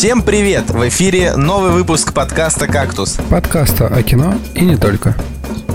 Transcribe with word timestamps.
Всем 0.00 0.22
привет! 0.22 0.70
В 0.70 0.88
эфире 0.88 1.36
новый 1.36 1.72
выпуск 1.72 2.14
подкаста 2.14 2.66
«Кактус». 2.66 3.18
Подкаста 3.28 3.86
о 3.86 4.02
кино 4.02 4.34
и 4.54 4.64
не 4.64 4.78
только. 4.78 5.14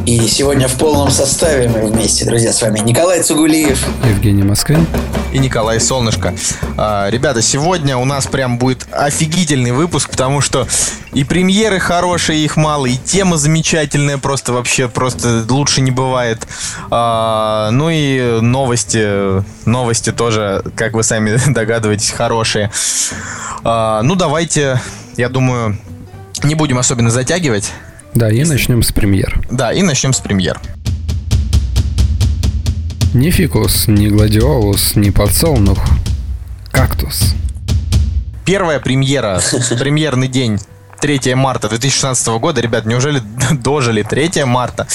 И 0.07 0.19
сегодня 0.27 0.67
в 0.67 0.73
полном 0.79 1.11
составе 1.11 1.69
мы 1.69 1.85
вместе, 1.85 2.25
друзья, 2.25 2.51
с 2.51 2.59
вами 2.59 2.79
Николай 2.79 3.21
Цугулиев, 3.21 3.85
Евгений 4.03 4.41
Москвин 4.41 4.87
и 5.31 5.37
Николай 5.37 5.79
Солнышко. 5.79 6.33
А, 6.75 7.07
ребята, 7.11 7.43
сегодня 7.43 7.97
у 7.97 8.05
нас 8.05 8.25
прям 8.25 8.57
будет 8.57 8.87
офигительный 8.91 9.71
выпуск, 9.71 10.09
потому 10.09 10.41
что 10.41 10.67
и 11.13 11.23
премьеры 11.23 11.79
хорошие, 11.79 12.43
их 12.43 12.57
мало, 12.57 12.87
и 12.87 12.97
тема 12.97 13.37
замечательная, 13.37 14.17
просто 14.17 14.53
вообще 14.53 14.87
просто 14.87 15.45
лучше 15.47 15.81
не 15.81 15.91
бывает. 15.91 16.47
А, 16.89 17.69
ну 17.71 17.89
и 17.91 18.41
новости, 18.41 19.43
новости 19.67 20.11
тоже, 20.11 20.63
как 20.75 20.93
вы 20.93 21.03
сами 21.03 21.37
догадываетесь, 21.51 22.09
хорошие. 22.09 22.71
А, 23.67 24.03
ну 24.03 24.13
давайте, 24.13 24.79
я 25.17 25.27
думаю, 25.27 25.75
не 26.43 26.53
будем 26.53 26.77
особенно 26.77 27.09
затягивать. 27.09 27.73
Да, 28.13 28.29
и 28.29 28.43
начнем 28.43 28.83
с 28.83 28.91
премьер. 28.91 29.41
Да, 29.49 29.73
и 29.73 29.81
начнем 29.81 30.13
с 30.13 30.19
премьер. 30.19 30.59
Ни 33.15 33.31
фикус, 33.31 33.87
ни 33.87 34.07
гладиолус, 34.07 34.95
ни 34.95 35.09
подсолнух. 35.09 35.79
Кактус. 36.71 37.33
Первая 38.45 38.79
премьера, 38.79 39.41
премьерный 39.79 40.27
день 40.27 40.59
3 41.01 41.33
марта 41.33 41.67
2016 41.67 42.27
года. 42.39 42.61
Ребят, 42.61 42.85
неужели 42.85 43.19
дожили 43.51 44.03
3 44.03 44.43
марта? 44.45 44.85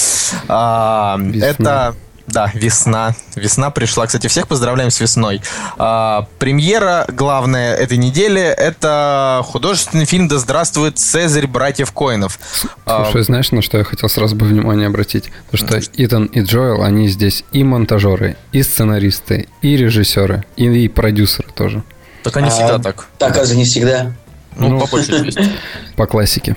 А, 0.47 1.19
это 1.41 1.93
да, 2.31 2.51
весна. 2.53 3.15
Весна 3.35 3.69
пришла. 3.69 4.07
Кстати, 4.07 4.27
всех 4.27 4.47
поздравляем 4.47 4.89
с 4.89 4.99
весной. 4.99 5.41
А, 5.77 6.27
премьера 6.39 7.05
главная 7.09 7.75
этой 7.75 7.97
недели– 7.97 8.41
это 8.41 9.41
художественный 9.45 10.05
фильм 10.05 10.27
«Да 10.27 10.37
здравствует 10.37 10.97
Цезарь 10.97 11.47
братьев 11.47 11.91
Коинов». 11.91 12.39
А, 12.85 13.03
Слушай, 13.05 13.21
а, 13.21 13.23
знаешь, 13.25 13.51
на 13.51 13.61
что 13.61 13.77
я 13.77 13.83
хотел 13.83 14.09
сразу 14.09 14.35
бы 14.35 14.45
внимание 14.45 14.87
обратить? 14.87 15.29
То, 15.51 15.57
что 15.57 15.79
Итан 15.93 16.25
и 16.25 16.41
Джоэл, 16.41 16.83
они 16.83 17.07
здесь 17.07 17.43
и 17.51 17.63
монтажеры, 17.63 18.37
и 18.51 18.63
сценаристы, 18.63 19.47
и 19.61 19.75
режиссеры, 19.75 20.45
и, 20.55 20.65
и 20.65 20.87
продюсеры 20.87 21.49
тоже. 21.53 21.83
Так 22.23 22.37
они 22.37 22.47
а, 22.47 22.51
всегда 22.51 22.79
так. 22.79 23.07
Так, 23.17 23.37
а 23.37 23.45
не 23.53 23.65
всегда. 23.65 24.13
Ну, 24.55 24.69
ну 24.69 24.79
по 24.79 24.87
большей 24.87 25.23
части. 25.25 25.49
По 25.95 26.05
классике. 26.07 26.55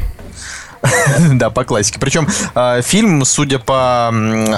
да, 1.35 1.51
по 1.51 1.65
классике. 1.65 1.99
Причем 1.99 2.29
э, 2.55 2.83
фильм, 2.83 3.25
судя 3.25 3.59
по 3.59 4.13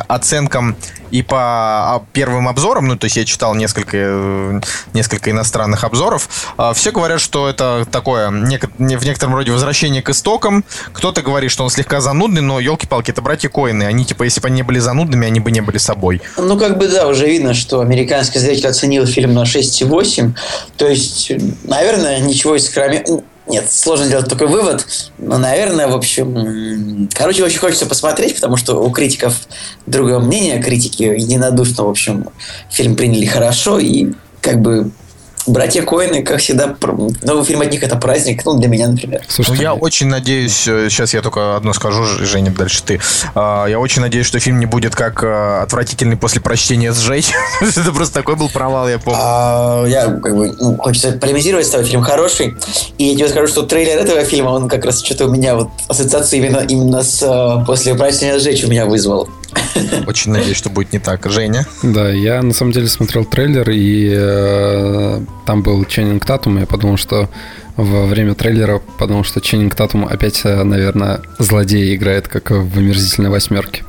оценкам 0.09 0.77
и 1.11 1.23
по 1.23 1.39
а, 1.39 2.03
первым 2.13 2.49
обзорам, 2.49 2.89
ну, 2.89 2.97
то 2.97 3.05
есть 3.05 3.17
я 3.17 3.25
читал 3.25 3.55
несколько, 3.55 3.97
э, 3.97 4.61
несколько 4.93 5.31
иностранных 5.31 5.85
обзоров, 5.85 6.29
э, 6.59 6.73
все 6.75 6.91
говорят, 6.91 7.21
что 7.21 7.49
это 7.49 7.87
такое, 7.91 8.29
в 8.29 8.35
некотором 8.75 9.35
роде 9.35 9.53
возвращение 9.53 10.03
к 10.03 10.11
истокам. 10.11 10.65
Кто-то 10.93 11.23
говорит, 11.23 11.51
что 11.51 11.65
он 11.65 11.71
слегка 11.71 12.01
занудный, 12.01 12.43
но, 12.43 12.59
елки-палки, 12.59 13.11
это 13.13 13.23
братья 13.23 13.49
Коины. 13.49 13.85
Они, 13.85 14.05
типа, 14.05 14.25
если 14.25 14.41
бы 14.41 14.49
они 14.49 14.63
были 14.63 14.79
занудными, 14.79 15.27
они 15.27 15.41
бы 15.41 15.51
не 15.51 15.61
были 15.61 15.79
собой. 15.79 16.21
Ну, 16.37 16.59
как 16.59 16.79
бы, 16.79 16.89
да, 16.89 17.07
уже 17.07 17.27
видно, 17.27 17.55
что 17.55 17.81
американский 17.81 18.39
зритель 18.39 18.69
оценил 18.69 19.07
фильм 19.07 19.35
на 19.35 19.45
6,8. 19.45 20.35
То 20.77 20.89
есть, 20.89 21.31
наверное, 21.65 22.19
ничего 22.21 22.57
из 22.57 22.69
кроме 22.69 23.05
нет, 23.47 23.71
сложно 23.71 24.07
сделать 24.07 24.29
такой 24.29 24.49
вывод, 24.49 24.87
но, 25.19 25.39
наверное, 25.39 25.89
в 25.89 25.95
общем... 25.95 27.09
Короче, 27.13 27.45
очень 27.45 27.59
хочется 27.59 27.87
посмотреть, 27.87 28.35
потому 28.35 28.57
что 28.57 28.83
у 28.83 28.91
критиков 28.91 29.35
другое 29.87 30.19
мнение, 30.19 30.63
критики 30.63 31.05
единодушно, 31.05 31.85
в 31.85 31.91
общем, 31.91 32.29
фильм 32.71 32.97
приняли 32.97 33.25
хорошо, 33.25 33.79
и 33.79 34.13
как 34.41 34.61
бы 34.61 34.91
Братья 35.47 35.83
Коины, 35.83 36.23
как 36.23 36.41
всегда, 36.41 36.77
новый 37.23 37.45
фильм 37.45 37.61
от 37.61 37.71
них 37.71 37.83
это 37.83 37.97
праздник, 37.97 38.45
ну, 38.45 38.59
для 38.59 38.69
меня, 38.69 38.89
например. 38.89 39.23
Слушай, 39.29 39.57
ну, 39.57 39.63
я 39.63 39.75
очень 39.75 40.09
надеюсь, 40.09 40.57
сейчас 40.63 41.15
э, 41.15 41.19
я 41.19 41.23
только 41.23 41.57
одно 41.57 41.73
скажу, 41.73 42.05
Женя, 42.05 42.51
дальше 42.51 42.83
ты. 42.83 43.01
А, 43.35 43.67
я 43.67 43.79
очень 43.79 44.03
надеюсь, 44.03 44.27
что 44.27 44.41
фильм 44.41 44.59
не 44.59 44.67
будет 44.67 44.97
как 44.97 45.23
э, 45.23 45.61
отвратительный 45.63 46.17
после 46.17 46.41
прочтения 46.41 46.93
сжечь. 46.93 47.33
это 47.61 47.93
просто 47.93 48.15
такой 48.15 48.35
был 48.35 48.49
провал, 48.49 48.89
я 48.89 48.99
помню. 48.99 49.21
А, 49.23 49.85
я, 49.87 50.07
как 50.07 50.37
бы, 50.37 50.53
ну, 50.59 50.77
хочется 50.79 51.13
полемизировать 51.13 51.67
с 51.67 51.71
тобой, 51.71 51.87
фильм 51.87 52.03
хороший. 52.03 52.57
И 52.99 53.05
я 53.05 53.17
тебе 53.17 53.29
скажу, 53.29 53.47
что 53.47 53.63
трейлер 53.63 53.99
этого 53.99 54.25
фильма, 54.25 54.51
он 54.51 54.69
как 54.69 54.85
раз 54.85 55.03
что-то 55.05 55.27
у 55.27 55.31
меня 55.31 55.55
вот 55.55 55.69
ассоциацию 55.89 56.41
именно, 56.41 56.59
именно 56.59 57.03
с 57.03 57.23
э, 57.23 57.65
после 57.67 57.95
прочтения 57.95 58.39
сжечь 58.39 58.65
у 58.65 58.69
меня 58.69 58.87
вызвал. 58.87 59.29
Очень 60.07 60.33
надеюсь, 60.33 60.57
что 60.57 60.71
будет 60.71 60.93
не 60.93 60.99
так. 60.99 61.25
Женя? 61.31 61.67
Да, 61.83 62.11
я 62.11 62.43
на 62.43 62.53
самом 62.53 62.73
деле 62.73 62.89
смотрел 62.89 63.25
трейлер, 63.25 63.71
и 63.71 64.11
э, 64.13 65.21
там 65.47 65.63
был 65.63 65.85
Ченнинг 65.85 66.27
Татум, 66.27 66.59
я 66.59 66.67
подумал, 66.67 66.97
что 66.97 67.31
во 67.77 68.07
время 68.07 68.35
трейлера 68.35 68.81
подумал, 68.99 69.25
что 69.25 69.41
Ченнинг 69.41 69.75
Татум 69.75 70.05
опять, 70.05 70.41
э, 70.45 70.63
наверное, 70.63 71.21
злодей 71.39 71.95
играет, 71.95 72.29
как 72.29 72.51
в 72.51 72.77
«Омерзительной 72.77 73.31
восьмерке». 73.31 73.85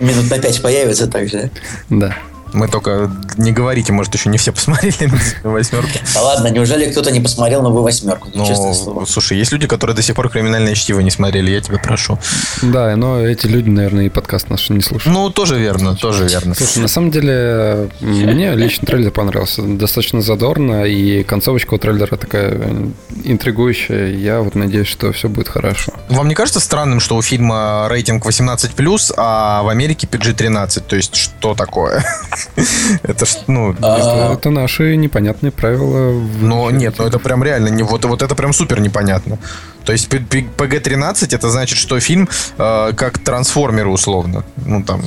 Минут 0.00 0.30
на 0.30 0.38
пять 0.38 0.60
появится 0.62 1.06
также. 1.06 1.50
Да. 1.90 2.16
Мы 2.54 2.68
только 2.68 3.10
не 3.36 3.52
говорите, 3.52 3.92
может, 3.92 4.14
еще 4.14 4.28
не 4.30 4.38
все 4.38 4.52
посмотрели 4.52 5.10
восьмерку. 5.42 5.90
Да 6.14 6.22
ладно, 6.22 6.48
неужели 6.48 6.90
кто-то 6.90 7.10
не 7.10 7.20
посмотрел 7.20 7.62
новую 7.62 7.82
восьмерку? 7.82 8.28
Ну, 8.32 9.04
слушай, 9.06 9.36
есть 9.36 9.50
люди, 9.52 9.66
которые 9.66 9.96
до 9.96 10.02
сих 10.02 10.14
пор 10.14 10.30
криминальное 10.30 10.74
чтиво 10.74 11.00
не 11.00 11.10
смотрели, 11.10 11.50
я 11.50 11.60
тебя 11.60 11.78
прошу. 11.78 12.18
Да, 12.62 12.94
но 12.96 13.20
эти 13.20 13.46
люди, 13.46 13.68
наверное, 13.68 14.06
и 14.06 14.08
подкаст 14.08 14.50
наш 14.50 14.70
не 14.70 14.80
слушают. 14.80 15.14
Ну, 15.14 15.30
тоже 15.30 15.58
верно, 15.58 15.96
тоже 15.96 16.28
верно. 16.28 16.54
Слушай, 16.54 16.78
на 16.78 16.88
самом 16.88 17.10
деле, 17.10 17.90
мне 18.00 18.54
лично 18.54 18.86
трейлер 18.86 19.10
понравился. 19.10 19.62
Достаточно 19.62 20.22
задорно, 20.22 20.84
и 20.84 21.24
концовочка 21.24 21.74
у 21.74 21.78
трейлера 21.78 22.16
такая 22.16 22.92
интригующая. 23.24 24.12
Я 24.12 24.40
вот 24.40 24.54
надеюсь, 24.54 24.86
что 24.86 25.12
все 25.12 25.28
будет 25.28 25.48
хорошо. 25.48 25.92
Вам 26.08 26.28
не 26.28 26.34
кажется 26.34 26.60
странным, 26.60 27.00
что 27.00 27.16
у 27.16 27.22
фильма 27.22 27.86
рейтинг 27.90 28.24
18+, 28.24 29.14
а 29.16 29.62
в 29.62 29.68
Америке 29.68 30.06
PG-13? 30.10 30.84
То 30.86 30.96
есть, 30.96 31.16
что 31.16 31.54
такое? 31.54 32.04
Это 33.02 33.26
ну... 33.46 33.74
А, 33.82 34.32
это 34.32 34.50
наши 34.50 34.96
непонятные 34.96 35.52
правила. 35.52 36.12
Но 36.40 36.70
нет, 36.70 36.94
ну 36.98 37.06
это 37.06 37.18
прям 37.18 37.42
реально, 37.42 37.68
не 37.68 37.82
вот, 37.82 38.04
вот 38.04 38.22
это 38.22 38.34
прям 38.34 38.52
супер 38.52 38.80
непонятно. 38.80 39.38
То 39.84 39.92
есть 39.92 40.08
PG-13 40.08 41.34
это 41.34 41.50
значит, 41.50 41.78
что 41.78 41.98
фильм 42.00 42.28
э, 42.58 42.92
как 42.96 43.18
трансформеры 43.18 43.88
условно. 43.90 44.44
Ну 44.56 44.82
там 44.82 45.02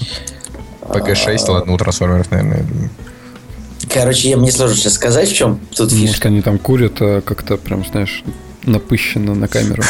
PG-6, 0.82 1.38
а, 1.48 1.52
ладно, 1.52 1.74
у 1.74 1.78
трансформеров, 1.78 2.32
наверное, 2.32 2.66
Короче, 3.94 4.30
я 4.30 4.38
мне 4.38 4.52
сложно 4.52 4.76
сейчас 4.76 4.94
сказать, 4.94 5.30
в 5.30 5.36
чем 5.36 5.60
тут 5.76 5.92
фишка. 5.92 6.08
Может, 6.08 6.26
они 6.26 6.42
там 6.42 6.58
курят 6.60 6.98
а 7.00 7.22
как-то 7.22 7.58
прям, 7.58 7.86
знаешь, 7.86 8.24
напыщенно 8.68 9.34
на 9.34 9.48
камеру. 9.48 9.84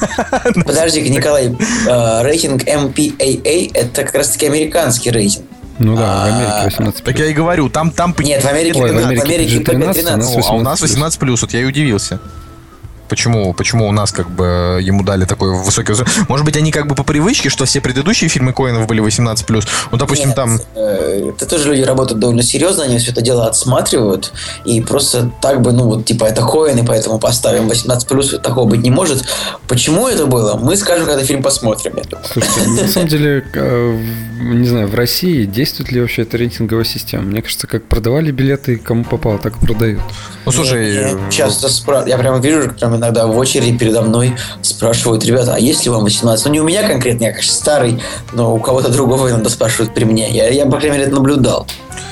Подожди, 0.64 1.08
Николай, 1.08 1.48
э, 1.48 2.22
рейтинг 2.22 2.64
MPAA 2.64 3.70
это 3.72 4.04
как 4.04 4.14
раз-таки 4.14 4.46
американский 4.46 5.10
рейтинг. 5.10 5.46
Ну 5.78 5.96
да, 5.96 6.24
в 6.24 6.34
Америке 6.34 6.64
18 6.64 7.00
а, 7.00 7.04
Так 7.04 7.18
я 7.18 7.26
и 7.26 7.32
говорю, 7.32 7.68
там, 7.68 7.90
там... 7.90 8.14
Нет, 8.18 8.42
в 8.42 8.46
Америке, 8.46 8.80
Ой, 8.80 8.92
в 8.92 8.96
Америке, 8.96 9.20
в 9.20 9.24
Америке 9.24 9.60
13, 9.60 10.06
а 10.06 10.54
у 10.54 10.60
нас 10.60 10.80
18 10.80 11.18
плюс, 11.18 11.42
вот 11.42 11.52
я 11.52 11.60
и 11.60 11.64
удивился. 11.64 12.20
Почему, 13.08 13.52
почему 13.54 13.88
у 13.88 13.92
нас 13.92 14.12
как 14.12 14.30
бы 14.30 14.80
ему 14.82 15.02
дали 15.02 15.24
такой 15.24 15.52
высокий 15.52 15.92
Может 16.28 16.44
быть, 16.44 16.56
они 16.56 16.72
как 16.72 16.86
бы 16.86 16.94
по 16.94 17.04
привычке, 17.04 17.48
что 17.48 17.64
все 17.64 17.80
предыдущие 17.80 18.28
фильмы 18.28 18.52
Коинов 18.52 18.86
были 18.86 19.02
18+. 19.02 19.44
Ну, 19.90 19.98
допустим, 19.98 20.28
Нет, 20.28 20.36
там... 20.36 20.58
Э, 20.74 21.30
это 21.30 21.46
тоже 21.46 21.70
люди 21.70 21.82
работают 21.82 22.20
довольно 22.20 22.42
серьезно, 22.42 22.84
они 22.84 22.98
все 22.98 23.12
это 23.12 23.20
дело 23.20 23.46
отсматривают, 23.46 24.32
и 24.64 24.80
просто 24.80 25.30
так 25.40 25.60
бы, 25.60 25.72
ну, 25.72 25.84
вот, 25.84 26.04
типа, 26.04 26.24
это 26.24 26.42
Коины, 26.42 26.84
поэтому 26.84 27.18
поставим 27.18 27.68
18+, 27.68 28.38
такого 28.38 28.68
быть 28.68 28.82
не 28.82 28.90
может. 28.90 29.24
Почему 29.68 30.08
это 30.08 30.26
было? 30.26 30.56
Мы 30.56 30.76
скажем, 30.76 31.06
когда 31.06 31.22
фильм 31.24 31.42
посмотрим, 31.42 31.94
я 31.96 32.02
думаю. 32.04 32.26
Слушайте, 32.32 32.82
на 32.82 32.88
самом 32.88 33.08
деле, 33.08 33.44
э, 33.54 33.98
не 34.40 34.66
знаю, 34.66 34.88
в 34.88 34.94
России 34.94 35.44
действует 35.44 35.92
ли 35.92 36.00
вообще 36.00 36.22
эта 36.22 36.36
рейтинговая 36.36 36.84
система? 36.84 37.24
Мне 37.24 37.42
кажется, 37.42 37.66
как 37.66 37.84
продавали 37.84 38.30
билеты, 38.30 38.76
кому 38.76 39.04
попало, 39.04 39.38
так 39.38 39.56
и 39.56 39.66
продают. 39.66 40.00
Ну, 40.44 40.52
слушай... 40.52 40.94
Я, 40.94 41.08
я 41.10 41.18
часто 41.30 41.68
спрашиваю, 41.68 42.10
я 42.10 42.18
прямо 42.18 42.38
вижу, 42.38 42.70
прям 42.70 42.93
иногда 42.96 43.26
в 43.26 43.36
очереди 43.36 43.76
передо 43.76 44.02
мной 44.02 44.34
спрашивают, 44.62 45.24
ребята, 45.24 45.54
а 45.54 45.58
есть 45.58 45.84
ли 45.84 45.90
вам 45.90 46.04
18? 46.04 46.46
Ну, 46.46 46.52
не 46.52 46.60
у 46.60 46.64
меня 46.64 46.86
конкретно, 46.86 47.24
я, 47.24 47.30
конечно, 47.30 47.52
старый, 47.52 48.02
но 48.32 48.54
у 48.54 48.58
кого-то 48.58 48.90
другого 48.90 49.30
иногда 49.30 49.50
спрашивают 49.50 49.94
при 49.94 50.04
мне. 50.04 50.30
Я, 50.30 50.48
я 50.48 50.66
по 50.66 50.78
крайней 50.78 50.98
мере, 50.98 51.04
это 51.04 51.14
наблюдал. 51.14 51.66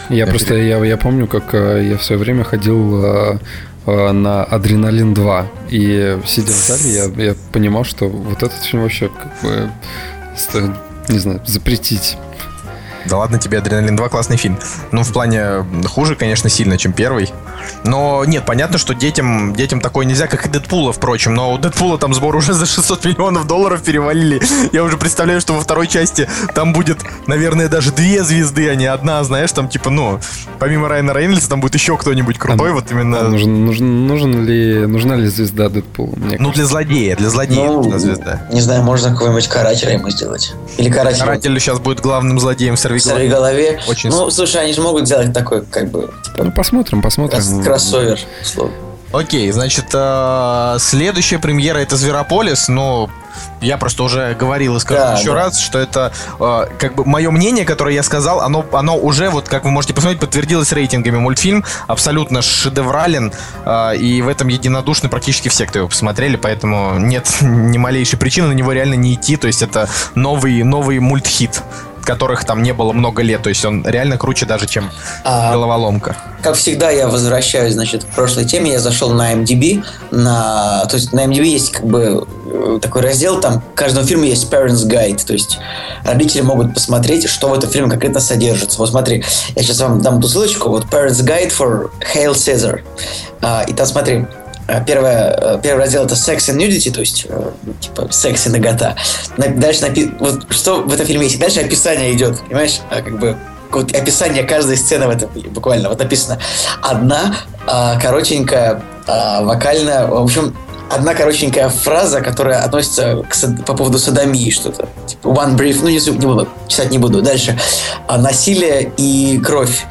Я 0.09 0.27
просто, 0.27 0.55
я, 0.55 0.85
я 0.85 0.97
помню, 0.97 1.27
как 1.27 1.55
э, 1.55 1.89
я 1.91 1.97
в 1.97 2.05
свое 2.05 2.21
время 2.21 2.45
ходил 2.45 3.03
э, 3.05 3.39
э, 3.87 4.13
на 4.13 4.45
Адреналин 4.45 5.15
2. 5.15 5.47
И 5.71 6.19
сидя 6.27 6.53
в 6.53 6.57
зале, 6.57 6.91
я, 6.91 7.25
я 7.25 7.35
понимал, 7.53 7.85
что 7.85 8.09
вот 8.09 8.43
этот 8.43 8.63
фильм 8.63 8.83
вообще 8.83 9.09
как 9.09 9.33
бы 9.43 9.71
стоит, 10.37 10.73
не 11.09 11.19
знаю, 11.19 11.41
запретить. 11.47 12.19
Да 13.07 13.17
ладно 13.17 13.39
тебе, 13.39 13.59
Адреналин 13.59 13.97
2 13.97 14.09
классный 14.11 14.37
фильм. 14.37 14.59
Ну, 14.93 15.03
в 15.03 15.13
плане 15.13 15.67
хуже, 15.87 16.15
конечно, 16.15 16.51
сильно, 16.51 16.77
чем 16.77 16.93
первый. 16.93 17.31
Но 17.85 18.25
нет, 18.25 18.45
понятно, 18.45 18.79
что 18.79 18.95
детям, 18.95 19.55
детям 19.55 19.81
такое 19.81 20.07
нельзя, 20.07 20.27
как 20.27 20.47
и 20.47 20.49
Дэдпула, 20.49 20.93
впрочем. 20.93 21.35
Но 21.35 21.53
у 21.53 21.59
Дэдпула 21.59 21.99
там 21.99 22.15
сбор 22.15 22.37
уже 22.37 22.53
за 22.53 22.67
600 22.67 23.05
миллионов 23.05 23.47
долларов 23.47 23.83
перевалили. 23.83 24.41
Я 24.73 24.85
уже 24.85 24.97
представляю, 24.97 25.41
что 25.41 25.55
во 25.55 25.61
второй 25.61 25.87
части 25.87 26.29
там 26.55 26.73
будет, 26.73 26.99
наверное, 27.27 27.69
даже 27.69 27.93
две 27.93 28.23
звезды, 28.25 28.69
а 28.69 28.75
не 28.75 28.87
одна, 28.87 29.23
знаешь, 29.25 29.53
там 29.53 29.69
типа, 29.69 29.91
ну, 29.91 30.21
помимо 30.59 30.89
Райана 30.89 31.13
Рейнольдса 31.13 31.49
там 31.49 31.61
будет 31.61 31.75
еще 31.75 31.97
кто-нибудь 31.97 32.39
крутой, 32.39 32.71
а, 32.71 32.75
вот 32.75 32.91
именно... 32.91 33.21
А 33.21 33.29
нужен, 33.29 33.65
нужен, 33.65 34.07
нужен 34.07 34.45
ли, 34.45 34.87
нужна 34.87 35.17
ли 35.17 35.29
звезда 35.29 35.69
Дэдпула? 35.69 36.15
Мне 36.17 36.37
ну, 36.39 36.53
для 36.53 36.65
злодея, 36.67 37.17
для 37.17 37.31
злодея 37.31 37.67
ну, 37.67 37.79
нужна 37.79 37.99
звезда. 37.99 38.47
Не 38.53 38.61
знаю, 38.61 38.83
можно 38.83 39.11
какого-нибудь 39.11 39.49
карателя 39.49 39.93
ему 39.93 40.11
сделать. 40.11 40.55
Или 40.79 40.91
каратель. 40.91 41.21
Каратель 41.21 41.61
сейчас 41.61 41.79
будет 41.79 42.01
главным 42.01 42.39
злодеем 42.39 42.77
в 42.77 42.79
Сорвиголове. 42.79 43.29
В 43.29 43.33
Сорвиголове. 43.33 43.81
Очень... 43.89 44.11
Ну, 44.11 44.31
слушай, 44.31 44.63
они 44.63 44.73
же 44.73 44.81
могут 44.81 45.07
сделать 45.07 45.33
такой, 45.33 45.65
как 45.65 45.91
бы... 45.91 46.11
Типа, 46.25 46.45
ну, 46.45 46.53
посмотрим, 46.53 47.03
посмотрим. 47.03 47.41
Кроссовер, 47.63 48.19
слово. 48.43 48.71
Окей, 49.13 49.51
значит, 49.51 49.87
э, 49.93 50.77
следующая 50.81 51.39
премьера 51.39 51.79
это 51.79 51.97
Зверополис, 51.97 52.69
но 52.69 53.11
я 53.61 53.77
просто 53.77 54.03
уже 54.05 54.35
говорил 54.35 54.77
и 54.77 54.81
скажу 54.81 55.01
да, 55.01 55.19
еще 55.19 55.31
да. 55.31 55.35
раз, 55.35 55.61
что 55.61 55.79
это 55.79 56.13
э, 56.41 56.67
как 56.79 56.95
бы 56.95 57.05
мое 57.05 57.31
мнение, 57.31 57.67
которое 57.67 57.95
я 57.95 58.03
сказал, 58.03 58.41
оно, 58.41 58.65
оно 58.73 58.97
уже, 58.97 59.29
вот 59.29 59.49
как 59.51 59.65
вы 59.65 59.71
можете 59.71 59.93
посмотреть, 59.93 60.21
подтвердилось 60.21 60.73
рейтингами. 60.73 61.19
Мультфильм 61.19 61.63
абсолютно 61.87 62.41
шедеврален, 62.41 63.33
э, 63.67 63.97
и 63.97 64.23
в 64.23 64.29
этом 64.29 64.49
единодушны 64.49 65.11
практически 65.11 65.51
все, 65.51 65.67
кто 65.67 65.81
его 65.81 65.89
посмотрели, 65.89 66.37
поэтому 66.37 66.99
нет 66.99 67.29
ни 67.43 67.77
малейшей 67.77 68.19
причины 68.19 68.49
на 68.49 68.53
него 68.53 68.73
реально 68.73 68.95
не 68.95 69.15
идти. 69.15 69.37
То 69.37 69.47
есть 69.47 69.61
это 69.61 69.91
новый, 70.15 70.63
новый 70.63 70.99
мультхит 71.01 71.63
которых 72.05 72.45
там 72.45 72.63
не 72.63 72.73
было 72.73 72.93
много 72.93 73.23
лет. 73.23 73.43
То 73.43 73.49
есть 73.49 73.65
он 73.65 73.85
реально 73.87 74.19
круче 74.19 74.47
даже, 74.47 74.67
чем 74.67 74.91
а, 75.25 75.53
головоломка. 75.53 76.17
Как 76.43 76.57
всегда, 76.57 76.91
я 76.91 77.09
возвращаюсь, 77.09 77.75
значит, 77.75 78.05
к 78.05 78.09
прошлой 78.09 78.45
теме. 78.45 78.73
Я 78.73 78.81
зашел 78.81 79.11
на 79.11 79.33
MDB. 79.33 79.85
На, 80.11 80.85
то 80.87 80.97
есть 80.97 81.13
на 81.13 81.25
MDB 81.25 81.45
есть 81.45 81.73
как 81.73 81.87
бы 81.87 82.27
э, 82.47 82.79
такой 82.83 83.03
раздел, 83.03 83.41
там 83.41 83.61
в 83.61 83.75
каждом 83.75 84.05
фильме 84.05 84.29
есть 84.29 84.53
Parents 84.53 84.87
Guide. 84.87 85.25
То 85.25 85.33
есть 85.33 85.59
родители 86.05 86.43
могут 86.43 86.75
посмотреть, 86.75 87.29
что 87.29 87.49
в 87.49 87.55
этом 87.55 87.71
фильме 87.71 87.89
конкретно 87.89 88.21
содержится. 88.21 88.79
Вот 88.79 88.91
смотри, 88.91 89.25
я 89.55 89.63
сейчас 89.63 89.81
вам 89.81 90.01
дам 90.03 90.21
ту 90.21 90.29
ссылочку. 90.29 90.69
Вот 90.69 90.87
Parents 90.87 91.25
Guide 91.25 91.53
for 91.57 91.91
Hail 92.15 92.33
Caesar. 92.33 92.81
А, 93.41 93.63
и 93.63 93.73
там 93.73 93.87
смотри, 93.87 94.27
первое, 94.87 95.57
э, 95.57 95.61
первый 95.63 95.81
раздел 95.81 96.05
это 96.05 96.17
секс 96.17 96.49
и 96.49 96.53
nudity, 96.53 96.93
то 96.93 97.01
есть 97.01 97.27
э, 97.29 97.51
типа 97.81 98.09
секс 98.11 98.47
и 98.47 98.51
нагота. 98.51 98.97
Дальше 99.37 99.83
напи... 99.83 100.13
вот 100.19 100.53
что 100.53 100.83
в 100.83 100.93
этом 100.93 101.07
фильме 101.07 101.27
есть. 101.27 101.39
Дальше 101.39 101.61
описание 101.61 102.13
идет, 102.13 102.41
понимаешь, 102.41 102.81
а, 102.91 103.03
как 103.03 103.19
бы 103.19 103.37
вот 103.71 103.95
описание 103.95 104.45
каждой 104.45 104.77
сцены 104.77 105.07
в 105.07 105.11
этом 105.11 105.31
буквально 105.51 105.89
вот 105.89 105.99
написано 105.99 106.39
одна 106.83 107.37
а, 107.67 107.99
коротенькая 107.99 108.83
а, 109.07 109.43
в 109.43 110.23
общем 110.23 110.55
одна 110.93 111.15
коротенькая 111.15 111.69
фраза, 111.69 112.21
которая 112.21 112.63
относится 112.63 113.25
к, 113.29 113.65
по 113.65 113.75
поводу 113.75 113.99
садомии 113.99 114.51
что-то. 114.51 114.89
Типа 115.07 115.29
one 115.29 115.57
brief, 115.57 115.79
ну 115.83 115.89
не, 115.89 115.99
не 115.99 116.27
буду, 116.27 116.49
читать 116.69 116.91
не 116.91 116.99
буду. 116.99 117.23
Дальше. 117.23 117.59
А, 118.07 118.19
насилие 118.19 118.93
и 118.97 119.39
кровь. 119.39 119.87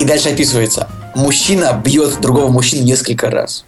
И 0.00 0.04
дальше 0.04 0.30
описывается. 0.30 0.88
Мужчина 1.14 1.80
бьет 1.84 2.20
другого 2.20 2.48
мужчину 2.48 2.82
несколько 2.82 3.30
раз. 3.30 3.64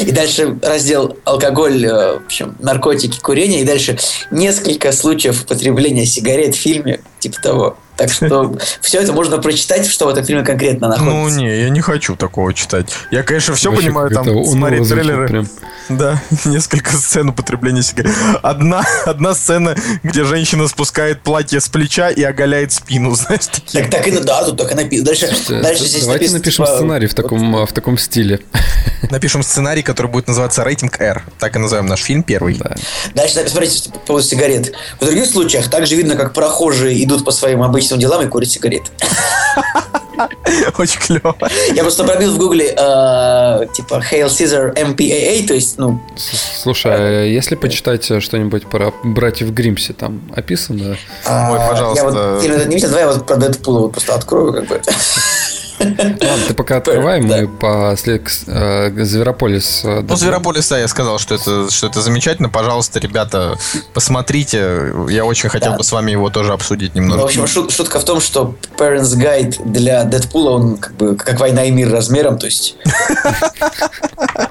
И 0.00 0.10
дальше 0.12 0.58
раздел 0.62 1.16
алкоголь, 1.24 1.84
э, 1.84 2.18
в 2.18 2.24
общем, 2.26 2.56
наркотики, 2.58 3.20
курение. 3.20 3.60
И 3.60 3.64
дальше 3.64 3.98
несколько 4.30 4.92
случаев 4.92 5.42
употребления 5.42 6.06
сигарет 6.06 6.54
в 6.54 6.58
фильме, 6.58 7.00
типа 7.18 7.40
того. 7.42 7.76
Так 8.00 8.10
что 8.10 8.56
все 8.80 9.00
это 9.00 9.12
можно 9.12 9.36
прочитать, 9.36 9.86
что 9.86 10.06
в 10.06 10.08
этом 10.08 10.24
фильме 10.24 10.42
конкретно 10.42 10.88
находится. 10.88 11.14
Ну, 11.14 11.28
не, 11.28 11.60
я 11.64 11.68
не 11.68 11.82
хочу 11.82 12.16
такого 12.16 12.54
читать. 12.54 12.86
Я, 13.10 13.22
конечно, 13.22 13.54
все 13.54 13.70
Вообще, 13.70 13.88
понимаю, 13.88 14.10
там 14.10 14.44
смотреть 14.46 14.88
трейлеры. 14.88 15.28
Прям. 15.28 15.48
Да, 15.90 16.22
несколько 16.46 16.92
сцен 16.92 17.28
употребления 17.28 17.82
сигарет. 17.82 18.14
Одна, 18.42 18.82
одна 19.04 19.34
сцена, 19.34 19.76
где 20.02 20.24
женщина 20.24 20.66
спускает 20.66 21.22
платье 21.22 21.60
с 21.60 21.68
плеча 21.68 22.08
и 22.08 22.22
оголяет 22.22 22.72
спину, 22.72 23.14
знаешь, 23.14 23.48
такие. 23.52 23.82
Так, 23.82 23.90
так 23.90 24.08
и 24.08 24.18
да, 24.18 24.44
тут 24.44 24.56
так 24.56 24.72
и 24.72 24.74
написано. 24.74 25.04
Дальше, 25.04 25.26
Слушайте, 25.26 25.60
дальше 25.60 25.84
здесь 25.84 26.04
Давайте 26.04 26.24
написано, 26.24 26.38
напишем 26.38 26.64
типа, 26.64 26.76
сценарий 26.76 27.06
в 27.06 27.14
таком, 27.14 27.52
вот. 27.52 27.70
в 27.70 27.72
таком 27.74 27.98
стиле. 27.98 28.40
Напишем 29.10 29.42
сценарий, 29.42 29.82
который 29.82 30.06
будет 30.06 30.28
называться 30.28 30.62
рейтинг 30.62 31.00
R. 31.00 31.22
Так 31.38 31.56
и 31.56 31.58
назовем 31.58 31.86
наш 31.86 32.00
фильм 32.00 32.22
первый. 32.22 32.54
Да. 32.54 32.76
Дальше, 33.14 33.42
смотрите, 33.48 33.90
по 33.90 33.98
поводу 33.98 34.26
сигарет. 34.26 34.72
В 35.00 35.04
других 35.04 35.26
случаях 35.26 35.68
также 35.68 35.96
видно, 35.96 36.16
как 36.16 36.32
прохожие 36.32 37.02
идут 37.02 37.24
по 37.24 37.32
своим 37.32 37.62
обычным 37.62 37.89
делам 37.98 38.24
и 38.24 38.28
курят 38.28 38.50
сигареты. 38.50 38.90
Очень 40.78 41.00
клево. 41.00 41.36
Я 41.74 41.82
просто 41.82 42.04
пробил 42.04 42.32
в 42.34 42.38
гугле 42.38 42.66
э, 42.66 43.66
типа 43.72 44.02
Hail 44.10 44.26
Caesar 44.26 44.74
MPAA, 44.74 45.46
то 45.46 45.54
есть, 45.54 45.78
ну... 45.78 46.00
Слушай, 46.16 46.92
а 46.94 47.24
если 47.24 47.54
почитать 47.54 48.10
э, 48.10 48.20
что-нибудь 48.20 48.66
про 48.66 48.92
братьев 49.02 49.50
Гримси, 49.50 49.92
там 49.92 50.20
описано? 50.34 50.96
Ой, 51.26 51.58
пожалуйста. 51.68 52.04
Я 52.04 52.10
вот 52.10 52.42
фильм 52.42 52.68
не 52.68 52.74
видел, 52.74 52.88
давай 52.88 53.04
я 53.04 53.12
вот 53.12 53.26
про 53.26 53.36
Дэдпула 53.36 53.80
вот 53.80 53.92
просто 53.92 54.14
открою, 54.14 54.52
как 54.52 54.66
бы. 54.66 54.80
Ладно, 55.98 56.44
ты 56.46 56.54
пока 56.54 56.76
открывай, 56.76 57.22
мы 57.22 57.48
по 57.48 57.94
э, 58.46 59.04
Зверополис. 59.04 59.82
Э, 59.84 60.02
ну, 60.06 60.16
Зверополиса 60.16 60.76
я 60.76 60.88
сказал, 60.88 61.18
что 61.18 61.34
это, 61.34 61.70
что 61.70 61.86
это 61.86 62.02
замечательно. 62.02 62.50
Пожалуйста, 62.50 63.00
ребята, 63.00 63.56
посмотрите. 63.94 64.92
Я 65.08 65.24
очень 65.24 65.48
хотел 65.48 65.74
бы 65.74 65.84
с 65.84 65.92
вами 65.92 66.10
его 66.10 66.28
тоже 66.28 66.52
обсудить 66.52 66.94
немного. 66.94 67.20
в 67.20 67.24
общем, 67.24 67.46
шутка 67.46 67.98
в 67.98 68.04
том, 68.04 68.20
что 68.20 68.54
Parents 68.76 69.16
Guide 69.16 69.64
для 69.64 70.04
Дэдпула, 70.04 70.50
он 70.50 70.76
как 70.76 70.94
бы 70.94 71.16
как 71.16 71.40
война 71.40 71.64
и 71.64 71.70
мир 71.70 71.90
размером, 71.90 72.38
то 72.38 72.46
есть... 72.46 72.76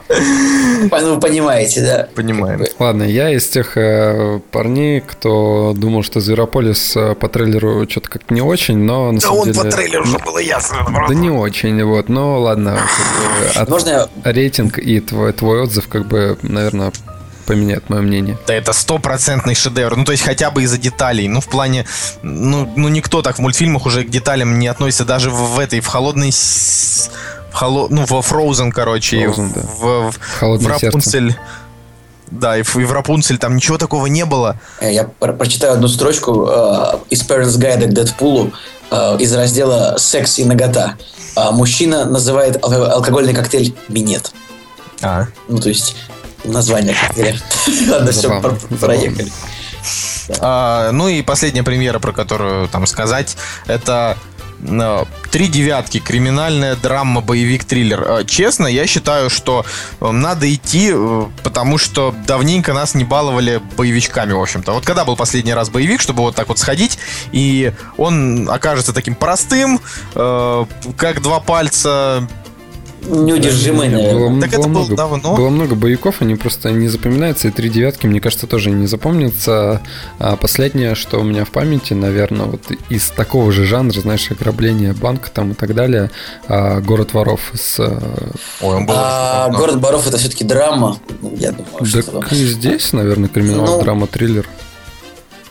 Ну, 0.09 0.89
вы 1.13 1.19
понимаете, 1.19 1.81
да? 1.81 2.07
Понимаем. 2.15 2.63
Ладно, 2.79 3.03
я 3.03 3.29
из 3.29 3.47
тех 3.47 3.77
э, 3.77 4.39
парней, 4.51 5.01
кто 5.01 5.73
думал, 5.75 6.01
что 6.01 6.19
Зверополис 6.19 6.97
по 7.19 7.29
трейлеру 7.29 7.87
что-то 7.87 8.09
как 8.09 8.31
не 8.31 8.41
очень, 8.41 8.77
но 8.77 9.11
на 9.11 9.19
да 9.19 9.27
самом 9.27 9.39
он 9.39 9.51
деле... 9.51 9.63
по 9.63 9.71
трейлеру 9.71 10.03
уже 10.03 10.17
было 10.19 10.39
ясно. 10.39 10.77
Да 11.07 11.19
не 11.19 11.30
очень, 11.30 11.83
вот, 11.83 12.10
но 12.10 12.39
ладно. 12.39 12.80
от... 13.56 13.69
Можно 13.69 14.10
рейтинг 14.24 14.77
и 14.77 15.00
твой, 15.00 15.33
твой 15.33 15.62
отзыв, 15.62 15.88
как 15.88 16.07
бы, 16.07 16.38
наверное, 16.42 16.92
поменяет 17.50 17.89
мое 17.89 18.01
мнение. 18.01 18.38
Да 18.45 18.54
это 18.54 18.74
стопроцентный 18.74 19.56
шедевр. 19.56 19.95
Ну, 19.95 20.06
то 20.06 20.12
есть 20.12 20.24
хотя 20.24 20.51
бы 20.51 20.63
из-за 20.63 20.77
деталей. 20.77 21.27
Ну, 21.27 21.42
в 21.42 21.48
плане... 21.48 21.86
Ну, 22.21 22.71
ну, 22.75 22.89
никто 22.89 23.24
так 23.24 23.38
в 23.38 23.39
мультфильмах 23.39 23.88
уже 23.88 24.04
к 24.04 24.10
деталям 24.10 24.60
не 24.60 24.68
относится. 24.68 25.04
Даже 25.04 25.31
в, 25.31 25.56
в 25.56 25.60
этой, 25.60 25.80
в 25.80 25.88
холодной... 25.88 26.31
В 26.31 27.54
холо... 27.54 27.88
Ну, 27.89 28.06
во 28.06 28.19
Frozen, 28.19 28.72
короче. 28.72 29.24
Frozen, 29.24 29.54
да. 29.56 29.62
в, 29.62 30.12
в, 30.42 30.57
в 30.60 30.68
Рапунцель. 30.68 31.36
Да, 32.30 32.57
и 32.57 32.62
в, 32.62 32.75
и 32.77 32.83
в 32.83 32.92
Рапунцель 32.92 33.39
там 33.39 33.56
ничего 33.56 33.80
такого 33.80 34.06
не 34.06 34.25
было. 34.25 34.60
Э, 34.80 34.94
я 34.94 35.06
про 35.06 35.33
прочитаю 35.33 35.74
одну 35.74 35.88
строчку 35.88 36.48
э, 36.48 36.98
из 37.10 37.27
Parents 37.27 37.57
Guide 37.57 37.88
к 37.88 37.94
Дэдпулу 37.94 38.51
э, 38.91 39.17
из 39.17 39.34
раздела 39.34 39.96
«Секс 39.98 40.38
и 40.38 40.46
нагота». 40.46 40.96
Э, 41.36 41.51
мужчина 41.51 42.05
называет 42.05 42.63
алкогольный 42.63 43.33
коктейль 43.33 43.75
«минет». 43.88 44.31
А. 45.01 45.27
Ну, 45.48 45.59
то 45.59 45.69
есть 45.69 45.95
название 46.43 46.95
коктейля. 46.95 47.39
Ладно, 47.89 48.12
все, 48.12 48.57
проехали. 48.79 49.31
А, 50.39 50.91
ну 50.91 51.07
и 51.07 51.21
последняя 51.21 51.63
премьера, 51.63 52.00
про 52.00 52.12
которую 52.12 52.67
там 52.67 52.86
сказать, 52.86 53.36
это 53.67 54.17
Три 55.32 55.48
девятки, 55.48 56.00
криминальная 56.00 56.75
драма, 56.75 57.22
боевик, 57.22 57.63
триллер. 57.63 58.04
Э, 58.04 58.24
честно, 58.25 58.68
я 58.68 58.88
считаю, 58.88 59.30
что 59.30 59.66
э, 60.01 60.12
надо 60.12 60.54
идти, 60.54 60.94
потому 61.44 61.78
что 61.78 62.13
давненько 62.25 62.74
нас 62.74 62.96
не 62.96 63.04
баловали 63.04 63.62
боевичками, 63.78 64.34
в 64.34 64.42
общем-то. 64.42 64.74
Вот 64.74 64.86
когда 64.86 65.06
был 65.06 65.16
последний 65.16 65.54
раз 65.54 65.70
боевик, 65.70 66.01
чтобы 66.01 66.24
вот 66.24 66.36
так 66.36 66.50
вот 66.50 66.60
сходить, 66.60 67.00
и 67.32 67.74
он 67.98 68.50
окажется 68.50 68.92
таким 68.92 69.16
простым, 69.16 69.80
как 70.13 71.22
два 71.22 71.39
пальца, 71.39 72.28
неудержимый, 73.08 73.89
наверное. 73.89 74.29
Было, 74.29 74.41
так 74.41 74.50
было 74.51 74.60
это 74.60 74.70
много, 74.70 74.88
было 74.88 74.98
давно. 74.98 75.36
Было 75.36 75.50
много 75.50 75.75
боевиков, 75.75 76.22
они 76.22 76.36
просто 76.36 76.72
не 76.72 76.88
запоминаются, 76.88 77.48
и 77.48 77.51
три 77.51 77.70
девятки, 77.70 78.08
мне 78.08 78.22
кажется, 78.22 78.48
тоже 78.48 78.72
не 78.72 78.88
запомнится. 78.88 79.82
А 80.20 80.36
последнее, 80.36 80.96
что 80.96 81.20
у 81.20 81.24
меня 81.24 81.46
в 81.46 81.51
памяти, 81.51 81.94
наверное, 81.94 82.46
вот 82.46 82.72
из 82.89 83.10
такого 83.10 83.51
же 83.51 83.65
жанра, 83.65 84.00
знаешь, 84.00 84.29
ограбление 84.32 84.94
банка 84.94 85.29
там 85.32 85.51
и 85.51 85.53
так 85.53 85.74
далее, 85.75 86.12
а, 86.48 86.79
«Город 86.82 87.13
воров» 87.13 87.51
с... 87.53 87.79
Ой, 87.79 88.75
он 88.75 88.86
был 88.86 88.96
а, 88.98 89.50
«Город 89.50 89.75
воров» 89.77 90.08
это 90.08 90.18
все-таки 90.18 90.44
драма, 90.44 90.98
я 91.38 91.51
думаю, 91.51 91.86
так 91.91 92.27
что... 92.27 92.36
здесь, 92.36 92.94
наверное, 92.94 93.29
криминал, 93.29 93.65
ну, 93.65 93.82
драма, 93.82 94.08
триллер. 94.08 94.48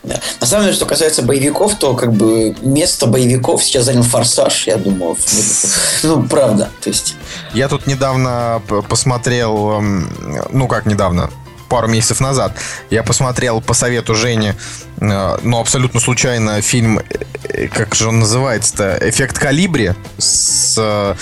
Да. 0.08 0.20
На 0.40 0.46
самом 0.46 0.64
деле, 0.64 0.74
что 0.74 0.86
касается 0.86 1.22
боевиков, 1.22 1.78
то 1.78 1.94
как 1.94 2.12
бы 2.14 2.56
место 2.62 3.06
боевиков 3.06 3.62
сейчас 3.62 3.84
занял 3.84 4.02
Форсаж, 4.02 4.66
я 4.66 4.76
думаю. 4.76 5.16
Ну, 6.02 6.22
правда. 6.24 6.70
То 6.80 6.88
есть... 6.88 7.16
Я 7.52 7.68
тут 7.68 7.86
недавно 7.86 8.62
посмотрел, 8.88 9.78
эм, 9.78 10.10
ну 10.50 10.66
как 10.66 10.86
недавно, 10.86 11.30
пару 11.68 11.88
месяцев 11.88 12.20
назад, 12.20 12.52
я 12.90 13.02
посмотрел 13.02 13.60
по 13.60 13.74
совету 13.74 14.14
Жени, 14.14 14.54
э, 15.00 15.38
ну, 15.42 15.60
абсолютно 15.60 16.00
случайно 16.00 16.62
фильм, 16.62 17.00
э, 17.44 17.68
как 17.68 17.94
же 17.94 18.08
он 18.08 18.20
называется-то, 18.20 18.98
«Эффект 19.02 19.38
Калибри» 19.38 19.92
с 20.16 21.16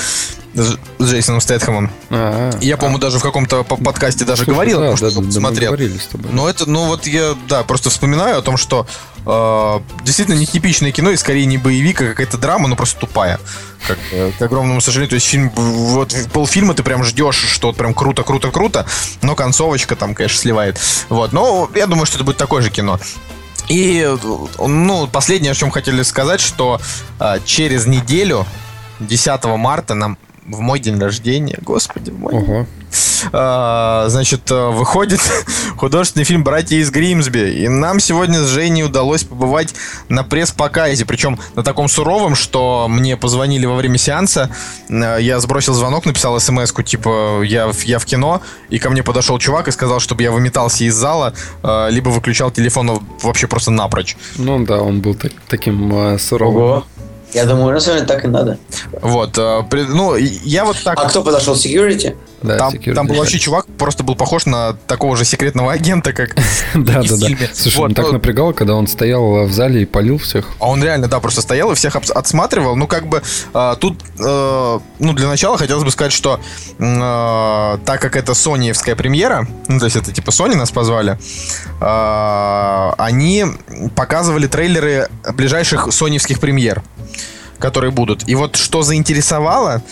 с 0.56 0.78
Джейсоном 1.02 1.40
Стэтхэмом. 1.40 1.90
А, 2.10 2.50
я, 2.60 2.76
по-моему, 2.76 2.98
даже 2.98 3.18
в 3.18 3.22
каком-то 3.22 3.62
подкасте 3.62 4.25
даже 4.25 4.44
Слушай, 4.44 4.54
говорил, 4.54 4.80
да, 4.80 4.96
что 4.96 5.10
да, 5.10 5.30
смотрел. 5.30 5.72
говорили 5.72 5.98
с 5.98 6.06
тобой. 6.06 6.30
Но 6.32 6.48
это, 6.48 6.68
ну 6.68 6.86
вот 6.86 7.06
я, 7.06 7.34
да, 7.48 7.62
просто 7.62 7.90
вспоминаю 7.90 8.38
о 8.38 8.42
том, 8.42 8.56
что 8.56 8.86
э, 9.26 9.80
действительно 10.02 10.36
нетипичное 10.36 10.92
кино 10.92 11.10
и 11.10 11.16
скорее 11.16 11.44
не 11.44 11.58
боевик, 11.58 12.00
а 12.00 12.06
какая-то 12.06 12.38
драма, 12.38 12.68
но 12.68 12.76
просто 12.76 13.00
тупая. 13.00 13.38
Как, 13.86 13.98
к 14.38 14.42
огромному 14.42 14.80
сожалению. 14.80 15.10
То 15.10 15.14
есть 15.16 15.26
фильм, 15.26 15.50
вот 15.50 16.14
полфильма 16.32 16.75
ты 16.75 16.82
прям 16.82 17.04
ждешь, 17.04 17.36
что 17.36 17.68
вот 17.68 17.76
прям 17.76 17.94
круто, 17.94 18.22
круто, 18.25 18.50
круто, 18.50 18.86
но 19.22 19.34
концовочка 19.34 19.94
там, 19.94 20.14
конечно, 20.14 20.38
сливает. 20.38 20.80
Вот, 21.08 21.32
но 21.32 21.70
я 21.75 21.86
думаю, 21.86 22.06
что 22.06 22.16
это 22.16 22.25
будет 22.25 22.38
такое 22.38 22.62
же 22.62 22.70
кино. 22.70 22.98
И, 23.68 24.08
ну, 24.58 25.06
последнее, 25.08 25.52
о 25.52 25.54
чем 25.54 25.70
хотели 25.70 26.02
сказать, 26.02 26.40
что 26.40 26.80
э, 27.20 27.38
через 27.44 27.86
неделю, 27.86 28.46
10 29.00 29.44
марта, 29.44 29.94
нам 29.94 30.16
в 30.48 30.60
мой 30.60 30.80
день 30.80 30.98
рождения, 30.98 31.58
господи 31.62 32.10
мой. 32.10 32.34
Ого. 32.34 32.66
А, 33.32 34.06
значит, 34.08 34.50
э, 34.50 34.70
выходит 34.70 35.20
художественный 35.76 36.24
фильм 36.24 36.44
«Братья 36.44 36.76
из 36.76 36.90
Гримсби». 36.90 37.62
И 37.62 37.68
нам 37.68 38.00
сегодня 38.00 38.40
с 38.40 38.48
Женей 38.48 38.84
удалось 38.84 39.24
побывать 39.24 39.74
на 40.08 40.22
пресс-показе. 40.22 41.04
Причем 41.04 41.38
на 41.54 41.62
таком 41.62 41.88
суровом, 41.88 42.34
что 42.34 42.86
мне 42.88 43.16
позвонили 43.16 43.66
во 43.66 43.76
время 43.76 43.98
сеанса. 43.98 44.50
Э, 44.88 45.18
я 45.20 45.40
сбросил 45.40 45.74
звонок, 45.74 46.06
написал 46.06 46.38
смс 46.38 46.72
типа 46.84 47.42
я, 47.42 47.70
я 47.84 47.98
в 47.98 48.04
кино. 48.04 48.42
И 48.68 48.78
ко 48.78 48.90
мне 48.90 49.02
подошел 49.02 49.38
чувак 49.38 49.68
и 49.68 49.72
сказал, 49.72 50.00
чтобы 50.00 50.22
я 50.22 50.30
выметался 50.30 50.84
из 50.84 50.94
зала, 50.94 51.34
э, 51.62 51.88
либо 51.90 52.10
выключал 52.10 52.50
телефон 52.50 53.00
вообще 53.22 53.46
просто 53.46 53.70
напрочь. 53.70 54.16
Ну 54.36 54.64
да, 54.64 54.80
он 54.80 55.00
был 55.00 55.14
так, 55.14 55.32
таким 55.48 56.18
суровым. 56.18 56.62
Ого. 56.62 56.86
Я 57.33 57.45
думаю, 57.45 57.75
на 57.75 57.80
самом 57.80 57.99
деле 57.99 58.09
так 58.09 58.25
и 58.25 58.28
надо. 58.28 58.59
Вот, 59.02 59.37
э, 59.37 59.62
ну, 59.71 60.16
я 60.16 60.64
вот 60.64 60.76
так... 60.83 60.99
А 60.99 61.09
кто 61.09 61.23
подошел? 61.23 61.54
Security? 61.54 62.16
Да, 62.42 62.56
там, 62.56 62.75
security 62.75 62.95
там 62.95 63.06
был 63.06 63.16
вообще 63.16 63.38
чувак, 63.38 63.66
просто 63.78 64.04
был 64.04 64.14
похож 64.14 64.47
на 64.47 64.75
такого 64.87 65.16
же 65.16 65.25
секретного 65.25 65.73
агента, 65.73 66.12
как 66.12 66.35
Да, 66.75 67.02
да, 67.02 67.16
да. 67.16 67.28
Слушай, 67.52 67.80
он 67.80 67.95
так 67.95 68.12
напрягал, 68.12 68.52
когда 68.52 68.75
он 68.75 68.87
стоял 68.87 69.45
в 69.47 69.52
зале 69.52 69.83
и 69.83 69.87
полил 69.87 70.18
всех. 70.18 70.47
А 70.61 70.68
он 70.68 70.83
реально, 70.83 71.09
да, 71.09 71.18
просто 71.18 71.40
стоял 71.42 71.73
и 71.73 71.75
всех 71.75 71.97
отсматривал. 71.97 72.76
Ну, 72.76 72.87
как 72.87 73.09
бы, 73.09 73.23
э, 73.54 73.75
тут, 73.80 74.00
э, 74.18 74.78
ну, 74.99 75.12
для 75.12 75.28
начала 75.28 75.59
хотелось 75.59 75.85
бы 75.85 75.90
сказать, 75.90 76.12
что 76.12 76.40
так 76.78 78.00
как 78.00 78.16
это 78.16 78.35
соневская 78.35 78.97
премьера, 78.97 79.47
ну, 79.68 79.78
то 79.78 79.87
есть 79.87 79.97
это 79.97 80.12
типа 80.12 80.30
Sony 80.30 80.56
нас 80.56 80.71
позвали, 80.71 81.18
они 81.80 83.45
показывали 83.95 84.47
трейлеры 84.47 85.09
ближайших 85.35 85.92
соневских 85.92 86.40
премьер 86.40 86.83
которые 87.58 87.90
будут. 87.90 88.28
И 88.28 88.34
вот 88.34 88.56
что 88.56 88.82
заинтересовало, 88.82 89.82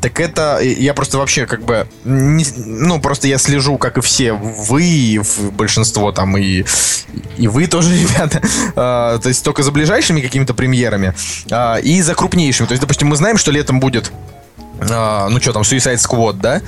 так 0.00 0.18
это 0.18 0.60
я 0.60 0.94
просто 0.94 1.18
вообще 1.18 1.46
как 1.46 1.62
бы 1.62 1.86
не, 2.04 2.46
ну 2.56 3.00
просто 3.00 3.28
я 3.28 3.38
слежу 3.38 3.76
как 3.76 3.98
и 3.98 4.00
все 4.00 4.32
вы 4.32 4.82
и 4.82 5.20
большинство 5.52 6.10
там 6.12 6.36
и 6.38 6.64
и 7.36 7.48
вы 7.48 7.66
тоже 7.66 7.94
ребята 8.02 8.40
а, 8.76 9.18
то 9.18 9.28
есть 9.28 9.44
только 9.44 9.62
за 9.62 9.72
ближайшими 9.72 10.20
какими-то 10.20 10.54
премьерами 10.54 11.14
а, 11.50 11.76
и 11.76 12.00
за 12.00 12.14
крупнейшими 12.14 12.66
то 12.66 12.72
есть 12.72 12.80
допустим 12.80 13.08
мы 13.08 13.16
знаем 13.16 13.36
что 13.36 13.50
летом 13.50 13.78
будет 13.78 14.10
ну 14.80 15.40
что 15.40 15.52
там, 15.52 15.62
Suicide 15.62 15.96
Squad, 15.96 16.34
да? 16.40 16.62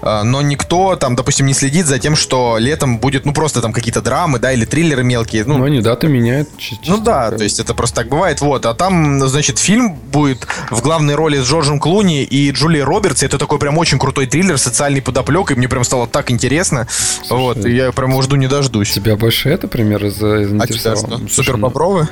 Uh, 0.00 0.22
но 0.22 0.42
никто 0.42 0.96
там, 0.96 1.16
допустим, 1.16 1.46
не 1.46 1.54
следит 1.54 1.86
за 1.86 1.98
тем, 1.98 2.16
что 2.16 2.56
летом 2.58 2.98
будет, 2.98 3.24
ну 3.24 3.32
просто 3.32 3.60
там 3.60 3.72
какие-то 3.72 4.00
драмы, 4.00 4.38
да, 4.38 4.52
или 4.52 4.64
триллеры 4.64 5.04
мелкие. 5.04 5.44
Ну, 5.44 5.58
ну 5.58 5.64
они 5.64 5.80
даты 5.80 6.08
меняют. 6.08 6.48
Ну 6.86 6.98
да, 6.98 7.30
то 7.30 7.42
есть 7.42 7.60
это 7.60 7.74
просто 7.74 7.96
так 7.96 8.08
бывает, 8.08 8.40
вот. 8.40 8.64
А 8.66 8.74
там, 8.74 9.26
значит, 9.28 9.58
фильм 9.58 9.94
будет 9.94 10.46
в 10.70 10.80
главной 10.82 11.14
роли 11.14 11.40
с 11.40 11.44
Джорджем 11.46 11.80
Клуни 11.80 12.22
и 12.24 12.50
Джулией 12.50 12.84
Робертс. 12.84 13.22
Это 13.22 13.38
такой 13.38 13.58
прям 13.58 13.76
очень 13.78 13.98
крутой 13.98 14.26
триллер, 14.26 14.58
социальный 14.58 15.02
подоплек, 15.02 15.50
и 15.50 15.54
мне 15.54 15.68
прям 15.68 15.84
стало 15.84 16.06
так 16.06 16.30
интересно. 16.30 16.86
Слушай, 16.88 17.40
вот, 17.40 17.64
и 17.66 17.74
я 17.74 17.92
прям 17.92 18.20
жду 18.22 18.36
не 18.36 18.46
дождусь. 18.46 18.92
Тебя 18.92 19.16
больше 19.16 19.48
это 19.50 19.68
пример 19.68 20.08
заинтересовал? 20.08 20.62
А 20.62 20.66
тебя 20.66 20.96
что? 20.96 21.34
Супер 21.34 21.56
Бобровы? 21.56 22.08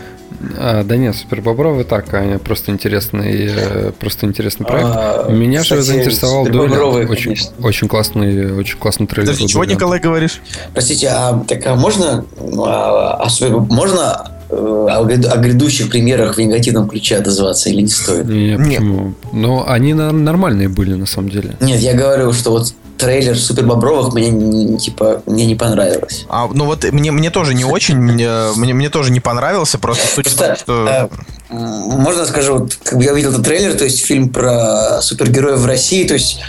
А, 0.56 0.85
да 0.85 0.97
нет, 0.97 1.16
Супер 1.16 1.40
Бобровы 1.40 1.85
так, 1.85 2.12
они 2.14 2.38
просто 2.38 2.71
интересный, 2.71 3.47
э, 3.49 3.92
просто 3.99 4.26
интересный 4.26 4.66
проект. 4.66 4.88
А, 4.88 5.30
Меня 5.30 5.62
кстати, 5.62 5.78
же 5.78 5.85
заинтересовал 5.85 6.47
Дуэль. 6.47 7.06
Очень, 7.06 7.37
очень 7.61 7.88
классный, 7.88 8.52
очень 8.52 8.78
классный 8.78 9.06
трейлер. 9.06 9.33
Подожди, 9.33 9.49
чего, 9.49 9.64
Николай, 9.64 10.00
говоришь? 10.00 10.40
Простите, 10.73 11.09
а 11.09 11.45
так 11.47 11.66
а 11.66 11.75
можно, 11.75 12.25
а, 12.59 13.26
а, 13.26 13.49
можно 13.49 14.35
о, 14.50 14.86
о 14.88 15.36
грядущих 15.36 15.90
примерах 15.90 16.36
в 16.36 16.40
негативном 16.40 16.88
ключе 16.88 17.16
отозваться 17.16 17.68
или 17.68 17.82
не 17.82 17.88
стоит? 17.88 18.26
Не, 18.26 18.56
почему? 18.56 19.06
Нет. 19.08 19.14
Но 19.32 19.68
они 19.68 19.94
нормальные 19.94 20.68
были 20.68 20.94
на 20.94 21.06
самом 21.06 21.30
деле. 21.30 21.56
Нет, 21.60 21.80
я 21.80 21.94
говорю, 21.94 22.32
что 22.32 22.50
вот 22.50 22.72
трейлер 22.96 23.38
Супер 23.38 23.66
Бобровых 23.66 24.14
мне 24.14 24.30
не, 24.30 24.78
типа 24.78 25.22
мне 25.26 25.46
не 25.46 25.54
понравилось. 25.54 26.26
А 26.28 26.48
ну 26.52 26.64
вот 26.64 26.84
мне 26.84 27.10
мне 27.10 27.30
тоже 27.30 27.54
не 27.54 27.64
очень 27.64 27.96
мне 27.96 28.30
мне 28.56 28.90
тоже 28.90 29.12
не 29.12 29.20
понравился 29.20 29.78
просто 29.78 30.06
суть 30.06 30.24
просто, 30.24 30.56
что 30.56 31.10
э, 31.50 31.50
можно 31.50 32.24
скажу 32.24 32.58
вот 32.58 32.74
как 32.82 33.02
я 33.02 33.12
увидел 33.12 33.30
этот 33.32 33.44
трейлер 33.44 33.74
то 33.74 33.84
есть 33.84 34.04
фильм 34.04 34.30
про 34.30 35.00
супергероев 35.02 35.58
в 35.58 35.66
России 35.66 36.06
то 36.06 36.14
есть 36.14 36.40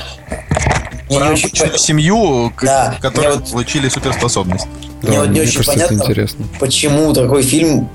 про 1.09 1.31
очень... 1.31 1.77
семью, 1.77 2.51
да, 2.61 2.97
которые 3.01 3.35
вот... 3.35 3.51
получили 3.51 3.89
суперспособность. 3.89 4.67
Да, 5.01 5.09
мне 5.09 5.19
вот 5.19 5.29
не 5.29 5.41
очень 5.41 5.63
понятно, 5.63 5.95
интересно. 5.95 6.45
почему 6.59 7.13
такой 7.13 7.43
фильм 7.43 7.89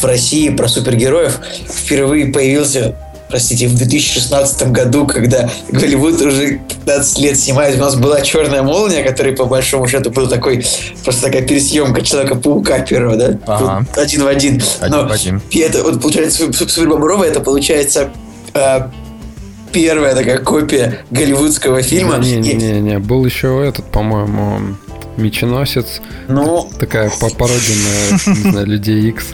в 0.00 0.04
России 0.04 0.48
про 0.50 0.68
супергероев 0.68 1.40
впервые 1.68 2.26
появился 2.26 2.96
простите, 3.28 3.68
в 3.68 3.76
2016 3.76 4.70
году, 4.72 5.06
когда 5.06 5.50
Голливуд 5.68 6.20
уже 6.20 6.60
15 6.68 7.18
лет 7.18 7.38
снимает, 7.38 7.76
у 7.76 7.80
нас 7.80 7.94
была 7.94 8.20
«Черная 8.22 8.62
молния», 8.62 9.02
который, 9.02 9.32
по 9.34 9.44
большому 9.44 9.86
счету, 9.86 10.10
был 10.10 10.28
такой, 10.28 10.64
просто 11.04 11.26
такая 11.26 11.42
пересъемка 11.42 12.02
Человека-паука 12.02 12.80
первого, 12.80 13.16
да? 13.16 13.38
Ага. 13.46 13.86
Один 13.96 14.24
в 14.24 14.26
один. 14.26 14.62
один 14.80 14.96
Но 14.96 15.08
в 15.08 15.12
один. 15.12 15.42
это, 15.52 15.82
вот, 15.82 16.00
получается, 16.00 16.52
Супер 16.52 16.88
Боброва, 16.88 17.24
это, 17.24 17.40
получается, 17.40 18.10
э, 18.54 18.80
первая 19.72 20.14
такая 20.14 20.38
копия 20.38 21.00
голливудского 21.10 21.82
фильма. 21.82 22.18
Не-не-не, 22.18 22.94
и... 22.94 22.96
был 22.96 23.24
еще 23.24 23.64
этот, 23.66 23.84
по-моему, 23.86 24.76
Меченосец. 25.18 26.00
Ну... 26.28 26.70
Такая 26.78 27.10
пародия 27.10 27.76
на, 28.26 28.30
не 28.34 28.50
знаю, 28.50 28.66
Людей 28.66 29.08
Икс. 29.10 29.26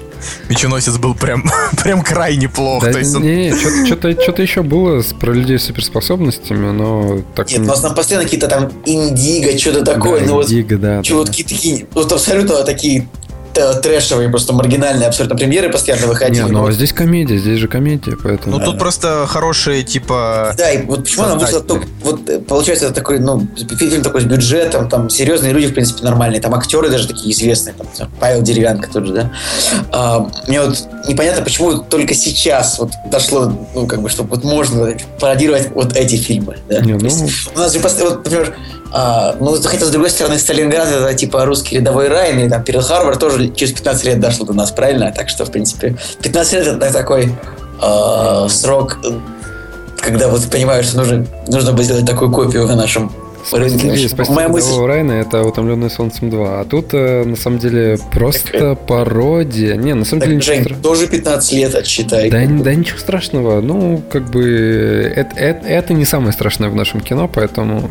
Меченосец 0.48 0.96
был 0.96 1.14
прям, 1.14 1.44
прям 1.82 2.02
крайне 2.02 2.48
плох. 2.48 2.82
Да, 2.82 2.92
то 2.92 2.98
есть 2.98 3.14
он... 3.14 3.22
Не, 3.22 3.54
что-то, 3.86 4.12
что-то 4.20 4.42
еще 4.42 4.62
было 4.62 5.02
про 5.20 5.32
людей 5.32 5.58
с 5.58 5.64
суперспособностями, 5.64 6.70
но 6.70 7.20
так... 7.34 7.50
Нет, 7.50 7.60
у 7.60 7.64
нас 7.64 7.80
там 7.80 7.94
постоянно 7.94 8.24
какие-то 8.24 8.48
там 8.48 8.72
индиго, 8.86 9.56
что-то 9.58 9.84
такое. 9.84 10.20
Да, 10.20 10.26
ну, 10.26 10.42
индиго, 10.42 10.74
вот, 10.74 10.80
да. 10.80 11.04
Что 11.04 11.14
да. 11.14 11.18
вот 11.18 11.28
какие-то 11.28 11.54
такие, 11.54 11.86
вот 11.92 12.12
абсолютно 12.12 12.64
такие 12.64 13.08
трэшевые, 13.54 14.28
просто 14.28 14.52
маргинальные 14.52 15.08
абсолютно 15.08 15.36
премьеры 15.36 15.70
постоянно 15.70 16.06
выходили. 16.06 16.42
Не, 16.42 16.50
ну 16.50 16.66
а 16.66 16.72
здесь 16.72 16.92
комедия, 16.92 17.38
здесь 17.38 17.58
же 17.58 17.68
комедия, 17.68 18.16
поэтому... 18.20 18.58
Ну 18.58 18.64
тут 18.64 18.78
просто 18.78 19.26
хорошие, 19.26 19.82
типа... 19.82 20.54
Да, 20.56 20.70
и 20.70 20.84
вот 20.84 21.04
почему 21.04 21.26
нам 21.26 21.38
вышло 21.38 21.60
только... 21.60 21.86
Вот 22.02 22.28
э, 22.28 22.40
получается 22.40 22.86
это 22.86 22.94
такой, 22.94 23.18
ну, 23.18 23.46
фильм 23.78 24.02
такой 24.02 24.22
с 24.22 24.24
бюджетом, 24.24 24.88
там 24.88 25.08
серьезные 25.08 25.52
люди, 25.52 25.68
в 25.68 25.74
принципе, 25.74 26.04
нормальные, 26.04 26.40
там 26.40 26.54
актеры 26.54 26.90
даже 26.90 27.08
такие 27.08 27.32
известные, 27.32 27.74
там, 27.74 28.10
Павел 28.20 28.42
Деревянко 28.42 28.90
тоже, 28.90 29.12
да. 29.12 29.32
А, 29.92 30.28
мне 30.48 30.60
вот 30.60 30.76
непонятно, 31.08 31.42
почему 31.42 31.78
только 31.78 32.14
сейчас 32.14 32.78
вот 32.78 32.90
дошло, 33.10 33.52
ну, 33.74 33.86
как 33.86 34.02
бы, 34.02 34.08
что 34.08 34.24
вот 34.24 34.44
можно 34.44 34.96
пародировать 35.20 35.70
вот 35.74 35.96
эти 35.96 36.16
фильмы, 36.16 36.58
да. 36.68 36.80
Не, 36.80 36.94
ну... 36.94 37.04
есть, 37.04 37.50
у 37.54 37.58
нас 37.58 37.72
же, 37.72 37.78
вот, 37.78 38.24
например, 38.24 38.54
а, 38.96 39.34
ну, 39.40 39.60
хотя, 39.60 39.86
с 39.86 39.90
другой 39.90 40.08
стороны, 40.08 40.38
Сталинград 40.38 40.86
это 40.86 41.12
типа 41.14 41.44
русский 41.44 41.78
рядовой 41.78 42.06
рай, 42.06 42.46
и 42.46 42.48
там 42.48 42.62
Перл 42.62 42.80
Харбор 42.80 43.16
тоже 43.16 43.48
через 43.50 43.72
15 43.72 44.04
лет 44.04 44.20
дошло 44.20 44.46
до 44.46 44.52
нас, 44.52 44.70
правильно? 44.70 45.10
Так 45.10 45.28
что, 45.28 45.44
в 45.44 45.50
принципе, 45.50 45.96
15 46.22 46.52
лет 46.52 46.66
это 46.68 46.92
такой 46.92 47.34
э, 47.82 48.48
срок, 48.48 49.00
когда 49.98 50.28
вот 50.28 50.48
понимаешь, 50.48 50.86
что 50.86 50.98
нужно, 50.98 51.26
нужно 51.48 51.72
бы 51.72 51.82
сделать 51.82 52.06
такую 52.06 52.30
копию 52.30 52.68
в 52.68 52.76
нашем 52.76 53.10
рынке. 53.52 54.08
Спасти 54.08 54.32
Моя 54.32 54.48
мысль... 54.48 54.74
Райна 54.84 55.12
это 55.12 55.42
«Утомленный 55.42 55.90
солнцем 55.90 56.28
2». 56.28 56.60
А 56.60 56.64
тут, 56.64 56.88
э, 56.92 57.24
на 57.24 57.36
самом 57.36 57.58
деле, 57.58 57.98
просто 58.12 58.74
так, 58.74 58.86
пародия. 58.86 59.76
Не, 59.76 59.94
на 59.94 60.04
самом 60.04 60.20
так, 60.20 60.30
деле... 60.30 60.40
Жень, 60.40 60.60
ничего... 60.60 60.80
тоже 60.80 61.06
15 61.06 61.52
лет 61.52 61.74
отсчитай. 61.74 62.30
Да, 62.30 62.44
да 62.46 62.74
ничего 62.74 62.98
страшного. 62.98 63.60
Ну, 63.60 64.02
как 64.10 64.30
бы... 64.30 65.12
Это, 65.14 65.36
это, 65.36 65.66
это 65.66 65.92
не 65.92 66.04
самое 66.04 66.32
страшное 66.32 66.68
в 66.68 66.74
нашем 66.74 67.00
кино, 67.00 67.28
поэтому... 67.28 67.88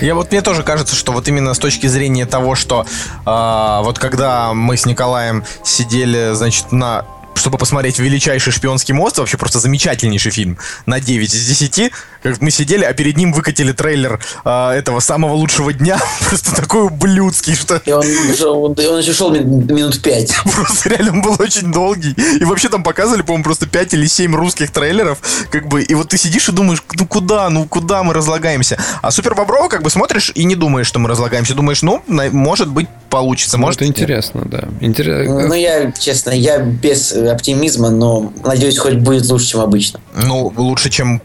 Я 0.00 0.14
вот 0.14 0.30
мне 0.30 0.42
тоже 0.42 0.62
кажется, 0.62 0.94
что 0.94 1.12
вот 1.12 1.28
именно 1.28 1.54
с 1.54 1.58
точки 1.58 1.86
зрения 1.86 2.26
того, 2.26 2.54
что 2.54 2.86
э, 3.26 3.84
вот 3.84 3.98
когда 3.98 4.54
мы 4.54 4.76
с 4.76 4.86
Николаем 4.86 5.44
сидели, 5.62 6.34
значит, 6.34 6.72
на 6.72 7.04
чтобы 7.34 7.58
посмотреть 7.58 7.98
«Величайший 7.98 8.52
шпионский 8.52 8.94
мост», 8.94 9.18
вообще 9.18 9.36
просто 9.36 9.58
замечательнейший 9.58 10.32
фильм, 10.32 10.58
на 10.86 11.00
9 11.00 11.32
из 11.32 11.46
10. 11.46 11.92
Как 12.22 12.40
мы 12.40 12.50
сидели, 12.50 12.84
а 12.84 12.92
перед 12.94 13.16
ним 13.16 13.32
выкатили 13.32 13.72
трейлер 13.72 14.20
э, 14.44 14.70
этого 14.70 15.00
самого 15.00 15.34
лучшего 15.34 15.72
дня, 15.72 15.98
просто 16.28 16.54
такой 16.54 16.84
ублюдский, 16.84 17.54
что... 17.54 17.82
И 17.84 17.92
он, 17.92 18.04
он 18.44 18.98
еще 18.98 19.12
шел 19.12 19.30
минут 19.30 20.02
5. 20.02 20.36
Просто 20.54 20.88
реально 20.88 21.12
он 21.12 21.22
был 21.22 21.36
очень 21.38 21.72
долгий. 21.72 22.14
И 22.40 22.44
вообще 22.44 22.68
там 22.68 22.82
показывали, 22.82 23.22
по-моему, 23.22 23.44
просто 23.44 23.66
5 23.66 23.94
или 23.94 24.06
7 24.06 24.34
русских 24.34 24.70
трейлеров, 24.70 25.18
как 25.50 25.68
бы, 25.68 25.82
и 25.82 25.94
вот 25.94 26.08
ты 26.08 26.18
сидишь 26.18 26.48
и 26.48 26.52
думаешь, 26.52 26.82
ну 26.94 27.06
куда, 27.06 27.50
ну 27.50 27.66
куда 27.66 28.02
мы 28.02 28.14
разлагаемся? 28.14 28.78
А 29.02 29.10
Супер 29.10 29.34
Боброва 29.34 29.68
как 29.68 29.82
бы 29.82 29.90
смотришь 29.90 30.32
и 30.34 30.44
не 30.44 30.56
думаешь, 30.56 30.86
что 30.86 30.98
мы 30.98 31.08
разлагаемся, 31.08 31.54
думаешь, 31.54 31.82
ну, 31.82 32.02
может 32.06 32.68
быть, 32.68 32.88
получится. 33.14 33.58
Ну, 33.58 33.62
может, 33.62 33.80
это 33.80 33.88
интересно, 33.88 34.42
да. 34.44 34.64
Интерес... 34.80 35.28
Ну, 35.28 35.54
я, 35.54 35.92
честно, 35.92 36.30
я 36.30 36.58
без 36.58 37.12
оптимизма, 37.12 37.90
но 37.90 38.32
надеюсь, 38.44 38.76
хоть 38.76 38.94
будет 38.94 39.24
лучше, 39.26 39.46
чем 39.46 39.60
обычно. 39.60 40.00
Ну, 40.16 40.52
лучше, 40.56 40.90
чем 40.90 41.22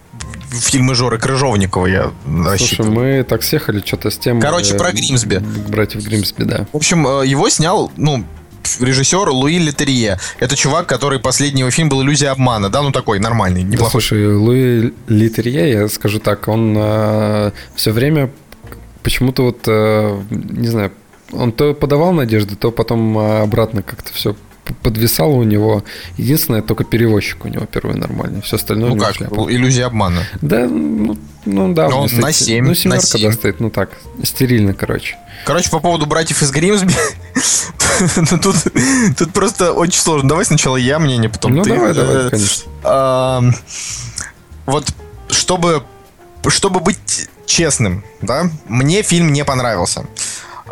фильмы 0.52 0.94
Жоры 0.94 1.18
Крыжовникова, 1.18 1.88
я 1.88 2.12
Слушай, 2.26 2.46
рассчитываю. 2.46 2.94
мы 2.94 3.24
так 3.24 3.42
съехали 3.42 3.82
что-то 3.84 4.12
с 4.12 4.18
тем... 4.20 4.40
Короче, 4.40 4.76
про 4.76 4.92
Гримсби. 4.92 5.38
Братьев 5.68 6.04
Гримсби, 6.04 6.44
да. 6.44 6.68
В 6.72 6.78
общем, 6.78 7.24
его 7.24 7.50
снял, 7.50 7.92
ну, 7.98 8.24
режиссер 8.80 9.30
Луи 9.30 9.58
Летерье. 9.58 10.20
Это 10.38 10.56
чувак, 10.56 10.86
который 10.86 11.20
последний 11.20 11.62
его 11.62 11.72
фильм 11.72 11.90
был 11.90 12.04
«Иллюзия 12.04 12.30
обмана». 12.30 12.70
Да, 12.70 12.84
ну 12.84 12.92
такой, 12.92 13.20
нормальный, 13.20 13.64
неплохой. 13.64 13.86
Да, 13.86 13.92
слушай, 13.92 14.36
Луи 14.36 14.94
Летерье, 15.08 15.72
я 15.72 15.90
скажу 15.90 16.20
так, 16.20 16.48
он 16.48 16.76
э, 16.78 17.52
все 17.76 17.92
время 17.92 18.30
почему-то 19.02 19.44
вот, 19.44 19.62
э, 19.66 20.22
не 20.30 20.68
знаю, 20.68 20.92
он 21.32 21.52
то 21.52 21.74
подавал 21.74 22.12
надежды, 22.12 22.56
то 22.56 22.72
потом 22.72 23.18
обратно 23.18 23.82
как-то 23.82 24.14
все 24.14 24.36
подвисало 24.84 25.32
у 25.32 25.44
него. 25.44 25.84
Единственное, 26.18 26.62
только 26.62 26.84
перевозчик 26.84 27.46
у 27.46 27.48
него 27.48 27.66
первый 27.66 27.96
нормальный. 27.96 28.42
Все 28.42 28.56
остальное 28.58 28.92
Ну 28.92 28.98
как, 28.98 29.16
шляпа. 29.16 29.52
иллюзия 29.52 29.86
обмана. 29.86 30.24
Да, 30.42 30.68
ну, 30.68 31.18
ну 31.46 31.74
да. 31.74 31.90
Но 31.90 32.08
на 32.12 32.32
7. 32.32 32.66
Ну, 32.66 32.74
семерка 32.74 33.02
на 33.02 33.02
7. 33.02 33.30
достает, 33.32 33.60
ну 33.60 33.70
так, 33.70 33.92
стерильно, 34.24 34.74
короче. 34.74 35.18
Короче, 35.46 35.70
по 35.70 35.80
поводу 35.80 36.06
братьев 36.06 36.42
из 36.42 36.52
Гримсби, 36.52 36.94
ну, 38.32 38.40
тут, 38.40 38.56
тут 39.18 39.32
просто 39.32 39.74
очень 39.74 40.00
сложно. 40.00 40.30
Давай 40.30 40.46
сначала 40.46 40.76
я 40.76 41.00
мнение, 41.00 41.30
потом 41.30 41.56
ну, 41.56 41.64
ты. 41.64 41.70
давай, 41.70 41.94
давай, 41.94 42.30
конечно. 42.30 43.54
Вот, 44.66 44.86
чтобы, 45.30 45.84
чтобы 46.48 46.80
быть 46.80 47.30
честным, 47.46 48.04
да, 48.22 48.52
мне 48.68 49.02
фильм 49.02 49.34
не 49.34 49.44
понравился. 49.44 50.06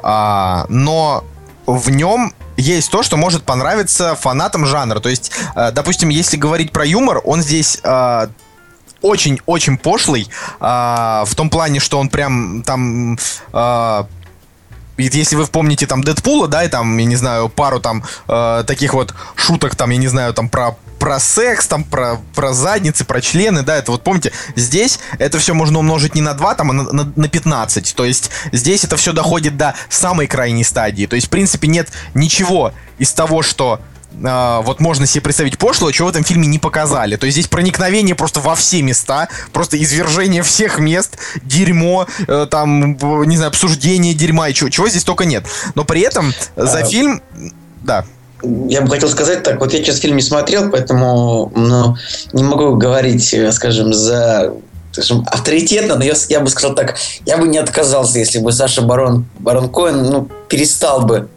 А, 0.04 0.66
но 0.70 1.24
в 1.66 1.90
нем 1.90 2.34
есть 2.56 2.90
то, 2.92 3.04
что 3.04 3.18
может 3.18 3.44
понравиться 3.44 4.16
фанатам 4.16 4.66
жанра. 4.66 5.00
То 5.00 5.10
есть, 5.10 5.32
э, 5.56 5.72
допустим, 5.72 6.10
если 6.10 6.38
говорить 6.38 6.72
про 6.72 6.86
юмор, 6.86 7.22
он 7.24 7.42
здесь 7.42 7.80
э, 7.84 8.28
очень-очень 9.02 9.78
пошлый 9.78 10.28
э, 10.60 10.64
в 11.26 11.36
том 11.36 11.50
плане, 11.50 11.80
что 11.80 12.00
он 12.00 12.10
прям 12.10 12.64
там 12.64 13.18
если 14.98 15.36
вы 15.36 15.46
помните 15.48 15.88
там 15.88 16.04
Дэдпула, 16.04 16.48
да, 16.48 16.64
и 16.64 16.68
там, 16.68 16.98
я 16.98 17.06
не 17.06 17.16
знаю, 17.16 17.50
пару 17.50 17.80
там 17.80 18.04
э, 18.28 18.64
таких 18.66 18.94
вот 18.94 19.14
шуток, 19.36 19.76
там, 19.76 19.90
я 19.90 19.98
не 19.98 20.08
знаю, 20.08 20.34
там 20.34 20.50
про 20.50 20.76
про 21.00 21.20
секс, 21.20 21.68
там, 21.68 21.84
про, 21.84 22.20
про 22.34 22.54
задницы, 22.54 23.06
про 23.06 23.22
члены, 23.22 23.62
да, 23.62 23.76
это 23.76 23.92
вот 23.92 24.04
помните, 24.04 24.32
здесь 24.56 25.00
это 25.20 25.38
все 25.38 25.54
можно 25.54 25.78
умножить 25.78 26.16
не 26.16 26.22
на 26.22 26.34
2, 26.34 26.56
там, 26.56 26.72
а 26.72 26.74
на, 26.74 26.92
на, 26.92 27.14
на 27.16 27.28
15, 27.28 27.94
то 27.96 28.04
есть 28.04 28.32
здесь 28.52 28.84
это 28.84 28.98
все 28.98 29.14
доходит 29.14 29.58
до 29.58 29.76
самой 29.90 30.26
крайней 30.26 30.64
стадии, 30.64 31.06
то 31.06 31.16
есть, 31.16 31.28
в 31.28 31.30
принципе, 31.30 31.68
нет 31.68 31.90
ничего 32.16 32.74
из 32.98 33.14
того, 33.14 33.44
что 33.44 33.80
Uh, 34.20 34.64
вот 34.64 34.80
можно 34.80 35.06
себе 35.06 35.22
представить 35.22 35.60
пошлого, 35.60 35.94
чего 35.94 36.08
в 36.08 36.12
этом 36.12 36.24
фильме 36.24 36.48
не 36.48 36.58
показали. 36.58 37.18
То 37.18 37.26
есть 37.26 37.36
здесь 37.36 37.48
проникновение 37.48 38.16
просто 38.16 38.40
во 38.40 38.56
все 38.56 38.82
места, 38.82 39.30
просто 39.54 39.82
извержение 39.82 40.42
всех 40.42 40.80
мест, 40.80 41.18
дерьмо, 41.44 42.08
э, 42.28 42.48
там, 42.50 42.98
не 43.26 43.36
знаю, 43.38 43.50
обсуждение 43.50 44.16
дерьма 44.16 44.50
и 44.50 44.54
чего, 44.54 44.70
чего 44.70 44.90
здесь 44.90 45.04
только 45.04 45.26
нет. 45.26 45.46
Но 45.76 45.84
при 45.84 46.02
этом 46.02 46.34
за 46.56 46.80
а... 46.80 46.84
фильм... 46.84 47.22
Да. 47.84 48.06
Я 48.44 48.82
бы 48.82 48.90
хотел 48.90 49.10
сказать 49.10 49.44
так, 49.44 49.60
вот 49.60 49.74
я 49.74 49.80
сейчас 49.80 49.98
фильм 49.98 50.16
не 50.16 50.22
смотрел, 50.22 50.70
поэтому 50.70 51.52
ну, 51.56 51.96
не 52.34 52.44
могу 52.44 52.76
говорить, 52.76 53.34
э, 53.34 53.52
скажем, 53.52 53.94
за 53.94 54.54
скажем, 54.92 55.26
авторитетно, 55.28 55.96
но 55.96 56.04
я, 56.04 56.14
я 56.30 56.40
бы 56.40 56.50
сказал 56.50 56.74
так, 56.74 56.98
я 57.26 57.38
бы 57.38 57.48
не 57.48 57.60
отказался, 57.60 58.18
если 58.18 58.40
бы 58.40 58.52
Саша 58.52 58.82
Барон, 58.82 59.26
Барон 59.38 59.70
Коэн 59.70 60.04
ну, 60.04 60.30
перестал 60.50 61.06
бы 61.06 61.30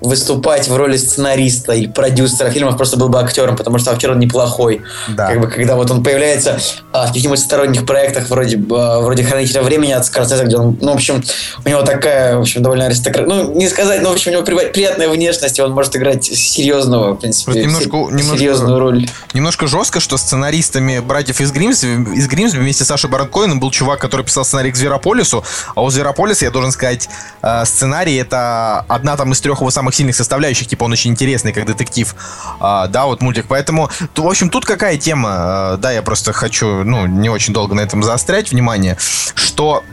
выступать 0.00 0.68
в 0.68 0.76
роли 0.76 0.96
сценариста 0.96 1.72
или 1.72 1.86
продюсера 1.86 2.50
фильмов, 2.50 2.76
просто 2.76 2.96
был 2.96 3.08
бы 3.08 3.18
актером, 3.20 3.56
потому 3.56 3.78
что 3.78 3.92
актер 3.92 4.12
он 4.12 4.18
неплохой. 4.18 4.82
Да. 5.08 5.28
Как 5.28 5.40
бы, 5.40 5.46
когда 5.48 5.76
вот 5.76 5.90
он 5.90 6.02
появляется 6.02 6.58
а, 6.92 7.04
в 7.04 7.08
каких-нибудь 7.08 7.38
сторонних 7.38 7.86
проектах, 7.86 8.28
вроде, 8.28 8.56
а, 8.70 9.00
вроде 9.00 9.24
«Хранителя 9.24 9.62
времени» 9.62 9.92
от 9.92 10.04
Скорсезе, 10.04 10.44
где 10.44 10.56
он, 10.56 10.78
ну, 10.80 10.92
в 10.92 10.94
общем, 10.94 11.22
у 11.64 11.68
него 11.68 11.82
такая, 11.82 12.36
в 12.36 12.40
общем, 12.40 12.62
довольно 12.62 12.86
аристократ... 12.86 13.26
Ну, 13.26 13.54
не 13.54 13.68
сказать, 13.68 14.02
но, 14.02 14.10
в 14.10 14.12
общем, 14.12 14.32
у 14.32 14.34
него 14.34 14.44
приятная 14.44 15.08
внешность, 15.08 15.58
и 15.58 15.62
он 15.62 15.72
может 15.72 15.94
играть 15.96 16.24
серьезного, 16.24 17.14
в 17.14 17.16
принципе, 17.16 17.60
немножко, 17.60 17.96
немножко, 17.96 18.36
серьезную 18.36 18.78
роль. 18.78 19.08
Немножко 19.32 19.66
жестко, 19.66 20.00
что 20.00 20.16
сценаристами 20.16 21.00
братьев 21.00 21.40
из 21.40 21.52
Гримсби, 21.52 22.16
из 22.16 22.26
Гримсби 22.28 22.58
вместе 22.58 22.84
с 22.84 22.88
Сашей 22.88 23.10
Баранкоином 23.10 23.60
был 23.60 23.70
чувак, 23.70 24.00
который 24.00 24.24
писал 24.24 24.44
сценарий 24.44 24.72
к 24.72 24.76
Зверополису, 24.76 25.44
а 25.74 25.82
у 25.82 25.90
Зверополиса, 25.90 26.44
я 26.44 26.50
должен 26.50 26.72
сказать, 26.72 27.08
э, 27.42 27.64
сценарий 27.64 28.16
это 28.16 28.84
одна 29.04 29.16
там 29.18 29.32
из 29.32 29.40
трех 29.42 29.60
его 29.60 29.70
самых 29.70 29.94
сильных 29.94 30.16
составляющих, 30.16 30.66
типа 30.66 30.84
он 30.84 30.92
очень 30.92 31.10
интересный, 31.10 31.52
как 31.52 31.66
детектив, 31.66 32.14
а, 32.58 32.86
да, 32.86 33.04
вот 33.04 33.20
мультик. 33.20 33.44
Поэтому, 33.48 33.90
то, 34.14 34.22
в 34.22 34.28
общем, 34.28 34.48
тут 34.48 34.64
какая 34.64 34.96
тема, 34.96 35.28
а, 35.32 35.76
да, 35.76 35.92
я 35.92 36.02
просто 36.02 36.32
хочу, 36.32 36.84
ну, 36.84 37.06
не 37.06 37.28
очень 37.28 37.52
долго 37.52 37.74
на 37.74 37.82
этом 37.82 38.02
заострять 38.02 38.50
внимание, 38.50 38.96
что 39.34 39.84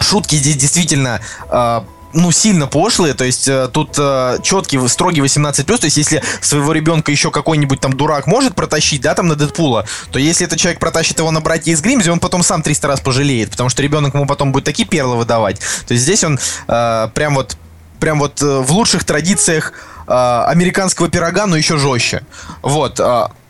шутки 0.00 0.36
здесь 0.36 0.56
действительно 0.56 1.20
а, 1.50 1.84
ну, 2.14 2.32
сильно 2.32 2.66
пошлые, 2.66 3.12
то 3.12 3.24
есть 3.24 3.46
э, 3.46 3.68
тут 3.70 3.96
э, 3.98 4.38
четкий, 4.42 4.78
строгий 4.88 5.20
18+, 5.20 5.64
то 5.64 5.84
есть 5.84 5.98
если 5.98 6.22
своего 6.40 6.72
ребенка 6.72 7.12
еще 7.12 7.30
какой-нибудь 7.30 7.80
там 7.80 7.92
дурак 7.92 8.26
может 8.26 8.54
протащить, 8.54 9.02
да, 9.02 9.14
там 9.14 9.26
на 9.26 9.34
Дэдпула, 9.34 9.84
то 10.12 10.18
если 10.18 10.46
этот 10.46 10.58
человек 10.58 10.80
протащит 10.80 11.18
его 11.18 11.30
на 11.30 11.42
братья 11.42 11.72
из 11.72 11.82
Гримзи, 11.82 12.08
он 12.08 12.20
потом 12.20 12.42
сам 12.42 12.62
300 12.62 12.88
раз 12.88 13.00
пожалеет, 13.00 13.50
потому 13.50 13.68
что 13.68 13.82
ребенок 13.82 14.14
ему 14.14 14.24
потом 14.24 14.52
будет 14.52 14.64
такие 14.64 14.88
перлы 14.88 15.16
выдавать. 15.16 15.58
То 15.86 15.92
есть 15.92 16.04
здесь 16.04 16.24
он 16.24 16.38
э, 16.68 17.08
прям 17.12 17.34
вот 17.34 17.58
прям 18.00 18.18
вот 18.18 18.42
э, 18.42 18.60
в 18.60 18.70
лучших 18.72 19.04
традициях 19.04 19.72
э, 20.06 20.12
американского 20.46 21.08
пирога, 21.08 21.46
но 21.46 21.56
еще 21.56 21.78
жестче. 21.78 22.22
Вот. 22.62 23.00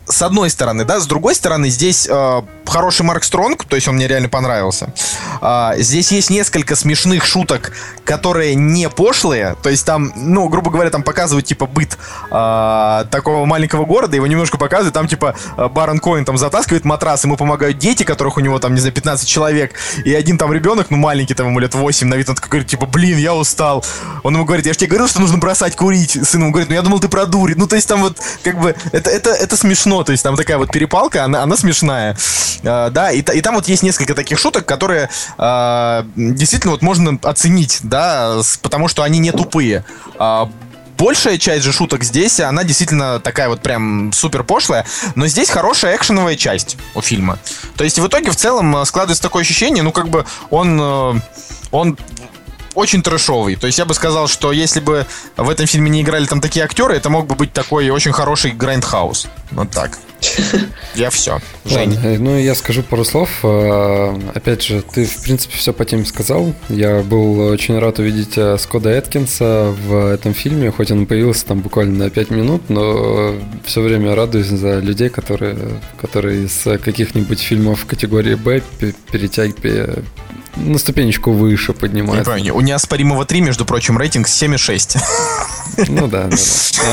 С 0.08 0.22
одной 0.22 0.50
стороны, 0.50 0.84
да, 0.84 1.00
с 1.00 1.06
другой 1.06 1.34
стороны, 1.34 1.68
здесь 1.68 2.06
э, 2.08 2.42
хороший 2.64 3.02
Марк 3.02 3.24
Стронг, 3.24 3.64
то 3.64 3.74
есть 3.74 3.88
он 3.88 3.96
мне 3.96 4.06
реально 4.06 4.28
понравился. 4.28 4.92
Э, 5.42 5.72
здесь 5.78 6.12
есть 6.12 6.30
несколько 6.30 6.76
смешных 6.76 7.24
шуток, 7.24 7.72
которые 8.04 8.54
не 8.54 8.88
пошлые, 8.88 9.56
то 9.62 9.68
есть 9.68 9.84
там, 9.84 10.12
ну, 10.14 10.48
грубо 10.48 10.70
говоря, 10.70 10.90
там 10.90 11.02
показывают, 11.02 11.46
типа, 11.46 11.66
быт 11.66 11.98
э, 12.30 13.04
такого 13.10 13.46
маленького 13.46 13.84
города, 13.84 14.14
его 14.14 14.26
немножко 14.26 14.58
показывают, 14.58 14.94
там, 14.94 15.08
типа, 15.08 15.34
Барон 15.56 15.98
Коин 15.98 16.24
там 16.24 16.38
затаскивает 16.38 16.84
матрас, 16.84 17.24
ему 17.24 17.36
помогают 17.36 17.78
дети, 17.78 18.04
которых 18.04 18.36
у 18.36 18.40
него 18.40 18.60
там, 18.60 18.74
не 18.74 18.80
знаю, 18.80 18.94
15 18.94 19.28
человек, 19.28 19.74
и 20.04 20.14
один 20.14 20.38
там 20.38 20.52
ребенок, 20.52 20.86
ну, 20.90 20.98
маленький, 20.98 21.34
там, 21.34 21.48
ему 21.48 21.58
лет 21.58 21.74
8 21.74 22.06
на 22.06 22.14
вид, 22.14 22.28
он 22.28 22.36
такой 22.36 22.50
говорит, 22.50 22.68
типа, 22.68 22.86
блин, 22.86 23.18
я 23.18 23.34
устал. 23.34 23.84
Он 24.22 24.34
ему 24.34 24.44
говорит, 24.44 24.66
я 24.66 24.72
же 24.72 24.78
тебе 24.78 24.88
говорил, 24.88 25.08
что 25.08 25.20
нужно 25.20 25.38
бросать 25.38 25.74
курить. 25.76 26.12
Сын 26.26 26.42
ему 26.42 26.50
говорит, 26.52 26.68
ну, 26.68 26.74
я 26.74 26.82
думал, 26.82 27.00
ты 27.00 27.08
продурит. 27.08 27.56
Ну, 27.56 27.66
то 27.66 27.76
есть 27.76 27.88
там 27.88 28.02
вот, 28.02 28.18
как 28.42 28.60
бы, 28.60 28.76
это, 28.92 29.10
это, 29.10 29.30
это 29.30 29.56
смешно 29.56 29.95
смешно, 29.96 30.04
то 30.04 30.12
есть 30.12 30.22
там 30.22 30.36
такая 30.36 30.58
вот 30.58 30.70
перепалка, 30.70 31.24
она, 31.24 31.42
она 31.42 31.56
смешная, 31.56 32.16
э, 32.62 32.90
да, 32.90 33.10
и, 33.10 33.18
и 33.20 33.40
там 33.40 33.54
вот 33.54 33.68
есть 33.68 33.82
несколько 33.82 34.14
таких 34.14 34.38
шуток, 34.38 34.66
которые 34.66 35.08
э, 35.38 36.04
действительно 36.16 36.72
вот 36.72 36.82
можно 36.82 37.18
оценить, 37.22 37.80
да, 37.82 38.40
потому 38.62 38.88
что 38.88 39.02
они 39.02 39.18
не 39.18 39.32
тупые. 39.32 39.84
Э, 40.18 40.46
большая 40.98 41.38
часть 41.38 41.64
же 41.64 41.72
шуток 41.72 42.04
здесь, 42.04 42.40
она 42.40 42.64
действительно 42.64 43.20
такая 43.20 43.48
вот 43.48 43.60
прям 43.62 44.12
супер 44.12 44.44
пошлая, 44.44 44.84
но 45.14 45.26
здесь 45.26 45.50
хорошая 45.50 45.96
экшеновая 45.96 46.36
часть 46.36 46.76
у 46.94 47.00
фильма. 47.00 47.38
То 47.76 47.84
есть 47.84 47.98
в 47.98 48.06
итоге 48.06 48.30
в 48.30 48.36
целом 48.36 48.84
складывается 48.84 49.22
такое 49.22 49.42
ощущение, 49.42 49.82
ну 49.82 49.92
как 49.92 50.08
бы 50.08 50.24
он, 50.50 51.22
он 51.70 51.98
очень 52.76 53.02
трэшовый. 53.02 53.56
То 53.56 53.66
есть 53.66 53.78
я 53.78 53.84
бы 53.84 53.94
сказал, 53.94 54.28
что 54.28 54.52
если 54.52 54.80
бы 54.80 55.06
в 55.36 55.48
этом 55.48 55.66
фильме 55.66 55.90
не 55.90 56.02
играли 56.02 56.26
там 56.26 56.40
такие 56.40 56.64
актеры, 56.64 56.94
это 56.94 57.10
мог 57.10 57.26
бы 57.26 57.34
быть 57.34 57.52
такой 57.52 57.88
очень 57.90 58.12
хороший 58.12 58.52
грайндхаус. 58.52 59.26
Вот 59.50 59.70
так. 59.70 59.98
Я 60.94 61.10
все. 61.10 61.40
Жень. 61.64 61.94
Ладно, 61.94 62.18
ну, 62.18 62.38
я 62.38 62.54
скажу 62.54 62.82
пару 62.82 63.04
слов. 63.04 63.28
А, 63.42 64.18
опять 64.34 64.62
же, 64.62 64.82
ты, 64.82 65.04
в 65.04 65.22
принципе, 65.22 65.56
все 65.56 65.72
по 65.72 65.84
теме 65.84 66.04
сказал. 66.04 66.54
Я 66.68 67.02
был 67.02 67.38
очень 67.40 67.78
рад 67.78 67.98
увидеть 67.98 68.36
э, 68.38 68.56
Скотта 68.58 68.90
Эдкинса 68.90 69.74
в 69.86 70.12
этом 70.14 70.32
фильме, 70.32 70.70
хоть 70.70 70.90
он 70.90 71.06
появился 71.06 71.46
там 71.46 71.60
буквально 71.60 72.04
на 72.04 72.10
5 72.10 72.30
минут, 72.30 72.70
но 72.70 73.34
все 73.64 73.80
время 73.80 74.14
радуюсь 74.14 74.46
за 74.46 74.78
людей, 74.78 75.10
которые, 75.10 75.56
которые 76.00 76.44
из 76.44 76.62
каких-нибудь 76.80 77.40
фильмов 77.40 77.84
категории 77.84 78.34
Б 78.34 78.62
перетягивают 79.10 80.04
на 80.56 80.78
ступенечку 80.78 81.32
выше 81.32 81.72
поднимается. 81.72 82.38
Не 82.40 82.50
у 82.50 82.60
неоспоримого 82.60 83.24
3, 83.24 83.40
между 83.42 83.64
прочим, 83.64 83.98
рейтинг 83.98 84.26
7,6. 84.26 84.98
Ну 85.88 86.08
да, 86.08 86.24
да, 86.24 86.30
да. 86.30 86.36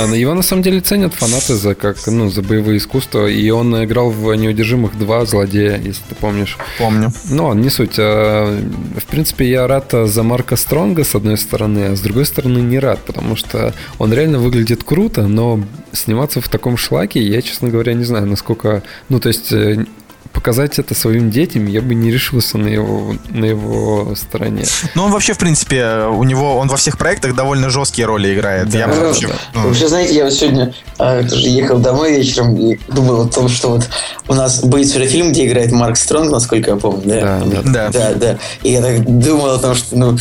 А, 0.04 0.15
его 0.15 0.34
на 0.34 0.41
самом 0.41 0.63
деле 0.63 0.82
ценят 0.82 1.13
фанаты 1.13 1.56
за 1.56 1.74
как, 1.74 1.98
ну, 2.08 2.30
за 2.30 2.41
боевые 2.41 2.78
искусства, 2.78 3.22
и 3.27 3.49
он 3.49 3.83
играл 3.83 4.09
в 4.09 4.33
«Неудержимых 4.33 4.97
два 4.97 5.25
злодея», 5.25 5.77
если 5.77 6.03
ты 6.09 6.15
помнишь. 6.15 6.57
Помню. 6.77 7.12
Но 7.29 7.53
не 7.53 7.69
суть. 7.69 7.95
А, 7.97 8.59
в 8.97 9.05
принципе, 9.05 9.49
я 9.49 9.67
рад 9.67 9.91
за 9.91 10.23
Марка 10.23 10.55
Стронга, 10.55 11.03
с 11.03 11.15
одной 11.15 11.38
стороны, 11.38 11.86
а 11.91 11.95
с 11.95 12.01
другой 12.01 12.25
стороны 12.25 12.59
не 12.59 12.79
рад, 12.79 12.99
потому 13.05 13.36
что 13.36 13.73
он 13.99 14.13
реально 14.13 14.39
выглядит 14.39 14.83
круто, 14.83 15.27
но 15.27 15.59
сниматься 15.91 16.41
в 16.41 16.49
таком 16.49 16.77
шлаке, 16.77 17.21
я, 17.21 17.41
честно 17.41 17.69
говоря, 17.69 17.93
не 17.93 18.03
знаю, 18.03 18.25
насколько... 18.25 18.83
Ну, 19.09 19.19
то 19.19 19.29
есть 19.29 19.51
э, 19.51 19.86
показать 20.34 20.80
это 20.80 20.96
своим 20.96 21.30
детям, 21.30 21.67
я 21.67 21.82
бы 21.82 21.96
не 21.96 22.12
решился 22.12 22.58
на 22.58 22.67
его, 22.67 23.15
на 23.30 23.46
его 23.46 24.15
стороне. 24.15 24.65
Ну, 24.96 25.06
он 25.06 25.12
вообще, 25.12 25.34
в 25.34 25.38
принципе, 25.38 26.08
у 26.10 26.24
него, 26.24 26.58
он 26.58 26.67
во 26.67 26.78
всех 26.78 26.98
проектах 26.98 27.36
довольно 27.36 27.69
жесткие 27.69 28.08
роли 28.08 28.34
играет. 28.34 28.69
Да, 28.69 28.80
я 28.80 28.88
да, 28.88 28.93
вообще, 28.93 29.28
да. 29.28 29.34
Ну... 29.54 29.67
вообще, 29.67 29.88
знаете, 29.88 30.15
я 30.15 30.24
вот 30.26 30.34
сегодня 30.34 30.74
а, 30.98 31.24
тоже 31.24 31.48
ехал 31.48 31.78
домой 31.78 32.17
вечером 32.17 32.56
и 32.58 32.78
думал 32.89 33.22
о 33.22 33.28
том, 33.28 33.48
что 33.48 33.69
вот 33.69 33.88
у 34.28 34.34
нас 34.34 34.63
будет 34.63 34.91
фильм, 34.91 35.32
где 35.32 35.48
играет 35.48 35.72
Марк 35.72 35.98
Стронг, 35.98 36.32
насколько 36.32 36.72
я 36.72 36.78
помню, 36.78 37.04
да? 37.06 37.22
Да, 37.22 37.46
да. 37.46 37.62
Да, 37.63 37.89
да. 37.91 38.13
да. 38.13 38.39
И 38.63 38.72
я 38.72 38.82
так 38.82 39.06
думал 39.06 39.52
о 39.52 39.60
том, 39.60 39.76
что, 39.76 39.96
ну, 39.96 40.17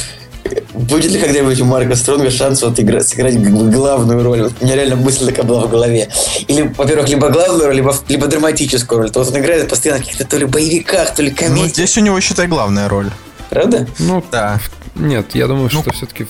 Будет 0.75 1.13
ли 1.13 1.21
когда-нибудь 1.21 1.61
у 1.61 1.65
Марка 1.65 1.95
Стронга 1.95 2.31
шанс 2.31 2.63
вот 2.63 2.79
играть, 2.81 3.07
сыграть 3.07 3.39
главную 3.39 4.23
роль? 4.23 4.43
Вот 4.43 4.53
у 4.61 4.65
меня 4.65 4.75
реально 4.77 4.97
мысль 4.97 5.27
такая 5.27 5.45
была 5.45 5.67
в 5.67 5.71
голове. 5.71 6.09
Или, 6.49 6.73
во-первых, 6.77 7.09
либо 7.09 7.29
главную 7.29 7.67
роль, 7.67 7.77
либо, 7.77 7.95
либо 8.09 8.27
драматическую 8.27 9.03
роль. 9.03 9.11
То 9.11 9.21
вот 9.21 9.33
он 9.33 9.39
играет 9.39 9.69
постоянно 9.69 10.01
в 10.01 10.05
каких-то 10.05 10.27
то 10.27 10.37
ли 10.39 10.45
боевиках, 10.47 11.15
то 11.15 11.23
ли 11.23 11.31
комедиях. 11.31 11.67
Ну, 11.67 11.69
здесь 11.69 11.97
у 11.99 12.01
него, 12.01 12.21
считай, 12.21 12.49
главная 12.49 12.89
роль. 12.89 13.11
Правда? 13.51 13.87
Ну, 13.99 14.25
да. 14.31 14.59
Нет, 14.95 15.35
я 15.35 15.47
думаю, 15.47 15.71
ну, 15.73 15.83
что 15.83 15.93
все-таки 15.93 16.27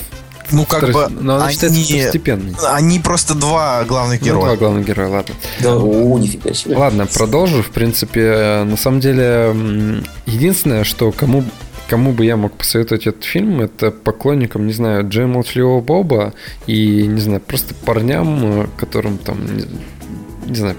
ну, 0.53 0.67
как 0.67 0.83
Второй... 0.83 1.09
бы, 1.09 1.23
Но 1.23 1.43
они, 1.43 1.57
второстепенный. 1.57 2.55
Они 2.69 2.99
просто 2.99 3.35
два 3.35 3.85
главных 3.85 4.21
ну, 4.21 4.27
героя. 4.27 4.45
два 4.45 4.57
главных 4.57 4.87
героя, 4.87 5.09
ладно. 5.09 5.35
Да, 5.61 5.77
о, 5.77 6.19
нифига 6.19 6.53
себе. 6.53 6.77
Ладно, 6.77 7.07
продолжу. 7.07 7.63
В 7.63 7.71
принципе, 7.71 8.63
на 8.65 8.77
самом 8.77 9.01
деле, 9.01 9.55
единственное, 10.27 10.85
что 10.85 11.11
кому 11.11 11.45
кому 11.93 12.13
бы 12.13 12.25
я 12.25 12.39
мог 12.39 12.53
посоветовать 12.53 13.07
этот 13.07 13.25
фильм, 13.25 13.61
это 13.61 13.91
поклонникам, 13.91 14.67
не 14.67 14.73
знаю, 14.73 15.07
Джей 15.07 15.27
Молчаливого 15.27 15.83
Боба 15.83 16.33
и, 16.67 17.07
не 17.07 17.21
знаю, 17.21 17.43
просто 17.43 17.75
парням, 17.75 18.67
которым 18.79 19.19
там 19.19 19.37
не 20.47 20.55
знаю, 20.55 20.77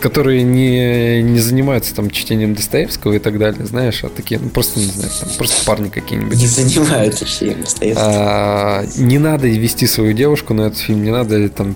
которые 0.00 0.42
не, 0.42 1.22
не 1.22 1.38
занимаются 1.38 1.94
там 1.94 2.10
чтением 2.10 2.54
Достоевского 2.54 3.14
и 3.14 3.18
так 3.18 3.38
далее, 3.38 3.64
знаешь, 3.66 4.04
а 4.04 4.08
такие, 4.08 4.40
ну 4.40 4.50
просто, 4.50 4.78
не 4.78 4.86
знаю, 4.86 5.10
там 5.20 5.28
просто 5.38 5.64
парни 5.64 5.88
какие-нибудь. 5.88 6.36
Не 6.36 6.46
занимаются 6.46 7.24
чтением 7.24 7.62
Достоевского. 7.62 8.06
А, 8.08 8.84
не 8.96 9.18
надо 9.18 9.48
вести 9.48 9.86
свою 9.86 10.12
девушку 10.12 10.54
на 10.54 10.62
этот 10.62 10.78
фильм, 10.78 11.02
не 11.02 11.10
надо 11.10 11.48
там... 11.48 11.74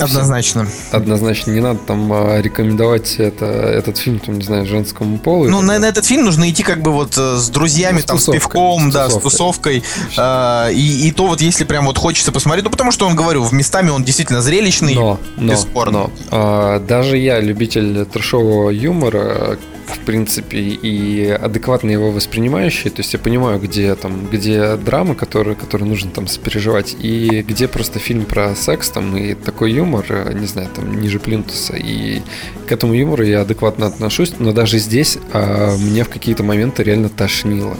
Однозначно. 0.00 0.66
Всем, 0.66 0.74
однозначно, 0.92 1.52
не 1.52 1.60
надо 1.60 1.80
там 1.86 2.12
а, 2.12 2.40
рекомендовать 2.40 3.16
это, 3.18 3.46
этот 3.46 3.98
фильм, 3.98 4.18
там, 4.18 4.38
не 4.38 4.44
знаю, 4.44 4.66
женскому 4.66 5.18
полу. 5.18 5.48
Ну, 5.48 5.62
на, 5.62 5.78
на 5.78 5.86
этот 5.86 6.04
фильм 6.04 6.24
нужно 6.24 6.50
идти 6.50 6.62
как 6.62 6.82
бы 6.82 6.92
вот 6.92 7.16
э, 7.16 7.36
с 7.36 7.48
друзьями, 7.48 7.96
ну, 7.96 8.00
с 8.00 8.04
там, 8.04 8.16
тусовкой, 8.16 8.40
с 8.40 8.42
пивком, 8.42 8.90
с 8.90 8.94
да, 8.94 9.10
с 9.10 9.18
тусовкой. 9.18 9.82
А, 10.16 10.68
и, 10.70 11.08
и 11.08 11.12
то 11.12 11.26
вот 11.26 11.40
если 11.40 11.64
прям 11.64 11.86
вот 11.86 11.98
хочется 11.98 12.32
посмотреть, 12.32 12.64
ну 12.64 12.70
потому 12.70 12.90
что 12.90 13.06
он, 13.06 13.14
говорю, 13.14 13.44
в 13.44 13.52
местами 13.52 13.90
он 13.90 14.04
действительно 14.04 14.42
зрелищный, 14.42 14.94
но, 14.94 15.20
но, 15.36 15.52
бесспорно. 15.52 15.98
Но, 15.98 16.10
а, 16.30 16.63
даже 16.78 17.16
я, 17.18 17.40
любитель 17.40 18.04
трешового 18.06 18.70
юмора, 18.70 19.58
в 19.86 19.98
принципе, 20.00 20.58
и 20.58 21.28
адекватно 21.28 21.90
его 21.90 22.10
воспринимающий, 22.10 22.90
то 22.90 23.00
есть 23.00 23.12
я 23.12 23.18
понимаю, 23.18 23.58
где 23.58 23.94
там, 23.94 24.26
где 24.26 24.76
драма, 24.76 25.14
которую, 25.14 25.56
которую 25.56 25.88
нужно 25.88 26.10
там 26.10 26.26
сопереживать, 26.26 26.96
и 26.98 27.44
где 27.46 27.68
просто 27.68 27.98
фильм 27.98 28.24
про 28.24 28.54
секс 28.54 28.88
там 28.90 29.16
и 29.16 29.34
такой 29.34 29.72
юмор, 29.72 30.34
не 30.34 30.46
знаю, 30.46 30.68
там 30.74 31.00
ниже 31.00 31.18
плинтуса, 31.18 31.74
и 31.76 32.22
к 32.66 32.72
этому 32.72 32.94
юмору 32.94 33.24
я 33.24 33.42
адекватно 33.42 33.86
отношусь, 33.86 34.34
но 34.38 34.52
даже 34.52 34.78
здесь 34.78 35.18
а, 35.32 35.76
мне 35.76 36.04
в 36.04 36.08
какие-то 36.08 36.42
моменты 36.42 36.82
реально 36.82 37.08
тошнило. 37.08 37.76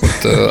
Вот, 0.00 0.10
э, 0.24 0.50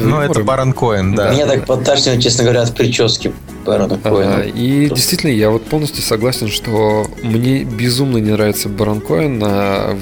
ну, 0.00 0.20
это 0.20 0.40
Барон 0.40 0.72
Коэн, 0.72 1.14
да. 1.14 1.32
Меня 1.32 1.46
так 1.46 1.66
подташнило, 1.66 2.20
честно 2.20 2.44
говоря, 2.44 2.62
от 2.62 2.74
прически 2.74 3.32
Барона 3.66 3.98
Коэна. 3.98 4.42
И 4.42 4.88
действительно, 4.88 5.30
я 5.30 5.50
вот 5.50 5.64
полностью 5.64 6.02
согласен, 6.02 6.48
что 6.48 7.06
мне 7.22 7.64
безумно 7.64 8.18
не 8.18 8.30
нравится 8.30 8.68
Барон 8.68 9.00
Коэн 9.00 9.38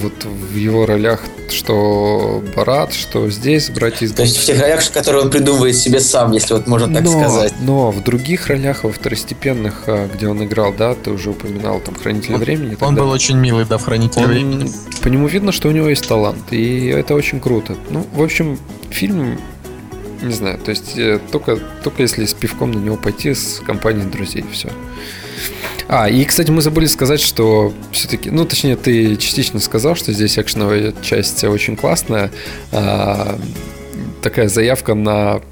вот 0.01 0.25
в 0.25 0.57
его 0.57 0.87
ролях, 0.87 1.21
что 1.51 2.43
Барат, 2.55 2.93
что 2.93 3.31
здесь, 3.31 3.71
братья 3.71 4.07
из 4.07 4.13
То 4.13 4.23
есть 4.23 4.37
в 4.37 4.45
тех 4.45 4.61
ролях, 4.61 4.91
которые 4.93 5.25
он 5.25 5.31
придумывает 5.31 5.77
себе 5.77 6.01
сам, 6.01 6.33
если 6.33 6.55
вот 6.55 6.67
можно 6.67 6.93
так 6.93 7.05
но, 7.05 7.11
сказать. 7.11 7.55
Но 7.61 7.91
в 7.91 8.03
других 8.03 8.49
ролях, 8.49 8.85
во 8.85 8.93
второстепенных, 8.93 9.85
а, 9.87 10.09
где 10.09 10.29
он 10.29 10.45
играл, 10.45 10.75
да, 10.77 10.95
ты 10.95 11.11
уже 11.11 11.31
упоминал, 11.31 11.81
там, 11.81 11.95
Хранитель 11.95 12.37
времени. 12.37 12.77
Он 12.81 12.95
был 12.95 13.11
очень 13.11 13.37
милый, 13.37 13.65
да, 13.65 13.79
в 13.79 13.85
Хранителе 13.85 14.27
времени. 14.27 14.71
По 15.03 15.09
нему 15.09 15.27
видно, 15.27 15.53
что 15.53 15.69
у 15.69 15.73
него 15.73 15.89
есть 15.89 16.07
талант, 16.07 16.53
и 16.53 16.87
это 16.89 17.15
очень 17.15 17.41
круто. 17.41 17.77
Ну, 17.91 18.07
в 18.13 18.23
общем, 18.23 18.59
фильм 18.91 19.39
не 20.23 20.33
знаю, 20.33 20.59
то 20.59 20.71
есть 20.71 20.97
э, 20.97 21.19
только, 21.31 21.57
только 21.57 22.03
если 22.03 22.25
с 22.25 22.35
пивком 22.35 22.73
на 22.73 22.79
него 22.79 22.97
пойти 22.97 23.35
с 23.35 23.61
компанией 23.65 24.07
друзей, 24.07 24.45
все. 24.53 24.71
А, 25.89 26.09
и, 26.09 26.25
кстати, 26.25 26.51
мы 26.51 26.63
забыли 26.63 26.87
сказать, 26.87 27.21
что 27.21 27.73
все-таки, 27.93 28.31
ну, 28.31 28.45
точнее, 28.45 28.77
ты 28.77 29.17
частично 29.17 29.61
сказал, 29.61 29.95
что 29.95 30.13
здесь 30.13 30.39
экшеновая 30.39 30.95
часть 31.03 31.45
очень 31.45 31.77
классная. 31.77 32.31
А, 32.73 33.39
такая 34.23 34.49
заявка 34.49 34.95
на 34.95 35.43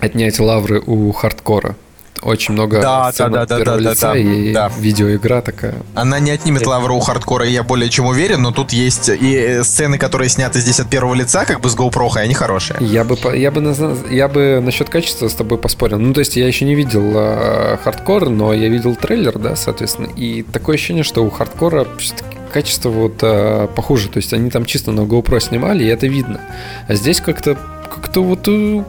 отнять 0.00 0.38
лавры 0.40 0.80
у 0.80 1.12
хардкора 1.12 1.76
очень 2.22 2.54
много 2.54 2.80
да, 2.80 3.12
да, 3.16 3.28
да, 3.28 3.46
да, 3.46 3.64
да, 3.64 3.76
лица 3.76 4.12
да, 4.12 4.18
и 4.18 4.52
да. 4.52 4.70
видеоигра 4.78 5.40
такая. 5.42 5.74
Она 5.94 6.18
не 6.18 6.30
отнимет 6.30 6.66
лавры 6.66 6.96
у 6.96 7.00
хардкора, 7.00 7.46
я 7.46 7.62
более 7.62 7.88
чем 7.90 8.06
уверен, 8.06 8.42
но 8.42 8.50
тут 8.50 8.72
есть 8.72 9.08
и 9.08 9.34
э, 9.34 9.64
сцены, 9.64 9.98
которые 9.98 10.28
сняты 10.28 10.60
здесь 10.60 10.80
от 10.80 10.88
первого 10.88 11.14
лица, 11.14 11.44
как 11.44 11.60
бы 11.60 11.68
с 11.68 11.76
GoPro, 11.76 12.10
и 12.16 12.20
они 12.20 12.34
хорошие. 12.34 12.76
Я 12.80 13.04
бы, 13.04 13.16
я 13.36 13.50
бы, 13.50 13.96
я 14.10 14.28
бы 14.28 14.60
насчет 14.62 14.88
качества 14.88 15.28
с 15.28 15.34
тобой 15.34 15.58
поспорил. 15.58 15.98
Ну, 15.98 16.12
то 16.12 16.20
есть 16.20 16.36
я 16.36 16.46
еще 16.46 16.64
не 16.64 16.74
видел 16.74 17.12
э, 17.14 17.78
хардкор, 17.82 18.28
но 18.28 18.52
я 18.52 18.68
видел 18.68 18.96
трейлер, 18.96 19.38
да, 19.38 19.56
соответственно, 19.56 20.08
и 20.16 20.42
такое 20.42 20.76
ощущение, 20.76 21.04
что 21.04 21.24
у 21.24 21.30
хардкора 21.30 21.86
все-таки 21.98 22.36
качество 22.52 22.88
вот 22.88 23.18
э, 23.22 23.68
похуже. 23.74 24.08
То 24.08 24.18
есть 24.18 24.32
они 24.32 24.50
там 24.50 24.64
чисто 24.64 24.92
на 24.92 25.00
GoPro 25.00 25.40
снимали, 25.40 25.84
и 25.84 25.88
это 25.88 26.06
видно. 26.06 26.40
А 26.88 26.94
здесь 26.94 27.20
как-то 27.20 27.58
как-то 27.94 28.22
вот 28.22 28.46
э, 28.48 28.84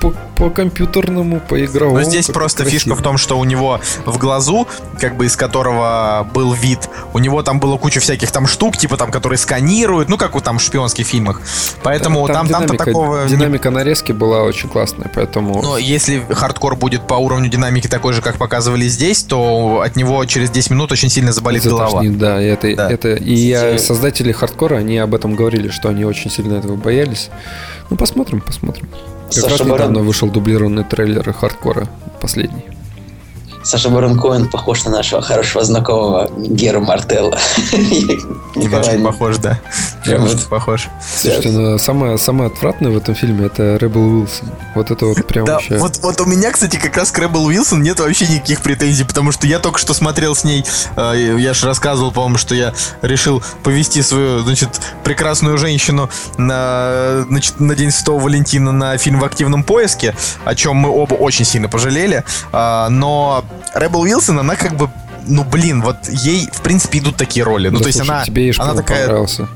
по, 0.00 0.14
по 0.36 0.50
компьютерному, 0.50 1.40
по 1.40 1.64
игровому. 1.64 1.98
Но 1.98 2.04
здесь 2.04 2.26
просто 2.26 2.62
красиво. 2.62 2.80
фишка 2.80 2.94
в 2.94 3.02
том, 3.02 3.18
что 3.18 3.38
у 3.38 3.44
него 3.44 3.80
в 4.06 4.18
глазу, 4.18 4.66
как 5.00 5.16
бы 5.16 5.26
из 5.26 5.36
которого 5.36 6.28
был 6.32 6.52
вид, 6.52 6.88
у 7.12 7.18
него 7.18 7.42
там 7.42 7.60
было 7.60 7.76
куча 7.76 8.00
всяких 8.00 8.30
там 8.30 8.46
штук, 8.46 8.76
типа 8.76 8.96
там, 8.96 9.10
которые 9.10 9.38
сканируют, 9.38 10.08
ну 10.08 10.16
как 10.16 10.36
у 10.36 10.40
там 10.40 10.58
в 10.58 10.62
шпионских 10.62 11.06
фильмах. 11.06 11.40
Поэтому 11.82 12.26
там, 12.26 12.48
там, 12.48 12.66
там 12.66 12.76
такого... 12.76 13.26
Динамика 13.28 13.70
нарезки 13.70 14.12
была 14.12 14.42
очень 14.42 14.68
классная, 14.68 15.10
поэтому... 15.14 15.62
Но 15.62 15.78
если 15.78 16.22
хардкор 16.30 16.76
будет 16.76 17.06
по 17.06 17.14
уровню 17.14 17.48
динамики 17.48 17.88
такой 17.88 18.12
же, 18.12 18.22
как 18.22 18.36
показывали 18.36 18.86
здесь, 18.88 19.22
то 19.22 19.82
от 19.84 19.96
него 19.96 20.24
через 20.24 20.50
10 20.50 20.70
минут 20.70 20.92
очень 20.92 21.10
сильно 21.10 21.32
заболит 21.32 21.62
Затошнит, 21.62 22.16
голова. 22.16 22.36
Да, 22.36 22.40
это, 22.40 22.76
да. 22.76 22.90
это 22.90 23.14
и 23.14 23.34
я, 23.34 23.78
создатели 23.78 24.32
хардкора, 24.32 24.76
они 24.76 24.98
об 24.98 25.14
этом 25.14 25.34
говорили, 25.34 25.68
что 25.68 25.88
они 25.88 26.04
очень 26.04 26.30
сильно 26.30 26.54
этого 26.54 26.76
боялись. 26.76 27.30
Ну, 27.90 27.96
посмотрим, 27.96 28.40
посмотрим. 28.40 28.88
Как 29.28 29.34
Саша 29.34 29.48
раз 29.50 29.60
недавно 29.60 29.94
Баран... 29.94 30.06
вышел 30.06 30.30
дублированный 30.30 30.84
трейлер 30.84 31.32
хардкора, 31.32 31.86
последний. 32.20 32.64
Саша 33.62 33.90
Барон 33.90 34.18
Коэн 34.18 34.48
похож 34.48 34.84
на 34.84 34.90
нашего 34.90 35.20
хорошего 35.22 35.64
знакомого 35.64 36.30
Гера 36.36 36.80
Мартелла. 36.80 37.38
Немножко 38.54 38.98
похож, 38.98 39.38
да. 39.38 39.60
Прям 40.04 40.22
вот 40.22 40.44
похож. 40.44 40.88
Слушайте, 41.16 41.50
ну, 41.50 41.78
самое, 41.78 42.18
самое 42.18 42.50
отвратное 42.50 42.90
в 42.90 42.96
этом 42.96 43.14
фильме 43.14 43.46
это 43.46 43.78
Ребел 43.78 44.00
Уилсон. 44.00 44.48
Вот 44.74 44.90
это 44.90 45.06
вот 45.06 45.26
прям 45.26 45.44
да, 45.44 45.54
вообще... 45.54 45.78
Вот, 45.78 45.98
вот 46.02 46.20
у 46.20 46.24
меня, 46.24 46.50
кстати, 46.50 46.76
как 46.76 46.96
раз 46.96 47.10
к 47.10 47.18
Ребел 47.18 47.46
Уилсон 47.46 47.82
нет 47.82 48.00
вообще 48.00 48.26
никаких 48.26 48.62
претензий, 48.62 49.04
потому 49.04 49.32
что 49.32 49.46
я 49.46 49.58
только 49.58 49.78
что 49.78 49.94
смотрел 49.94 50.34
с 50.34 50.44
ней, 50.44 50.64
э, 50.96 51.36
я 51.38 51.52
же 51.52 51.66
рассказывал, 51.66 52.12
по-моему, 52.12 52.38
что 52.38 52.54
я 52.54 52.72
решил 53.02 53.42
повести 53.62 54.02
свою, 54.02 54.40
значит, 54.40 54.80
прекрасную 55.04 55.58
женщину 55.58 56.08
на, 56.36 57.24
значит, 57.28 57.60
на 57.60 57.74
День 57.74 57.90
Святого 57.90 58.20
Валентина 58.20 58.72
на 58.72 58.96
фильм 58.98 59.20
«В 59.20 59.24
активном 59.24 59.62
поиске», 59.62 60.14
о 60.44 60.54
чем 60.54 60.76
мы 60.76 60.90
оба 60.90 61.14
очень 61.14 61.44
сильно 61.44 61.68
пожалели, 61.68 62.24
э, 62.52 62.88
но 62.88 63.44
Рэббл 63.78 64.02
Уилсон, 64.02 64.38
она 64.38 64.56
как 64.56 64.76
бы 64.76 64.90
ну 65.26 65.44
блин, 65.44 65.82
вот 65.82 65.96
ей 66.08 66.48
в 66.52 66.62
принципе 66.62 66.98
идут 66.98 67.16
такие 67.16 67.44
роли. 67.44 67.68
Ну, 67.68 67.78
да, 67.78 67.82
то 67.82 67.88
есть 67.88 68.00
она, 68.00 68.24
тебе 68.24 68.52
она 68.58 68.74
такая. 68.74 69.06
Понравился. 69.06 69.48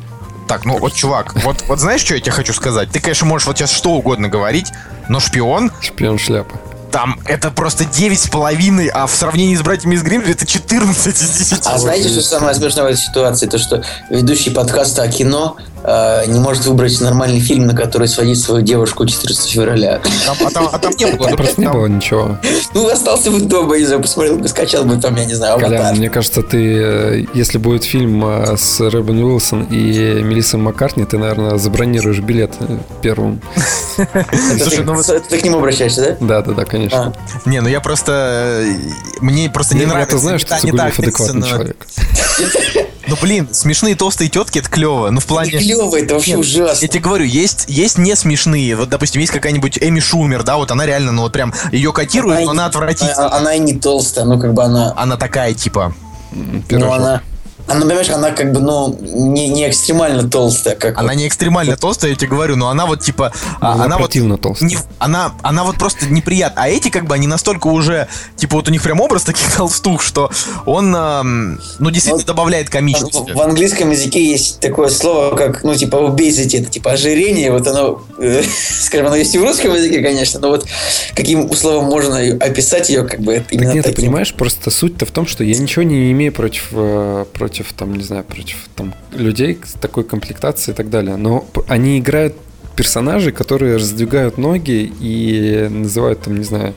Так, 0.49 0.65
ну 0.65 0.77
вот, 0.77 0.93
чувак, 0.93 1.35
вот, 1.45 1.65
вот 1.69 1.79
знаешь, 1.79 2.03
что 2.03 2.15
я 2.15 2.21
тебе 2.21 2.33
хочу 2.33 2.53
сказать? 2.53 2.91
Ты, 2.91 3.01
конечно, 3.01 3.27
можешь 3.27 3.47
вот 3.47 3.57
сейчас 3.57 3.71
что 3.71 3.93
угодно 3.93 4.29
говорить, 4.29 4.71
но 5.09 5.19
шпион... 5.21 5.73
Шпион 5.81 6.19
шляпа. 6.19 6.61
Там 6.91 7.19
это 7.25 7.51
просто 7.51 7.85
9,5, 7.85 8.89
а 8.89 9.07
в 9.07 9.15
сравнении 9.15 9.57
с 9.57 9.63
братьями 9.63 9.95
из 9.95 10.03
Гримм 10.03 10.25
это 10.27 10.45
14 10.45 11.23
из 11.23 11.31
10. 11.39 11.63
А 11.65 11.79
знаете, 11.79 12.09
что 12.11 12.21
самое 12.21 12.55
смешное 12.55 12.85
в 12.85 12.87
этой 12.89 12.99
ситуации? 12.99 13.47
То, 13.47 13.57
что 13.57 13.83
ведущий 14.11 14.51
подкаста 14.51 15.03
о 15.03 15.09
кино 15.09 15.57
не 15.85 16.39
может 16.41 16.65
выбрать 16.67 17.01
нормальный 17.01 17.41
фильм, 17.41 17.67
на 17.67 17.75
который 17.75 18.09
сводить 18.09 18.41
свою 18.41 18.63
девушку 18.63 19.05
14 19.07 19.51
февраля. 19.51 20.01
А, 20.29 20.51
там, 20.51 20.69
а 20.73 20.79
там 20.79 20.93
не 20.97 21.07
было, 21.07 21.29
просто 21.37 21.61
не 21.61 21.69
было 21.69 21.87
ничего. 21.87 22.39
Ну, 22.75 22.89
остался 22.89 23.31
бы 23.31 23.41
дома, 23.41 23.79
не 23.79 23.85
знаю, 23.85 24.01
посмотрел 24.01 24.37
бы, 24.39 24.49
скачал 24.49 24.85
бы 24.85 24.97
там, 24.97 25.17
я 25.17 25.25
не 25.25 25.35
знаю, 25.35 25.59
Колян, 25.59 25.75
аватар. 25.81 25.97
мне 25.97 26.09
кажется, 26.11 26.43
ты, 26.43 26.59
э, 26.77 27.25
если 27.35 27.59
будет 27.59 27.85
фильм 27.85 28.25
э, 28.25 28.57
с 28.57 28.81
Рэббен 28.81 29.19
Уилсон 29.25 29.65
и 29.65 30.23
Мелиссой 30.23 30.61
Маккартни, 30.61 31.05
ты, 31.05 31.19
наверное, 31.19 31.59
забронируешь 31.59 32.21
билет 32.21 32.53
э, 32.61 32.79
первым. 33.03 33.41
Слушай, 33.97 34.79
ты, 34.79 34.85
ну 34.85 35.03
ты 35.29 35.39
к 35.39 35.45
нему 35.45 35.59
обращаешься, 35.59 36.17
да? 36.21 36.41
Да, 36.41 36.43
да, 36.43 36.53
да, 36.55 36.65
конечно. 36.65 37.13
А. 37.45 37.49
Не, 37.49 37.61
ну 37.61 37.69
я 37.69 37.81
просто... 37.81 38.63
э, 38.65 38.75
Мне 39.21 39.51
просто 39.51 39.75
не 39.75 39.83
Я- 39.83 39.89
нравится. 39.89 40.13
Я-то 40.17 40.23
знаю, 40.23 40.39
что 40.39 40.59
Цугулиев 40.59 40.99
адекватный 40.99 41.49
человек. 41.49 41.87
Ну, 43.07 43.17
блин, 43.21 43.49
смешные 43.53 43.95
толстые 43.95 44.29
тетки, 44.29 44.59
это 44.59 44.69
клево. 44.69 45.11
Ну, 45.11 45.21
в 45.21 45.27
плане... 45.27 45.51
Клево, 45.51 45.97
это 45.97 46.15
вообще 46.15 46.33
Нет, 46.33 46.41
ужасно. 46.41 46.83
Я 46.83 46.89
тебе 46.89 47.01
говорю, 47.01 47.25
есть, 47.25 47.65
есть 47.69 47.99
не 47.99 48.15
смешные. 48.15 48.77
Вот, 48.77 48.89
допустим, 48.89 49.21
есть 49.21 49.33
какая-нибудь 49.33 49.79
Эми 49.81 50.01
Шумер, 50.01 50.43
да, 50.43 50.57
вот 50.57 50.71
она 50.71 50.87
реально, 50.87 51.13
ну, 51.13 51.23
вот 51.23 51.33
прям 51.33 51.53
ее 51.73 51.93
котируют, 51.93 52.45
но 52.45 52.53
она 52.53 52.67
отвратительная. 52.67 53.27
Она, 53.27 53.37
она 53.37 53.55
и 53.55 53.59
не 53.59 53.75
толстая, 53.75 54.25
ну 54.25 54.39
как 54.39 54.55
бы 54.55 54.63
она... 54.63 54.93
Она 54.97 55.17
такая, 55.17 55.55
типа... 55.55 55.95
М, 56.33 56.57
Ну, 56.57 56.63
пирожок. 56.63 56.93
она... 56.95 57.23
Она, 57.69 57.83
понимаешь, 57.87 58.11
она 58.11 58.31
как 58.33 58.53
бы, 58.53 58.61
ну, 58.61 58.99
не, 59.01 59.49
не 59.49 59.69
экстремально 59.69 60.29
толстая, 60.29 60.75
как 60.75 60.99
Она 60.99 61.09
вот. 61.09 61.17
не 61.17 61.29
экстремально 61.29 61.77
толстая, 61.77 62.11
я 62.11 62.17
тебе 62.17 62.29
говорю, 62.29 62.57
но 62.57 62.69
она 62.69 62.87
вот 62.87 63.01
типа... 63.01 63.33
а, 63.61 63.73
Она 63.75 63.85
она 63.85 63.99
вот... 63.99 64.13
толстая. 64.41 64.69
не- 64.69 64.79
она, 64.99 65.33
она 65.43 65.65
вот 65.65 65.77
просто 65.77 66.07
неприятна. 66.07 66.63
А 66.63 66.69
эти, 66.69 66.89
как 66.89 67.07
бы, 67.07 67.15
они 67.15 67.27
настолько 67.27 67.69
уже, 67.69 68.09
типа, 68.37 68.57
вот 68.57 68.69
у 68.69 68.71
них 68.73 68.83
прям 68.83 69.01
образ 69.01 69.23
таких 69.23 69.51
толстух, 69.57 70.03
что 70.03 70.31
он, 70.67 70.95
эм, 70.95 71.61
ну, 71.79 71.91
действительно 71.91 72.19
Вот 72.19 72.27
добавляет 72.27 72.69
комичности. 72.69 73.33
в 73.33 73.41
английском 73.41 73.91
языке 73.91 74.25
есть 74.25 74.61
такое 74.61 74.89
слово, 74.89 75.37
как, 75.37 75.63
ну, 75.65 75.75
типа, 75.75 75.97
obesity, 75.97 76.61
это 76.63 76.71
типа 76.71 76.93
ожирение, 76.93 77.51
вот 77.53 77.67
оно, 77.67 78.03
э, 78.19 78.43
скажем, 78.81 79.07
оно 79.07 79.17
есть 79.17 79.35
и 79.35 79.39
в 79.39 79.43
русском 79.45 79.75
языке, 79.75 80.01
конечно, 80.03 80.41
но 80.41 80.49
вот 80.49 80.67
каким 81.15 81.53
словом 81.55 81.85
можно 81.87 82.19
описать 82.41 82.89
ее, 82.91 83.05
как 83.05 83.21
бы, 83.21 83.35
это 83.35 83.45
Так 83.45 83.53
именно 83.53 83.73
нет, 83.73 83.85
ты 83.85 83.91
таким. 83.91 84.07
понимаешь, 84.07 84.35
просто 84.35 84.71
суть-то 84.71 85.07
в 85.07 85.11
том, 85.11 85.27
что 85.27 85.45
я 85.45 85.57
ничего 85.59 85.83
не 85.83 86.11
имею 86.13 86.33
против, 86.33 86.69
э, 86.73 87.25
против 87.53 87.73
там, 87.75 87.95
не 87.95 88.03
знаю, 88.03 88.25
против 88.25 88.57
там 88.75 88.95
людей 89.13 89.59
с 89.63 89.75
такой 89.75 90.05
комплектацией 90.05 90.73
и 90.73 90.77
так 90.77 90.89
далее. 90.89 91.17
Но 91.17 91.45
они 91.69 91.99
играют 91.99 92.35
персонажей, 92.77 93.33
которые 93.33 93.77
раздвигают 93.77 94.39
ноги 94.39 94.91
и 95.01 95.69
называют 95.71 96.23
там, 96.23 96.39
не 96.39 96.45
знаю, 96.45 96.75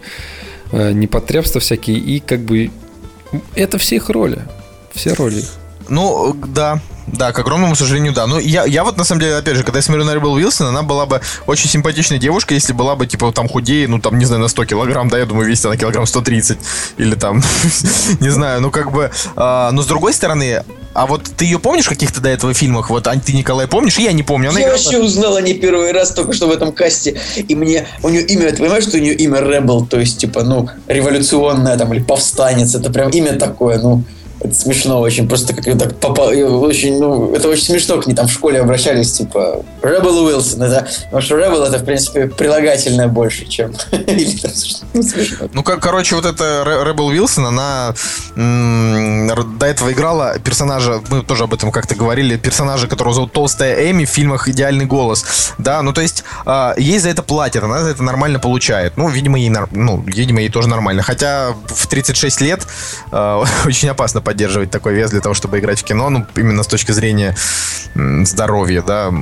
э, 0.73 0.91
непотребства 0.91 1.61
всякие. 1.61 1.97
И 1.97 2.19
как 2.19 2.41
бы 2.41 2.71
это 3.55 3.77
все 3.77 3.95
их 3.95 4.09
роли. 4.09 4.41
Все 4.93 5.13
роли 5.13 5.39
их. 5.39 5.53
Ну, 5.87 6.33
да. 6.33 6.81
Да, 7.07 7.31
к 7.31 7.39
огромному 7.39 7.75
сожалению, 7.75 8.13
да. 8.13 8.25
Ну, 8.27 8.39
я, 8.39 8.65
я 8.65 8.83
вот, 8.83 8.97
на 8.97 9.03
самом 9.03 9.21
деле, 9.21 9.35
опять 9.35 9.55
же, 9.55 9.63
когда 9.63 9.79
я 9.79 9.83
смотрю 9.83 10.03
на 10.03 10.13
Ребел 10.13 10.33
Уилсон, 10.33 10.67
она 10.67 10.81
была 10.81 11.05
бы 11.05 11.21
очень 11.45 11.69
симпатичной 11.69 12.17
девушкой, 12.17 12.55
если 12.55 12.73
была 12.73 12.95
бы, 12.95 13.05
типа, 13.05 13.31
там, 13.31 13.47
худее, 13.47 13.87
ну, 13.87 13.99
там, 13.99 14.17
не 14.17 14.25
знаю, 14.25 14.41
на 14.41 14.47
100 14.47 14.65
килограмм, 14.65 15.09
да, 15.09 15.19
я 15.19 15.25
думаю, 15.25 15.47
весит 15.47 15.65
она 15.65 15.77
килограмм 15.77 16.05
130, 16.05 16.57
или 16.97 17.15
там, 17.15 17.43
не 18.19 18.29
знаю, 18.29 18.61
ну, 18.61 18.71
как 18.71 18.91
бы, 18.91 19.11
а, 19.35 19.71
но 19.71 19.81
с 19.81 19.85
другой 19.85 20.13
стороны, 20.13 20.63
а 20.95 21.07
вот 21.07 21.23
ты 21.35 21.43
ее 21.43 21.59
помнишь 21.59 21.85
в 21.85 21.89
каких-то 21.89 22.21
до 22.21 22.29
этого 22.29 22.53
фильмах? 22.53 22.89
Вот, 22.89 23.03
ты, 23.25 23.33
Николай, 23.33 23.67
помнишь? 23.67 23.97
Я 23.99 24.13
не 24.13 24.23
помню. 24.23 24.49
Она 24.49 24.59
Я 24.59 24.67
играла- 24.67 24.77
вообще 24.77 24.97
узнал 24.97 25.35
о 25.35 25.41
ней 25.41 25.59
первый 25.59 25.91
раз 25.91 26.11
только 26.11 26.31
что 26.31 26.47
в 26.47 26.51
этом 26.51 26.71
касте. 26.71 27.19
И 27.35 27.53
мне... 27.53 27.85
У 28.01 28.07
нее 28.07 28.21
имя... 28.21 28.49
Ты 28.51 28.59
понимаешь, 28.59 28.85
что 28.85 28.95
у 28.95 29.01
нее 29.01 29.13
имя 29.13 29.39
Rebel? 29.39 29.85
То 29.87 29.99
есть, 29.99 30.19
типа, 30.19 30.43
ну, 30.43 30.69
революционная 30.87 31.77
там, 31.77 31.93
или 31.93 32.01
повстанец. 32.01 32.75
Это 32.75 32.89
прям 32.91 33.09
имя 33.09 33.33
такое, 33.33 33.77
ну... 33.79 34.03
Это 34.39 34.53
смешно 34.53 34.99
очень, 34.99 35.27
просто 35.27 35.55
как 35.55 35.67
это 35.67 35.89
попало, 35.89 36.31
и 36.31 36.43
очень, 36.43 36.99
ну, 36.99 37.33
это 37.33 37.47
очень 37.47 37.63
смешно, 37.63 37.99
к 38.01 38.07
ней 38.07 38.13
там 38.13 38.27
в 38.27 38.31
школе 38.31 38.59
обращались, 38.59 39.13
типа, 39.13 39.63
Rebel 39.81 40.25
Уилсон, 40.25 40.63
это, 40.63 40.87
потому 41.05 41.21
что 41.21 41.35
Rebel 41.35 41.65
это, 41.65 41.79
в 41.79 41.85
принципе, 41.85 42.27
прилагательное 42.27 43.07
больше, 43.07 43.45
чем, 43.45 43.73
ну, 45.53 45.63
короче, 45.63 46.15
вот 46.15 46.25
эта 46.25 46.63
Ребел 46.85 47.07
Уилсон, 47.07 47.45
она 47.45 47.95
до 48.35 49.65
этого 49.65 49.91
играла 49.91 50.37
персонажа, 50.39 51.01
мы 51.09 51.23
тоже 51.23 51.45
об 51.45 51.53
этом 51.53 51.71
как-то 51.71 51.95
говорили, 51.95 52.37
персонажа, 52.37 52.87
которого 52.87 53.13
зовут 53.13 53.31
Толстая 53.31 53.91
Эми 53.91 54.05
в 54.05 54.09
фильмах 54.09 54.47
«Идеальный 54.47 54.85
голос». 54.85 55.53
Да, 55.57 55.81
ну, 55.81 55.93
то 55.93 56.01
есть, 56.01 56.23
а, 56.45 56.73
ей 56.77 56.99
за 56.99 57.09
это 57.09 57.23
платят, 57.23 57.63
она 57.63 57.81
за 57.81 57.89
это 57.89 58.03
нормально 58.03 58.39
получает. 58.39 58.97
Ну, 58.97 59.09
видимо, 59.09 59.39
ей, 59.39 59.51
ну, 59.71 60.01
видимо, 60.05 60.41
ей 60.41 60.49
тоже 60.49 60.67
нормально. 60.67 61.01
Хотя 61.01 61.53
в 61.67 61.87
36 61.87 62.41
лет 62.41 62.67
а, 63.11 63.43
очень 63.65 63.89
опасно 63.89 64.21
поддерживать 64.35 64.69
такой 64.69 64.93
вес 64.95 65.11
для 65.11 65.21
того, 65.21 65.33
чтобы 65.33 65.59
играть 65.59 65.79
в 65.79 65.83
кино, 65.85 66.09
ну, 66.09 66.25
именно 66.35 66.61
с 66.61 66.67
точки 66.67 66.91
зрения 66.91 67.35
здоровья, 67.95 68.81
да. 68.81 69.13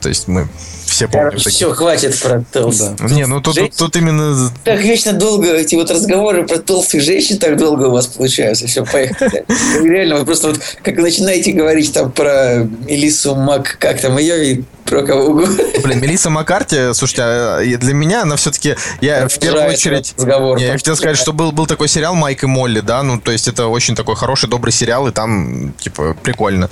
То 0.00 0.08
есть 0.08 0.28
мы 0.28 0.46
все 0.86 1.08
помним 1.08 1.30
Короче, 1.30 1.44
таких. 1.44 1.56
все, 1.56 1.74
хватит 1.74 2.20
про 2.20 2.44
толстых. 2.52 3.10
Не, 3.10 3.26
ну 3.26 3.40
тут, 3.40 3.56
тут, 3.56 3.74
тут 3.76 3.96
именно 3.96 4.50
Так 4.62 4.80
вечно 4.80 5.14
долго 5.14 5.52
эти 5.52 5.74
вот 5.74 5.90
разговоры 5.90 6.46
про 6.46 6.58
толстых 6.58 7.02
женщин 7.02 7.38
так 7.38 7.56
долго 7.56 7.86
у 7.86 7.90
вас 7.90 8.06
получаются. 8.06 8.68
Все, 8.68 8.84
поехали. 8.84 9.44
Реально, 9.82 10.18
вы 10.18 10.24
просто 10.24 10.48
вот 10.48 10.60
как 10.84 10.96
начинаете 10.98 11.52
говорить 11.52 11.92
там 11.92 12.12
про 12.12 12.58
Мелиссу 12.86 13.34
Мак, 13.34 13.76
как 13.80 14.00
там 14.00 14.16
ее 14.18 14.52
и 14.52 14.64
про 14.92 15.02
кого 15.02 15.24
угодно. 15.28 15.56
Блин, 15.82 16.00
Мелисса 16.00 16.28
Маккарти, 16.28 16.92
слушайте, 16.92 17.22
а, 17.24 17.62
для 17.62 17.94
меня 17.94 18.22
она 18.22 18.36
все-таки, 18.36 18.76
я 19.00 19.26
в 19.26 19.38
первую 19.38 19.64
очередь, 19.64 20.14
разговор. 20.18 20.58
я 20.58 20.72
хотел 20.72 20.96
сказать, 20.96 21.16
что 21.16 21.32
был, 21.32 21.50
был 21.50 21.66
такой 21.66 21.88
сериал 21.88 22.14
Майк 22.14 22.44
и 22.44 22.46
Молли, 22.46 22.80
да, 22.80 23.02
ну, 23.02 23.18
то 23.18 23.32
есть 23.32 23.48
это 23.48 23.68
очень 23.68 23.96
такой 23.96 24.16
хороший, 24.16 24.50
добрый 24.50 24.70
сериал, 24.70 25.08
и 25.08 25.10
там, 25.10 25.72
типа, 25.78 26.14
прикольно, 26.22 26.68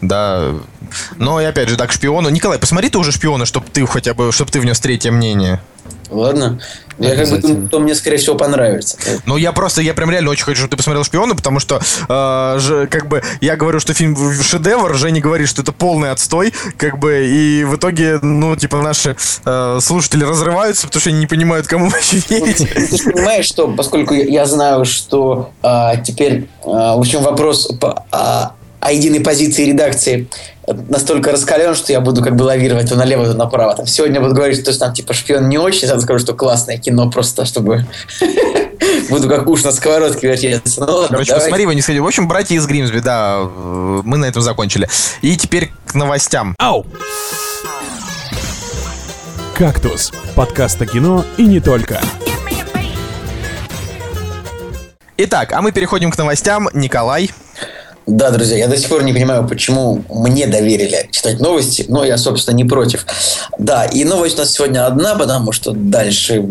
да. 0.00 0.52
Но, 1.16 1.40
и 1.40 1.44
опять 1.44 1.68
же, 1.68 1.76
так, 1.76 1.90
шпиону. 1.90 2.28
Николай, 2.28 2.58
посмотри 2.58 2.90
ты 2.90 2.98
уже 2.98 3.10
шпиона, 3.10 3.44
чтобы 3.44 3.66
ты 3.72 3.84
хотя 3.86 4.14
бы, 4.14 4.30
чтобы 4.30 4.52
ты 4.52 4.60
внес 4.60 4.78
третье 4.78 5.10
мнение. 5.10 5.60
Ладно. 6.10 6.60
Я 6.98 7.16
как 7.16 7.28
бы 7.28 7.38
думаю, 7.38 7.66
что 7.68 7.78
мне, 7.80 7.94
скорее 7.94 8.18
всего, 8.18 8.36
понравится. 8.36 8.96
Ну, 9.26 9.36
я 9.36 9.52
просто, 9.52 9.82
я 9.82 9.94
прям 9.94 10.10
реально 10.10 10.30
очень 10.30 10.44
хочу, 10.44 10.58
чтобы 10.58 10.70
ты 10.70 10.76
посмотрел 10.76 11.02
«Шпиона», 11.02 11.34
потому 11.34 11.58
что, 11.58 11.80
э, 12.08 12.58
же, 12.60 12.86
как 12.86 13.08
бы, 13.08 13.22
я 13.40 13.56
говорю, 13.56 13.80
что 13.80 13.94
фильм 13.94 14.16
шедевр, 14.40 14.94
Женя 14.94 15.20
говорит, 15.20 15.48
что 15.48 15.62
это 15.62 15.72
полный 15.72 16.12
отстой, 16.12 16.52
как 16.76 16.98
бы, 16.98 17.26
и 17.26 17.64
в 17.64 17.76
итоге, 17.76 18.20
ну, 18.22 18.54
типа, 18.54 18.80
наши 18.80 19.16
э, 19.44 19.78
слушатели 19.80 20.22
разрываются, 20.22 20.86
потому 20.86 21.00
что 21.00 21.10
они 21.10 21.18
не 21.18 21.26
понимают, 21.26 21.66
кому 21.66 21.88
вообще 21.90 22.22
верить. 22.28 22.58
Ты 22.58 22.96
же 22.96 23.10
понимаешь, 23.10 23.46
что 23.46 23.66
поскольку 23.68 24.14
я- 24.14 24.44
знаю, 24.44 24.84
что 24.84 25.50
а, 25.62 25.96
теперь, 25.96 26.48
а, 26.64 26.96
в 26.96 27.00
общем, 27.00 27.22
вопрос 27.22 27.72
по- 27.80 28.04
а, 28.12 28.52
о 28.84 28.92
единой 28.92 29.20
позиции 29.20 29.64
редакции 29.64 30.28
настолько 30.66 31.32
раскален, 31.32 31.74
что 31.74 31.90
я 31.90 32.02
буду 32.02 32.22
как 32.22 32.36
бы 32.36 32.42
лавировать 32.42 32.90
то 32.90 32.96
налево, 32.96 33.26
то 33.26 33.32
направо. 33.32 33.74
Там 33.74 33.86
сегодня 33.86 34.20
буду 34.20 34.34
говорить, 34.34 34.60
что 34.60 34.78
там 34.78 34.92
типа 34.92 35.14
шпион 35.14 35.48
не 35.48 35.56
очень, 35.56 35.88
завтра 35.88 36.02
скажу, 36.02 36.18
что 36.18 36.34
классное 36.34 36.76
кино, 36.76 37.10
просто 37.10 37.46
чтобы 37.46 37.86
буду 39.08 39.26
как 39.30 39.48
уж 39.48 39.64
на 39.64 39.72
сковородке 39.72 40.28
вертеться. 40.28 40.84
Ну 40.84 40.96
ладно, 40.96 41.08
Короче, 41.08 41.30
давай. 41.30 41.44
посмотри, 41.44 41.66
вы 41.66 41.74
не 41.74 41.80
сходили. 41.80 42.00
В 42.02 42.06
общем, 42.06 42.28
братья 42.28 42.54
из 42.56 42.66
Гримсби, 42.66 42.98
да, 42.98 43.38
э, 43.40 44.00
мы 44.04 44.18
на 44.18 44.26
этом 44.26 44.42
закончили. 44.42 44.86
И 45.22 45.34
теперь 45.38 45.72
к 45.86 45.94
новостям. 45.94 46.54
Ау! 46.58 46.84
«Кактус»— 49.56 50.12
подкаст 50.34 50.82
о 50.82 50.86
кино 50.86 51.24
и 51.38 51.46
не 51.46 51.60
только. 51.60 52.02
Итак, 55.16 55.52
а 55.52 55.62
мы 55.62 55.72
переходим 55.72 56.10
к 56.10 56.18
новостям. 56.18 56.68
Николай. 56.74 57.30
Да, 58.06 58.30
друзья, 58.30 58.58
я 58.58 58.68
до 58.68 58.76
сих 58.76 58.88
пор 58.90 59.02
не 59.02 59.14
понимаю, 59.14 59.48
почему 59.48 60.04
мне 60.10 60.46
доверили 60.46 61.08
читать 61.10 61.40
новости, 61.40 61.86
но 61.88 62.04
я, 62.04 62.18
собственно, 62.18 62.54
не 62.54 62.64
против. 62.64 63.06
Да, 63.58 63.86
и 63.86 64.04
новость 64.04 64.36
у 64.36 64.40
нас 64.40 64.52
сегодня 64.52 64.86
одна, 64.86 65.14
потому 65.14 65.52
что 65.52 65.72
дальше 65.72 66.44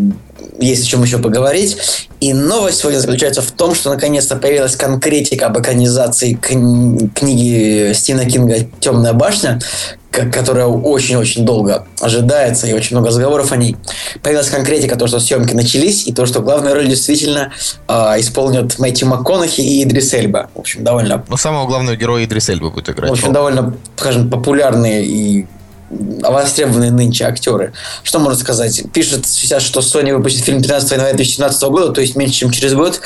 есть 0.64 0.84
о 0.86 0.88
чем 0.88 1.04
еще 1.04 1.18
поговорить. 1.20 1.78
И 2.20 2.34
новость 2.34 2.80
сегодня 2.80 3.00
заключается 3.00 3.42
в 3.42 3.52
том, 3.52 3.76
что 3.76 3.90
наконец-то 3.90 4.36
появилась 4.38 4.76
конкретика 4.76 5.48
об 5.48 5.60
экранизации 5.60 6.38
кни- 6.42 7.10
книги 7.14 7.92
Стивена 7.94 8.26
Кинга 8.26 8.56
«Темная 8.80 9.14
башня», 9.14 9.60
ко- 10.10 10.28
которая 10.30 10.68
очень-очень 10.68 11.44
долго 11.46 11.86
ожидается, 12.00 12.66
и 12.68 12.74
очень 12.74 12.96
много 12.96 13.10
разговоров 13.10 13.52
о 13.52 13.58
ней. 13.58 13.76
Появилась 14.22 14.50
конкретика, 14.50 14.96
то, 14.96 15.08
что 15.08 15.20
съемки 15.20 15.54
начались, 15.54 16.08
и 16.08 16.14
то, 16.14 16.26
что 16.26 16.40
главную 16.42 16.76
роль 16.76 16.88
действительно 16.88 17.52
а, 17.88 18.18
исполнят 18.20 18.80
Мэтью 18.80 19.08
МакКонахи 19.10 19.60
и 19.62 19.84
Идрис 19.84 20.14
Эльба. 20.14 20.50
В 20.56 20.60
общем, 20.60 20.84
довольно 20.84 21.26
Ну, 21.28 21.36
самого 21.36 21.68
главного 21.68 21.96
героя 21.98 22.24
Идрис 22.24 22.48
Эльба 22.50 22.70
будет 22.70 22.90
играть. 22.90 23.10
в 23.10 23.14
общем, 23.14 23.34
довольно, 23.34 23.76
скажем, 23.98 24.30
популярные 24.30 25.04
и 25.06 25.46
востребованные 26.22 26.92
нынче 26.92 27.26
актеры. 27.26 27.74
Что 28.04 28.20
можно 28.20 28.40
сказать? 28.40 28.84
Пишут 28.94 29.26
сейчас, 29.26 29.64
что 29.64 29.82
Sony 29.82 30.16
выпустит 30.16 30.44
фильм 30.44 30.62
13 30.62 30.92
января 30.92 31.14
2017 31.14 31.64
года, 31.64 31.92
то 31.92 32.02
есть 32.02 32.16
меньше, 32.16 32.36
чем 32.36 32.52
через 32.52 32.74
год. 32.74 33.02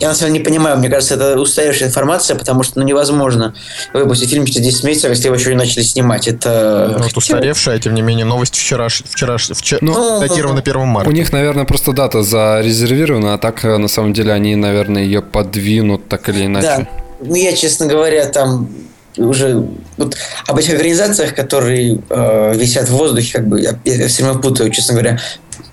Я 0.00 0.08
на 0.08 0.14
самом 0.14 0.32
деле 0.32 0.44
не 0.44 0.44
понимаю, 0.44 0.78
мне 0.78 0.88
кажется, 0.88 1.14
это 1.14 1.38
устаревшая 1.38 1.88
информация, 1.88 2.36
потому 2.36 2.62
что 2.62 2.78
ну, 2.78 2.84
невозможно 2.84 3.54
выпустить 3.92 4.30
фильм 4.30 4.46
через 4.46 4.60
10 4.60 4.84
месяцев, 4.84 5.10
если 5.10 5.26
его 5.26 5.36
еще 5.36 5.50
не 5.50 5.56
начали 5.56 5.82
снимать. 5.82 6.28
Это... 6.28 6.94
Ну, 6.98 7.04
вот 7.04 7.16
устаревшая, 7.16 7.78
тем 7.78 7.94
не 7.94 8.02
менее, 8.02 8.24
новость 8.24 8.54
вчера, 8.54 8.88
вчера, 8.88 9.36
вчера 9.38 9.78
Ну, 9.82 10.20
датирована 10.20 10.60
1 10.60 10.76
У 10.76 10.84
марта. 10.84 11.12
них, 11.12 11.32
наверное, 11.32 11.64
просто 11.64 11.92
дата 11.92 12.22
зарезервирована, 12.22 13.34
а 13.34 13.38
так, 13.38 13.64
э, 13.64 13.76
на 13.76 13.88
самом 13.88 14.12
деле, 14.12 14.32
они, 14.32 14.56
наверное, 14.56 15.02
ее 15.02 15.22
подвинут 15.22 16.08
так 16.08 16.28
или 16.28 16.46
иначе. 16.46 16.66
Да. 16.66 16.88
Ну, 17.20 17.34
я, 17.34 17.52
честно 17.52 17.86
говоря, 17.86 18.26
там 18.26 18.68
уже 19.16 19.64
вот 19.96 20.16
об 20.46 20.58
этих 20.58 20.74
организациях, 20.74 21.34
которые 21.34 22.00
э, 22.08 22.54
висят 22.56 22.88
в 22.88 22.92
воздухе, 22.92 23.38
как 23.38 23.48
бы 23.48 23.60
я, 23.60 23.78
я 23.84 24.08
все 24.08 24.24
время 24.24 24.38
путаю, 24.38 24.70
честно 24.70 24.94
говоря, 24.94 25.18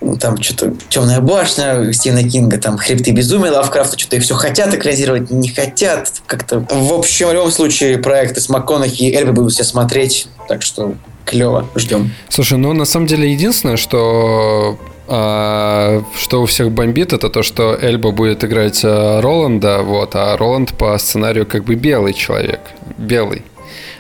ну, 0.02 0.18
там 0.18 0.42
что-то 0.42 0.74
темная 0.90 1.20
башня 1.20 1.92
Стивена 1.94 2.24
Кинга, 2.24 2.58
там 2.58 2.78
хребты 2.78 3.12
безумия 3.12 3.52
Лавкрафта, 3.52 3.98
что-то 3.98 4.18
их 4.18 4.24
все 4.24 4.36
хотят 4.36 4.74
экранизировать, 4.74 5.32
не 5.32 5.50
хотят, 5.50 6.12
как-то. 6.26 6.66
В 6.70 6.94
общем, 6.94 7.28
в 7.30 7.34
любом 7.34 7.52
случае 7.52 7.98
проекты 7.98 8.42
с 8.42 8.50
МакКонахи 8.50 9.04
и 9.04 9.16
Эльбы 9.16 9.34
будут 9.34 9.54
все 9.54 9.64
смотреть, 9.64 10.28
так 10.48 10.62
что 10.62 10.96
клево, 11.26 11.68
ждем. 11.76 12.14
Слушай, 12.30 12.58
ну 12.58 12.74
на 12.74 12.86
самом 12.86 13.08
деле 13.08 13.32
единственное, 13.32 13.78
что 13.78 14.78
а, 15.08 16.04
что 16.16 16.42
у 16.42 16.46
всех 16.46 16.72
бомбит, 16.72 17.14
это 17.14 17.30
то, 17.30 17.44
что 17.44 17.78
Эльба 17.80 18.12
будет 18.12 18.44
играть 18.44 18.82
а, 18.84 19.22
Роланда, 19.22 19.82
вот, 19.84 20.16
а 20.16 20.36
Роланд 20.38 20.78
по 20.78 20.98
сценарию 20.98 21.46
как 21.46 21.64
бы 21.64 21.76
белый 21.76 22.14
человек, 22.14 22.62
белый. 22.98 23.44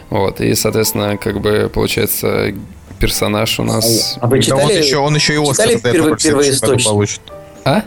Вот, 0.09 0.39
и, 0.41 0.53
соответственно, 0.55 1.17
как 1.17 1.41
бы 1.41 1.69
получается 1.73 2.53
персонаж 2.99 3.59
у 3.59 3.63
нас... 3.63 4.17
А 4.21 4.27
вы 4.27 4.41
читали, 4.41 4.59
да 4.59 4.65
он 4.65 4.71
еще, 4.71 4.97
он 4.97 5.15
еще 5.15 5.33
и 5.33 5.37
Оскар 5.37 5.69
читали 5.69 5.93
первый, 5.93 6.17
первоисточник? 6.17 6.89
получит. 6.89 7.21
А? 7.65 7.83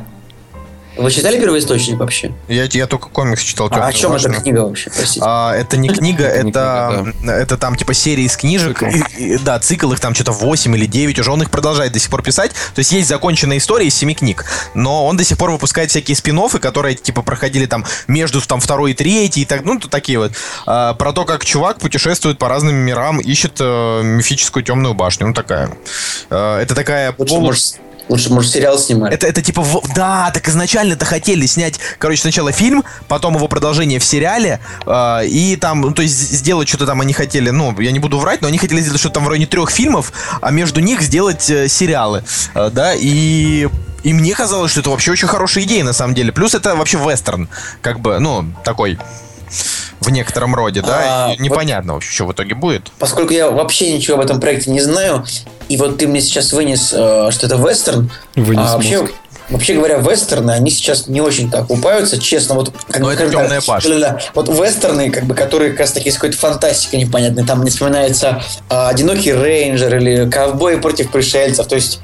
Вы 0.98 1.10
читали 1.10 1.38
первоисточник 1.38 1.98
вообще? 1.98 2.32
Я, 2.48 2.64
я 2.64 2.86
только 2.86 3.08
комикс 3.08 3.42
читал. 3.42 3.68
А 3.70 3.86
о 3.86 3.92
чем 3.92 4.12
эта 4.12 4.30
книга 4.30 4.60
вообще, 4.60 4.90
простите? 4.90 5.24
А, 5.24 5.54
это 5.54 5.76
не 5.76 5.88
книга, 5.88 6.24
это, 6.24 7.12
это 7.24 7.56
там 7.56 7.76
типа 7.76 7.94
серия 7.94 8.24
из 8.24 8.36
книжек. 8.36 8.82
И, 8.82 9.34
и, 9.34 9.38
да, 9.38 9.58
цикл 9.60 9.92
их 9.92 10.00
там 10.00 10.14
что-то 10.14 10.32
8 10.32 10.76
или 10.76 10.86
9 10.86 11.18
уже. 11.20 11.30
Он 11.30 11.42
их 11.42 11.50
продолжает 11.50 11.92
до 11.92 11.98
сих 11.98 12.10
пор 12.10 12.22
писать. 12.22 12.50
То 12.74 12.80
есть 12.80 12.92
есть 12.92 13.08
законченная 13.08 13.58
история 13.58 13.86
из 13.86 13.94
7 13.94 14.12
книг. 14.14 14.44
Но 14.74 15.06
он 15.06 15.16
до 15.16 15.24
сих 15.24 15.38
пор 15.38 15.50
выпускает 15.50 15.90
всякие 15.90 16.16
спин 16.16 16.38
которые 16.60 16.94
типа 16.94 17.22
проходили 17.22 17.66
там 17.66 17.84
между 18.06 18.40
там 18.40 18.60
второй 18.60 18.92
и 18.92 18.94
третий. 18.94 19.42
И 19.42 19.44
так, 19.44 19.64
ну, 19.64 19.78
то 19.78 19.88
такие 19.88 20.18
вот. 20.18 20.32
А, 20.66 20.94
про 20.94 21.12
то, 21.12 21.24
как 21.24 21.44
чувак 21.44 21.78
путешествует 21.78 22.38
по 22.38 22.48
разным 22.48 22.74
мирам, 22.74 23.20
ищет 23.20 23.56
э, 23.60 24.02
мифическую 24.02 24.62
темную 24.62 24.94
башню. 24.94 25.28
Ну, 25.28 25.34
такая. 25.34 25.70
Э, 26.30 26.58
это 26.58 26.74
такая... 26.74 27.14
Лучше, 27.18 27.34
полу... 27.34 27.46
может, 27.46 27.76
Лучше, 28.08 28.32
может, 28.32 28.52
сериал 28.52 28.78
снимать. 28.78 29.12
Это, 29.12 29.26
это 29.26 29.42
типа, 29.42 29.64
да, 29.94 30.30
так 30.32 30.48
изначально-то 30.48 31.04
хотели 31.04 31.46
снять, 31.46 31.78
короче, 31.98 32.22
сначала 32.22 32.52
фильм, 32.52 32.84
потом 33.06 33.36
его 33.36 33.48
продолжение 33.48 33.98
в 33.98 34.04
сериале, 34.04 34.60
э, 34.86 35.26
и 35.26 35.56
там, 35.56 35.82
ну, 35.82 35.92
то 35.92 36.02
есть 36.02 36.16
сделать 36.16 36.68
что-то 36.68 36.86
там 36.86 37.00
они 37.00 37.12
хотели, 37.12 37.50
ну, 37.50 37.78
я 37.80 37.90
не 37.90 37.98
буду 37.98 38.18
врать, 38.18 38.42
но 38.42 38.48
они 38.48 38.58
хотели 38.58 38.80
сделать 38.80 39.00
что-то 39.00 39.16
там 39.16 39.24
в 39.24 39.28
районе 39.28 39.46
трех 39.46 39.70
фильмов, 39.70 40.12
а 40.40 40.50
между 40.50 40.80
них 40.80 41.02
сделать 41.02 41.48
э, 41.50 41.68
сериалы, 41.68 42.24
э, 42.54 42.70
да, 42.72 42.94
и 42.94 43.68
и 44.04 44.12
мне 44.12 44.32
казалось, 44.34 44.70
что 44.70 44.80
это 44.80 44.90
вообще 44.90 45.10
очень 45.10 45.28
хорошая 45.28 45.64
идея, 45.64 45.82
на 45.84 45.92
самом 45.92 46.14
деле. 46.14 46.32
Плюс 46.32 46.54
это 46.54 46.76
вообще 46.76 46.98
вестерн, 46.98 47.48
как 47.82 48.00
бы, 48.00 48.20
ну, 48.20 48.46
такой 48.64 48.96
в 50.00 50.10
некотором 50.10 50.54
роде, 50.54 50.82
да? 50.82 51.30
А, 51.30 51.34
непонятно 51.38 51.94
вот, 51.94 51.98
вообще, 51.98 52.12
что 52.12 52.26
в 52.26 52.32
итоге 52.32 52.54
будет. 52.54 52.90
Поскольку 52.98 53.32
я 53.32 53.50
вообще 53.50 53.92
ничего 53.92 54.18
об 54.18 54.24
этом 54.24 54.40
проекте 54.40 54.70
не 54.70 54.80
знаю, 54.80 55.24
и 55.68 55.76
вот 55.76 55.98
ты 55.98 56.06
мне 56.06 56.20
сейчас 56.20 56.52
вынес, 56.52 56.92
э, 56.92 57.30
что 57.30 57.46
это 57.46 57.56
вестерн, 57.56 58.10
вынес 58.34 58.70
а 58.70 58.74
вообще, 58.74 59.00
мозг. 59.00 59.12
Вообще 59.50 59.74
говоря, 59.74 59.96
вестерны, 59.96 60.50
они 60.50 60.70
сейчас 60.70 61.08
не 61.08 61.22
очень 61.22 61.50
так 61.50 61.70
упаются, 61.70 62.20
честно. 62.20 62.54
Вот, 62.54 62.72
как, 62.88 63.00
Но 63.00 63.10
это 63.10 63.30
темная 63.30 63.62
башня. 63.66 63.98
Да, 63.98 64.10
да, 64.10 64.20
Вот 64.34 64.48
вестерны, 64.48 65.10
как 65.10 65.24
бы, 65.24 65.34
которые 65.34 65.70
как 65.70 65.80
раз 65.80 65.92
таки 65.92 66.10
с 66.10 66.14
какой-то 66.14 66.36
фантастикой 66.36 67.00
непонятной. 67.00 67.46
Там 67.46 67.64
не 67.64 67.70
вспоминается 67.70 68.42
а, 68.68 68.88
«Одинокий 68.88 69.32
рейнджер» 69.32 69.96
или 69.96 70.28
«Ковбои 70.28 70.76
против 70.76 71.10
пришельцев». 71.10 71.66
То 71.66 71.76
есть 71.76 72.00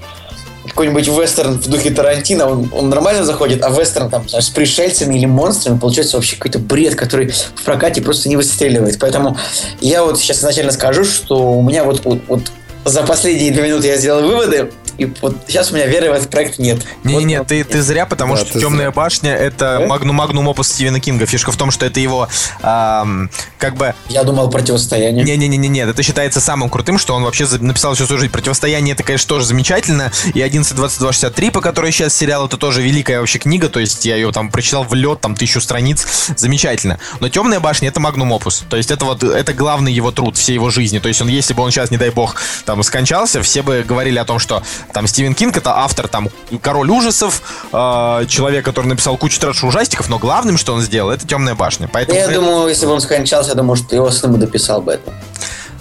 какой-нибудь 0.68 1.08
вестерн 1.08 1.58
в 1.58 1.66
духе 1.68 1.90
Тарантино, 1.90 2.48
он, 2.48 2.70
он 2.72 2.88
нормально 2.88 3.24
заходит, 3.24 3.62
а 3.62 3.70
вестерн 3.70 4.10
там 4.10 4.28
знаешь, 4.28 4.46
с 4.46 4.50
пришельцами 4.50 5.16
или 5.16 5.26
монстрами 5.26 5.78
получается 5.78 6.16
вообще 6.16 6.36
какой-то 6.36 6.58
бред, 6.58 6.94
который 6.94 7.30
в 7.30 7.62
прокате 7.64 8.02
просто 8.02 8.28
не 8.28 8.36
выстреливает. 8.36 8.98
Поэтому 8.98 9.36
я 9.80 10.04
вот 10.04 10.18
сейчас 10.18 10.38
изначально 10.38 10.72
скажу, 10.72 11.04
что 11.04 11.52
у 11.52 11.62
меня 11.62 11.84
вот, 11.84 12.04
вот, 12.04 12.20
вот 12.28 12.40
за 12.84 13.02
последние 13.02 13.52
две 13.52 13.62
минуты 13.62 13.88
я 13.88 13.96
сделал 13.96 14.22
выводы, 14.22 14.70
и 14.98 15.06
вот 15.20 15.36
сейчас 15.48 15.70
у 15.70 15.74
меня 15.74 15.86
веры 15.86 16.10
в 16.10 16.12
этот 16.12 16.30
проект 16.30 16.58
нет. 16.58 16.80
Не-не-не, 17.02 17.38
вот, 17.38 17.48
ты, 17.48 17.64
ты 17.64 17.82
зря, 17.82 18.06
потому 18.06 18.36
да, 18.36 18.44
что 18.44 18.60
«Темная 18.60 18.86
зря. 18.86 18.92
башня»— 18.92 19.34
это 19.36 19.80
э? 19.82 19.86
магнум 19.86 20.16
магнум 20.16 20.48
опус 20.48 20.68
Стивена 20.68 21.00
Кинга. 21.00 21.26
Фишка 21.26 21.52
в 21.52 21.56
том, 21.56 21.70
что 21.70 21.86
это 21.86 22.00
его 22.00 22.28
эм, 22.62 23.30
как 23.58 23.76
бы... 23.76 23.94
Я 24.08 24.24
думал 24.24 24.50
«Противостояние». 24.50 25.24
Не-не-не, 25.24 25.56
не, 25.68 25.80
это 25.80 26.02
считается 26.02 26.40
самым 26.40 26.70
крутым, 26.70 26.98
что 26.98 27.14
он 27.14 27.24
вообще 27.24 27.46
написал 27.60 27.94
всю 27.94 28.06
свою 28.06 28.20
жизнь. 28.20 28.32
«Противостояние»— 28.32 28.92
это, 28.94 29.02
конечно, 29.02 29.28
тоже 29.28 29.46
замечательно. 29.46 30.12
И 30.34 30.40
11.22.63, 30.40 31.50
по 31.50 31.60
которой 31.60 31.92
сейчас 31.92 32.14
сериал, 32.14 32.46
это 32.46 32.56
тоже 32.56 32.82
великая 32.82 33.20
вообще 33.20 33.38
книга. 33.38 33.68
То 33.68 33.80
есть 33.80 34.04
я 34.04 34.16
ее 34.16 34.30
там 34.32 34.50
прочитал 34.50 34.84
в 34.84 34.94
лед, 34.94 35.20
там 35.20 35.34
тысячу 35.34 35.60
страниц. 35.60 36.06
Замечательно. 36.36 36.98
Но 37.20 37.28
«Темная 37.28 37.60
башня»— 37.60 37.88
это 37.90 38.00
магнум 38.00 38.32
опус. 38.32 38.64
То 38.68 38.76
есть 38.76 38.90
это 38.90 39.04
вот 39.04 39.22
это 39.22 39.52
главный 39.52 39.92
его 39.92 40.10
труд 40.10 40.36
всей 40.36 40.54
его 40.54 40.70
жизни. 40.70 40.98
То 40.98 41.08
есть 41.08 41.20
он, 41.20 41.28
если 41.28 41.54
бы 41.54 41.62
он 41.62 41.70
сейчас, 41.70 41.90
не 41.90 41.96
дай 41.96 42.10
бог, 42.10 42.36
там 42.64 42.82
скончался, 42.82 43.42
все 43.42 43.62
бы 43.62 43.84
говорили 43.86 44.18
о 44.18 44.24
том, 44.24 44.38
что 44.38 44.62
там 44.92 45.06
Стивен 45.06 45.34
Кинг 45.34 45.56
это 45.56 45.76
автор 45.76 46.08
там 46.08 46.28
Король 46.62 46.90
ужасов, 46.90 47.42
э, 47.72 48.26
человек, 48.28 48.64
который 48.64 48.86
написал 48.86 49.16
кучу 49.16 49.40
трэш 49.40 49.64
ужастиков, 49.64 50.08
но 50.08 50.18
главным, 50.18 50.58
что 50.58 50.74
он 50.74 50.80
сделал, 50.80 51.10
это 51.10 51.26
Темная 51.26 51.54
башня. 51.54 51.88
Поэтому... 51.92 52.18
Я 52.18 52.28
думаю, 52.28 52.68
если 52.68 52.86
бы 52.86 52.92
он 52.92 53.00
скончался, 53.00 53.50
я 53.50 53.54
думаю, 53.54 53.76
что 53.76 53.94
его 53.94 54.10
сын 54.10 54.32
бы 54.32 54.38
дописал 54.38 54.82
бы 54.82 54.92
это. 54.92 55.12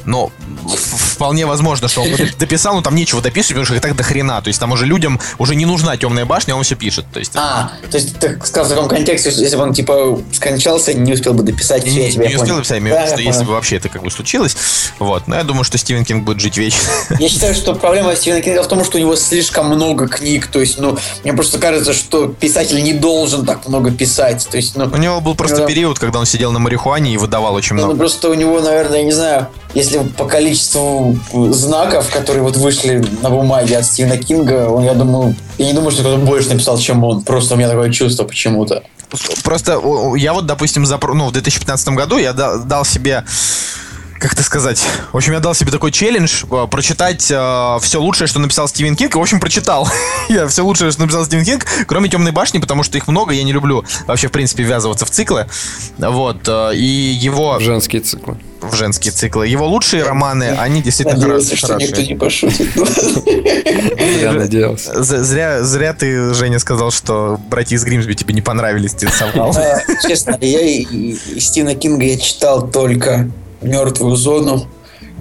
Но 0.06 0.32
вполне 1.14 1.46
возможно, 1.46 1.88
что 1.88 2.02
он 2.02 2.10
дописал, 2.40 2.76
но 2.76 2.82
там 2.82 2.96
нечего 2.96 3.22
дописывать, 3.22 3.50
потому 3.50 3.66
что 3.66 3.76
их 3.76 3.82
так 3.82 3.96
до 3.96 4.04
хрена. 4.04 4.42
То 4.42 4.50
есть 4.50 4.60
там 4.60 4.72
уже 4.72 4.86
людям 4.86 5.20
уже 5.38 5.56
не 5.56 5.66
нужна 5.66 5.98
темная 5.98 6.26
башня, 6.26 6.54
а 6.54 6.58
он 6.58 6.64
все 6.64 6.76
пишет. 6.76 7.06
То 7.14 7.20
есть, 7.20 7.32
а, 7.36 7.72
то 7.90 7.98
есть 7.98 8.20
ты 8.20 8.40
сказал 8.44 8.66
в 8.66 8.70
таком 8.70 8.90
контексте, 8.90 9.30
если 9.30 9.56
бы 9.56 9.64
он 9.64 9.74
типа 9.74 10.20
скончался, 10.32 10.94
не 10.94 11.14
успел 11.14 11.34
бы 11.34 11.44
дописать, 11.44 11.84
все, 11.84 11.92
не, 11.92 12.10
я 12.10 12.30
не 12.30 12.36
успел 12.36 12.58
дописать, 12.58 12.84
да, 12.84 13.08
что 13.08 13.22
если 13.22 13.44
бы 13.44 13.52
вообще 13.52 13.78
это 13.78 13.90
как 13.90 14.04
бы 14.04 14.12
случилось. 14.12 14.56
Вот. 15.00 15.28
Но 15.28 15.36
я 15.36 15.44
думаю, 15.44 15.64
что 15.64 15.78
Стивен 15.78 16.06
Кинг 16.06 16.24
будет 16.24 16.40
жить 16.40 16.58
вечно. 16.58 16.88
Я 17.20 17.30
считаю, 17.34 17.54
что 17.54 17.74
проблема 17.74 18.16
Стивена 18.16 18.42
Кинга 18.42 18.64
в 18.64 18.68
том, 18.68 18.84
что 18.84 18.98
у 18.98 19.00
него 19.00 19.16
слишком 19.16 19.68
много 19.68 20.08
книг. 20.08 20.48
То 20.48 20.60
есть, 20.60 20.80
ну, 20.80 20.98
мне 21.24 21.34
просто 21.34 21.60
кажется, 21.60 21.94
что 21.94 22.28
писатель 22.28 22.82
не 22.84 22.94
должен 22.94 23.46
так 23.46 23.68
много 23.68 23.92
писать. 23.92 24.48
То 24.50 24.58
есть, 24.58 24.76
ну, 24.76 24.86
у 24.86 24.98
него 24.98 25.22
был 25.22 25.36
просто 25.36 25.58
него... 25.58 25.68
период, 25.68 26.00
когда 26.00 26.20
он 26.20 26.26
сидел 26.26 26.52
на 26.52 26.60
марихуане 26.60 27.14
и 27.14 27.18
выдавал 27.18 27.56
очень 27.56 27.76
много. 27.76 27.94
Ну, 27.94 27.98
просто 27.98 28.30
у 28.30 28.34
него, 28.34 28.60
наверное, 28.62 29.00
я 29.00 29.04
не 29.04 29.12
знаю, 29.12 29.48
если 29.74 29.93
по 30.18 30.26
количеству 30.26 31.18
знаков, 31.52 32.10
которые 32.12 32.44
вот 32.44 32.58
вышли 32.58 33.04
на 33.22 33.30
бумаге 33.30 33.78
от 33.78 33.86
Стивена 33.86 34.18
Кинга, 34.18 34.70
он, 34.70 34.84
я 34.84 34.94
думаю, 34.94 35.36
я 35.58 35.68
не 35.68 35.74
думаю, 35.74 35.92
что 35.92 36.02
кто-то 36.02 36.18
больше 36.18 36.50
написал, 36.50 36.78
чем 36.78 37.04
он. 37.04 37.22
Просто 37.24 37.56
у 37.56 37.58
меня 37.58 37.70
такое 37.70 37.92
чувство 37.92 38.24
почему-то. 38.24 38.84
Просто 39.44 39.80
я 40.16 40.34
вот, 40.34 40.46
допустим, 40.46 40.86
за, 40.86 41.00
ну, 41.02 41.28
в 41.28 41.32
2015 41.32 41.90
году 41.90 42.18
я 42.18 42.34
дал 42.34 42.84
себе 42.84 43.24
как 44.24 44.32
это 44.32 44.44
сказать? 44.44 44.82
В 45.12 45.18
общем, 45.18 45.34
я 45.34 45.42
дал 45.42 45.54
себе 45.54 45.70
такой 45.70 45.92
челлендж 45.92 46.46
э, 46.50 46.68
прочитать 46.72 47.30
э, 47.30 47.78
все 47.82 48.00
лучшее, 48.02 48.26
что 48.26 48.40
написал 48.40 48.70
Стивен 48.70 48.96
Кинг. 48.96 49.16
И, 49.16 49.18
в 49.18 49.22
общем, 49.22 49.42
прочитал 49.42 49.86
я 50.30 50.48
все 50.48 50.64
лучшее, 50.64 50.92
что 50.92 51.02
написал 51.02 51.26
Стивен 51.26 51.44
Кинг, 51.44 51.66
кроме 51.88 52.08
Темной 52.08 52.32
башни, 52.32 52.60
потому 52.60 52.84
что 52.84 52.98
их 52.98 53.10
много, 53.10 53.34
я 53.34 53.44
не 53.44 53.52
люблю 53.52 53.84
вообще, 54.08 54.30
в 54.30 54.32
принципе, 54.32 54.64
ввязываться 54.64 55.06
в 55.06 55.10
циклы. 55.10 55.48
Вот. 55.98 56.48
Э, 56.48 56.72
и 56.74 56.86
его... 56.86 57.60
Женские 57.60 58.02
циклы 58.02 58.38
в 58.62 58.76
женские 58.76 59.12
циклы. 59.12 59.46
Его 59.46 59.68
лучшие 59.68 60.04
романы, 60.04 60.56
они 60.58 60.82
действительно 60.82 61.20
Надеялся, 61.20 61.58
что 61.58 61.76
никто 61.76 62.02
не 62.02 62.16
пошутит. 62.16 62.70
Я 64.22 64.32
надеялся. 64.32 65.04
Зря, 65.04 65.62
зря 65.64 65.94
ты, 65.94 66.34
Женя, 66.34 66.60
сказал, 66.60 66.92
что 66.92 67.38
«Братья 67.50 67.76
из 67.76 67.84
Гримсби» 67.84 68.14
тебе 68.14 68.34
не 68.34 68.42
понравились, 68.42 68.94
ты 68.94 69.10
соврал. 69.10 69.54
Честно, 70.08 70.38
я 70.40 70.62
и 70.62 71.18
Стивена 71.42 71.76
Кинга 71.76 72.06
я 72.06 72.18
читал 72.18 72.66
только 72.66 73.30
мертвую 73.64 74.16
зону 74.16 74.68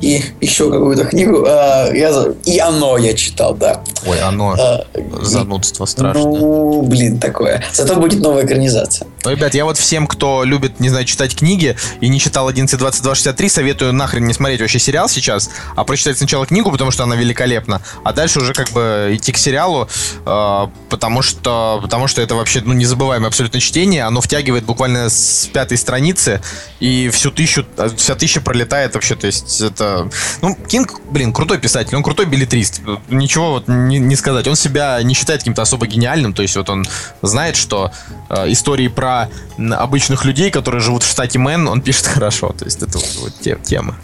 и 0.03 0.23
еще 0.41 0.71
какую-то 0.71 1.05
книгу. 1.05 1.45
А, 1.47 1.91
я, 1.93 2.13
и 2.45 2.59
оно 2.59 2.99
я 2.99 3.15
читал, 3.15 3.55
да. 3.55 3.83
Ой, 4.05 4.21
оно. 4.21 4.55
А, 4.59 4.85
Занудство 5.23 5.87
страшное. 5.87 6.25
Ну, 6.25 6.83
блин, 6.83 7.19
такое. 7.19 7.65
Зато 7.73 7.95
будет 7.95 8.21
новая 8.21 8.45
экранизация. 8.45 9.07
Ну, 9.25 9.31
ребят, 9.31 9.55
я 9.55 9.65
вот 9.65 9.79
всем, 9.79 10.09
кто 10.09 10.43
любит, 10.43 10.81
не 10.81 10.89
знаю, 10.89 11.05
читать 11.05 11.37
книги 11.37 11.77
и 12.01 12.09
не 12.09 12.19
читал 12.19 12.51
11.22.63, 12.51 13.49
советую 13.49 13.93
нахрен 13.93 14.27
не 14.27 14.35
смотреть 14.35 14.61
вообще 14.61 14.81
сериал 14.81 15.09
сейчас, 15.09 15.51
а 15.77 15.85
прочитать 15.85 16.19
сначала 16.19 16.47
книгу, 16.47 16.73
потому 16.73 16.91
что 16.91 17.05
она 17.05 17.15
великолепна, 17.15 17.81
а 18.03 18.13
дальше 18.13 18.41
уже 18.41 18.53
как 18.55 18.71
бы 18.71 19.11
идти 19.13 19.31
к 19.31 19.39
сериалу, 19.39 19.89
э, 20.27 20.67
потому 20.91 21.23
что 21.23 21.79
потому 21.83 22.09
что 22.09 22.21
это 22.21 22.35
вообще 22.35 22.63
ну, 22.65 22.73
незабываемое 22.73 23.29
абсолютно 23.29 23.61
чтение, 23.61 24.05
оно 24.05 24.21
втягивает 24.21 24.65
буквально 24.65 25.09
с 25.09 25.49
пятой 25.53 25.79
страницы, 25.79 26.41
и 26.81 27.09
всю 27.13 27.31
тысячу, 27.31 27.65
вся 27.97 28.17
тысяча 28.17 28.41
пролетает 28.41 28.95
вообще, 28.95 29.15
то 29.15 29.29
есть 29.29 29.61
это... 29.61 29.92
Ну, 30.41 30.57
Кинг, 30.69 31.01
блин, 31.11 31.33
крутой 31.33 31.59
писатель, 31.59 31.97
он 31.97 32.03
крутой 32.03 32.27
беллетрист, 32.27 32.81
ничего 33.09 33.53
вот 33.53 33.69
не, 33.69 33.99
не 33.99 34.17
сказать, 34.17 34.47
он 34.49 34.57
себя 34.57 35.03
не 35.03 35.15
считает 35.15 35.41
каким-то 35.41 35.63
особо 35.63 35.87
гениальным, 35.87 36.33
то 36.33 36.43
есть 36.43 36.57
вот 36.57 36.69
он 36.71 36.85
знает, 37.23 37.57
что 37.57 37.93
э, 38.29 38.53
истории 38.53 38.89
про 38.89 39.29
обычных 39.59 40.25
людей, 40.25 40.51
которые 40.51 40.81
живут 40.81 41.03
в 41.03 41.11
штате 41.11 41.39
Мэн, 41.39 41.69
он 41.69 41.81
пишет 41.81 42.07
хорошо. 42.15 42.55
То 42.59 42.65
есть 42.65 42.83
это 42.83 42.99
вот, 42.99 43.19
вот 43.21 43.33
те, 43.41 43.59
тема. 43.63 43.97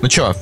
Ну 0.00 0.08
чё, 0.08 0.34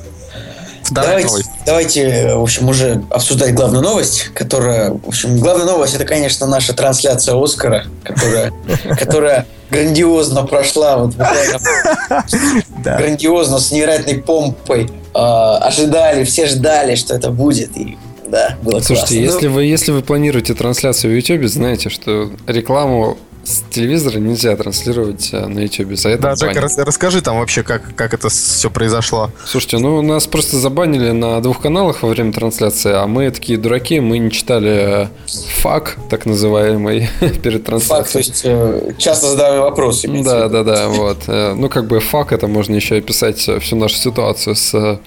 Давайте, 0.91 1.27
новость. 1.27 1.49
давайте, 1.65 2.35
в 2.35 2.41
общем, 2.41 2.69
уже 2.69 3.03
обсуждать 3.09 3.53
главную 3.53 3.83
новость, 3.83 4.31
которая, 4.33 4.91
в 4.91 5.07
общем, 5.07 5.39
главная 5.39 5.65
новость 5.65 5.95
это, 5.95 6.05
конечно, 6.05 6.47
наша 6.47 6.73
трансляция 6.73 7.41
Оскара, 7.41 7.85
которая, 8.03 8.53
которая 8.99 9.45
грандиозно 9.69 10.43
прошла, 10.45 10.97
вот 10.97 11.15
грандиозно 12.83 13.59
с 13.59 13.71
невероятной 13.71 14.15
помпой. 14.15 14.89
А, 15.13 15.57
ожидали, 15.57 16.23
все 16.23 16.45
ждали, 16.45 16.95
что 16.95 17.15
это 17.15 17.31
будет, 17.31 17.75
и 17.75 17.97
да, 18.27 18.57
было 18.61 18.79
Слушайте, 18.79 19.15
классно. 19.15 19.35
если, 19.35 19.47
вы, 19.47 19.63
если 19.63 19.91
вы 19.91 20.01
планируете 20.01 20.53
трансляцию 20.53 21.13
в 21.13 21.15
YouTube, 21.15 21.49
знаете, 21.49 21.89
что 21.89 22.31
рекламу 22.45 23.17
с 23.49 23.63
телевизора 23.69 24.19
нельзя 24.19 24.55
транслировать 24.55 25.29
э, 25.31 25.47
на 25.47 25.59
YouTube. 25.59 25.95
За 25.95 26.09
это 26.09 26.35
да, 26.39 26.53
рас, 26.53 26.77
расскажи 26.77 27.21
там 27.21 27.39
вообще, 27.39 27.63
как, 27.63 27.95
как 27.95 28.13
это 28.13 28.29
все 28.29 28.69
произошло. 28.69 29.31
Слушайте, 29.45 29.79
ну 29.79 30.01
нас 30.01 30.27
просто 30.27 30.57
забанили 30.57 31.11
на 31.11 31.41
двух 31.41 31.61
каналах 31.61 32.03
во 32.03 32.09
время 32.09 32.31
трансляции, 32.31 32.93
а 32.93 33.07
мы 33.07 33.31
такие 33.31 33.57
дураки, 33.57 33.99
мы 33.99 34.19
не 34.19 34.31
читали 34.31 35.09
FAQ, 35.61 35.97
так 36.09 36.25
называемый, 36.25 37.09
перед 37.43 37.65
трансляцией. 37.65 38.03
FAQ, 38.03 38.11
то 38.11 38.17
есть 38.19 38.41
э, 38.43 38.93
часто 38.97 39.29
задавали 39.29 39.59
вопросы. 39.59 40.07
Да, 40.23 40.47
да, 40.47 40.63
да, 40.63 40.87
вот. 40.87 41.23
Э, 41.27 41.53
ну, 41.55 41.69
как 41.69 41.87
бы 41.87 41.99
FAQ, 41.99 42.31
это 42.31 42.47
можно 42.47 42.75
еще 42.75 42.97
описать 42.97 43.39
всю 43.39 43.75
нашу 43.75 43.95
ситуацию 43.95 44.55
с 44.55 44.99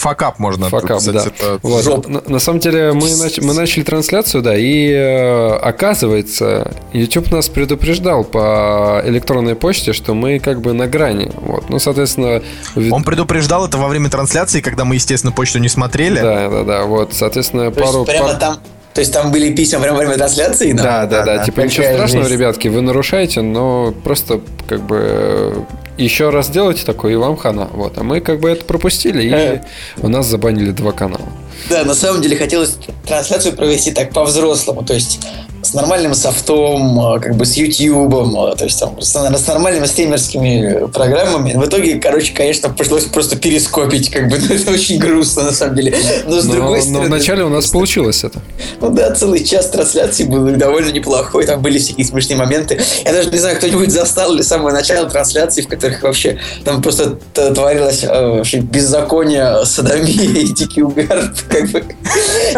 fuckup 0.00 0.38
можно 0.38 0.68
fuckup, 0.68 1.02
да. 1.04 1.24
Это 1.26 1.58
вот. 1.62 2.08
на, 2.08 2.22
на 2.26 2.38
самом 2.38 2.60
деле 2.60 2.92
мы, 2.92 3.14
нач, 3.16 3.38
мы 3.38 3.54
начали 3.54 3.82
трансляцию, 3.82 4.42
да, 4.42 4.56
и 4.56 4.90
э, 4.90 5.56
оказывается, 5.56 6.72
YouTube 6.92 7.30
нас 7.30 7.48
предупреждал 7.48 8.24
по 8.24 9.02
электронной 9.04 9.54
почте, 9.54 9.92
что 9.92 10.14
мы 10.14 10.38
как 10.38 10.60
бы 10.60 10.72
на 10.72 10.86
грани. 10.86 11.30
Вот. 11.36 11.68
Ну, 11.68 11.78
соответственно... 11.78 12.42
Он 12.90 13.04
предупреждал 13.04 13.66
это 13.66 13.78
во 13.78 13.88
время 13.88 14.08
трансляции, 14.08 14.60
когда 14.60 14.84
мы, 14.84 14.94
естественно, 14.94 15.32
почту 15.32 15.58
не 15.58 15.68
смотрели. 15.68 16.20
Да, 16.20 16.48
да, 16.48 16.64
да. 16.64 16.84
Вот, 16.84 17.12
соответственно, 17.12 17.70
То 17.70 17.80
пару... 17.80 18.04
прямо 18.04 18.28
пар... 18.28 18.36
там 18.36 18.58
то 18.92 19.00
есть 19.00 19.12
там 19.12 19.30
были 19.30 19.54
письма 19.54 19.80
прямо 19.80 19.98
во 19.98 20.00
время 20.00 20.16
трансляции? 20.16 20.72
Да, 20.72 20.82
да, 20.82 21.06
да. 21.06 21.24
да, 21.24 21.36
да. 21.36 21.44
Типа 21.44 21.60
ничего 21.60 21.84
страшного, 21.84 22.24
жизнь. 22.24 22.36
ребятки, 22.36 22.68
вы 22.68 22.80
нарушаете, 22.80 23.40
но 23.40 23.94
просто 24.02 24.40
как 24.68 24.80
бы 24.82 25.64
еще 26.02 26.30
раз 26.30 26.48
делайте 26.48 26.84
такое, 26.84 27.12
и 27.12 27.16
вам 27.16 27.36
хана. 27.36 27.68
Вот. 27.72 27.98
А 27.98 28.02
мы 28.02 28.20
как 28.20 28.40
бы 28.40 28.50
это 28.50 28.64
пропустили, 28.64 29.22
и 29.22 29.30
э. 29.32 29.60
у 29.98 30.08
нас 30.08 30.26
забанили 30.26 30.70
два 30.70 30.92
канала. 30.92 31.28
Да, 31.68 31.84
на 31.84 31.94
самом 31.94 32.22
деле 32.22 32.36
хотелось 32.36 32.76
трансляцию 33.06 33.56
провести 33.56 33.92
так 33.92 34.12
по-взрослому. 34.12 34.82
То 34.82 34.94
есть 34.94 35.20
с 35.62 35.74
нормальным 35.74 36.14
софтом, 36.14 36.98
а, 37.00 37.18
как 37.18 37.36
бы 37.36 37.44
с 37.44 37.56
YouTube, 37.56 38.14
а, 38.36 38.56
то 38.56 38.64
есть 38.64 38.80
там 38.80 39.00
с, 39.00 39.14
с 39.14 39.46
нормальными 39.46 39.84
стримерскими 39.84 40.90
программами. 40.90 41.52
В 41.52 41.66
итоге, 41.66 42.00
короче, 42.00 42.32
конечно, 42.34 42.70
пришлось 42.70 43.04
просто 43.04 43.36
перескопить, 43.36 44.10
как 44.10 44.28
бы, 44.28 44.38
ну, 44.38 44.54
это 44.54 44.70
очень 44.70 44.98
грустно 44.98 45.44
на 45.44 45.52
самом 45.52 45.76
деле. 45.76 45.94
Но 46.26 46.40
с 46.40 46.44
но, 46.44 46.52
другой 46.52 46.80
стороны... 46.80 47.08
Но 47.08 47.14
вначале 47.14 47.44
у 47.44 47.48
нас 47.48 47.64
просто... 47.64 47.72
получилось 47.72 48.24
это. 48.24 48.40
Ну 48.80 48.90
да, 48.90 49.10
целый 49.14 49.44
час 49.44 49.68
трансляции 49.68 50.24
был 50.24 50.46
довольно 50.56 50.90
неплохой, 50.90 51.44
там 51.44 51.60
были 51.60 51.78
всякие 51.78 52.06
смешные 52.06 52.36
моменты. 52.36 52.80
Я 53.04 53.12
даже 53.12 53.30
не 53.30 53.38
знаю, 53.38 53.56
кто-нибудь 53.56 53.90
застал 53.90 54.32
ли 54.32 54.42
самое 54.42 54.74
начало 54.74 55.08
трансляции, 55.10 55.62
в 55.62 55.68
которых 55.68 56.02
вообще 56.02 56.38
там 56.64 56.80
просто 56.82 57.18
творилось 57.34 58.04
э, 58.04 58.42
беззаконие, 58.60 59.64
садомия 59.66 60.40
и 60.40 60.48
дикий 60.52 60.82
угар, 60.82 61.32
как 61.50 61.68
бы. 61.68 61.84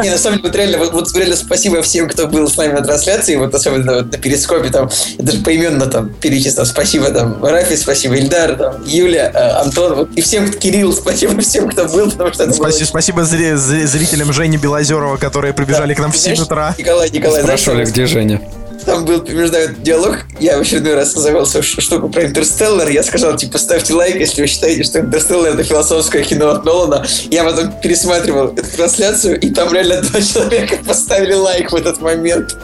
Не, 0.03 0.11
на 0.11 0.19
самом 0.19 0.39
деле, 0.39 0.49
вот 0.49 0.57
реально, 0.57 0.79
вот, 0.79 0.93
вот 0.93 1.17
реально 1.17 1.37
спасибо 1.37 1.83
всем, 1.83 2.09
кто 2.09 2.27
был 2.27 2.49
с 2.49 2.57
нами 2.57 2.73
на 2.73 2.83
трансляции, 2.83 3.37
вот 3.37 3.55
особенно 3.55 3.95
вот 3.97 4.13
на 4.13 4.19
перископе, 4.19 4.71
там, 4.71 4.91
я 5.19 5.25
даже 5.25 5.39
поименно 5.43 5.87
там 5.87 6.11
перечислил, 6.15 6.67
спасибо 6.67 7.11
там 7.11 7.45
Рафи, 7.45 7.77
спасибо 7.77 8.17
Ильдар, 8.17 8.57
там, 8.57 8.85
Юля, 8.85 9.31
э, 9.33 9.63
Антон, 9.63 9.95
вот, 9.95 10.11
и 10.15 10.21
всем, 10.21 10.51
Кирилл, 10.51 10.93
спасибо 10.93 11.41
всем, 11.41 11.69
кто 11.69 11.87
был, 11.87 12.11
потому 12.11 12.33
что 12.33 12.45
это 12.45 12.53
Спасибо, 12.53 12.81
было... 12.81 12.87
спасибо 12.87 13.25
зрителям 13.25 14.33
Жени 14.33 14.59
Белозерова, 14.59 15.17
которые 15.17 15.53
прибежали 15.55 15.95
да. 15.95 15.95
к 15.95 15.99
нам 16.01 16.13
в 16.13 16.17
7 16.17 16.41
утра. 16.43 16.75
Николай, 16.79 17.11
Николай, 17.11 17.43
Спрашивали, 17.43 17.85
где 17.85 18.07
Женя? 18.07 18.41
Там 18.85 19.05
был 19.05 19.25
между 19.29 19.57
диалог, 19.79 20.19
я 20.41 20.59
в 20.59 20.61
очередной 20.61 20.95
раз 20.95 21.15
называл 21.15 21.47
свою 21.47 21.63
штуку 21.63 22.09
про 22.09 22.25
Интерстеллар, 22.25 22.89
я 22.91 23.03
сказал, 23.03 23.37
типа, 23.37 23.59
ставьте 23.59 23.95
лайк, 23.95 24.17
если 24.17 24.43
вы 24.43 24.47
считаете, 24.47 24.85
что 24.85 25.01
Интерстеллар 25.01 25.55
это 25.55 25.63
философское 25.65 26.23
кино 26.23 26.51
от 26.51 26.65
Нолана. 26.65 27.05
Я 27.31 27.45
потом 27.45 27.73
пересматривал 27.81 28.49
эту 28.49 28.77
трансляцию, 28.77 29.41
и 29.41 29.51
там 29.51 29.73
реально 29.73 30.03
два 30.03 30.21
человека 30.21 30.77
поставили 30.87 31.35
лайк 31.35 31.73
в 31.73 31.75
этот 31.75 32.01
момент. 32.01 32.57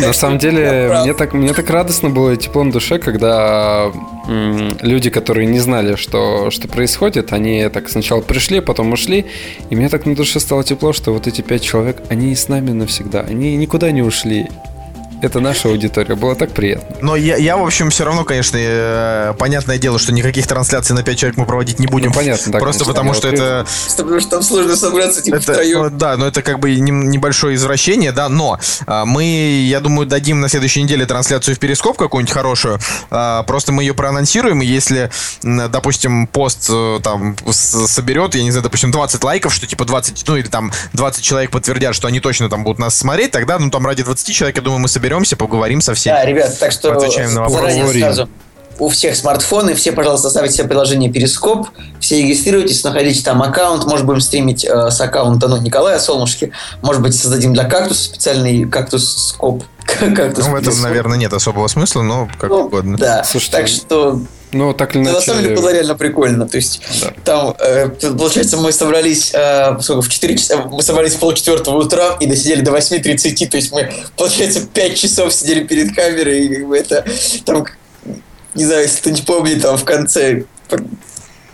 На 0.00 0.12
самом 0.12 0.38
деле, 0.38 0.98
мне 1.02 1.14
так, 1.14 1.32
мне 1.32 1.52
так 1.52 1.68
радостно 1.70 2.10
было 2.10 2.36
тепло 2.36 2.64
на 2.64 2.72
душе, 2.72 2.98
когда 2.98 3.92
люди, 4.26 5.10
которые 5.10 5.46
не 5.46 5.58
знали, 5.60 5.96
что, 5.96 6.50
что 6.50 6.66
происходит, 6.68 7.32
они 7.32 7.68
так 7.68 7.88
сначала 7.88 8.20
пришли, 8.20 8.60
потом 8.60 8.92
ушли, 8.92 9.26
и 9.70 9.76
мне 9.76 9.88
так 9.88 10.06
на 10.06 10.14
душе 10.14 10.40
стало 10.40 10.64
тепло, 10.64 10.92
что 10.92 11.12
вот 11.12 11.26
эти 11.26 11.42
пять 11.42 11.62
человек, 11.62 11.98
они 12.08 12.34
с 12.34 12.48
нами 12.48 12.70
навсегда, 12.70 13.20
они 13.20 13.56
никуда 13.56 13.90
не 13.90 14.02
ушли, 14.02 14.48
это 15.24 15.40
наша 15.40 15.68
аудитория. 15.68 16.14
Было 16.14 16.36
так 16.36 16.52
приятно. 16.52 16.96
Но 17.00 17.16
я, 17.16 17.36
я 17.36 17.56
в 17.56 17.64
общем, 17.64 17.90
все 17.90 18.04
равно, 18.04 18.24
конечно, 18.24 18.56
э, 18.60 19.34
понятное 19.38 19.78
дело, 19.78 19.98
что 19.98 20.12
никаких 20.12 20.46
трансляций 20.46 20.94
на 20.94 21.02
5 21.02 21.18
человек 21.18 21.36
мы 21.38 21.46
проводить 21.46 21.78
не 21.78 21.86
будем. 21.86 22.08
Ну, 22.08 22.14
понятно, 22.14 22.52
да. 22.52 22.58
Просто 22.58 22.84
потому 22.84 23.14
что 23.14 23.28
это... 23.28 23.66
Потому 23.96 24.20
что 24.20 24.30
там 24.30 24.42
сложно 24.42 24.76
собраться, 24.76 25.22
типа, 25.22 25.36
это, 25.36 25.52
втроем. 25.52 25.96
Да, 25.96 26.16
но 26.16 26.26
это 26.26 26.42
как 26.42 26.60
бы 26.60 26.74
небольшое 26.76 27.56
извращение, 27.56 28.12
да, 28.12 28.28
но 28.28 28.58
а, 28.86 29.04
мы, 29.04 29.24
я 29.24 29.80
думаю, 29.80 30.06
дадим 30.06 30.40
на 30.40 30.48
следующей 30.48 30.82
неделе 30.82 31.06
трансляцию 31.06 31.56
в 31.56 31.58
Перископ 31.58 31.96
какую-нибудь 31.96 32.32
хорошую. 32.32 32.78
А, 33.10 33.42
просто 33.44 33.72
мы 33.72 33.82
ее 33.82 33.94
проанонсируем, 33.94 34.62
и 34.62 34.66
если, 34.66 35.10
допустим, 35.42 36.26
пост 36.26 36.68
э, 36.70 37.00
там 37.02 37.36
соберет, 37.50 38.34
я 38.34 38.42
не 38.42 38.50
знаю, 38.50 38.64
допустим, 38.64 38.90
20 38.90 39.22
лайков, 39.24 39.54
что 39.54 39.66
типа 39.66 39.84
20, 39.84 40.28
ну 40.28 40.36
или 40.36 40.46
там 40.48 40.72
20 40.92 41.24
человек 41.24 41.50
подтвердят, 41.50 41.94
что 41.94 42.08
они 42.08 42.20
точно 42.20 42.48
там 42.48 42.64
будут 42.64 42.78
нас 42.78 42.96
смотреть, 42.96 43.30
тогда, 43.30 43.58
ну 43.58 43.70
там 43.70 43.86
ради 43.86 44.02
20 44.02 44.34
человек, 44.34 44.56
я 44.56 44.62
думаю, 44.62 44.80
мы 44.80 44.88
соберем 44.88 45.13
соберемся, 45.14 45.36
поговорим 45.36 45.80
со 45.80 45.94
всеми. 45.94 46.14
Да, 46.14 46.24
ребят, 46.24 46.58
так 46.58 46.72
что 46.72 46.92
отвечаем 46.92 47.34
на 47.34 47.42
вопросы. 47.42 47.98
сразу 48.00 48.28
у 48.78 48.88
всех 48.88 49.16
смартфоны, 49.16 49.74
все, 49.74 49.92
пожалуйста, 49.92 50.30
ставьте 50.30 50.54
себе 50.54 50.68
приложение 50.68 51.12
Перископ, 51.12 51.68
все 52.00 52.22
регистрируйтесь, 52.22 52.82
находите 52.84 53.22
там 53.22 53.42
аккаунт, 53.42 53.84
может 53.86 54.06
будем 54.06 54.20
стримить 54.20 54.64
э, 54.64 54.90
с 54.90 55.00
аккаунта 55.00 55.48
ну, 55.48 55.56
Николая 55.58 55.98
Солнышки, 55.98 56.52
может 56.82 57.02
быть, 57.02 57.14
создадим 57.14 57.54
для 57.54 57.64
кактуса 57.64 58.04
специальный 58.04 58.64
кактус-скоп. 58.68 59.64
Кактус 59.84 60.46
ну, 60.46 60.52
в 60.52 60.54
этом, 60.54 60.80
наверное, 60.80 61.18
нет 61.18 61.32
особого 61.32 61.68
смысла, 61.68 62.02
но 62.02 62.28
как 62.38 62.50
ну, 62.50 62.62
угодно. 62.62 62.96
Да, 62.96 63.22
Слушайте, 63.22 63.56
так 63.58 63.68
что 63.68 64.20
ну, 64.54 64.72
так 64.72 64.94
или 64.94 65.02
иначе... 65.02 65.16
На 65.16 65.20
самом 65.20 65.42
деле 65.42 65.56
было 65.56 65.72
реально 65.72 65.94
прикольно. 65.96 66.48
То 66.48 66.56
есть, 66.56 66.80
да. 67.02 67.12
там, 67.24 67.56
э, 67.58 67.88
получается, 67.88 68.56
мы 68.56 68.72
собрались 68.72 69.32
э, 69.34 69.76
сколько, 69.80 70.02
в 70.02 70.08
4 70.08 70.38
часа, 70.38 70.56
мы 70.70 70.80
собрались 70.82 71.14
в 71.14 71.18
полчетвертого 71.18 71.76
утра 71.76 72.16
и 72.20 72.26
досидели 72.26 72.60
до 72.60 72.70
8.30. 72.70 73.48
То 73.48 73.56
есть, 73.56 73.72
мы, 73.72 73.92
получается, 74.16 74.60
5 74.60 74.98
часов 74.98 75.34
сидели 75.34 75.64
перед 75.64 75.94
камерой, 75.94 76.46
и 76.46 76.54
как 76.54 76.68
бы 76.68 76.78
это, 76.78 77.04
там, 77.44 77.66
не 78.54 78.64
знаю, 78.64 78.82
если 78.82 79.00
кто-нибудь 79.00 79.26
помнит, 79.26 79.62
там 79.62 79.76
в 79.76 79.84
конце 79.84 80.44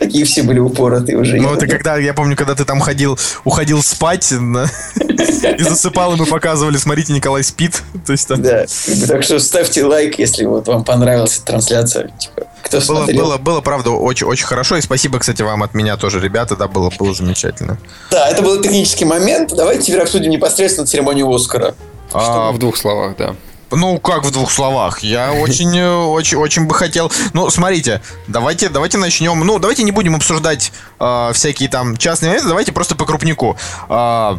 Такие 0.01 0.25
все 0.25 0.43
были 0.43 0.59
упоротые 0.59 1.19
уже. 1.19 1.37
Ну, 1.37 1.55
это 1.55 1.67
когда, 1.67 1.99
я 1.99 2.15
помню, 2.15 2.35
когда 2.35 2.55
ты 2.55 2.65
там 2.65 2.81
ходил, 2.81 3.19
уходил 3.45 3.83
спать 3.83 4.33
и 5.59 5.63
засыпал, 5.63 6.15
и 6.15 6.17
мы 6.17 6.25
показывали, 6.25 6.79
смотрите, 6.79 7.13
Николай 7.13 7.45
спит. 7.45 7.83
То 8.07 8.13
есть, 8.13 8.27
там... 8.27 8.41
Да, 8.41 8.65
так 9.07 9.23
что 9.23 9.39
ставьте 9.39 9.85
лайк, 9.85 10.19
если 10.19 10.47
вот 10.47 10.69
вам 10.69 10.85
понравилась 10.85 11.37
трансляция. 11.45 12.11
Типа, 12.19 12.47
кто 12.63 12.81
было, 12.81 13.07
было, 13.13 13.37
было, 13.37 13.61
правда, 13.61 13.91
очень, 13.91 14.27
очень 14.27 14.47
хорошо. 14.47 14.79
И 14.79 14.81
спасибо, 14.81 15.19
кстати, 15.19 15.43
вам 15.43 15.63
от 15.63 15.75
меня 15.75 15.99
тоже, 15.99 16.19
ребята, 16.19 16.57
да, 16.57 16.67
было, 16.67 16.91
было 16.99 17.13
замечательно. 17.13 17.77
Да, 18.11 18.27
это 18.31 18.41
был 18.41 18.59
технический 18.63 19.05
момент. 19.05 19.53
Давайте 19.55 19.83
теперь 19.83 20.01
обсудим 20.01 20.31
непосредственно 20.31 20.87
церемонию 20.87 21.31
Оскара. 21.31 21.75
А, 22.15 22.53
в 22.53 22.59
двух 22.59 22.79
словах, 22.79 23.17
да. 23.19 23.37
Ну, 23.71 23.99
как 23.99 24.25
в 24.25 24.31
двух 24.33 24.51
словах? 24.51 25.01
Я 25.01 25.33
очень, 25.33 25.79
э, 25.79 25.95
очень, 25.95 26.39
очень 26.39 26.67
бы 26.67 26.75
хотел. 26.75 27.11
Ну, 27.33 27.49
смотрите, 27.51 28.01
давайте, 28.27 28.69
давайте 28.69 28.99
начнем. 28.99 29.39
Ну, 29.41 29.59
давайте 29.59 29.85
не 29.85 29.93
будем 29.93 30.17
обсуждать 30.17 30.73
э, 30.99 31.31
всякие 31.35 31.69
там 31.69 31.97
частные 31.97 32.31
моменты, 32.31 32.49
давайте 32.49 32.73
просто 32.73 32.97
по 32.97 33.07
крупнику. 33.07 33.57
Э, 33.89 34.39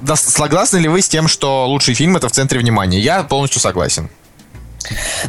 да, 0.00 0.16
согласны 0.16 0.78
ли 0.78 0.88
вы 0.88 1.02
с 1.02 1.08
тем, 1.08 1.26
что 1.26 1.66
лучший 1.66 1.94
фильм 1.94 2.16
это 2.16 2.28
в 2.28 2.32
центре 2.32 2.60
внимания? 2.60 3.00
Я 3.00 3.22
полностью 3.22 3.60
согласен. 3.60 4.10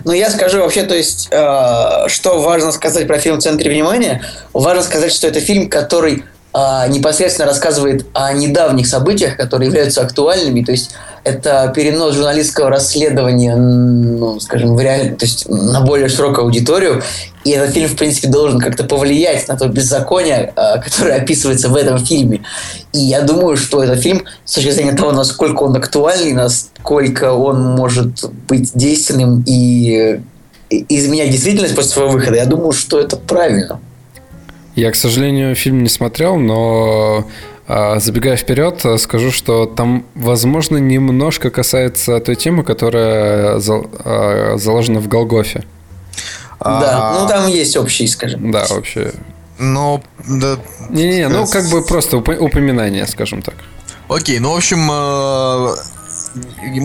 Ну, 0.03 0.11
я 0.11 0.29
скажу 0.29 0.59
вообще, 0.59 0.83
то 0.83 0.95
есть, 0.95 1.29
э, 1.31 2.07
что 2.07 2.39
важно 2.41 2.71
сказать 2.71 3.07
про 3.07 3.17
фильм 3.17 3.37
в 3.37 3.41
центре 3.41 3.71
внимания. 3.71 4.23
Важно 4.53 4.83
сказать, 4.83 5.11
что 5.11 5.27
это 5.27 5.39
фильм, 5.39 5.69
который 5.69 6.23
э, 6.53 6.89
непосредственно 6.89 7.47
рассказывает 7.47 8.05
о 8.13 8.33
недавних 8.33 8.87
событиях, 8.87 9.37
которые 9.37 9.67
являются 9.67 10.01
актуальными. 10.01 10.63
То 10.63 10.71
есть 10.71 10.91
это 11.27 11.71
перенос 11.75 12.15
журналистского 12.15 12.69
расследования, 12.69 13.55
ну, 13.55 14.39
скажем, 14.39 14.75
в 14.75 14.79
реаль... 14.79 15.15
то 15.15 15.25
есть 15.25 15.47
на 15.49 15.81
более 15.81 16.07
широкую 16.09 16.45
аудиторию. 16.45 17.03
И 17.43 17.51
этот 17.51 17.73
фильм, 17.73 17.89
в 17.89 17.95
принципе, 17.95 18.27
должен 18.29 18.59
как-то 18.59 18.83
повлиять 18.83 19.47
на 19.47 19.57
то 19.57 19.67
беззаконие, 19.67 20.53
а, 20.55 20.77
которое 20.77 21.15
описывается 21.15 21.69
в 21.69 21.75
этом 21.75 21.97
фильме. 21.99 22.43
И 22.93 22.99
я 22.99 23.21
думаю, 23.21 23.57
что 23.57 23.83
этот 23.83 24.01
фильм, 24.01 24.23
с 24.45 24.53
точки 24.53 24.71
зрения 24.71 24.93
того, 24.93 25.11
насколько 25.11 25.63
он 25.63 25.75
актуальный, 25.75 26.33
насколько 26.33 27.33
он 27.33 27.61
может 27.61 28.29
быть 28.47 28.71
действенным 28.73 29.43
и 29.45 30.21
изменять 30.69 31.31
действительность 31.31 31.75
после 31.75 31.91
своего 31.91 32.11
выхода, 32.11 32.37
я 32.37 32.45
думаю, 32.45 32.71
что 32.71 32.99
это 32.99 33.17
правильно. 33.17 33.79
Я, 34.77 34.91
к 34.91 34.95
сожалению, 34.95 35.55
фильм 35.55 35.81
не 35.81 35.89
смотрел, 35.89 36.37
но 36.37 37.25
а, 37.67 37.99
забегая 37.99 38.37
вперед, 38.37 38.85
скажу, 38.99 39.31
что 39.31 39.65
там, 39.65 40.05
возможно, 40.13 40.77
немножко 40.77 41.49
касается 41.49 42.19
той 42.19 42.35
темы, 42.35 42.63
которая 42.63 43.59
а, 43.59 44.53
заложена 44.57 44.99
в 44.99 45.07
Голгофе. 45.07 45.63
Да, 46.59 47.17
ну 47.19 47.27
там 47.27 47.47
есть 47.47 47.75
общий, 47.75 48.05
скажем. 48.05 48.51
Да, 48.51 48.67
вообще. 48.69 49.13
Но, 49.57 50.03
да. 50.27 50.57
Не-не, 50.91 51.27
ну 51.27 51.47
как 51.47 51.65
бы 51.71 51.83
просто 51.83 52.17
упоминание, 52.17 53.07
скажем 53.07 53.41
так. 53.41 53.55
Окей, 54.09 54.37
ну, 54.37 54.53
в 54.53 54.57
общем, 54.57 54.87
э, 54.91 55.75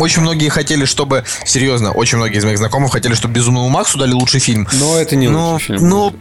очень 0.01 0.23
многие 0.23 0.49
хотели, 0.49 0.85
чтобы... 0.85 1.25
Серьезно, 1.45 1.93
очень 1.93 2.19
многие 2.19 2.39
из 2.39 2.45
моих 2.45 2.59
знакомых 2.59 2.93
хотели, 2.93 3.15
чтобы 3.15 3.35
«Безумному 3.35 3.69
Максу» 3.69 3.99
дали 3.99 4.13
лучший 4.13 4.41
фильм. 4.41 4.69
Но 4.73 4.99
это 4.99 5.17
не 5.17 5.29
но, 5.29 5.53
лучший 5.53 5.79
фильм. 5.79 5.89
Ну, 5.89 6.13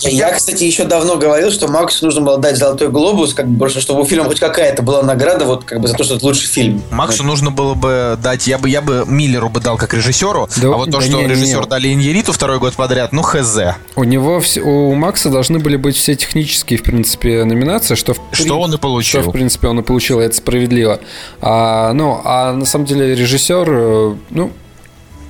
я, 0.00 0.32
кстати, 0.32 0.62
еще 0.64 0.84
давно 0.84 1.16
говорил, 1.16 1.50
что 1.50 1.66
Максу 1.68 2.04
нужно 2.04 2.20
было 2.20 2.38
дать 2.38 2.56
«Золотой 2.56 2.88
глобус», 2.88 3.34
как 3.34 3.48
бы 3.48 3.58
просто, 3.58 3.80
чтобы 3.80 4.02
у 4.02 4.04
фильма 4.04 4.26
хоть 4.26 4.40
какая-то 4.40 4.82
была 4.82 5.02
награда, 5.02 5.44
вот 5.44 5.64
как 5.64 5.80
бы 5.80 5.88
за 5.88 5.94
то, 5.94 6.04
что 6.04 6.16
это 6.16 6.24
лучший 6.24 6.46
фильм. 6.46 6.82
Максу 6.90 7.24
нужно 7.24 7.50
было 7.50 7.74
бы 7.74 8.18
дать... 8.22 8.46
Я 8.46 8.58
бы, 8.58 8.68
я 8.68 8.80
бы 8.80 9.04
Миллеру 9.06 9.48
бы 9.48 9.60
дал 9.60 9.76
как 9.76 9.94
режиссеру, 9.94 10.48
да, 10.56 10.68
а 10.68 10.70
вот 10.72 10.90
то, 10.90 10.98
да 10.98 11.06
что 11.06 11.20
не, 11.20 11.26
режиссер 11.26 11.62
не. 11.62 11.66
дали 11.66 11.92
Иньериту 11.92 12.32
второй 12.32 12.58
год 12.58 12.74
подряд, 12.74 13.12
ну, 13.12 13.22
хз. 13.22 13.58
У 13.96 14.04
него... 14.04 14.42
У 14.62 14.94
Макса 14.94 15.28
должны 15.30 15.58
были 15.58 15.76
быть 15.76 15.96
все 15.96 16.14
технические, 16.14 16.78
в 16.78 16.82
принципе, 16.82 17.44
номинации, 17.44 17.96
что... 17.96 18.14
В, 18.14 18.20
что 18.32 18.60
он 18.60 18.74
и 18.74 18.78
получил. 18.78 19.22
Что, 19.22 19.30
в 19.30 19.32
принципе, 19.32 19.68
он 19.68 19.80
и 19.80 19.82
получил, 19.82 20.20
и 20.20 20.24
это 20.24 20.36
справедливо. 20.36 21.00
А, 21.40 21.92
ну, 21.92 22.20
а 22.24 22.63
на 22.64 22.66
самом 22.66 22.86
деле 22.86 23.14
режиссер, 23.14 23.66
э, 23.68 24.16
ну, 24.30 24.52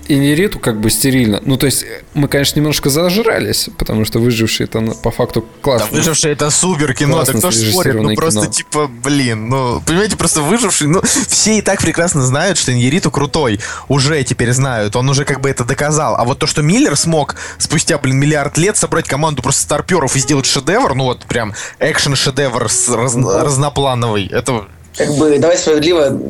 и 0.07 0.17
Нериту 0.17 0.59
как 0.59 0.81
бы 0.81 0.91
стерильно. 0.91 1.41
Ну, 1.45 1.57
то 1.57 1.67
есть, 1.67 1.85
мы, 2.13 2.29
конечно, 2.29 2.59
немножко 2.59 2.91
зажрались, 2.91 3.71
потому 3.79 4.05
что 4.05 4.19
выживший 4.19 4.67
это 4.67 4.81
по 5.03 5.11
факту 5.11 5.45
классно. 5.63 5.89
Да, 5.91 5.97
выживший 5.97 6.33
это 6.33 6.51
супер 6.51 6.95
кино, 6.95 7.25
так 7.25 7.37
кто 7.37 7.51
спорит? 7.51 7.95
Ну, 7.95 8.15
просто 8.15 8.43
кино. 8.43 8.53
типа, 8.53 8.87
блин, 8.87 9.49
ну, 9.49 9.83
понимаете, 9.85 10.17
просто 10.17 10.43
выживший, 10.43 10.89
ну, 10.89 11.03
все 11.03 11.59
и 11.59 11.63
так 11.63 11.81
прекрасно 11.81 12.23
знают, 12.23 12.59
что 12.59 12.73
Нериту 12.73 13.11
крутой. 13.11 13.61
Уже 13.89 14.23
теперь 14.25 14.53
знают, 14.53 14.95
он 14.97 15.09
уже 15.09 15.25
как 15.25 15.41
бы 15.41 15.49
это 15.49 15.65
доказал. 15.65 16.17
А 16.17 16.25
вот 16.25 16.39
то, 16.39 16.47
что 16.47 16.63
Миллер 16.63 16.97
смог 16.97 17.37
спустя, 17.59 17.99
блин, 17.99 18.19
миллиард 18.19 18.59
лет 18.59 18.77
собрать 18.77 19.09
команду 19.09 19.43
просто 19.43 19.63
старперов 19.63 20.15
и 20.17 20.19
сделать 20.21 20.47
шедевр, 20.47 20.95
ну, 20.95 21.05
вот 21.05 21.25
прям 21.25 21.55
экшен-шедевр 21.81 22.59
раз, 22.59 22.89
разноплановый, 22.89 24.27
это 24.27 24.67
как 24.97 25.11
бы, 25.15 25.39
давай 25.39 25.57
справедливо, 25.57 26.21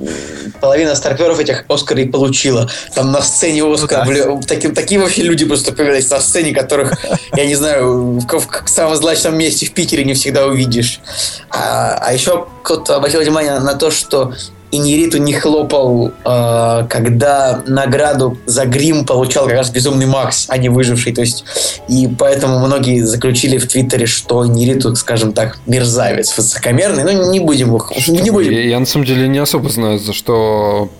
половина 0.60 0.94
старперов 0.94 1.38
этих 1.38 1.64
Оскар 1.68 1.98
и 1.98 2.06
получила. 2.06 2.70
Там 2.94 3.12
на 3.12 3.22
сцене 3.22 3.64
Оскар, 3.64 4.06
ну, 4.06 4.40
да. 4.40 4.46
таким, 4.46 4.74
такие 4.74 5.00
вообще 5.00 5.22
люди 5.22 5.44
просто 5.44 5.72
появились 5.72 6.10
на 6.10 6.20
сцене, 6.20 6.54
которых, 6.54 6.92
я 7.36 7.46
не 7.46 7.54
знаю, 7.54 8.18
в, 8.18 8.26
в, 8.26 8.64
в 8.64 8.68
самом 8.68 8.96
злачном 8.96 9.36
месте 9.36 9.66
в 9.66 9.72
Питере 9.72 10.04
не 10.04 10.14
всегда 10.14 10.46
увидишь. 10.46 11.00
А, 11.50 11.98
а 12.00 12.12
еще 12.12 12.46
кто-то 12.62 12.96
обратил 12.96 13.20
внимание 13.20 13.58
на 13.58 13.74
то, 13.74 13.90
что 13.90 14.34
и 14.74 14.78
Нериту 14.78 15.18
не 15.18 15.32
хлопал, 15.32 16.10
э, 16.24 16.86
когда 16.88 17.62
награду 17.68 18.36
за 18.44 18.66
грим 18.66 19.06
получал 19.06 19.46
как 19.46 19.54
раз 19.54 19.70
Безумный 19.70 20.06
Макс, 20.06 20.46
а 20.48 20.58
не 20.58 20.68
выживший. 20.68 21.14
То 21.14 21.20
есть, 21.20 21.44
и 21.88 22.08
поэтому 22.18 22.58
многие 22.58 23.00
заключили 23.02 23.58
в 23.58 23.68
Твиттере, 23.68 24.06
что 24.06 24.44
Нериту, 24.44 24.96
скажем 24.96 25.32
так, 25.32 25.58
мерзавец, 25.66 26.36
высокомерный. 26.36 27.04
Но 27.04 27.30
не 27.30 27.38
будем 27.38 27.68
его... 27.68 27.86
Не 28.08 28.32
будем. 28.32 28.50
Я, 28.50 28.62
я 28.62 28.80
на 28.80 28.86
самом 28.86 29.06
деле 29.06 29.28
не 29.28 29.38
особо 29.38 29.68
знаю, 29.68 30.00
за 30.00 30.12
что 30.12 30.90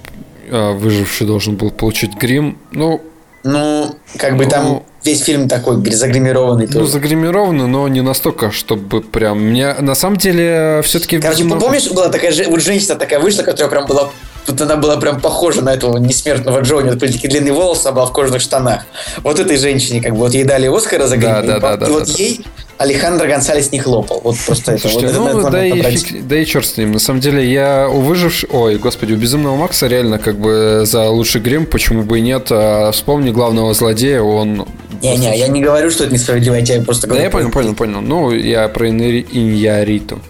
э, 0.49 0.72
выживший 0.75 1.27
должен 1.27 1.57
был 1.57 1.72
получить 1.72 2.14
грим. 2.14 2.59
Ну, 2.70 3.01
ну, 3.43 3.97
как 4.18 4.37
бы 4.37 4.45
ну, 4.45 4.51
там 4.51 4.83
весь 5.05 5.22
фильм 5.22 5.48
такой 5.48 5.76
загримированный. 5.90 6.68
Ну, 6.72 6.86
загримированный, 6.86 7.66
но 7.66 7.88
не 7.88 8.00
настолько, 8.00 8.50
чтобы 8.50 9.02
прям... 9.02 9.40
Мне 9.40 9.74
на 9.74 9.94
самом 9.94 10.16
деле 10.16 10.80
все-таки... 10.84 11.20
Короче, 11.20 11.42
видимо... 11.42 11.61
помнишь, 11.61 11.90
была 11.90 12.09
такая 12.09 12.32
вот 12.48 12.61
женщина 12.62 12.96
такая 12.96 13.20
вышла, 13.20 13.42
которая 13.42 13.70
прям 13.70 13.86
была 13.86 14.11
вот 14.47 14.61
она 14.61 14.76
была 14.76 14.97
прям 14.97 15.20
похожа 15.20 15.62
на 15.62 15.72
этого 15.72 15.99
несмертного 15.99 16.61
Джонни. 16.61 16.90
Вот 16.90 16.99
были 16.99 17.12
такие 17.12 17.30
длинные 17.30 17.53
волосы, 17.53 17.86
она 17.86 17.97
была 17.97 18.07
в 18.07 18.12
кожаных 18.12 18.40
штанах. 18.40 18.82
Вот 19.22 19.38
этой 19.38 19.57
женщине, 19.57 20.01
как 20.01 20.12
бы, 20.12 20.18
вот 20.18 20.34
ей 20.34 20.45
дали 20.45 20.66
Оскара 20.66 21.07
за 21.07 21.16
да, 21.16 21.42
да, 21.42 21.59
да, 21.59 21.76
да, 21.76 21.86
И 21.86 21.90
вот 21.90 22.07
да, 22.07 22.12
ей 22.16 22.45
Алехандро 22.76 23.26
Гонсалес 23.26 23.70
не 23.72 23.78
хлопал. 23.78 24.20
Вот 24.24 24.36
просто 24.47 24.78
Слушайте, 24.78 25.07
это. 25.07 25.20
Вот 25.20 25.42
ну, 25.45 25.51
да, 25.51 25.64
и 25.64 25.80
фиг, 25.97 26.26
да 26.26 26.38
и 26.38 26.45
черт 26.45 26.66
с 26.66 26.76
ним. 26.76 26.92
На 26.92 26.99
самом 26.99 27.20
деле, 27.20 27.51
я 27.51 27.88
у 27.88 28.01
выжившего... 28.01 28.51
Ой, 28.57 28.76
господи, 28.76 29.12
у 29.12 29.16
Безумного 29.16 29.57
Макса 29.57 29.86
реально 29.86 30.18
как 30.18 30.38
бы 30.38 30.82
за 30.84 31.09
лучший 31.09 31.40
грим, 31.40 31.66
почему 31.66 32.03
бы 32.03 32.18
и 32.18 32.22
нет. 32.22 32.49
А 32.51 32.90
вспомни 32.92 33.30
главного 33.30 33.74
злодея, 33.74 34.22
он... 34.22 34.66
Не-не, 35.03 35.38
я 35.38 35.49
не 35.49 35.61
говорю, 35.61 35.90
что 35.90 36.05
это 36.05 36.14
несправедливо, 36.14 36.55
я 36.55 36.64
тебе 36.64 36.82
просто 36.82 37.07
говорю... 37.07 37.20
Да, 37.20 37.24
я 37.24 37.30
понял, 37.30 37.51
понял, 37.51 37.74
понял. 37.74 38.01
Ну, 38.01 38.32
я 38.32 38.68
про 38.68 38.88
Иньяриту. 38.88 40.20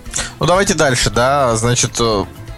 Ну, 0.41 0.47
давайте 0.47 0.75
дальше, 0.75 1.11
да. 1.11 1.57
Значит, 1.57 1.93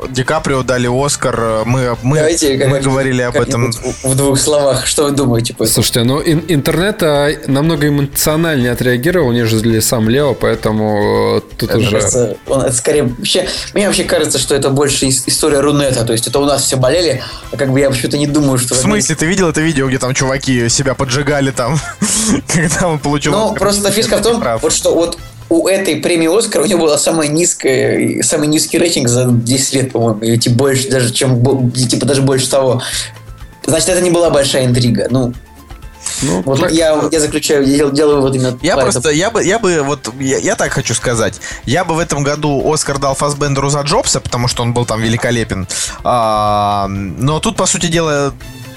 Ди 0.08 0.24
Каприо 0.24 0.62
дали 0.62 0.88
Оскар. 0.88 1.64
Мы, 1.64 1.96
мы, 2.02 2.18
Давайте, 2.18 2.66
мы 2.66 2.80
говорили 2.80 3.22
об 3.22 3.36
этом. 3.36 3.72
В 4.02 4.14
двух 4.14 4.38
словах, 4.38 4.86
что 4.86 5.04
вы 5.04 5.10
думаете? 5.12 5.54
По 5.54 5.66
Слушайте, 5.66 6.04
ну 6.04 6.20
ин- 6.20 6.44
интернет 6.48 7.02
а, 7.02 7.30
намного 7.46 7.88
эмоциональнее 7.88 8.72
отреагировал, 8.72 9.32
нежели 9.32 9.80
сам 9.80 10.08
Лео, 10.08 10.34
поэтому 10.34 11.38
э, 11.38 11.40
тут 11.56 11.70
это 11.70 11.78
уже... 11.78 11.90
Кажется, 11.90 12.36
он, 12.46 12.62
это 12.62 12.72
скорее... 12.72 13.04
Вообще, 13.04 13.48
мне 13.74 13.86
вообще 13.86 14.04
кажется, 14.04 14.38
что 14.38 14.54
это 14.54 14.70
больше 14.70 15.08
история 15.08 15.60
Рунета, 15.60 16.04
то 16.04 16.12
есть 16.12 16.26
это 16.26 16.38
у 16.38 16.44
нас 16.44 16.62
все 16.62 16.76
болели, 16.76 17.22
а 17.52 17.56
как 17.56 17.72
бы 17.72 17.80
я 17.80 17.90
почему-то 17.90 18.18
не 18.18 18.26
думаю, 18.26 18.58
что... 18.58 18.74
В 18.74 18.78
смысле? 18.78 19.14
Ты 19.14 19.26
видел 19.26 19.48
это 19.48 19.60
видео, 19.60 19.88
где 19.88 19.98
там 19.98 20.14
чуваки 20.14 20.68
себя 20.68 20.94
поджигали 20.94 21.50
там, 21.50 21.78
когда 22.48 22.88
он 22.88 22.98
получил... 22.98 23.32
Ну, 23.32 23.54
просто 23.54 23.90
фишка 23.90 24.18
в 24.18 24.22
том, 24.22 24.42
вот 24.60 24.72
что 24.72 24.94
вот 24.94 25.18
у 25.48 25.68
этой 25.68 25.96
премии 25.96 26.36
Оскар 26.36 26.62
у 26.62 26.66
него 26.66 26.80
была 26.80 26.98
самая 26.98 27.28
низкая, 27.28 28.22
самый 28.22 28.48
низкий 28.48 28.78
рейтинг 28.78 29.08
за 29.08 29.26
10 29.30 29.74
лет, 29.74 29.92
по-моему, 29.92 30.20
или 30.20 30.36
типа 30.36 30.56
больше, 30.56 30.88
даже 30.88 31.12
чем, 31.12 31.70
типа 31.72 32.06
даже 32.06 32.22
больше 32.22 32.50
того. 32.50 32.82
Значит, 33.64 33.88
это 33.90 34.00
не 34.00 34.10
была 34.10 34.30
большая 34.30 34.66
интрига. 34.66 35.08
Ну, 35.10 35.32
ну, 36.22 36.42
вот 36.42 36.60
так... 36.60 36.72
я, 36.72 37.08
я 37.10 37.20
заключаю, 37.20 37.66
я 37.66 37.88
делаю 37.90 38.22
вот 38.22 38.34
именно. 38.34 38.58
Я 38.62 38.76
просто, 38.76 39.10
я 39.10 39.30
бы, 39.30 39.44
я 39.44 39.58
бы, 39.58 39.82
вот, 39.82 40.08
я, 40.18 40.38
я 40.38 40.56
так 40.56 40.72
хочу 40.72 40.94
сказать. 40.94 41.40
Я 41.64 41.84
бы 41.84 41.94
в 41.94 41.98
этом 41.98 42.22
году 42.22 42.72
Оскар 42.72 42.98
дал 42.98 43.14
Фасбендеру 43.14 43.68
за 43.68 43.80
Джобса, 43.80 44.20
потому 44.20 44.48
что 44.48 44.62
он 44.62 44.72
был 44.72 44.86
там 44.86 45.00
великолепен. 45.00 45.66
А, 46.04 46.86
но 46.88 47.40
тут, 47.40 47.56
по 47.56 47.66
сути 47.66 47.86
дела, 47.86 48.32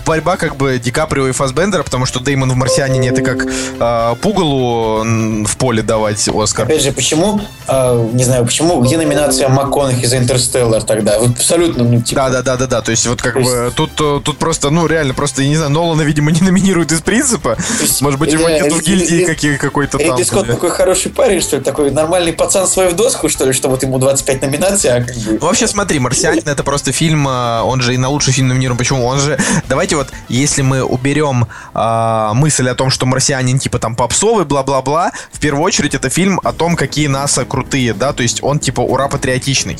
борьба 0.10 0.38
как 0.38 0.56
бы 0.56 0.80
Ди 0.80 0.90
Каприо 0.90 1.28
и 1.28 1.32
Фасбендера, 1.34 1.84
потому 1.84 2.08
что 2.08 2.20
Деймон 2.20 2.52
в 2.52 2.56
«Марсианине» 2.56 3.10
это 3.10 3.22
как 3.22 3.46
э, 3.46 4.16
Пугалу 4.20 5.04
в 5.46 5.58
поле 5.58 5.84
давать 5.84 6.28
Оскар. 6.28 6.66
Опять 6.66 6.82
же, 6.82 6.92
почему, 6.92 7.40
э, 7.68 8.10
не 8.14 8.24
знаю, 8.24 8.44
почему, 8.44 8.82
где 8.82 8.98
номинация 8.98 9.50
МакКонахи 9.50 10.08
за 10.08 10.18
«Интерстеллар» 10.18 10.82
тогда? 10.82 11.18
Абсолютно, 11.18 11.84
ну, 11.84 12.02
типа... 12.02 12.32
Да-да-да-да, 12.32 12.82
то 12.82 12.90
есть 12.90 13.06
вот 13.06 13.22
как 13.22 13.34
то 13.34 13.40
бы 13.40 13.50
есть... 13.50 13.76
тут, 13.76 14.24
тут 14.24 14.40
просто, 14.40 14.72
ну, 14.72 14.88
реально, 14.88 15.14
просто, 15.14 15.44
я 15.44 15.50
не 15.50 15.58
знаю, 15.58 15.70
Нолана, 15.70 16.02
видимо, 16.02 16.32
не 16.32 16.42
номинируют 16.42 16.92
из 16.92 17.02
принципа. 17.02 17.56
Есть, 17.80 18.02
Может 18.02 18.20
быть, 18.20 18.34
его 18.34 18.50
нет 18.50 18.74
в 18.74 18.82
гильдии 18.82 19.26
какие, 19.26 19.58
какой-то 19.58 20.00
там. 20.00 20.08
Ридли 20.08 20.24
Скотт 20.24 20.48
такой 20.48 20.72
хороший 20.72 21.12
парень, 21.12 21.40
что 21.40 21.58
ли, 21.58 21.62
такой 21.62 21.92
нормальный 21.92 22.34
пацан 22.34 22.68
свой 22.68 22.90
в 22.90 22.96
доску, 22.96 23.30
что 23.30 23.46
ли, 23.46 23.54
что 23.54 23.70
вот 23.70 23.84
ему 23.84 24.00
25 24.00 24.42
номинаций, 24.42 24.90
а 24.90 25.04
как 25.04 25.16
бы... 25.16 25.34
Ну, 25.34 25.46
вообще, 25.46 25.68
смотри, 25.68 26.00
«Марсианин» 26.00 26.48
это 26.48 26.64
просто 26.64 26.92
фильм, 26.92 27.28
а, 27.28 27.62
он 27.64 27.82
же 27.82 27.94
и 27.94 27.98
на 27.98 28.10
лучший 28.10 28.34
фильм 28.34 28.48
номинирован. 28.48 28.80
Почему? 28.80 29.06
Он 29.06 29.20
же, 29.20 29.38
давайте 29.68 29.99
вот, 30.00 30.12
если 30.30 30.62
мы 30.62 30.84
уберем 30.84 31.48
э, 31.74 32.32
мысль 32.34 32.70
о 32.70 32.76
том, 32.76 32.90
что 32.90 33.06
марсианин 33.06 33.60
типа 33.60 33.80
там 33.80 33.96
попсовый, 33.96 34.46
бла-бла-бла, 34.46 35.12
в 35.32 35.40
первую 35.40 35.64
очередь 35.64 35.96
это 35.96 36.10
фильм 36.10 36.40
о 36.44 36.54
том, 36.54 36.76
какие 36.76 37.08
НАСА 37.08 37.46
крутые, 37.46 37.94
да, 37.94 38.14
то 38.14 38.24
есть 38.24 38.44
он 38.44 38.60
типа 38.60 38.82
ура 38.82 39.08
патриотичный. 39.08 39.78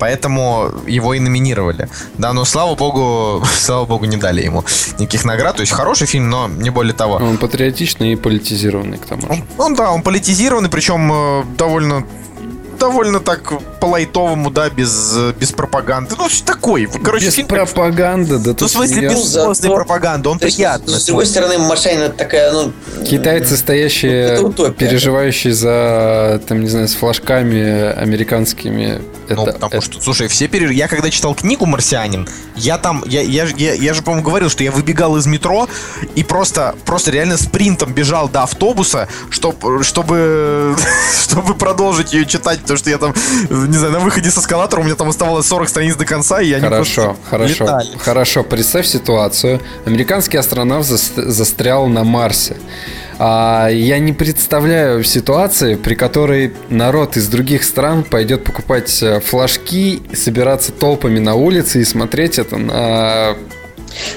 Поэтому 0.00 0.70
его 0.86 1.12
и 1.12 1.20
номинировали. 1.20 1.90
Да, 2.16 2.32
но 2.32 2.46
слава 2.46 2.74
богу, 2.74 3.44
слава 3.58 3.84
богу, 3.84 4.06
не 4.06 4.16
дали 4.16 4.42
ему 4.42 4.64
никаких 4.98 5.24
наград. 5.26 5.56
То 5.56 5.60
есть 5.60 5.72
хороший 5.72 6.06
фильм, 6.06 6.30
но 6.30 6.48
не 6.48 6.70
более 6.70 6.94
того. 6.94 7.16
Он 7.16 7.36
патриотичный 7.36 8.14
и 8.14 8.16
политизированный, 8.16 8.96
к 8.96 9.04
тому 9.04 9.22
же. 9.22 9.28
Он, 9.28 9.44
он 9.58 9.74
да, 9.74 9.90
он 9.90 10.02
политизированный, 10.02 10.70
причем 10.70 11.12
э, 11.12 11.44
довольно 11.58 12.06
довольно 12.80 13.20
так 13.20 13.52
по-лайтовому, 13.78 14.50
да, 14.50 14.68
без, 14.68 15.16
без 15.38 15.52
пропаганды. 15.52 16.16
Ну, 16.18 16.28
такой. 16.44 16.88
Короче, 17.04 17.26
без 17.26 17.34
фильм 17.34 17.46
пропаганды, 17.46 18.38
да. 18.38 18.56
Ну, 18.58 18.66
в 18.66 18.70
смысле, 18.70 19.08
без 19.08 19.24
злостной 19.24 19.70
пропаганды. 19.70 20.28
Он 20.28 20.38
приятный. 20.38 20.94
С 20.94 21.06
другой 21.06 21.26
стороны, 21.26 21.58
Машайна 21.58 22.08
такая, 22.08 22.50
ну... 22.52 22.72
Китайцы, 23.04 23.56
стоящие, 23.56 24.52
переживающие 24.72 25.52
за, 25.52 26.42
там, 26.48 26.60
не 26.62 26.68
знаю, 26.68 26.88
с 26.88 26.94
флажками 26.94 27.92
американскими. 27.92 29.00
Ну, 29.28 29.44
это, 29.44 29.52
потому 29.52 29.72
это... 29.74 29.80
что, 29.80 30.00
слушай, 30.00 30.26
все 30.26 30.48
переж... 30.48 30.72
Я 30.72 30.88
когда 30.88 31.10
читал 31.10 31.34
книгу 31.34 31.64
«Марсианин», 31.66 32.28
я 32.56 32.78
там, 32.78 33.04
я, 33.06 33.20
я, 33.20 33.46
я, 33.56 33.74
я 33.74 33.94
же, 33.94 34.02
по-моему, 34.02 34.26
говорил, 34.26 34.50
что 34.50 34.64
я 34.64 34.72
выбегал 34.72 35.16
из 35.16 35.26
метро 35.26 35.68
и 36.16 36.24
просто, 36.24 36.74
просто 36.84 37.10
реально 37.10 37.36
спринтом 37.36 37.92
бежал 37.92 38.28
до 38.28 38.42
автобуса, 38.42 39.08
чтобы, 39.30 39.84
чтобы, 39.84 40.76
чтобы 41.22 41.54
продолжить 41.54 42.12
ее 42.12 42.26
читать 42.26 42.60
потому 42.74 42.78
что 42.78 42.90
я 42.90 42.98
там, 42.98 43.14
не 43.68 43.76
знаю, 43.76 43.92
на 43.92 44.00
выходе 44.00 44.30
с 44.30 44.38
эскалатора 44.38 44.80
у 44.80 44.84
меня 44.84 44.94
там 44.94 45.08
оставалось 45.08 45.46
40 45.46 45.68
страниц 45.68 45.96
до 45.96 46.04
конца, 46.04 46.40
и 46.40 46.48
я 46.48 46.60
Хорошо, 46.60 47.16
хорошо, 47.28 47.64
летали. 47.64 47.88
хорошо. 47.98 48.42
Представь 48.44 48.86
ситуацию. 48.86 49.60
Американский 49.86 50.36
астронавт 50.36 50.86
застрял 50.86 51.86
на 51.86 52.04
Марсе. 52.04 52.56
А 53.18 53.68
я 53.68 53.98
не 53.98 54.12
представляю 54.12 55.04
ситуации, 55.04 55.74
при 55.74 55.94
которой 55.94 56.54
народ 56.70 57.16
из 57.16 57.28
других 57.28 57.64
стран 57.64 58.02
пойдет 58.02 58.44
покупать 58.44 59.02
э, 59.02 59.20
флажки, 59.20 60.02
собираться 60.14 60.72
толпами 60.72 61.18
на 61.18 61.34
улице 61.34 61.80
и 61.80 61.84
смотреть 61.84 62.38
это 62.38 62.56
на 62.56 63.36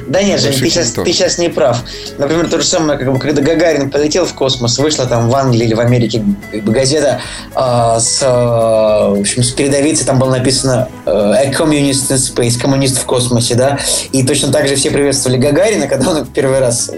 да 0.08 0.22
нет, 0.22 0.40
Жень, 0.40 0.54
ты 0.54 0.70
сейчас, 0.70 0.92
ты 0.92 1.06
сейчас 1.06 1.38
не 1.38 1.50
прав. 1.50 1.84
Например, 2.18 2.50
то 2.50 2.60
же 2.60 2.66
самое, 2.66 2.98
как 2.98 3.12
бы, 3.12 3.20
когда 3.20 3.42
Гагарин 3.42 3.90
полетел 3.90 4.26
в 4.26 4.34
космос, 4.34 4.78
вышла 4.80 5.06
там 5.06 5.30
в 5.30 5.36
Англии 5.36 5.66
или 5.66 5.74
в 5.74 5.80
Америке 5.80 6.24
газета 6.52 7.22
э, 7.56 8.00
с, 8.00 8.22
э, 8.22 8.26
в 8.26 9.20
общем, 9.20 9.44
с 9.44 9.52
передовицей, 9.52 10.06
там 10.06 10.20
было 10.20 10.32
написано 10.32 10.90
э, 11.06 11.10
«A 11.10 11.52
communist 11.52 12.12
in 12.12 12.18
space», 12.18 12.60
«Коммунист 12.60 12.98
в 12.98 13.06
космосе», 13.06 13.56
да, 13.56 13.80
и 14.12 14.24
точно 14.24 14.52
так 14.52 14.68
же 14.68 14.76
все 14.76 14.92
приветствовали 14.92 15.38
Гагарина, 15.38 15.88
когда 15.88 16.12
он 16.12 16.26
первый 16.26 16.60
раз 16.60 16.92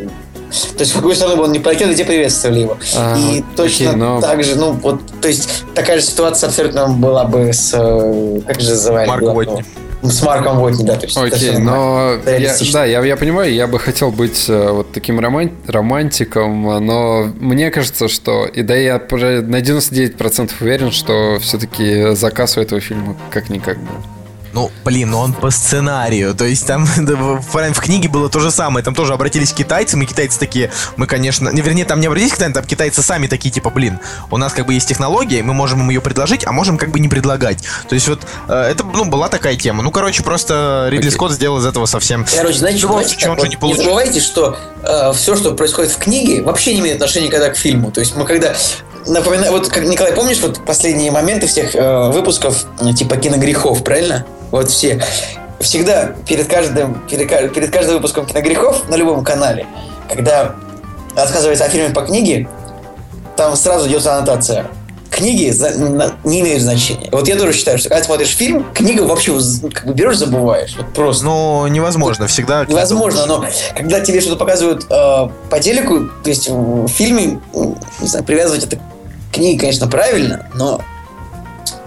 то 0.78 0.82
есть 0.82 0.94
в 0.94 0.96
какую 0.96 1.16
сторону 1.16 1.38
бы 1.38 1.44
он 1.44 1.52
не 1.52 1.60
полетел, 1.60 1.90
везде 1.90 2.06
приветствовали 2.06 2.62
его. 2.62 2.78
А, 2.96 3.18
и 3.18 3.44
точно 3.56 3.90
окей, 3.90 4.00
но... 4.00 4.22
так 4.22 4.44
же, 4.44 4.56
ну 4.56 4.72
вот, 4.72 5.02
то 5.22 5.28
есть 5.28 5.50
такая 5.74 6.00
же 6.00 6.06
ситуация 6.06 6.48
абсолютно 6.48 6.88
была 6.88 7.26
бы 7.26 7.52
с, 7.52 7.74
э, 7.74 8.42
как 8.46 8.62
же 8.62 8.70
называли? 8.70 9.08
Марк 9.08 9.24
Уотни 9.24 9.66
с 10.10 10.24
Марком 10.24 10.60
Уотни, 10.62 10.86
да. 10.86 10.96
То 10.96 11.06
есть 11.06 11.18
Окей, 11.18 11.58
но 11.58 12.14
я, 12.26 12.56
да, 12.74 12.86
я, 12.86 13.04
я 13.04 13.18
понимаю, 13.18 13.54
я 13.54 13.68
бы 13.68 13.80
хотел 13.80 14.12
быть 14.12 14.46
э, 14.48 14.72
вот 14.72 14.92
таким 14.92 15.20
роман, 15.20 15.52
романтиком, 15.68 16.64
но 16.86 17.30
мне 17.40 17.72
кажется, 17.72 18.08
что, 18.08 18.46
и 18.46 18.62
да, 18.62 18.76
я 18.76 18.96
на 18.96 19.62
99% 19.62 20.52
уверен, 20.62 20.92
что 20.92 21.40
все-таки 21.40 22.16
заказ 22.16 22.58
у 22.58 22.62
этого 22.62 22.82
фильма 22.82 23.16
как-никак 23.32 23.78
был. 23.78 24.15
Ну, 24.56 24.72
блин, 24.86 25.10
ну 25.10 25.20
он 25.20 25.34
по 25.34 25.52
сценарию. 25.52 26.34
То 26.34 26.46
есть 26.46 26.66
там 26.66 26.86
в, 26.96 27.42
в 27.42 27.80
книге 27.82 28.08
было 28.08 28.30
то 28.30 28.40
же 28.40 28.52
самое. 28.52 28.86
Там 28.86 28.96
тоже 28.96 29.12
обратились 29.12 29.52
к 29.52 29.56
китайцам, 29.56 30.02
и 30.02 30.06
китайцы 30.06 30.40
такие, 30.40 30.72
мы, 30.96 31.08
конечно... 31.08 31.50
Не, 31.50 31.62
вернее, 31.62 31.84
там 31.84 32.00
не 32.00 32.08
обратились 32.08 32.32
к 32.32 32.36
китайцам, 32.36 32.54
там 32.54 32.66
китайцы 32.66 33.04
сами 33.04 33.28
такие, 33.28 33.52
типа, 33.52 33.70
блин, 33.70 34.00
у 34.32 34.38
нас 34.38 34.54
как 34.54 34.66
бы 34.66 34.74
есть 34.74 34.88
технология, 34.88 35.44
мы 35.44 35.54
можем 35.54 35.82
им 35.82 35.90
ее 35.90 36.00
предложить, 36.00 36.48
а 36.48 36.54
можем 36.54 36.78
как 36.78 36.92
бы 36.92 37.02
не 37.02 37.10
предлагать. 37.10 37.66
То 37.90 37.96
есть 37.96 38.08
вот 38.08 38.22
э, 38.48 38.54
это, 38.54 38.86
ну, 38.86 39.04
была 39.04 39.28
такая 39.28 39.58
тема. 39.58 39.84
Ну, 39.84 39.92
короче, 39.92 40.24
просто 40.24 40.88
Ридли 40.90 41.10
okay. 41.10 41.14
Скотт 41.14 41.34
сделал 41.34 41.58
из 41.58 41.66
этого 41.66 41.86
совсем... 41.86 42.26
Короче, 42.34 42.60
знаете, 42.60 42.80
что, 42.80 42.94
знаете, 42.94 43.18
так, 43.20 43.38
вот, 43.38 43.44
не, 43.44 43.74
не 43.74 43.74
забывайте, 43.76 44.22
что 44.22 44.58
э, 44.84 45.12
все, 45.14 45.36
что 45.36 45.52
происходит 45.52 45.92
в 45.92 45.98
книге, 45.98 46.44
вообще 46.44 46.76
не 46.76 46.80
имеет 46.80 46.96
отношения 46.96 47.30
когда 47.30 47.50
к 47.50 47.58
фильму. 47.58 47.92
То 47.92 48.00
есть 48.00 48.16
мы 48.16 48.24
когда 48.24 48.56
напоминаю, 49.08 49.52
вот 49.52 49.70
как 49.70 49.84
Николай, 49.86 50.14
помнишь 50.14 50.40
вот 50.42 50.64
последние 50.66 51.12
моменты 51.12 51.48
всех 51.48 51.76
э, 51.76 52.10
выпусков 52.12 52.66
типа 52.96 53.18
киногрехов, 53.18 53.84
правильно? 53.84 54.26
Вот 54.52 54.70
все. 54.70 55.02
Всегда 55.60 56.16
перед 56.28 56.48
каждым, 56.48 57.02
перед, 57.10 57.54
перед 57.54 57.72
каждым 57.72 57.96
выпуском 57.96 58.26
киногрехов 58.26 58.90
на 58.90 58.96
любом 58.96 59.24
канале, 59.24 59.68
когда 60.14 60.56
рассказывается 61.16 61.66
о 61.66 61.70
фильме 61.70 61.94
по 61.94 62.02
книге, 62.02 62.48
там 63.36 63.56
сразу 63.56 63.88
идет 63.88 64.06
аннотация. 64.06 64.68
Книги 65.10 65.50
за, 65.50 65.70
на, 65.80 66.14
не 66.26 66.42
имеют 66.42 66.62
значения. 66.62 67.08
Вот 67.10 67.30
я 67.30 67.38
тоже 67.38 67.54
считаю, 67.54 67.78
что 67.78 67.88
когда 67.88 68.04
смотришь 68.04 68.36
фильм, 68.36 68.66
книга 68.74 69.04
вообще 69.04 69.40
как 69.74 69.86
бы 69.86 69.94
берешь, 69.94 70.18
забываешь. 70.18 70.76
Вот 70.76 70.94
просто. 70.94 71.24
Ну, 71.24 71.68
невозможно, 71.68 72.28
всегда. 72.28 72.66
Невозможно, 72.66 73.26
но 73.26 73.46
когда 73.78 74.02
тебе 74.02 74.20
что-то 74.20 74.36
показывают 74.36 74.86
э, 74.90 75.30
по 75.50 75.60
телеку, 75.62 76.10
то 76.22 76.30
есть 76.30 76.50
в 76.50 76.88
фильме, 76.90 77.40
не 77.54 78.08
знаю, 78.08 78.26
привязывать 78.26 78.66
это 78.66 78.78
к 79.36 79.38
книге, 79.38 79.60
конечно, 79.60 79.88
правильно, 79.88 80.46
но 80.54 80.82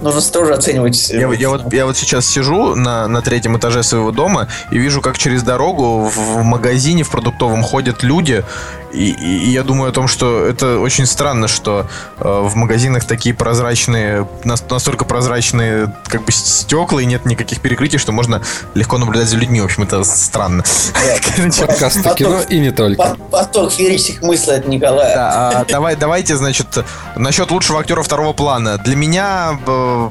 нужно 0.00 0.20
тоже 0.20 0.52
оценивать. 0.52 1.08
Я, 1.08 1.32
я, 1.32 1.48
вот, 1.48 1.72
я 1.72 1.86
вот 1.86 1.96
сейчас 1.96 2.26
сижу 2.26 2.74
на, 2.74 3.08
на 3.08 3.22
третьем 3.22 3.56
этаже 3.56 3.82
своего 3.82 4.12
дома 4.12 4.48
и 4.70 4.78
вижу, 4.78 5.00
как 5.00 5.16
через 5.16 5.42
дорогу 5.42 6.10
в 6.14 6.42
магазине 6.42 7.04
в 7.04 7.10
продуктовом 7.10 7.62
ходят 7.62 8.02
люди 8.02 8.44
и, 8.92 9.10
и, 9.10 9.50
я 9.50 9.62
думаю 9.62 9.90
о 9.90 9.92
том, 9.92 10.08
что 10.08 10.44
это 10.44 10.78
очень 10.78 11.06
странно, 11.06 11.48
что 11.48 11.86
э, 12.18 12.24
в 12.24 12.54
магазинах 12.54 13.04
такие 13.04 13.34
прозрачные, 13.34 14.28
настолько 14.44 15.04
прозрачные 15.04 15.94
как 16.06 16.24
бы 16.24 16.32
стекла 16.32 17.02
и 17.02 17.06
нет 17.06 17.26
никаких 17.26 17.60
перекрытий, 17.60 17.98
что 17.98 18.12
можно 18.12 18.42
легко 18.74 18.98
наблюдать 18.98 19.28
за 19.28 19.36
людьми. 19.36 19.60
В 19.60 19.64
общем, 19.64 19.82
это 19.82 20.04
странно. 20.04 20.64
Подкаст 21.58 22.14
кино 22.14 22.40
и 22.48 22.58
не 22.58 22.70
только. 22.70 23.16
Поток 23.30 23.72
феерических 23.72 24.22
мыслей 24.22 24.54
от 24.54 24.66
Николая. 24.66 25.14
Да, 25.14 25.50
а, 25.60 25.64
давай, 25.64 25.96
давайте, 25.96 26.36
значит, 26.36 26.66
насчет 27.16 27.50
лучшего 27.50 27.80
актера 27.80 28.02
второго 28.02 28.32
плана. 28.32 28.78
Для 28.78 28.96
меня, 28.96 29.58
э, 29.66 30.10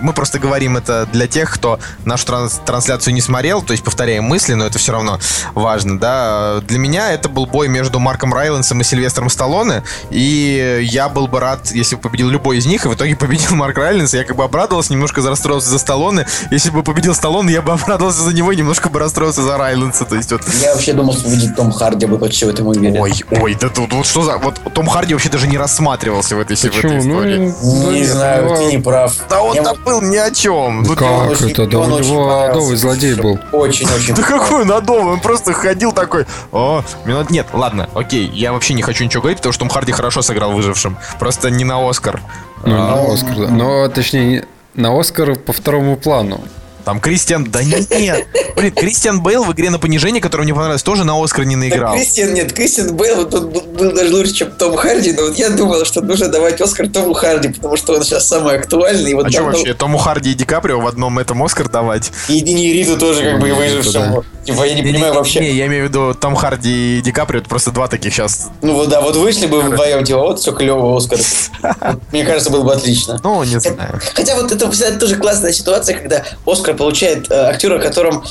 мы 0.00 0.12
просто 0.12 0.38
говорим 0.38 0.76
это 0.76 1.06
для 1.12 1.26
тех, 1.26 1.52
кто 1.52 1.78
нашу 2.04 2.26
трансляцию 2.64 3.14
не 3.14 3.20
смотрел, 3.20 3.62
то 3.62 3.72
есть 3.72 3.84
повторяем 3.84 4.24
мысли, 4.24 4.54
но 4.54 4.66
это 4.66 4.78
все 4.78 4.92
равно 4.92 5.18
важно, 5.54 5.98
да. 5.98 6.60
Для 6.60 6.78
меня 6.78 7.12
это 7.12 7.28
был 7.28 7.46
бой 7.46 7.68
между 7.68 7.98
Марком 8.10 8.34
Райлансом 8.34 8.80
и 8.80 8.84
Сильвестром 8.84 9.30
Сталлоне, 9.30 9.84
и 10.10 10.80
я 10.82 11.08
был 11.08 11.28
бы 11.28 11.38
рад, 11.38 11.70
если 11.70 11.94
бы 11.94 12.02
победил 12.02 12.28
любой 12.28 12.58
из 12.58 12.66
них, 12.66 12.84
и 12.84 12.88
в 12.88 12.94
итоге 12.94 13.14
победил 13.14 13.54
Марк 13.54 13.78
Райланс, 13.78 14.14
я 14.14 14.24
как 14.24 14.34
бы 14.34 14.42
обрадовался, 14.42 14.92
немножко 14.92 15.22
расстроился 15.22 15.70
за 15.70 15.78
Сталлоне, 15.78 16.26
если 16.50 16.70
бы 16.70 16.82
победил 16.82 17.14
Сталлоне, 17.14 17.52
я 17.52 17.62
бы 17.62 17.70
обрадовался 17.70 18.22
за 18.22 18.34
него 18.34 18.50
и 18.50 18.56
немножко 18.56 18.88
бы 18.88 18.98
расстроился 18.98 19.42
за 19.42 19.56
Райланса, 19.56 20.06
то 20.06 20.16
есть 20.16 20.32
вот... 20.32 20.42
Я 20.60 20.72
вообще 20.74 20.92
думал, 20.92 21.12
что 21.12 21.26
победит 21.26 21.54
Том 21.54 21.70
Харди, 21.70 22.06
бы 22.06 22.18
почти 22.18 22.46
в 22.46 22.48
этом 22.48 22.66
уверен. 22.66 23.00
Ой, 23.00 23.12
ой, 23.30 23.56
да 23.60 23.68
тут 23.68 23.92
вот 23.92 24.04
что 24.04 24.22
за... 24.22 24.38
Вот 24.38 24.58
Том 24.74 24.88
Харди 24.88 25.14
вообще 25.14 25.28
даже 25.28 25.46
не 25.46 25.56
рассматривался 25.56 26.34
в 26.34 26.40
этой, 26.40 26.56
в 26.56 26.64
этой 26.64 26.98
истории. 26.98 27.54
Ну, 27.62 27.92
не 27.92 28.04
знаю, 28.04 28.56
ты 28.56 28.64
не 28.64 28.78
прав. 28.78 29.14
Да 29.28 29.40
он 29.40 29.54
там 29.62 29.76
был 29.84 30.02
ни 30.02 30.16
о 30.16 30.32
чем. 30.32 30.82
Ну, 30.82 30.96
как 30.96 31.40
это? 31.40 31.66
Да 31.66 31.78
у 31.78 31.98
него 32.00 32.44
адовый 32.44 32.76
злодей 32.76 33.14
был. 33.14 33.38
Очень-очень. 33.52 34.16
Да 34.16 34.22
какой 34.22 34.62
он 34.62 34.72
адовый? 34.72 35.12
Он 35.12 35.20
просто 35.20 35.52
ходил 35.52 35.92
такой, 35.92 36.26
о, 36.50 36.82
минут... 37.04 37.30
Нет, 37.30 37.46
ладно, 37.52 37.88
окей, 38.00 38.30
я 38.32 38.52
вообще 38.52 38.74
не 38.74 38.82
хочу 38.82 39.04
ничего 39.04 39.22
говорить, 39.22 39.38
потому 39.38 39.52
что 39.52 39.60
Том 39.60 39.68
Харди 39.68 39.92
хорошо 39.92 40.22
сыграл 40.22 40.52
выжившим. 40.52 40.98
Просто 41.18 41.50
не 41.50 41.64
на 41.64 41.88
Оскар. 41.88 42.20
Ну, 42.64 42.74
а, 42.74 42.96
на 42.96 43.12
Оскар, 43.14 43.36
да. 43.36 43.48
Но, 43.48 43.88
точнее, 43.88 44.46
на 44.74 44.98
Оскар 44.98 45.36
по 45.36 45.52
второму 45.52 45.96
плану. 45.96 46.40
Там 46.84 47.00
Кристиан... 47.00 47.44
Да 47.44 47.62
нет. 47.62 48.26
Блин, 48.56 48.72
Кристиан 48.72 49.22
Бейл 49.22 49.44
в 49.44 49.52
игре 49.52 49.70
на 49.70 49.78
понижение, 49.78 50.20
который 50.20 50.42
мне 50.42 50.54
понравилось, 50.54 50.82
тоже 50.82 51.04
на 51.04 51.22
Оскар 51.22 51.44
не 51.44 51.56
наиграл. 51.56 51.92
Так, 51.92 52.00
Кристиан, 52.00 52.34
нет, 52.34 52.52
Кристиан 52.52 52.96
Бейл 52.96 53.16
вот, 53.16 53.34
он 53.34 53.50
был 53.50 53.92
даже 53.92 54.14
лучше, 54.14 54.32
чем 54.32 54.52
Том 54.52 54.76
Харди, 54.76 55.12
но 55.12 55.22
вот 55.22 55.36
я 55.36 55.50
думал, 55.50 55.84
что 55.84 56.00
нужно 56.00 56.28
давать 56.28 56.60
Оскар 56.60 56.88
Тому 56.88 57.12
Харди, 57.12 57.48
потому 57.48 57.76
что 57.76 57.94
он 57.94 58.02
сейчас 58.02 58.28
самый 58.28 58.56
актуальный. 58.56 59.14
Вот 59.14 59.26
а 59.26 59.30
что 59.30 59.42
вообще, 59.44 59.74
Тому 59.74 59.98
Харди 59.98 60.32
и 60.32 60.34
Ди 60.34 60.44
Каприо 60.44 60.80
в 60.80 60.86
одном 60.86 61.18
этом 61.18 61.42
Оскар 61.42 61.68
давать? 61.68 62.10
И 62.28 62.40
Дини 62.40 62.72
Риту 62.72 62.98
тоже 62.98 63.22
как 63.22 63.40
бы 63.40 63.48
ну, 63.48 63.56
выжившему. 63.56 64.24
Типа, 64.44 64.64
я 64.64 64.74
не 64.74 64.82
понимаю 64.82 65.14
вообще. 65.14 65.40
Не, 65.40 65.52
я 65.52 65.66
имею 65.66 65.86
в 65.86 65.88
виду 65.88 66.14
Том 66.14 66.34
Харди 66.34 66.98
и 66.98 67.02
Ди 67.02 67.12
Каприо, 67.12 67.40
это 67.40 67.48
просто 67.48 67.70
два 67.70 67.88
таких 67.88 68.12
сейчас. 68.12 68.50
Ну 68.62 68.74
вот 68.74 68.88
да, 68.88 69.00
вот 69.00 69.16
вышли 69.16 69.46
бы 69.46 69.60
вдвоем, 69.60 70.04
типа, 70.04 70.18
вот 70.20 70.40
все 70.40 70.52
клево, 70.52 70.96
Оскар. 70.96 71.18
Мне 72.12 72.24
кажется, 72.24 72.50
было 72.50 72.62
бы 72.62 72.72
отлично. 72.72 73.20
Ну, 73.22 73.44
не 73.44 73.60
знаю. 73.60 74.00
Хотя 74.14 74.36
вот 74.36 74.50
это 74.50 74.70
тоже 74.98 75.16
классная 75.16 75.52
ситуация, 75.52 75.96
когда 75.96 76.24
Оскар 76.46 76.69
получает 76.74 77.30
э, 77.30 77.34
актера, 77.34 77.78
которым 77.78 78.24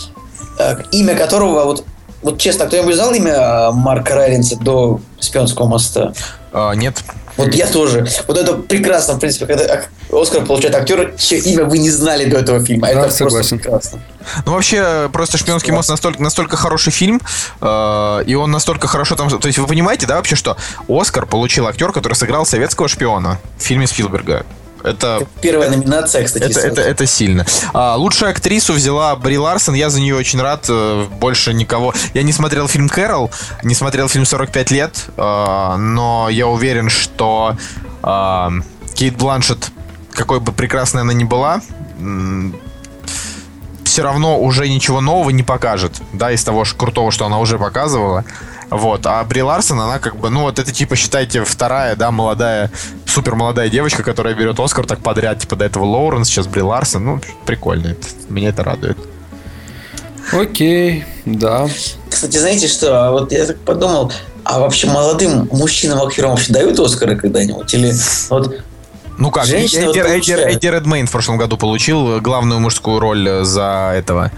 э, 0.58 0.76
имя 0.92 1.16
которого 1.16 1.66
вот 1.66 1.86
вот 2.22 2.38
честно, 2.38 2.66
кто-нибудь 2.66 2.96
знал 2.96 3.14
имя 3.14 3.32
э, 3.32 3.72
Марка 3.72 4.16
Райлинса 4.16 4.58
до 4.58 5.00
Спионского 5.20 5.68
моста? 5.68 6.14
А, 6.52 6.74
нет. 6.74 7.02
Вот 7.38 7.56
я 7.56 7.68
тоже. 7.68 8.06
Вот 8.28 8.38
это 8.38 8.56
прекрасно, 8.56 9.14
в 9.14 9.20
принципе, 9.20 9.46
когда 9.46 9.82
Оскар 10.12 10.46
получает 10.46 10.76
актер, 10.76 11.14
чье 11.18 11.40
имя 11.40 11.64
вы 11.64 11.78
не 11.78 11.90
знали 11.90 12.26
до 12.26 12.40
этого 12.40 12.60
фильма. 12.66 12.88
Да, 12.88 13.06
это 13.06 13.10
согласен. 13.12 13.38
просто 13.38 13.56
прекрасно. 13.56 14.00
Ну, 14.46 14.52
вообще, 14.52 15.10
просто 15.14 15.38
«Шпионский 15.38 15.72
мост» 15.72 15.90
настолько, 15.90 16.22
настолько 16.22 16.58
хороший 16.58 16.92
фильм, 16.92 17.22
э, 17.62 18.24
и 18.26 18.36
он 18.36 18.52
настолько 18.52 18.88
хорошо 18.88 19.16
там... 19.16 19.30
То 19.30 19.48
есть 19.48 19.58
вы 19.58 19.68
понимаете, 19.68 20.06
да, 20.06 20.18
вообще, 20.18 20.36
что 20.36 20.58
Оскар 20.90 21.26
получил 21.26 21.66
актер, 21.68 21.94
который 21.94 22.16
сыграл 22.16 22.46
советского 22.46 22.90
шпиона 22.90 23.40
в 23.58 23.64
фильме 23.64 23.88
Спилберга. 23.88 24.46
Это, 24.84 25.28
первая 25.42 25.70
номинация, 25.70 26.24
кстати. 26.24 26.52
Это, 26.52 26.60
это, 26.60 26.82
это 26.82 27.06
сильно. 27.06 27.46
А, 27.74 27.96
лучшую 27.96 28.32
актрису 28.32 28.74
взяла 28.74 29.16
Бри 29.16 29.38
Ларсон. 29.38 29.74
Я 29.74 29.90
за 29.90 30.00
нее 30.00 30.16
очень 30.16 30.42
рад. 30.42 30.66
Э, 30.70 31.06
больше 31.20 31.54
никого. 31.54 31.94
Я 32.14 32.24
не 32.24 32.32
смотрел 32.32 32.68
фильм 32.68 32.90
Кэрол, 32.90 33.32
не 33.64 33.76
смотрел 33.76 34.08
фильм 34.08 34.26
45 34.26 34.72
лет, 34.72 35.06
э, 35.18 35.76
но 35.78 36.30
я 36.30 36.48
уверен, 36.48 36.90
что 36.90 37.58
э, 38.04 38.50
Кейт 38.96 39.18
Бланшет, 39.18 39.72
какой 40.14 40.40
бы 40.40 40.52
прекрасной 40.52 41.02
она 41.02 41.14
ни 41.14 41.24
была, 41.24 41.62
все 43.84 44.04
равно 44.04 44.40
уже 44.40 44.70
ничего 44.70 45.02
нового 45.02 45.32
не 45.32 45.44
покажет, 45.44 46.00
да, 46.14 46.32
из 46.32 46.44
того 46.44 46.64
крутого, 46.78 47.12
что 47.12 47.26
она 47.26 47.40
уже 47.40 47.58
показывала. 47.58 48.24
Вот. 48.70 49.06
А 49.06 49.24
Бри 49.24 49.42
Ларсон, 49.42 49.80
она 49.80 50.00
как 50.00 50.18
бы, 50.18 50.30
ну 50.30 50.42
вот 50.42 50.60
это 50.60 50.72
типа, 50.72 50.96
считайте, 50.96 51.44
вторая, 51.44 51.96
да, 51.96 52.12
молодая, 52.12 52.72
супер 53.06 53.36
молодая 53.36 53.70
девочка, 53.70 54.04
которая 54.04 54.36
берет 54.36 54.60
Оскар 54.60 54.86
так 54.86 55.00
подряд, 55.00 55.40
типа 55.40 55.56
до 55.56 55.66
этого 55.66 55.86
Лоуренс, 55.86 56.28
сейчас 56.28 56.48
Бри 56.48 56.62
Ларсон. 56.62 57.06
Ну, 57.06 57.22
прикольно. 57.46 57.88
Это, 57.88 58.08
меня 58.30 58.50
это 58.50 58.64
радует. 58.64 58.98
Окей, 60.32 61.06
да. 61.26 61.68
Кстати, 62.10 62.38
знаете 62.38 62.68
что? 62.68 63.12
Вот 63.12 63.32
я 63.32 63.46
так 63.46 63.60
подумал, 63.62 64.12
а 64.44 64.60
вообще 64.60 64.88
молодым 64.88 65.48
мужчинам 65.52 66.02
актерам 66.02 66.32
вообще 66.32 66.54
дают 66.54 66.80
Оскары 66.80 67.16
когда-нибудь? 67.16 67.74
Или 67.74 67.94
вот 68.30 68.62
ну 69.18 69.32
как, 69.32 69.46
Женщина 69.46 69.90
Эдди, 69.90 70.00
вот 70.00 70.08
Эдди, 70.08 70.32
Эдди 70.32 70.68
Редмейн 70.68 71.08
в 71.08 71.12
прошлом 71.12 71.38
году 71.38 71.58
получил 71.58 72.22
главную 72.22 72.60
мужскую 72.60 73.00
роль 73.00 73.44
за 73.44 73.94
этого 73.96 74.32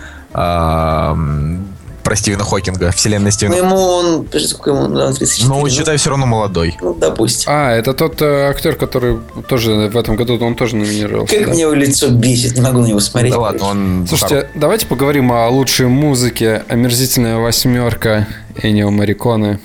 про 2.02 2.16
Стивена 2.16 2.44
Хокинга, 2.44 2.92
вселенная 2.92 3.26
Ну, 3.26 3.32
Стивена. 3.32 3.56
ему 3.56 3.76
он... 3.76 4.28
Сколько 4.40 4.72
ему? 4.72 4.96
Да, 4.96 5.12
34. 5.14 5.50
Но, 5.50 5.60
ну, 5.60 5.70
считай, 5.70 5.98
все 5.98 6.10
равно 6.10 6.26
молодой. 6.26 6.78
Ну, 6.82 6.94
допустим. 6.94 7.52
А, 7.52 7.72
это 7.72 7.94
тот 7.94 8.22
э, 8.22 8.50
актер, 8.50 8.76
который 8.76 9.20
тоже 9.48 9.90
в 9.92 9.98
этом 9.98 10.16
году, 10.16 10.38
он 10.44 10.56
тоже 10.56 10.76
номинировался. 10.76 11.36
Как 11.36 11.48
да? 11.48 11.54
мне 11.54 11.62
его 11.62 11.74
лицо 11.74 12.10
бесит, 12.10 12.56
не 12.56 12.62
могу 12.62 12.80
на 12.80 12.88
него 12.88 13.00
смотреть. 13.00 13.34
Да 13.34 13.40
ладно, 13.40 13.66
он... 13.66 14.06
Слушайте, 14.08 14.50
давайте 14.56 14.88
поговорим 14.88 15.32
о 15.32 15.48
лучшей 15.50 15.88
музыке. 15.88 16.64
Омерзительная 16.68 17.38
восьмерка 17.38 18.28
Энио 18.62 18.92
Мариконы. 18.92 19.60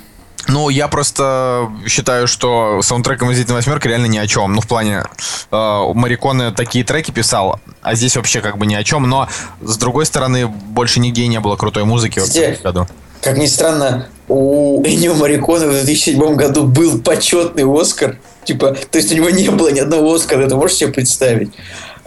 Ну, 0.48 0.68
я 0.68 0.88
просто 0.88 1.68
считаю, 1.86 2.26
что 2.26 2.80
саундтрек 2.82 3.22
«Омерзительная 3.22 3.56
восьмерка» 3.58 3.88
реально 3.88 4.06
ни 4.06 4.18
о 4.18 4.26
чем. 4.26 4.54
Ну, 4.54 4.60
в 4.60 4.66
плане, 4.66 5.02
э, 5.50 5.92
Мариконе 5.94 6.50
такие 6.52 6.84
треки 6.84 7.10
писал, 7.10 7.60
а 7.82 7.94
здесь 7.94 8.16
вообще 8.16 8.40
как 8.40 8.56
бы 8.58 8.66
ни 8.66 8.74
о 8.74 8.84
чем. 8.84 9.08
Но, 9.08 9.28
с 9.60 9.76
другой 9.76 10.06
стороны, 10.06 10.46
больше 10.46 11.00
нигде 11.00 11.26
не 11.26 11.40
было 11.40 11.56
крутой 11.56 11.84
музыки 11.84 12.20
в 12.20 12.24
Кстати, 12.24 12.38
этом 12.44 12.62
году. 12.62 12.86
Как 13.22 13.36
ни 13.38 13.46
странно, 13.46 14.08
у 14.28 14.82
Энио 14.84 15.14
Мариконы 15.14 15.66
в 15.66 15.70
2007 15.72 16.34
году 16.36 16.64
был 16.64 17.00
почетный 17.00 17.64
Оскар. 17.64 18.18
Типа, 18.44 18.76
то 18.90 18.98
есть 18.98 19.10
у 19.12 19.16
него 19.16 19.30
не 19.30 19.48
было 19.50 19.72
ни 19.72 19.80
одного 19.80 20.14
Оскара, 20.14 20.42
это 20.42 20.54
можешь 20.54 20.76
себе 20.76 20.92
представить? 20.92 21.50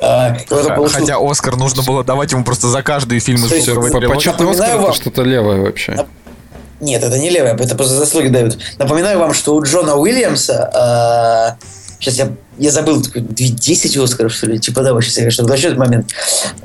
А, 0.02 0.38
получил- 0.50 0.88
Хотя 1.02 1.18
Оскар 1.20 1.58
нужно 1.58 1.84
было 1.84 2.06
давать 2.06 2.32
ему 2.32 2.46
просто 2.46 2.68
за 2.70 2.82
каждый 2.84 3.20
фильм 3.20 3.44
из 3.44 3.50
трилогии. 3.50 4.08
Почетный 4.08 4.50
Оскар 4.50 4.80
это 4.80 4.94
что-то 4.94 5.24
левое 5.24 5.62
вообще. 5.62 6.06
Нет, 6.80 7.04
это 7.04 7.18
не 7.18 7.30
левое, 7.30 7.56
это 7.56 7.76
просто 7.76 7.96
заслуги 7.96 8.28
дают. 8.28 8.58
Напоминаю 8.78 9.20
вам, 9.20 9.34
что 9.34 9.56
у 9.56 9.64
Джона 9.64 9.96
Уильямса... 9.96 11.58
сейчас 12.00 12.16
я, 12.16 12.32
я 12.58 12.72
забыл, 12.72 13.02
такой, 13.02 13.22
две- 13.22 13.50
10 13.50 13.98
Оскаров, 13.98 14.34
что 14.34 14.48
ли? 14.48 14.60
Типа, 14.60 14.82
да, 14.82 15.00
сейчас 15.02 15.18
я 15.18 15.24
конечно, 15.24 15.44
уточню 15.44 15.68
этот 15.70 15.80
момент. 15.80 16.12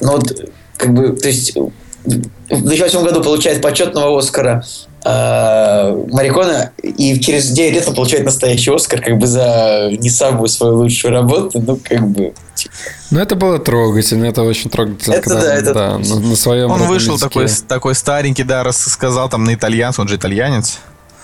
Но 0.01 0.13
вот, 0.13 0.51
как 0.77 0.95
бы, 0.95 1.17
то 1.17 1.29
есть, 1.29 1.55
в 2.05 2.63
2008 2.65 3.03
году 3.03 3.23
получает 3.23 3.63
почетного 3.63 4.19
Оскара 4.19 4.63
э, 4.63 4.94
Марикона, 5.05 6.73
и 6.83 7.21
через 7.21 7.51
9 7.51 7.75
лет 7.75 7.89
он 7.89 7.95
получает 7.95 8.25
настоящий 8.25 8.75
Оскар, 8.75 9.01
как 9.03 9.19
бы, 9.19 9.27
за 9.27 9.91
не 9.99 10.09
самую 10.09 10.49
свою 10.49 10.77
лучшую 10.79 11.13
работу. 11.13 11.61
Ну, 11.61 11.79
как 11.83 12.07
бы, 12.09 12.33
типа, 12.55 12.75
Ну, 13.11 13.21
это 13.21 13.35
было 13.35 13.59
трогательно, 13.59 14.25
это 14.25 14.43
очень 14.43 14.71
трогательно. 14.71 15.15
Это 15.15 15.31
да, 15.31 15.55
это 15.55 15.75
да, 15.75 15.99
на, 15.99 16.21
на 16.21 16.37
своем 16.37 16.71
Он 16.71 16.83
вышел 16.87 17.15
языке. 17.15 17.29
такой, 17.29 17.49
такой 17.69 17.95
старенький, 17.95 18.45
да, 18.45 18.65
рассказал 18.65 19.29
там 19.29 19.45
на 19.45 19.55
итальянце, 19.55 20.01
он 20.01 20.09
же 20.09 20.17
итальянец. 20.17 20.79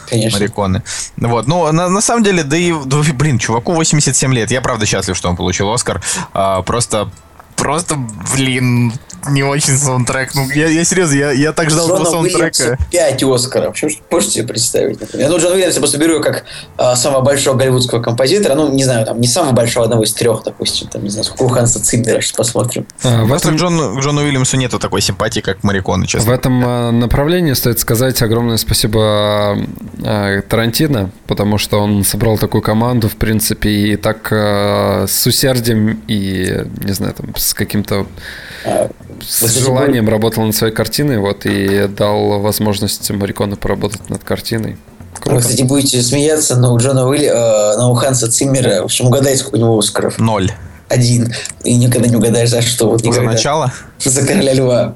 конечно. 0.09 0.39
Мариконы. 0.39 0.83
Вот. 1.17 1.47
Ну, 1.47 1.73
на, 1.73 1.89
на 1.89 2.01
самом 2.03 2.23
деле, 2.23 2.43
да 2.43 2.57
и, 2.57 2.75
да, 2.85 2.99
блин, 3.15 3.39
чуваку 3.39 3.73
87 3.73 4.35
лет. 4.35 4.51
Я 4.51 4.61
правда 4.61 4.85
счастлив, 4.85 5.17
что 5.17 5.29
он 5.31 5.37
получил 5.37 5.73
Оскар. 5.73 6.03
А, 6.35 6.61
просто, 6.63 7.11
просто, 7.57 7.97
блин, 8.35 8.93
не 9.29 9.43
очень 9.43 9.77
саундтрек. 9.77 10.35
Ну, 10.35 10.49
я, 10.51 10.69
я 10.69 10.85
серьезно, 10.85 11.15
я, 11.15 11.31
я 11.33 11.53
так 11.53 11.71
ждал 11.71 11.87
этого 11.87 11.99
Джона 11.99 12.11
саундтрека. 12.11 12.63
Уильямса 12.63 12.79
5 12.91 13.23
Оскаров. 13.25 13.67
Вообще, 13.67 13.89
можете 14.11 14.33
себе 14.33 14.47
представить, 14.47 15.01
например? 15.01 15.29
Ну, 15.29 15.39
Джон 15.39 15.53
Уильямс 15.53 15.75
я 15.75 15.81
просто 15.81 15.99
беру 15.99 16.15
его 16.15 16.23
как 16.23 16.45
а, 16.77 16.97
самого 16.97 17.23
большого 17.23 17.57
голливудского 17.57 18.01
композитора. 18.01 18.55
Ну, 18.55 18.73
не 18.73 18.85
знаю, 18.85 19.05
там, 19.07 19.21
не 19.21 19.29
самого 19.29 19.53
большого, 19.53 19.85
одного 19.85 20.05
из 20.05 20.13
трех, 20.13 20.43
допустим. 20.45 20.89
Там, 20.89 21.05
не 21.05 21.11
знаю, 21.11 21.25
сколько 21.25 21.43
у 21.43 21.49
Ханса 21.49 21.83
Циммера, 21.83 22.21
сейчас 22.21 22.33
посмотрим. 22.33 22.87
А, 23.05 23.25
в 23.25 23.33
этом, 23.33 23.57
к 23.57 23.61
Джону, 23.61 23.97
к 23.97 24.01
Джону 24.01 24.23
Уильямсу 24.23 24.57
нету 24.57 24.79
такой 24.79 25.01
симпатии, 25.01 25.41
как 25.41 25.63
Мариконы, 25.63 26.05
в 26.05 26.09
честно. 26.09 26.33
этом 26.33 26.63
а, 26.65 26.91
направлении 26.91 27.53
стоит 27.53 27.79
сказать 27.79 28.21
огромное 28.23 28.57
спасибо 28.57 29.59
а, 30.05 30.43
Тарантино, 30.43 31.11
потому 31.27 31.59
что 31.59 31.79
он 31.79 32.05
собрал 32.05 32.39
такую 32.39 32.63
команду, 32.63 33.09
в 33.09 33.17
принципе, 33.17 33.71
и 33.71 33.97
так 33.97 34.29
а, 34.33 35.07
с 35.07 35.27
усердием 35.27 36.03
и, 36.07 36.65
не 36.85 36.93
знаю, 36.93 37.15
там, 37.15 37.35
с 37.37 37.55
каким-то 37.55 38.07
с 39.27 39.59
желанием 39.59 40.09
работал 40.09 40.45
над 40.45 40.55
своей 40.55 40.73
картиной, 40.73 41.19
вот, 41.19 41.47
и 41.47 41.89
дал 41.89 42.41
возможность 42.41 43.11
Марикону 43.11 43.57
поработать 43.57 44.09
над 44.11 44.23
картиной. 44.25 44.77
Вы, 45.17 45.21
Круто. 45.21 45.41
кстати, 45.41 45.63
будете 45.63 46.01
смеяться, 46.03 46.57
но 46.57 46.73
у 46.73 46.79
Джона 46.79 47.07
Уилли, 47.07 47.27
э, 47.27 47.77
но 47.77 47.93
у 47.93 47.95
Ханса 47.95 48.31
Циммера, 48.31 48.81
в 48.81 48.85
общем, 48.85 49.07
угадайте, 49.07 49.39
сколько 49.39 49.57
у 49.57 49.59
него 49.59 49.79
Оскаров. 49.79 50.19
Ноль. 50.19 50.51
Один. 50.89 51.33
И 51.63 51.77
никогда 51.77 52.09
не 52.09 52.17
угадаешь, 52.17 52.49
за 52.49 52.63
что. 52.63 52.91
Вот 52.91 53.01
За 53.01 53.07
никогда. 53.07 53.33
начало? 53.33 53.73
За 54.03 54.27
короля 54.27 54.55
льва. 54.55 54.95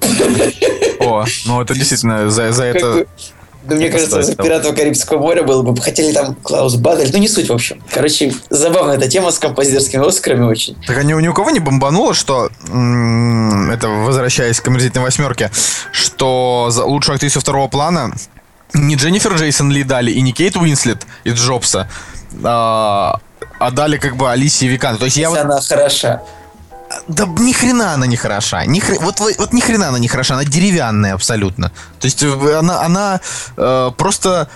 О, 1.01 1.25
ну 1.47 1.61
это 1.63 1.75
действительно, 1.75 2.31
за, 2.31 2.53
за 2.53 2.65
это... 2.65 3.07
Да 3.65 3.77
мне 3.77 3.89
кажется, 3.89 4.23
за 4.23 4.37
пиратов 4.37 4.77
Карибского 4.77 5.19
моря 5.19 5.43
было 5.43 5.63
бы. 5.63 5.81
Хотели 5.81 6.13
там 6.13 6.35
Клаус 6.37 6.77
Бадель. 6.77 7.11
Ну, 7.13 7.19
не 7.19 7.29
суть, 7.29 7.49
в 7.49 7.53
общем. 7.53 7.83
Короче, 7.91 8.33
забавная 8.51 8.97
эта 8.97 9.09
тема 9.09 9.31
с 9.31 9.39
композиторскими 9.39 10.07
Оскарами 10.07 10.45
очень. 10.45 10.77
Так 10.87 10.99
они 10.99 11.15
ни 11.15 11.29
у 11.29 11.35
кого 11.35 11.51
не 11.51 11.61
бомбануло, 11.61 12.15
что 12.15 12.51
это 12.67 13.89
возвращаясь 13.89 14.61
к 14.61 14.69
омерзительной 14.69 15.05
восьмерке, 15.05 15.51
что 15.93 16.69
за 16.71 16.85
лучшую 16.85 17.15
актрису 17.15 17.41
второго 17.41 17.69
плана 17.69 18.13
не 18.75 18.97
Дженнифер 18.97 19.35
Джейсон 19.35 19.71
Ли 19.71 19.85
дали 19.85 20.11
и 20.11 20.21
не 20.21 20.33
Кейт 20.33 20.57
Уинслет 20.57 21.07
из 21.25 21.35
Джобса, 21.35 21.89
а, 22.43 23.21
а 23.59 23.71
дали 23.71 23.97
как 23.97 24.17
бы 24.17 24.31
Алисии 24.31 24.67
Викант. 24.67 24.99
То 24.99 25.07
есть 25.07 25.17
я 25.17 25.29
Если 25.29 25.39
вот, 25.39 25.45
она 25.45 25.61
хороша. 25.61 26.23
Да 27.09 27.27
ни 27.27 27.53
хрена 27.53 27.95
она 27.95 28.07
не 28.07 28.17
хороша, 28.17 28.65
ни 28.67 28.81
хре- 28.81 28.99
вот, 29.01 29.21
вот, 29.21 29.35
вот 29.39 29.53
ни 29.53 29.61
хрена 29.61 29.89
она 29.89 29.99
не 29.99 30.09
хороша, 30.09 30.35
она 30.35 30.45
деревянная 30.45 31.15
абсолютно. 31.15 31.71
То 32.01 32.07
есть 32.07 32.23
э, 32.23 32.59
она, 32.59 32.83
она 32.83 33.21
э, 33.57 33.91
просто 33.97 34.49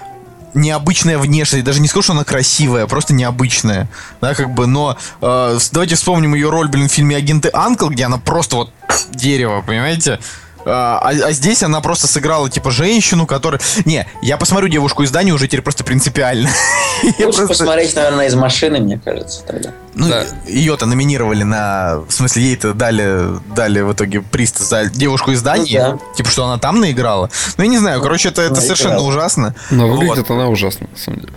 необычная 0.55 1.18
внешность, 1.18 1.64
даже 1.64 1.80
не 1.80 1.89
скажу, 1.89 2.03
что 2.03 2.12
она 2.12 2.24
красивая, 2.24 2.86
просто 2.86 3.14
необычная, 3.14 3.89
да, 4.20 4.34
как 4.34 4.51
бы, 4.51 4.66
но 4.66 4.97
э, 5.20 5.59
давайте 5.72 5.95
вспомним 5.95 6.34
ее 6.34 6.51
роль, 6.51 6.68
блин, 6.68 6.89
в 6.89 6.93
фильме 6.93 7.16
«Агенты 7.16 7.51
Анкл», 7.53 7.89
где 7.89 8.07
она 8.07 8.18
просто 8.18 8.57
вот 8.57 8.72
дерево, 9.11 9.62
понимаете? 9.62 10.18
А, 10.71 10.99
а- 11.03 11.27
а 11.29 11.33
здесь 11.33 11.62
она 11.62 11.81
просто 11.81 12.07
сыграла, 12.07 12.51
типа, 12.51 12.71
женщину, 12.71 13.27
которая... 13.27 13.61
Не, 13.85 14.07
я 14.23 14.37
посмотрю 14.37 14.69
«Девушку 14.69 15.03
из 15.03 15.11
Дании» 15.11 15.33
уже 15.33 15.47
теперь 15.47 15.62
просто 15.62 15.83
принципиально. 15.85 16.49
Лучше 17.03 17.23
просто- 17.23 17.47
посмотреть, 17.49 17.95
наверное, 17.97 18.27
из 18.27 18.35
машины, 18.35 18.79
мне 18.81 19.01
кажется, 19.03 19.43
тогда. 19.45 19.71
ну, 19.95 20.09
Да. 20.09 20.25
ее-то 20.47 20.87
номинировали 20.87 21.43
на... 21.43 22.01
В 22.07 22.12
смысле, 22.12 22.43
ей-то 22.43 22.75
дали, 22.75 23.39
дали 23.55 23.81
в 23.81 23.93
итоге 23.93 24.21
приз 24.21 24.53
за 24.57 24.87
девушку 24.87 25.31
из 25.33 25.43
Дании. 25.43 25.79
Ну 25.79 25.93
да. 25.99 26.14
Типа, 26.14 26.31
что 26.31 26.45
она 26.45 26.59
там 26.59 26.81
наиграла. 26.81 27.31
Ну, 27.57 27.64
я 27.64 27.71
не 27.71 27.79
знаю, 27.79 28.01
короче, 28.03 28.29
это, 28.29 28.43
это 28.43 28.61
совершенно 28.61 29.01
ужасно. 29.01 29.55
Но 29.71 29.89
Вот. 29.89 29.99
выглядит 29.99 30.31
она 30.31 30.49
ужасно, 30.49 30.87
на 30.93 30.99
самом 30.99 31.21
деле. 31.21 31.33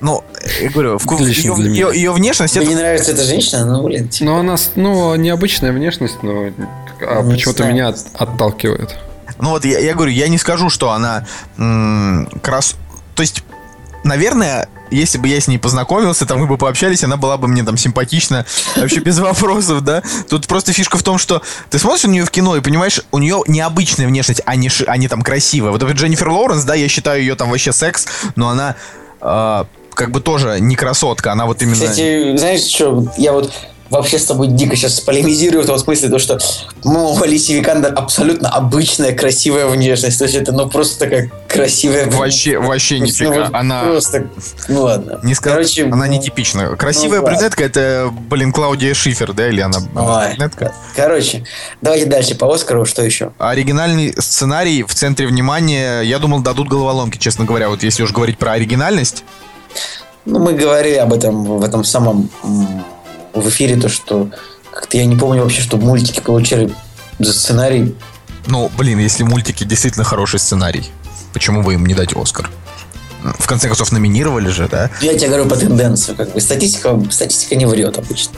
Ну, 0.00 0.22
я 0.60 0.70
говорю, 0.70 0.98
Лично 1.18 1.54
ее, 1.56 1.70
ее- 1.74 1.90
ее 1.94 2.12
внешность... 2.12 2.54
Тебе 2.54 2.64
это- 2.64 2.70
не 2.74 2.76
нравится 2.78 3.10
эта 3.12 3.24
женщина? 3.24 3.64
Ну, 3.66 3.82
блин, 3.82 4.08
типа. 4.08 4.30
Но 4.30 4.38
она, 4.38 4.56
с- 4.56 4.72
ну, 4.76 5.14
необычная 5.16 5.72
внешность, 5.72 6.22
но 6.22 6.50
а 7.00 7.22
Не 7.22 7.34
почему-то 7.34 7.64
меня 7.64 7.88
от- 7.88 8.06
отталкивает. 8.14 8.96
Ну, 9.40 9.50
вот 9.50 9.64
я, 9.64 9.78
я 9.78 9.94
говорю, 9.94 10.12
я 10.12 10.28
не 10.28 10.38
скажу, 10.38 10.70
что 10.70 10.90
она 10.92 11.26
м, 11.58 12.28
крас... 12.42 12.76
То 13.16 13.22
есть, 13.22 13.42
наверное, 14.04 14.68
если 14.90 15.18
бы 15.18 15.28
я 15.28 15.40
с 15.40 15.48
ней 15.48 15.58
познакомился, 15.58 16.26
там 16.26 16.38
мы 16.40 16.46
бы 16.46 16.56
пообщались, 16.56 17.02
она 17.04 17.16
была 17.16 17.36
бы 17.36 17.46
мне 17.48 17.62
там 17.64 17.76
симпатична, 17.76 18.46
вообще 18.76 19.00
без 19.00 19.18
вопросов, 19.18 19.82
да. 19.82 20.02
Тут 20.28 20.46
просто 20.46 20.72
фишка 20.72 20.96
в 20.96 21.02
том, 21.02 21.18
что 21.18 21.42
ты 21.70 21.78
смотришь 21.78 22.04
на 22.04 22.10
нее 22.10 22.24
в 22.24 22.30
кино 22.30 22.56
и 22.56 22.60
понимаешь, 22.60 23.00
у 23.10 23.18
нее 23.18 23.42
необычная 23.48 24.06
внешность, 24.06 24.42
а 24.46 24.54
не, 24.56 24.70
а 24.86 24.96
не 24.96 25.08
там 25.08 25.22
красивая. 25.22 25.72
Вот, 25.72 25.80
например, 25.80 26.00
Дженнифер 26.00 26.28
Лоуренс, 26.28 26.62
да, 26.64 26.74
я 26.74 26.88
считаю 26.88 27.20
ее 27.20 27.34
там 27.34 27.50
вообще 27.50 27.72
секс, 27.72 28.06
но 28.36 28.48
она 28.48 28.76
э, 29.20 29.64
как 29.98 30.12
бы 30.12 30.20
тоже 30.20 30.60
не 30.60 30.76
красотка, 30.76 31.32
она 31.32 31.44
вот 31.44 31.60
именно... 31.60 31.74
Кстати, 31.74 32.36
знаешь 32.36 32.60
что, 32.60 33.04
я 33.16 33.32
вот 33.32 33.50
вообще 33.90 34.18
с 34.18 34.26
тобой 34.26 34.48
дико 34.48 34.76
сейчас 34.76 35.00
полемизирую 35.00 35.64
в 35.64 35.66
том 35.66 35.78
смысле, 35.78 36.08
то, 36.08 36.18
что 36.18 36.38
ну, 36.84 37.12
у 37.12 37.22
Алисии 37.22 37.54
Викандер 37.54 37.92
абсолютно 37.96 38.48
обычная 38.48 39.12
красивая 39.12 39.66
внешность. 39.66 40.18
То 40.18 40.24
есть 40.24 40.36
это 40.36 40.52
ну 40.52 40.68
просто 40.68 40.98
такая 40.98 41.32
красивая 41.48 42.08
Вообще, 42.10 42.58
вообще 42.58 42.98
То 42.98 43.04
есть, 43.04 43.20
ну, 43.20 43.26
нифига. 43.28 43.44
вот 43.46 43.54
Она... 43.54 43.82
Просто, 43.84 44.28
ну 44.68 44.82
ладно. 44.82 45.18
Не 45.22 45.34
скажу, 45.34 45.56
Короче, 45.56 45.84
она 45.86 46.06
ну, 46.06 46.12
нетипична. 46.12 46.76
Красивая 46.76 47.20
ну, 47.20 47.26
брюнетка 47.26 47.64
это, 47.64 48.12
блин, 48.28 48.52
Клаудия 48.52 48.94
Шифер, 48.94 49.32
да, 49.32 49.48
или 49.48 49.60
она 49.60 49.78
Ой. 49.78 50.34
брюнетка? 50.34 50.72
Короче, 50.94 51.44
давайте 51.80 52.06
дальше 52.06 52.34
по 52.34 52.52
Оскару, 52.52 52.84
что 52.84 53.02
еще? 53.02 53.32
Оригинальный 53.38 54.14
сценарий 54.18 54.82
в 54.82 54.94
центре 54.94 55.26
внимания, 55.26 56.02
я 56.02 56.18
думал, 56.18 56.40
дадут 56.40 56.68
головоломки, 56.68 57.16
честно 57.16 57.44
говоря, 57.44 57.68
вот 57.68 57.82
если 57.82 58.02
уж 58.02 58.12
говорить 58.12 58.38
про 58.38 58.52
оригинальность. 58.52 59.24
Ну, 60.28 60.40
мы 60.40 60.52
говорили 60.52 60.96
об 60.96 61.14
этом 61.14 61.42
в 61.58 61.64
этом 61.64 61.84
самом 61.84 62.28
в 63.32 63.48
эфире, 63.48 63.76
то, 63.76 63.88
что 63.88 64.28
как-то 64.70 64.98
я 64.98 65.06
не 65.06 65.16
помню 65.16 65.42
вообще, 65.42 65.62
что 65.62 65.78
мультики 65.78 66.20
получали 66.20 66.70
за 67.18 67.32
сценарий. 67.32 67.94
Ну, 68.46 68.70
блин, 68.76 68.98
если 68.98 69.22
мультики 69.22 69.64
действительно 69.64 70.04
хороший 70.04 70.38
сценарий, 70.38 70.84
почему 71.32 71.62
бы 71.62 71.72
им 71.74 71.86
не 71.86 71.94
дать 71.94 72.14
Оскар? 72.14 72.50
В 73.38 73.46
конце 73.46 73.68
концов, 73.68 73.90
номинировали 73.90 74.48
же, 74.48 74.68
да? 74.68 74.90
Я 75.00 75.16
тебе 75.16 75.28
говорю 75.28 75.46
по 75.46 75.56
тенденции, 75.56 76.12
как 76.12 76.32
бы 76.34 76.40
статистика, 76.42 77.00
статистика 77.10 77.56
не 77.56 77.64
врет 77.64 77.96
обычно. 77.96 78.34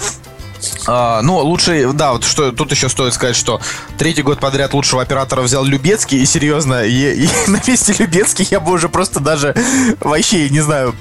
А, 0.87 1.23
ну, 1.23 1.39
лучший, 1.39 1.93
да, 1.93 2.13
вот 2.13 2.25
что 2.25 2.53
тут 2.53 2.71
еще 2.71 2.89
стоит 2.89 3.15
сказать, 3.15 3.35
что 3.35 3.61
третий 3.99 4.23
год 4.23 4.39
подряд 4.39 4.75
лучшего 4.75 5.03
оператора 5.03 5.43
взял 5.43 5.65
Любецкий, 5.65 6.23
и 6.23 6.27
серьезно, 6.27 6.85
и, 6.85 7.25
и 7.25 7.29
на 7.49 7.61
месте 7.67 7.95
Любецких 7.99 8.53
я 8.53 8.61
бы 8.61 8.73
уже 8.73 8.89
просто 8.89 9.19
даже 9.19 9.55
вообще, 10.01 10.49
не 10.51 10.61
знаю, 10.61 10.95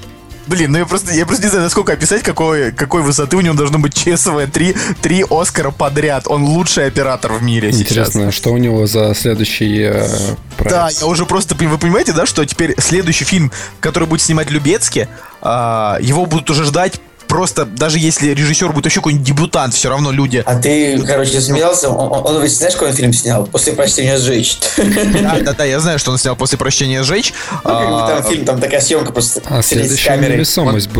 Блин, 0.50 0.72
ну 0.72 0.78
я 0.78 0.84
просто, 0.84 1.12
я 1.12 1.26
просто 1.26 1.44
не 1.44 1.48
знаю, 1.48 1.62
насколько 1.62 1.92
описать, 1.92 2.24
какой, 2.24 2.72
какой 2.72 3.02
высоты 3.02 3.36
у 3.36 3.40
него 3.40 3.54
должно 3.54 3.78
быть 3.78 3.94
ЧСВ. 3.94 4.48
Три, 4.52 4.74
три 5.00 5.24
Оскара 5.30 5.70
подряд. 5.70 6.24
Он 6.26 6.42
лучший 6.42 6.86
оператор 6.86 7.34
в 7.34 7.42
мире 7.42 7.70
Интересно, 7.70 8.22
сейчас. 8.22 8.34
что 8.34 8.50
у 8.50 8.56
него 8.56 8.84
за 8.88 9.14
следующий 9.14 9.80
э, 9.80 10.08
проект? 10.56 10.70
Да, 10.74 10.88
я 10.90 11.06
уже 11.06 11.24
просто... 11.24 11.54
Вы 11.54 11.78
понимаете, 11.78 12.12
да, 12.12 12.26
что 12.26 12.44
теперь 12.44 12.74
следующий 12.80 13.24
фильм, 13.24 13.52
который 13.78 14.08
будет 14.08 14.22
снимать 14.22 14.50
Любецкий, 14.50 15.06
а, 15.40 15.98
его 16.00 16.26
будут 16.26 16.50
уже 16.50 16.64
ждать 16.64 17.00
просто, 17.30 17.64
даже 17.64 18.00
если 18.00 18.30
режиссер 18.34 18.72
будет 18.72 18.86
еще 18.86 18.96
какой-нибудь 18.96 19.24
дебютант, 19.26 19.72
все 19.72 19.88
равно 19.88 20.10
люди... 20.10 20.42
А 20.44 20.56
ты, 20.56 21.00
короче, 21.00 21.40
смеялся? 21.40 21.88
Он, 21.88 22.12
он, 22.12 22.36
он 22.36 22.48
знаешь, 22.48 22.74
какой 22.74 22.88
он 22.88 22.94
фильм 22.94 23.12
снял? 23.12 23.46
После 23.46 23.72
прочтения 23.72 24.18
сжечь. 24.18 24.58
Да, 24.76 25.38
да, 25.40 25.52
да, 25.52 25.64
я 25.64 25.78
знаю, 25.78 26.00
что 26.00 26.10
он 26.10 26.18
снял 26.18 26.34
после 26.34 26.58
прощения 26.58 27.04
сжечь. 27.04 27.32
Ну, 27.52 27.70
как 27.70 27.88
бы 27.88 28.02
А, 28.02 28.06
там 28.08 28.30
фильм, 28.30 28.44
там 28.44 28.60
такая 28.60 28.80
съемка 28.80 29.12
просто 29.12 29.40
А 29.46 29.62
с 29.62 29.68
камерой. 30.04 30.44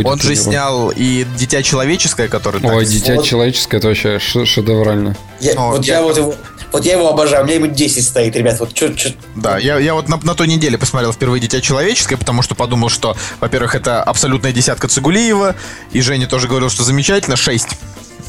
Он 0.05 0.21
же 0.21 0.37
снял 0.37 0.93
и 0.95 1.27
Дитя 1.37 1.63
человеческое, 1.63 2.29
которое. 2.29 2.61
Ой, 2.63 2.87
дитя 2.87 3.19
человеческое, 3.19 3.79
это 3.79 3.89
вообще 3.89 4.19
шедеврально. 4.21 5.17
Вот 5.57 5.85
я- 5.85 5.95
я 5.95 6.03
вот 6.03 6.17
его, 6.17 6.35
вот 6.73 6.85
я 6.85 6.93
его 6.93 7.09
обожаю, 7.09 7.43
у 7.43 7.47
меня 7.47 7.57
ему 7.57 7.67
10 7.67 8.05
стоит, 8.05 8.37
ребят, 8.37 8.61
вот 8.61 8.75
чё, 8.75 8.93
чё, 8.93 9.11
Да, 9.35 9.59
я, 9.59 9.79
я 9.79 9.95
вот 9.95 10.09
на, 10.09 10.19
на 10.23 10.35
той 10.35 10.47
неделе 10.47 10.79
посмотрел 10.79 11.13
впервые 11.13 11.41
Дитя 11.41 11.61
человеческое, 11.61 12.17
потому 12.17 12.43
что 12.43 12.55
подумал, 12.55 12.89
что, 12.89 13.17
во-первых, 13.41 13.75
это 13.75 14.03
абсолютная 14.03 14.53
десятка 14.53 14.87
Цигулиева, 14.87 15.57
и 15.93 16.01
Женя 16.01 16.20
тоже 16.27 16.49
говорил, 16.49 16.71
что 16.71 16.83
замечательно, 16.83 17.37
6. 17.37 17.69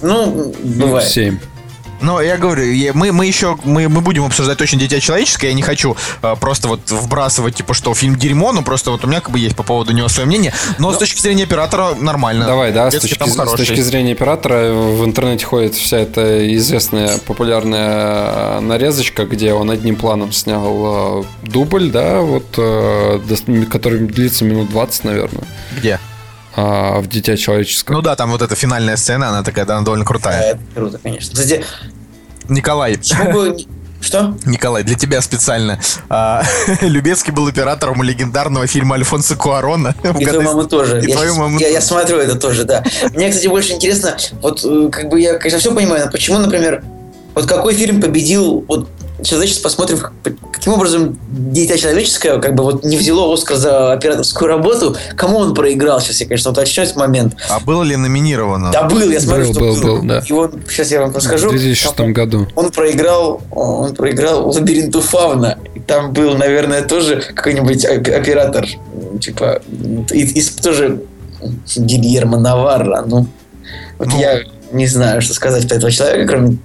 ну, 0.02 0.54
Ну, 0.64 0.86
бывает. 0.88 1.08
семь. 1.08 1.40
Но 2.02 2.20
я 2.20 2.38
говорю, 2.38 2.64
мы, 2.94 3.12
мы 3.12 3.26
еще 3.26 3.58
мы, 3.64 3.88
мы 3.88 4.02
будем 4.02 4.26
обсуждать 4.26 4.58
точно 4.58 4.80
Дитя 4.80 5.00
человеческое. 5.00 5.50
Я 5.50 5.54
не 5.54 5.62
хочу 5.62 5.96
э, 6.22 6.36
просто 6.40 6.68
вот 6.68 6.90
вбрасывать, 6.90 7.56
типа, 7.56 7.74
что 7.74 7.94
фильм 7.94 8.16
дерьмо, 8.16 8.52
ну 8.52 8.64
просто 8.64 8.92
вот 8.92 9.06
у 9.06 9.08
меня 9.08 9.22
как 9.22 9.32
бы 9.32 9.40
есть 9.40 9.56
по 9.56 9.64
поводу 9.64 9.94
него 9.94 10.08
свое 10.08 10.28
мнение. 10.28 10.54
Но 10.80 10.92
с 10.92 10.98
точки 10.98 11.22
зрения 11.22 11.44
оператора 11.44 11.94
нормально. 11.96 12.46
Давай, 12.46 12.72
да, 12.72 12.90
с 12.90 12.96
точки, 12.96 13.16
там 13.16 13.30
с 13.30 13.54
точки 13.54 13.82
зрения 13.82 14.14
оператора 14.14 14.74
в 14.74 15.06
интернете 15.06 15.46
ходит 15.46 15.76
вся 15.76 16.00
эта 16.00 16.54
известная 16.56 17.20
популярная 17.20 18.60
нарезочка, 18.62 19.26
где 19.26 19.54
он 19.54 19.70
одним 19.70 19.96
планом 19.96 20.32
снял 20.32 21.22
э, 21.22 21.24
дубль, 21.44 21.92
да, 21.92 22.22
вот, 22.22 22.56
э, 22.58 23.20
который 23.70 24.00
длится 24.00 24.44
минут 24.44 24.70
20, 24.70 25.04
наверное, 25.04 25.44
Где? 25.78 26.00
А, 26.56 27.00
в 27.00 27.08
«Дитя 27.08 27.38
человеческое». 27.38 27.94
Ну 27.94 28.02
да, 28.02 28.16
там 28.16 28.32
вот 28.32 28.42
эта 28.42 28.56
финальная 28.56 28.98
сцена, 28.98 29.30
она 29.30 29.44
такая, 29.44 29.66
да, 29.66 29.76
она 29.78 29.86
довольно 29.86 30.04
Да, 30.06 30.08
крутая. 30.08 30.42
это 30.54 30.60
круто, 30.76 30.98
конечно. 31.02 31.34
Кстати, 31.34 31.64
Николай, 32.50 32.98
почему 32.98 33.32
бы... 33.32 33.50
не- 33.50 33.68
Что? 34.02 34.36
Николай, 34.46 34.84
для 34.84 34.96
тебя 34.96 35.22
специально. 35.22 35.80
А, 36.10 36.44
Любецкий 36.82 37.32
был 37.32 37.48
оператором 37.48 38.00
у 38.00 38.04
легендарного 38.04 38.66
фильма 38.68 38.96
Альфонса 38.96 39.36
Куарона. 39.36 39.96
И 40.20 40.26
твою 40.26 40.42
маму 40.42 40.66
тоже. 40.68 41.02
И 41.02 41.08
я, 41.10 41.16
твою 41.16 41.36
маму 41.36 41.60
я, 41.60 41.80
смотрю 41.82 42.18
это 42.18 42.36
тоже, 42.36 42.64
да. 42.64 42.84
Мне, 43.14 43.30
кстати, 43.30 43.48
больше 43.48 43.74
интересно, 43.74 44.18
вот 44.42 44.66
э, 44.66 44.90
как 44.92 45.10
бы 45.10 45.20
я, 45.22 45.36
конечно, 45.38 45.60
все 45.60 45.74
понимаю, 45.74 46.06
но 46.06 46.12
почему, 46.12 46.40
например, 46.40 46.84
вот 47.36 47.46
какой 47.46 47.74
фильм 47.76 48.02
победил, 48.02 48.66
вот 48.68 48.90
сейчас, 49.24 49.42
сейчас 49.42 49.58
посмотрим, 49.60 49.98
как- 50.00 50.14
каким 50.52 50.74
образом 50.74 51.18
Дитя 51.32 51.78
человеческое 51.78 52.40
как 52.40 52.56
бы 52.56 52.64
вот 52.64 52.84
не 52.84 52.98
взяло 52.98 53.32
Оскар 53.34 53.58
за 53.58 53.94
операторскую 53.94 54.48
работу, 54.48 54.96
кому 55.16 55.38
он 55.38 55.54
проиграл, 55.54 56.00
сейчас 56.02 56.22
я, 56.22 56.28
конечно, 56.28 56.52
уточню 56.52 56.84
этот 56.84 56.96
момент. 56.98 57.36
А 57.50 57.60
было 57.60 57.84
ли 57.84 57.96
номинировано? 57.96 58.72
Да 58.72 58.84
был, 58.84 59.10
я 59.10 59.20
смотрю, 59.20 59.46
Был, 59.46 59.52
что 59.54 59.60
был, 59.60 59.76
был, 60.00 60.04
да. 60.08 60.24
И 60.28 60.32
он, 60.32 60.62
сейчас 60.70 60.92
я 60.92 61.02
вам 61.02 61.12
в 61.12 61.16
расскажу. 61.16 61.50
2006 61.50 61.96
Там 61.96 62.14
году. 62.14 62.48
Он 62.56 62.72
проиграл, 62.72 63.42
он 63.52 63.96
проиграл 63.96 64.50
лабиринту 64.50 65.02
Фавна. 65.02 65.58
И 65.76 65.80
там 65.80 66.14
был, 66.14 66.36
наверное, 66.38 66.82
тоже 66.84 67.22
какой-нибудь 67.34 67.86
оп- 67.86 68.08
оператор, 68.16 68.68
типа, 69.20 69.62
из, 70.12 70.34
из 70.34 70.50
тоже 70.52 71.02
Гильермо 71.76 72.38
Наварра. 72.40 73.04
Ну, 73.06 73.26
вот 73.98 74.08
Ну. 74.08 74.20
я 74.20 74.42
не 74.72 74.88
знаю, 74.88 75.22
что 75.22 75.34
сказать 75.34 75.68
про 75.68 75.76
этого 75.78 75.92
человека, 75.92 76.28
кроме 76.28 76.58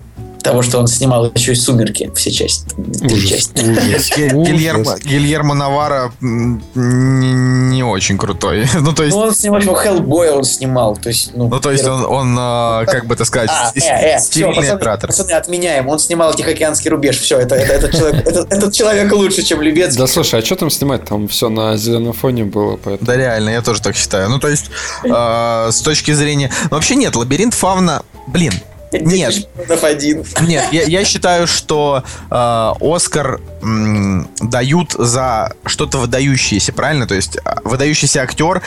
того, 0.47 0.63
что 0.63 0.79
он 0.79 0.87
снимал 0.87 1.31
еще 1.35 1.53
и 1.53 1.55
«Сумерки», 1.55 2.11
все 2.15 2.31
части, 2.31 2.67
Ужас, 3.03 3.29
части. 3.29 3.61
Гильермо, 3.61 4.97
Гильермо 4.99 5.55
Навара 5.55 6.13
не, 6.21 7.33
не 7.75 7.83
очень 7.83 8.19
крутой. 8.19 8.67
Ну, 8.87 8.93
то 8.93 9.03
есть, 9.03 9.17
Ну, 9.17 9.23
он 9.23 9.35
снимал, 9.35 9.59
общем, 9.59 9.75
«Хеллбоя» 9.75 10.33
он 10.33 10.45
снимал, 10.45 10.97
то 10.97 11.09
есть, 11.09 11.33
ну... 11.35 11.49
ну, 11.49 11.61
то 11.61 11.73
есть 11.73 11.85
он, 11.87 12.05
он 12.05 12.37
а, 12.39 12.85
как 12.87 13.07
бы 13.07 13.15
это 13.15 13.25
сказать, 13.25 13.51
А, 13.53 13.73
с- 13.73 13.77
э, 13.77 13.81
э, 13.81 14.17
пацаны, 14.17 14.69
оператор. 14.69 15.09
пацаны, 15.09 15.33
отменяем. 15.33 15.89
Он 15.89 15.99
снимал 15.99 16.35
«Тихоокеанский 16.35 16.91
рубеж». 16.91 17.19
Все, 17.19 17.39
это, 17.39 17.55
это, 17.57 17.73
этот, 17.73 17.93
человек, 17.93 18.27
этот, 18.27 18.53
этот 18.53 18.73
человек 18.75 19.13
лучше, 19.13 19.43
чем 19.43 19.63
Любецкий. 19.63 19.99
Да 19.99 20.07
слушай, 20.07 20.41
а 20.41 20.45
что 20.45 20.57
там 20.57 20.71
снимать? 20.71 21.05
Там 21.05 21.27
все 21.29 21.49
на 21.49 21.77
зеленом 21.77 22.13
фоне 22.13 22.45
было, 22.45 22.77
поэтому... 22.77 23.07
Да, 23.07 23.17
реально, 23.17 23.51
я 23.51 23.63
тоже 23.63 23.83
так 23.83 23.97
считаю. 23.97 24.29
Ну, 24.29 24.39
то 24.39 24.49
есть, 24.49 24.67
а, 25.11 25.71
с 25.73 25.81
точки 25.81 26.13
зрения... 26.13 26.51
ну, 26.65 26.77
Вообще 26.77 26.95
нет, 26.97 27.17
лабиринт 27.17 27.55
фауна... 27.55 28.03
Блин, 28.27 28.53
нет. 29.01 29.49
Один. 29.83 30.25
Нет, 30.41 30.65
я, 30.73 30.83
я 30.83 31.05
считаю, 31.05 31.47
что 31.47 32.03
э, 32.31 32.73
Оскар 32.81 33.41
м, 33.63 34.29
дают 34.41 34.93
за 34.93 35.53
что-то 35.65 35.99
выдающееся, 35.99 36.73
правильно? 36.73 37.07
То 37.07 37.15
есть 37.15 37.39
а, 37.45 37.61
выдающийся 37.65 38.23
актер 38.23 38.63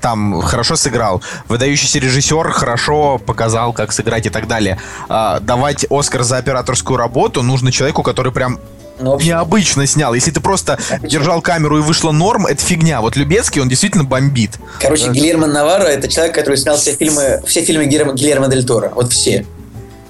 там 0.00 0.40
хорошо 0.40 0.76
сыграл, 0.76 1.22
выдающийся 1.48 1.98
режиссер 1.98 2.50
хорошо 2.50 3.18
показал, 3.18 3.72
как 3.72 3.92
сыграть 3.92 4.26
и 4.26 4.30
так 4.30 4.46
далее. 4.46 4.78
А, 5.08 5.40
давать 5.40 5.86
Оскар 5.90 6.22
за 6.22 6.38
операторскую 6.38 6.96
работу 6.96 7.42
нужно 7.42 7.72
человеку, 7.72 8.02
который 8.02 8.32
прям 8.32 8.58
Ну, 9.00 9.12
общем, 9.14 9.28
необычно 9.28 9.86
снял. 9.86 10.14
Если 10.14 10.30
ты 10.30 10.40
просто 10.40 10.78
держал 11.02 11.40
камеру 11.40 11.78
и 11.78 11.82
вышло 11.82 12.10
норм, 12.12 12.46
это 12.46 12.62
фигня. 12.62 13.00
Вот 13.00 13.16
Любецкий, 13.16 13.60
он 13.60 13.68
действительно 13.68 14.04
бомбит. 14.04 14.52
Короче, 14.80 15.10
Гильермо 15.10 15.46
Наварро 15.46 15.84
это 15.84 16.08
человек, 16.08 16.34
который 16.34 16.56
снял 16.56 16.76
все 16.76 16.92
фильмы, 16.92 17.42
все 17.46 17.62
фильмы 17.64 17.86
Гильермо, 17.86 18.14
Гильермо 18.14 18.48
Дель 18.48 18.64
Торо. 18.64 18.90
Вот 18.94 19.12
все. 19.12 19.46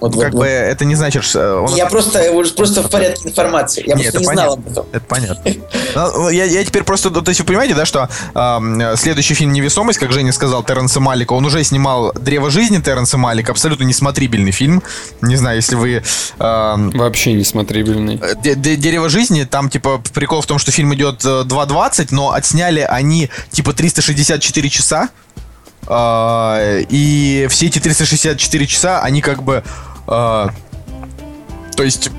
Вот, 0.01 0.15
вот, 0.15 0.23
Как 0.25 0.33
вот. 0.33 0.41
бы 0.41 0.47
это 0.47 0.85
не 0.85 0.95
значит, 0.95 1.25
что 1.25 1.63
он 1.63 1.75
Я 1.75 1.87
просто, 1.87 2.21
просто 2.57 2.83
в 2.83 2.91
порядке 2.91 3.29
информации. 3.29 3.83
Я 3.87 3.95
Нет, 3.95 4.13
просто 4.13 4.21
не 4.21 4.27
понятно. 4.27 4.53
знал 4.53 4.55
об 4.55 4.71
этом. 4.71 4.87
Это 4.93 5.05
понятно. 5.07 5.53
Ну, 5.95 6.29
Я, 6.29 6.45
я 6.45 6.65
теперь 6.65 6.85
просто, 6.85 7.11
ну, 7.11 7.21
то 7.23 7.31
есть 7.31 7.41
вы 7.41 7.47
понимаете, 7.47 7.75
да, 7.75 7.85
что 7.85 8.09
эм, 8.35 8.97
следующий 8.97 9.35
фильм 9.35 9.53
«Невесомость», 9.53 9.99
как 9.99 10.13
Женя 10.13 10.33
сказал, 10.33 10.63
Терренса 10.63 11.01
Малика, 11.01 11.33
он 11.33 11.45
уже 11.45 11.65
снимал 11.65 12.13
«Древо 12.13 12.51
жизни» 12.51 12.79
Терренса 12.79 13.19
Малика, 13.19 13.51
абсолютно 13.53 13.85
несмотрибельный 13.85 14.53
фильм. 14.53 14.83
Не 15.21 15.35
знаю, 15.37 15.57
если 15.57 15.75
вы... 15.75 16.03
эм, 16.39 16.91
Вообще 16.91 17.33
несмотрибельный. 17.33 18.21
Де- 18.43 18.55
Дерево 18.77 19.09
жизни, 19.09 19.45
там, 19.45 19.69
типа, 19.69 20.01
прикол 20.15 20.43
в 20.43 20.47
том, 20.47 20.59
что 20.59 20.71
фильм 20.71 20.95
идет 20.95 21.25
э, 21.25 21.43
2.20, 21.45 22.09
но 22.13 22.33
отсняли 22.33 22.81
они, 22.81 23.31
типа, 23.51 23.73
364 23.73 24.69
часа. 24.69 25.09
Э, 25.87 26.83
И 26.89 27.47
все 27.51 27.67
эти 27.67 27.79
364 27.79 28.67
часа, 28.67 29.01
они 29.01 29.21
как 29.21 29.43
бы... 29.43 29.65
э, 30.09 30.49
То 31.77 31.83
есть... 31.83 32.11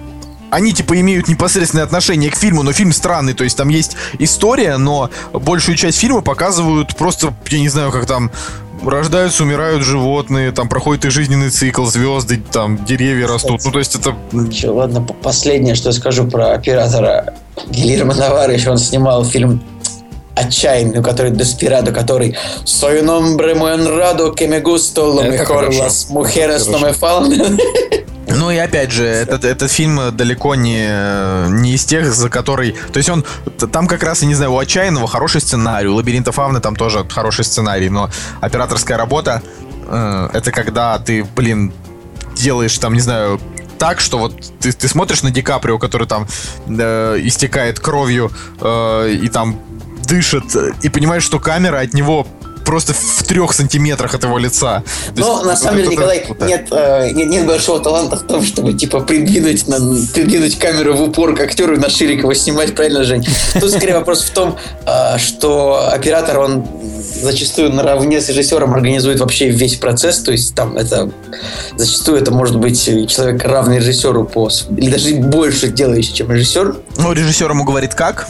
Они, 0.51 0.73
типа, 0.73 0.99
имеют 0.99 1.27
непосредственное 1.27 1.85
отношение 1.85 2.31
к 2.31 2.35
фильму, 2.35 2.63
но 2.63 2.73
фильм 2.73 2.91
странный, 2.91 3.35
то 3.35 3.43
есть 3.43 3.55
там 3.55 3.69
есть 3.69 3.95
история, 4.17 4.77
но 4.77 5.11
большую 5.31 5.77
часть 5.77 5.99
фильма 5.99 6.21
показывают 6.21 6.97
просто, 6.97 7.35
я 7.51 7.59
не 7.59 7.69
знаю, 7.69 7.91
как 7.91 8.07
там 8.07 8.31
рождаются, 8.83 9.43
умирают 9.43 9.83
животные, 9.83 10.51
там 10.51 10.67
проходит 10.67 11.05
их 11.05 11.11
жизненный 11.11 11.49
цикл, 11.49 11.85
звезды, 11.85 12.41
там 12.51 12.83
деревья 12.83 13.27
растут. 13.27 13.61
Ну, 13.63 13.71
то 13.71 13.79
есть 13.79 13.95
это 13.95 14.15
Чё, 14.51 14.73
ладно, 14.73 15.01
последнее, 15.01 15.75
что 15.75 15.91
скажу 15.91 16.25
про 16.25 16.53
оператора 16.53 17.35
Гильермо 17.69 18.15
Наварро. 18.15 18.53
Еще 18.53 18.71
он 18.71 18.77
снимал 18.77 19.25
фильм 19.25 19.61
отчаянный, 20.39 21.03
который 21.03 21.31
Деспирадо, 21.31 21.91
который 21.91 22.35
«Soy 22.65 22.99
un 22.99 23.09
hombre 23.09 23.55
muy 23.55 23.71
honrado 23.71 24.33
que 24.33 24.47
me 24.47 24.61
gusto 24.61 25.13
lo 25.13 25.23
mejor 25.23 25.73
las 25.73 26.09
mujeres 26.09 26.67
no 26.67 26.79
me 26.79 26.93
faltan». 26.93 27.59
Ну 28.31 28.51
и 28.51 28.57
опять 28.57 28.91
же, 28.91 29.05
этот, 29.05 29.43
этот 29.43 29.71
фильм 29.71 30.15
далеко 30.15 30.53
не, 30.53 30.87
не 31.49 31.73
из 31.73 31.83
тех, 31.85 32.05
за 32.05 32.29
который... 32.29 32.75
То 32.93 32.97
есть 32.97 33.09
он... 33.09 33.25
Там 33.71 33.87
как 33.87 34.03
раз, 34.03 34.21
я 34.21 34.27
не 34.27 34.35
знаю, 34.35 34.53
у 34.53 34.59
Отчаянного 34.59 35.07
хороший 35.07 35.41
сценарий, 35.41 35.87
у 35.87 35.95
Лабиринта 35.95 36.31
Фавны 36.31 36.59
там 36.59 36.75
тоже 36.75 37.03
хороший 37.09 37.43
сценарий, 37.43 37.89
но 37.89 38.09
операторская 38.39 38.97
работа 38.97 39.41
э, 39.87 40.29
это 40.31 40.51
когда 40.51 40.99
ты, 40.99 41.23
блин, 41.35 41.73
делаешь 42.35 42.77
там, 42.77 42.93
не 42.93 43.01
знаю, 43.01 43.39
так, 43.79 43.99
что 43.99 44.19
вот 44.19 44.33
ты, 44.59 44.71
ты 44.73 44.87
смотришь 44.87 45.23
на 45.23 45.31
Ди 45.31 45.41
Каприо, 45.41 45.79
который 45.79 46.07
там 46.07 46.27
э, 46.67 47.17
истекает 47.23 47.79
кровью 47.79 48.31
э, 48.61 49.17
и 49.23 49.29
там 49.29 49.59
дышит, 50.09 50.55
э, 50.55 50.71
и 50.81 50.89
понимаешь, 50.89 51.23
что 51.23 51.39
камера 51.39 51.79
от 51.79 51.93
него 51.93 52.25
просто 52.69 52.93
в 52.93 53.23
трех 53.23 53.53
сантиметрах 53.53 54.13
от 54.13 54.23
его 54.23 54.37
лица. 54.37 54.83
То 55.15 55.21
Ну, 55.21 55.33
есть 55.33 55.45
на 55.45 55.55
самом 55.55 55.77
деле, 55.77 55.89
Николай, 55.89 56.23
нет, 56.41 56.67
э, 56.69 57.09
нет, 57.13 57.27
нет 57.27 57.47
большого 57.47 57.79
таланта 57.79 58.15
в 58.15 58.21
том, 58.21 58.43
чтобы, 58.43 58.73
типа, 58.73 58.99
придвинуть, 58.99 59.67
на, 59.67 59.77
придвинуть 60.13 60.59
камеру 60.59 60.93
в 60.93 61.01
упор 61.01 61.35
к 61.35 61.39
актеру 61.39 61.75
и 61.75 61.79
на 61.79 61.89
Ширикова 61.89 62.35
снимать, 62.35 62.75
правильно, 62.75 63.03
Жень? 63.03 63.25
Тут, 63.59 63.71
скорее, 63.71 63.95
вопрос 63.95 64.21
в 64.21 64.29
том, 64.31 64.55
э, 64.85 65.17
что 65.17 65.89
оператор, 65.91 66.37
он 66.39 66.67
зачастую 67.21 67.73
наравне 67.73 68.21
с 68.21 68.29
режиссером 68.29 68.73
организует 68.75 69.19
вообще 69.19 69.49
весь 69.49 69.75
процесс, 69.75 70.19
то 70.19 70.31
есть 70.31 70.53
там 70.53 70.77
это 70.77 71.09
зачастую 71.75 72.19
это 72.19 72.31
может 72.31 72.57
быть 72.57 72.85
человек 73.09 73.43
равный 73.45 73.77
режиссеру 73.77 74.25
по 74.25 74.49
или 74.77 74.91
даже 74.91 75.15
больше 75.15 75.69
делающий, 75.69 76.13
чем 76.13 76.31
режиссер. 76.31 76.75
Ну, 76.97 77.13
режиссер 77.13 77.49
ему 77.49 77.63
говорит 77.63 77.95
как? 77.95 78.27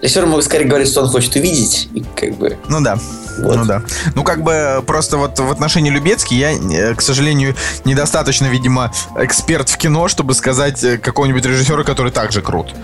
Режиссер 0.00 0.26
мог 0.26 0.42
скорее 0.42 0.66
говорить, 0.66 0.88
что 0.88 1.02
он 1.02 1.08
хочет 1.08 1.34
увидеть, 1.36 1.88
и 1.92 2.04
как 2.14 2.36
бы... 2.36 2.56
Ну 2.68 2.80
да. 2.80 2.98
Вот. 3.38 3.56
Ну 3.56 3.64
да. 3.64 3.82
Ну 4.14 4.22
как 4.22 4.42
бы 4.42 4.82
просто 4.86 5.16
вот 5.16 5.38
в 5.38 5.50
отношении 5.50 5.90
Любецки 5.90 6.34
я, 6.34 6.52
э, 6.52 6.94
к 6.94 7.00
сожалению, 7.00 7.54
недостаточно, 7.84 8.46
видимо, 8.46 8.92
эксперт 9.16 9.68
в 9.68 9.76
кино, 9.76 10.08
чтобы 10.08 10.34
сказать 10.34 10.82
э, 10.84 10.98
какого-нибудь 10.98 11.44
режиссера, 11.44 11.84
который 11.84 12.12
также 12.12 12.42
крут. 12.42 12.74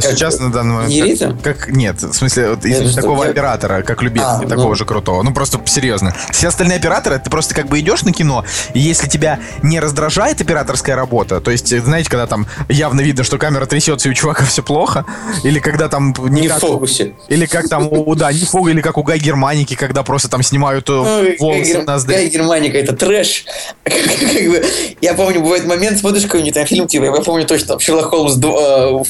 Сейчас 0.00 0.38
на 0.40 0.50
данный 0.52 0.74
момент... 0.74 0.92
Нерита? 0.92 1.36
Как, 1.42 1.58
как- 1.58 1.68
нет, 1.70 2.02
в 2.02 2.12
смысле, 2.12 2.50
вот, 2.50 2.64
Это 2.64 2.88
что, 2.88 3.00
такого 3.02 3.24
я- 3.24 3.30
оператора, 3.30 3.82
как 3.82 4.02
Любецкий, 4.02 4.44
А, 4.46 4.48
такого 4.48 4.68
ну. 4.70 4.74
же 4.74 4.84
крутого. 4.84 5.22
Ну, 5.22 5.32
просто 5.32 5.60
серьезно. 5.66 6.14
Все 6.30 6.48
остальные 6.48 6.78
операторы, 6.78 7.18
ты 7.18 7.30
просто 7.30 7.54
как 7.54 7.66
бы 7.68 7.80
идешь 7.80 8.02
на 8.02 8.12
кино, 8.12 8.44
и 8.74 8.80
если 8.80 9.08
тебя 9.08 9.38
не 9.62 9.80
раздражает 9.80 10.40
операторская 10.40 10.96
работа, 10.96 11.40
то 11.40 11.50
есть, 11.50 11.76
знаете, 11.84 12.08
когда 12.10 12.26
там 12.26 12.46
явно 12.68 13.00
видно, 13.00 13.24
что 13.24 13.38
камера 13.38 13.66
трясется, 13.66 14.08
и 14.08 14.12
у 14.12 14.14
чувака 14.14 14.44
все 14.44 14.62
плохо, 14.62 15.04
или 15.42 15.58
когда 15.60 15.88
там... 15.88 16.14
Не 16.28 16.48
в 16.48 16.52
как- 16.52 16.60
фокусе. 16.60 17.14
Или 17.28 17.46
как 17.46 17.68
там 17.68 17.88
у, 17.90 18.14
да, 18.14 18.32
не 18.32 18.44
Фога, 18.44 18.70
или 18.70 18.80
как 18.80 18.98
у 18.98 19.02
Гай 19.02 19.18
Германики, 19.18 19.74
когда 19.74 20.02
просто 20.02 20.28
там 20.28 20.42
снимают 20.42 20.88
э, 20.90 21.36
волосы 21.38 21.72
Гай, 21.74 21.82
в 21.82 21.86
ноздри. 21.86 22.14
Гай 22.14 22.28
Германика, 22.28 22.78
это 22.78 22.94
трэш. 22.94 23.44
Я 25.00 25.14
помню, 25.14 25.40
бывает 25.40 25.66
момент, 25.66 25.98
смотришь 25.98 26.24
какой-нибудь 26.24 26.54
там 26.54 26.66
фильм, 26.66 26.86
типа, 26.86 27.04
я 27.04 27.12
помню 27.12 27.46
точно, 27.46 27.68
там, 27.68 27.80
Шерлок 27.80 28.06
Холмс, 28.10 28.36
э, 28.36 29.02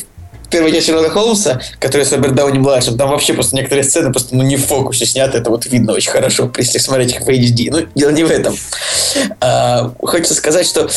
первая 0.54 0.72
часть 0.72 0.86
Шерлока 0.86 1.10
Холмса, 1.10 1.60
которая 1.80 2.06
с 2.06 2.12
Роберт 2.12 2.36
Дауни 2.36 2.58
младшим, 2.58 2.96
там 2.96 3.10
вообще 3.10 3.34
просто 3.34 3.56
некоторые 3.56 3.82
сцены 3.82 4.12
просто 4.12 4.36
ну, 4.36 4.44
не 4.44 4.56
в 4.56 4.64
фокусе 4.64 5.04
сняты, 5.04 5.38
это 5.38 5.50
вот 5.50 5.66
видно 5.66 5.92
очень 5.92 6.12
хорошо, 6.12 6.48
если 6.56 6.78
смотреть 6.78 7.16
их 7.16 7.22
в 7.22 7.28
HD. 7.28 7.70
Ну, 7.72 7.88
дело 7.96 8.10
не 8.10 8.22
в 8.22 8.30
этом. 8.30 8.54
А, 9.40 9.92
хочется 10.00 10.34
сказать, 10.34 10.64
что 10.64 10.88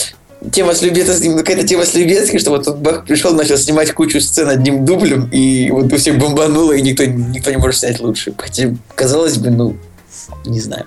тема 0.51 0.75
с 0.75 0.83
Любецким, 0.83 1.35
какая-то 1.35 1.67
тема 1.67 1.85
с 1.85 1.95
Любецким, 1.95 2.37
что 2.37 2.51
вот 2.51 2.65
тут 2.65 2.77
Бах 2.77 3.05
пришел, 3.05 3.33
начал 3.33 3.57
снимать 3.57 3.91
кучу 3.93 4.21
сцен 4.21 4.47
одним 4.47 4.85
дублем, 4.85 5.27
и 5.31 5.71
вот 5.71 5.91
у 5.91 5.97
всех 5.97 6.19
бомбануло, 6.19 6.73
и 6.73 6.81
никто, 6.83 7.05
никто 7.05 7.49
не 7.49 7.57
может 7.57 7.79
снять 7.79 7.99
лучше. 7.99 8.35
Хотя, 8.37 8.75
казалось 8.93 9.37
бы, 9.37 9.49
ну, 9.49 9.75
не 10.45 10.59
знаю. 10.59 10.85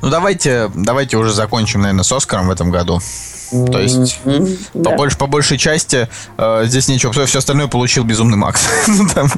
Ну, 0.00 0.08
давайте, 0.08 0.70
давайте 0.74 1.18
уже 1.18 1.34
закончим, 1.34 1.82
наверное, 1.82 2.04
с 2.04 2.12
Оскаром 2.12 2.48
в 2.48 2.50
этом 2.50 2.70
году. 2.70 2.98
То 3.50 3.80
есть, 3.80 4.18
М, 4.24 4.46
по, 4.72 4.78
да. 4.78 4.96
больш- 4.96 5.16
по 5.16 5.26
большей 5.26 5.58
части, 5.58 6.08
э, 6.38 6.62
здесь 6.66 6.88
нечего. 6.88 7.12
Все 7.26 7.38
остальное 7.38 7.66
получил 7.66 8.04
Безумный 8.04 8.36
Макс. 8.36 8.60
Ну, 8.86 9.06
там, 9.08 9.28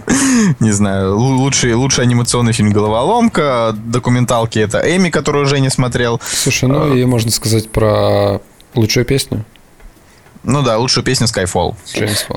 не 0.61 0.73
знаю, 0.73 1.15
лу- 1.17 1.37
лучший, 1.37 1.75
лучший 1.75 2.05
анимационный 2.05 2.53
фильм 2.53 2.73
«Головоломка», 2.73 3.75
документалки 3.75 4.59
это 4.59 4.79
Эми, 4.81 5.11
которую 5.11 5.47
Женя 5.47 5.71
смотрел. 5.71 6.21
Слушай, 6.25 6.69
ну 6.69 6.95
и 6.95 7.05
можно 7.05 7.31
сказать 7.31 7.71
про 7.71 8.41
лучшую 8.75 9.05
песню. 9.07 9.45
Ну 10.45 10.63
да, 10.63 10.77
лучшую 10.79 11.05
песню 11.05 11.27
Skyfall. 11.29 11.75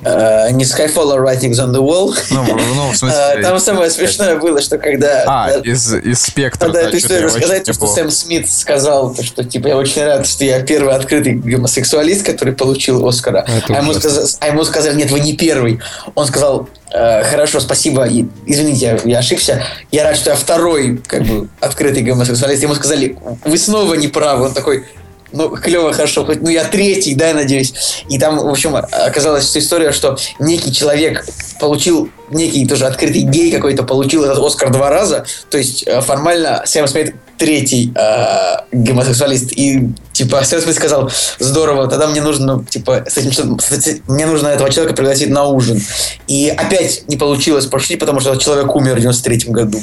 Э, 0.04 0.52
не 0.52 0.64
Skyfall, 0.64 1.12
а 1.14 1.18
Writings 1.18 1.54
on 1.54 1.72
the 1.72 1.82
Wall. 1.82 2.16
Ну, 2.30 2.44
в- 2.44 2.48
ну, 2.76 2.90
в 2.90 2.94
Э, 2.94 2.96
смысле... 2.96 3.40
Там 3.42 3.60
самое 3.60 3.90
смешное 3.90 4.36
было, 4.38 4.62
что 4.62 4.78
когда... 4.78 5.24
А, 5.26 5.52
из, 5.64 5.92
из 5.94 6.22
спектра. 6.22 6.68
Надо 6.68 6.82
да, 6.84 6.88
эту 6.90 6.98
историю 6.98 7.26
рассказать, 7.26 7.64
то, 7.64 7.74
что. 7.74 7.88
Сэм 7.88 8.12
Смит 8.12 8.50
сказал, 8.52 9.14
то, 9.14 9.24
что 9.24 9.44
типа 9.44 9.70
я 9.70 9.78
очень 9.78 10.04
рад, 10.04 10.28
что 10.28 10.46
я 10.46 10.62
первый 10.62 10.94
открытый 10.94 11.34
гомосексуалист, 11.34 12.24
который 12.26 12.54
получил 12.54 13.08
Оскара. 13.08 13.40
Это 13.48 13.74
а, 13.74 13.82
ему 13.82 13.94
а 14.40 14.48
ему 14.48 14.64
сказали, 14.64 14.96
нет, 14.96 15.10
вы 15.10 15.20
не 15.20 15.34
первый. 15.36 15.80
Он 16.14 16.28
сказал, 16.28 16.70
«Э, 16.94 17.24
хорошо, 17.24 17.60
спасибо, 17.60 18.06
и- 18.06 18.26
извините, 18.46 19.02
я 19.04 19.18
ошибся. 19.20 19.64
Я 19.92 20.04
рад, 20.04 20.16
что 20.16 20.30
я 20.30 20.36
второй 20.36 21.02
как 21.08 21.24
бы 21.24 21.50
открытый 21.60 22.04
гомосексуалист. 22.04 22.62
Ему 22.62 22.76
сказали, 22.76 23.18
вы 23.44 23.58
снова 23.58 23.96
не 23.96 24.08
правы. 24.08 24.46
Он 24.46 24.54
такой, 24.54 24.86
ну, 25.32 25.50
клево, 25.50 25.92
хорошо, 25.94 26.26
хоть, 26.26 26.42
ну, 26.42 26.50
я 26.50 26.64
третий, 26.64 27.16
да, 27.16 27.30
я 27.30 27.34
надеюсь. 27.34 28.04
И 28.10 28.18
там, 28.18 28.38
в 28.38 28.48
общем, 28.50 28.76
оказалась 28.76 29.56
история, 29.58 29.92
что 29.92 30.18
некий 30.40 30.72
человек 30.72 31.26
получил, 31.60 32.10
некий 32.30 32.66
тоже 32.66 32.86
открытый 32.86 33.22
гей 33.22 33.52
какой-то 33.52 33.84
получил 33.84 34.24
этот 34.24 34.40
Оскар 34.44 34.72
два 34.72 34.90
раза, 34.90 35.26
то 35.50 35.58
есть 35.58 35.84
э, 35.88 36.02
формально 36.02 36.64
Сэм 36.66 36.88
Смит 36.88 37.16
третий 37.38 37.94
э, 37.96 38.58
гомосексуалист. 38.72 39.52
И, 39.54 39.90
типа, 40.14 40.44
Сэм 40.44 40.62
Смит 40.62 40.76
сказал, 40.76 41.12
здорово, 41.40 41.88
тогда 41.88 42.08
мне 42.08 42.22
нужно, 42.22 42.64
типа, 42.70 43.06
с 43.08 43.18
этим, 43.18 43.32
что- 43.32 43.58
с 43.60 44.02
мне 44.08 44.26
нужно 44.26 44.48
этого 44.48 44.70
человека 44.70 44.96
пригласить 44.96 45.30
на 45.30 45.46
ужин. 45.46 45.82
И 46.28 46.50
опять 46.50 47.08
не 47.08 47.18
получилось 47.18 47.66
пошутить, 47.66 48.00
потому 48.00 48.20
что 48.20 48.32
этот 48.32 48.42
человек 48.44 48.74
умер 48.76 48.96
в 48.96 49.00
93 49.00 49.52
году. 49.52 49.82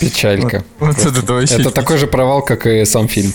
Печалька. 0.00 0.64
Вот 0.78 0.98
это 0.98 1.32
вообще... 1.32 1.56
Это 1.60 1.70
такой 1.70 1.98
же 1.98 2.06
провал, 2.06 2.42
как 2.42 2.66
и 2.66 2.84
сам 2.84 3.06
фильм. 3.06 3.32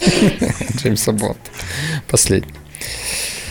Джеймса 0.76 1.12
Бонд. 1.12 1.38
Последний. 2.08 2.54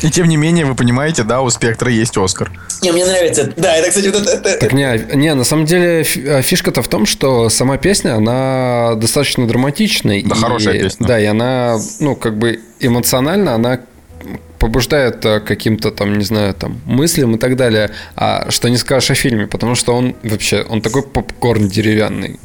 И 0.02 0.10
тем 0.10 0.28
не 0.30 0.38
менее, 0.38 0.66
вы 0.66 0.76
понимаете, 0.76 1.24
да, 1.24 1.42
у 1.42 1.50
Спектра 1.50 1.92
есть 1.92 2.18
Оскар. 2.18 2.50
Не, 2.82 2.92
мне 2.94 3.06
нравится. 3.06 3.52
Да, 3.58 3.76
это, 3.76 3.90
кстати, 3.90 4.08
вот 4.08 4.26
это- 4.28 4.58
Так 4.58 4.72
не, 4.72 5.16
не, 5.16 5.34
на 5.36 5.44
самом 5.44 5.66
деле 5.66 6.06
а, 6.28 6.42
фишка-то 6.42 6.82
в 6.82 6.88
том, 6.88 7.06
что 7.06 7.50
сама 7.50 7.78
песня, 7.78 8.16
она 8.16 8.96
достаточно 8.96 9.46
драматичная. 9.46 10.24
Да, 10.24 10.36
и- 10.36 10.40
хорошая 10.40 10.80
песня. 10.80 11.06
Да, 11.06 11.20
и 11.20 11.26
она, 11.26 11.78
ну, 12.00 12.16
как 12.16 12.38
бы 12.38 12.62
эмоционально, 12.80 13.56
она 13.56 13.82
побуждает 14.58 15.26
э, 15.26 15.40
каким-то 15.40 15.92
там, 15.92 16.18
не 16.18 16.24
знаю, 16.26 16.54
там, 16.54 16.82
мыслям 16.86 17.36
и 17.36 17.38
так 17.38 17.56
далее. 17.56 17.92
А 18.16 18.52
что 18.52 18.70
не 18.70 18.78
скажешь 18.78 19.12
о 19.12 19.16
фильме, 19.16 19.48
потому 19.48 19.76
что 19.76 19.94
он 19.96 20.16
вообще, 20.24 20.66
он 20.68 20.82
такой 20.82 21.04
попкорн 21.04 21.68
деревянный. 21.70 22.40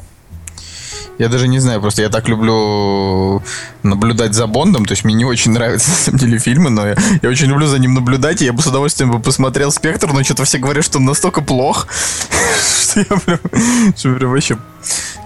Я 1.17 1.29
даже 1.29 1.47
не 1.47 1.59
знаю, 1.59 1.81
просто 1.81 2.01
я 2.01 2.09
так 2.09 2.27
люблю 2.27 3.41
наблюдать 3.83 4.33
за 4.33 4.47
Бондом, 4.47 4.85
то 4.85 4.91
есть 4.91 5.03
мне 5.03 5.13
не 5.13 5.25
очень 5.25 5.51
нравятся 5.51 5.89
на 5.91 5.95
самом 5.95 6.19
деле 6.19 6.39
фильмы, 6.39 6.69
но 6.69 6.87
я, 6.87 6.95
я 7.21 7.29
очень 7.29 7.47
люблю 7.47 7.67
за 7.67 7.79
ним 7.79 7.93
наблюдать, 7.93 8.41
и 8.41 8.45
я 8.45 8.53
бы 8.53 8.61
с 8.61 8.67
удовольствием 8.67 9.11
бы 9.11 9.19
посмотрел 9.19 9.71
«Спектр», 9.71 10.11
но 10.11 10.23
что-то 10.23 10.43
все 10.43 10.57
говорят, 10.57 10.83
что 10.83 10.97
он 10.97 11.05
настолько 11.05 11.41
плох, 11.41 11.87
что 12.81 12.99
я 12.99 13.05
прям, 13.05 13.39
что 13.95 14.15
прям 14.15 14.31
вообще 14.31 14.57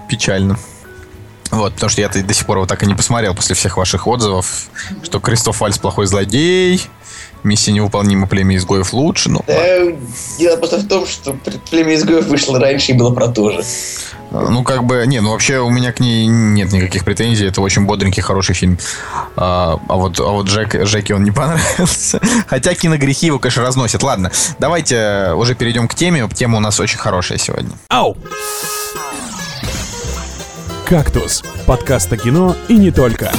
печально. 0.08 0.58
Вот, 1.50 1.74
потому 1.74 1.90
что 1.90 2.00
я-то 2.00 2.22
до 2.22 2.32
сих 2.32 2.46
пор 2.46 2.58
его 2.58 2.66
так 2.66 2.82
и 2.84 2.86
не 2.86 2.94
посмотрел 2.94 3.34
после 3.34 3.56
всех 3.56 3.76
ваших 3.76 4.06
отзывов, 4.06 4.68
что 5.02 5.18
Кристоф 5.18 5.60
Вальс 5.60 5.78
плохой 5.78 6.06
злодей, 6.06 6.80
миссия 7.42 7.72
невыполнима, 7.72 8.28
племя 8.28 8.56
изгоев 8.56 8.92
лучше, 8.92 9.30
ну. 9.30 9.42
Э, 9.48 9.92
Дело 10.38 10.56
просто 10.56 10.78
в 10.78 10.86
том, 10.86 11.06
что 11.06 11.36
«Племя 11.70 11.94
изгоев» 11.94 12.26
вышло 12.26 12.60
раньше 12.60 12.92
и 12.92 12.94
было 12.94 13.12
про 13.12 13.28
то 13.28 13.50
же. 13.50 13.64
Ну, 14.30 14.62
как 14.62 14.84
бы, 14.84 15.04
не, 15.06 15.20
ну 15.20 15.32
вообще 15.32 15.58
у 15.58 15.70
меня 15.70 15.92
к 15.92 16.00
ней 16.00 16.26
нет 16.26 16.72
никаких 16.72 17.04
претензий. 17.04 17.46
Это 17.46 17.60
очень 17.60 17.84
бодренький, 17.84 18.22
хороший 18.22 18.54
фильм. 18.54 18.78
А, 19.36 19.78
а 19.88 19.96
вот, 19.96 20.20
а 20.20 20.30
вот 20.30 20.46
Джек, 20.46 20.74
Джеки 20.74 21.12
он 21.12 21.24
не 21.24 21.30
понравился. 21.32 22.20
Хотя 22.46 22.74
киногрехи 22.74 23.26
его, 23.26 23.38
конечно, 23.38 23.62
разносят. 23.62 24.02
Ладно, 24.02 24.30
давайте 24.58 25.32
уже 25.34 25.54
перейдем 25.54 25.88
к 25.88 25.94
теме. 25.94 26.28
Тема 26.32 26.58
у 26.58 26.60
нас 26.60 26.78
очень 26.78 26.98
хорошая 26.98 27.38
сегодня. 27.38 27.70
Ау! 27.88 28.16
«Кактус»– 30.86 31.44
подкаст 31.66 32.12
о 32.12 32.16
кино 32.16 32.56
и 32.68 32.76
не 32.76 32.90
только. 32.90 33.32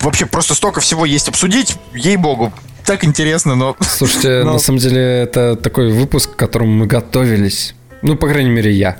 Вообще, 0.00 0.26
просто 0.26 0.54
столько 0.54 0.80
всего 0.80 1.06
есть 1.06 1.28
обсудить. 1.28 1.76
Ей-богу, 1.94 2.52
так 2.84 3.04
интересно, 3.04 3.54
но... 3.54 3.76
Слушайте, 3.80 4.28
Ну. 4.44 4.54
на 4.54 4.58
самом 4.58 4.78
деле 4.78 5.00
это 5.00 5.56
такой 5.56 5.92
выпуск, 5.92 6.32
к 6.32 6.36
которому 6.36 6.72
мы 6.72 6.86
готовились. 6.86 7.74
Ну, 8.02 8.16
по 8.16 8.28
крайней 8.28 8.50
мере, 8.50 8.72
я. 8.72 8.98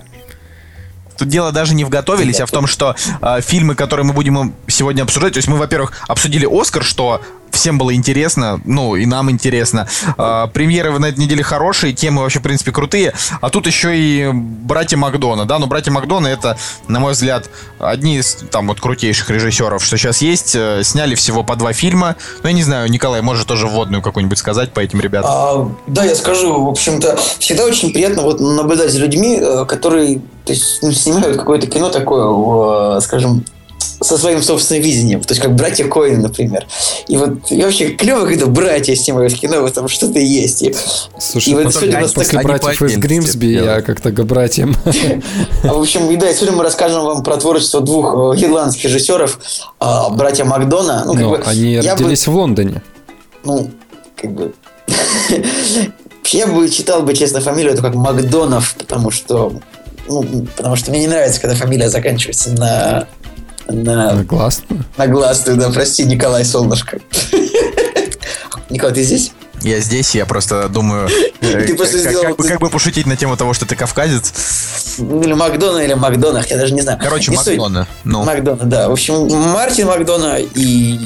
Тут 1.19 1.29
дело 1.29 1.53
даже 1.53 1.75
не 1.75 1.85
в 1.85 1.89
готовились, 1.89 2.41
а 2.41 2.47
в 2.47 2.51
том, 2.51 2.67
что 2.67 2.97
э, 3.21 3.41
фильмы, 3.43 3.75
которые 3.75 4.07
мы 4.07 4.13
будем 4.13 4.55
сегодня 4.67 5.03
обсуждать, 5.03 5.35
то 5.35 5.39
есть 5.39 5.49
мы, 5.49 5.57
во-первых, 5.57 5.93
обсудили 6.09 6.49
Оскар, 6.51 6.83
что 6.83 7.21
всем 7.53 7.79
было 7.79 7.95
интересно, 7.95 8.61
ну 8.65 8.97
и 8.97 9.07
нам 9.07 9.31
интересно. 9.31 9.87
Э, 10.19 10.47
премьеры 10.53 10.99
на 10.99 11.07
этой 11.07 11.21
неделе 11.21 11.43
хорошие, 11.43 11.93
темы 11.93 12.23
вообще, 12.23 12.41
в 12.41 12.43
принципе, 12.43 12.73
крутые. 12.73 13.13
А 13.41 13.51
тут 13.51 13.67
еще 13.67 13.97
и 13.97 14.31
братья 14.33 14.97
Макдона, 14.97 15.45
да, 15.45 15.59
но 15.59 15.67
братья 15.67 15.91
Макдона 15.91 16.27
это, 16.27 16.57
на 16.89 17.01
мой 17.01 17.13
взгляд, 17.13 17.49
одни 17.79 18.19
из 18.19 18.35
там 18.51 18.69
вот 18.69 18.81
крутейших 18.81 19.31
режиссеров, 19.31 19.85
что 19.85 19.97
сейчас 19.97 20.23
есть. 20.23 20.55
Э, 20.55 20.83
сняли 20.83 21.15
всего 21.15 21.45
по 21.45 21.57
два 21.57 21.73
фильма. 21.73 22.17
Ну, 22.43 22.49
я 22.49 22.55
не 22.55 22.63
знаю, 22.63 22.91
Николай, 22.91 23.23
может 23.23 23.47
тоже 23.47 23.67
вводную 23.67 24.03
какую-нибудь 24.03 24.39
сказать 24.39 24.73
по 24.73 24.81
этим 24.81 25.01
ребятам? 25.01 25.31
А, 25.31 25.71
да, 25.87 26.05
я 26.05 26.15
скажу, 26.15 26.65
в 26.65 26.69
общем-то, 26.69 27.19
всегда 27.39 27.65
очень 27.65 27.93
приятно 27.93 28.23
вот 28.23 28.41
наблюдать 28.41 28.91
за 28.91 28.99
людьми, 28.99 29.39
э, 29.41 29.65
которые 29.67 30.21
то 30.45 30.53
есть, 30.53 30.83
ну, 30.83 30.91
снимают 30.91 31.37
какое-то 31.37 31.67
кино 31.69 31.89
такое, 31.89 32.97
э, 32.97 33.01
скажем, 33.01 33.45
со 34.01 34.19
своим 34.19 34.43
собственным 34.43 34.83
видением. 34.83 35.21
То 35.21 35.33
есть, 35.33 35.43
как 35.43 35.55
братья 35.55 35.87
Коэн, 35.87 36.21
например. 36.21 36.67
И 37.09 37.17
вот 37.17 37.51
и 37.51 37.63
вообще 37.63 37.91
клево, 37.91 38.27
когда 38.27 38.47
братья 38.47 38.95
снимают 38.95 39.35
кино, 39.35 39.63
в 39.63 39.65
этом 39.67 39.89
что-то 39.89 40.19
есть. 40.19 40.63
И, 40.63 40.75
Слушай, 41.19 41.51
И 41.51 41.55
вот 41.55 41.75
сегодня 41.75 42.01
нас 42.01 42.13
после 42.13 42.39
так- 42.39 42.47
братьев 42.47 42.83
из 42.83 42.97
Гримсби 42.97 43.47
я 43.47 43.83
как-то 43.83 44.11
к 44.11 44.25
братьям. 44.25 44.75
а, 45.65 45.75
в 45.75 45.81
общем, 45.81 46.11
и 46.11 46.17
да, 46.17 46.33
сегодня 46.33 46.57
мы 46.57 46.65
расскажем 46.65 47.05
вам 47.05 47.23
про 47.23 47.37
творчество 47.37 47.81
двух 47.81 48.37
э, 48.37 48.45
ирландских 48.45 48.85
режиссеров, 48.85 49.39
а, 49.79 50.11
братья 50.11 50.45
Макдона. 50.45 51.05
Ну, 51.07 51.15
как 51.15 51.29
бы, 51.29 51.43
они 51.47 51.75
я 51.75 51.83
бы- 51.83 52.03
родились 52.03 52.27
в 52.27 52.35
Лондоне. 52.35 52.83
ну, 53.45 53.71
как 54.17 54.33
бы... 54.33 54.53
Я 56.27 56.47
бы 56.47 56.71
читал 56.71 57.03
бы, 57.03 57.15
честно, 57.15 57.41
фамилию 57.41 57.73
это 57.75 57.83
как 57.83 57.95
Макдонов, 57.95 58.75
потому 58.79 59.11
что 59.11 59.53
ну, 60.09 60.47
потому 60.57 60.77
что 60.77 60.91
мне 60.91 61.01
не 61.01 61.07
нравится, 61.07 61.41
когда 61.41 61.57
фамилия 61.57 61.89
заканчивается 61.89 62.53
на 62.53 63.07
на, 63.69 64.23
Гласно. 64.25 64.85
на 64.97 65.07
гласную, 65.07 65.59
да, 65.59 65.71
прости, 65.71 66.05
Николай 66.05 66.45
Солнышко. 66.45 66.99
Николай, 68.71 68.95
ты 68.95 69.03
здесь? 69.03 69.33
Я 69.63 69.79
здесь, 69.81 70.15
я 70.15 70.27
просто 70.27 70.69
думаю, 70.69 71.09
э, 71.41 71.67
Ты 71.67 71.75
просто 71.77 71.99
как, 72.03 72.09
сделал 72.11 72.23
как 72.25 72.37
бы, 72.37 72.43
вот- 72.43 72.49
как 72.49 72.61
бы 72.61 72.69
пошутить 72.71 73.07
на 73.07 73.17
тему 73.17 73.37
того, 73.37 73.55
что 73.55 73.65
ты 73.67 73.77
кавказец. 73.77 74.33
Или 74.99 75.35
Макдона, 75.35 75.79
или 75.79 75.95
Макдонах, 75.95 76.51
я 76.51 76.57
даже 76.57 76.75
не 76.75 76.81
знаю. 76.83 76.99
Короче, 77.01 77.31
Не 77.31 77.37
суть. 77.37 77.59
Макдона. 77.59 77.87
Ну, 78.05 78.25
Макдона, 78.25 78.65
да. 78.65 78.89
В 78.89 78.93
общем, 78.93 79.29
Мартин 79.53 79.87
Макдона 79.87 80.39
и 80.39 80.99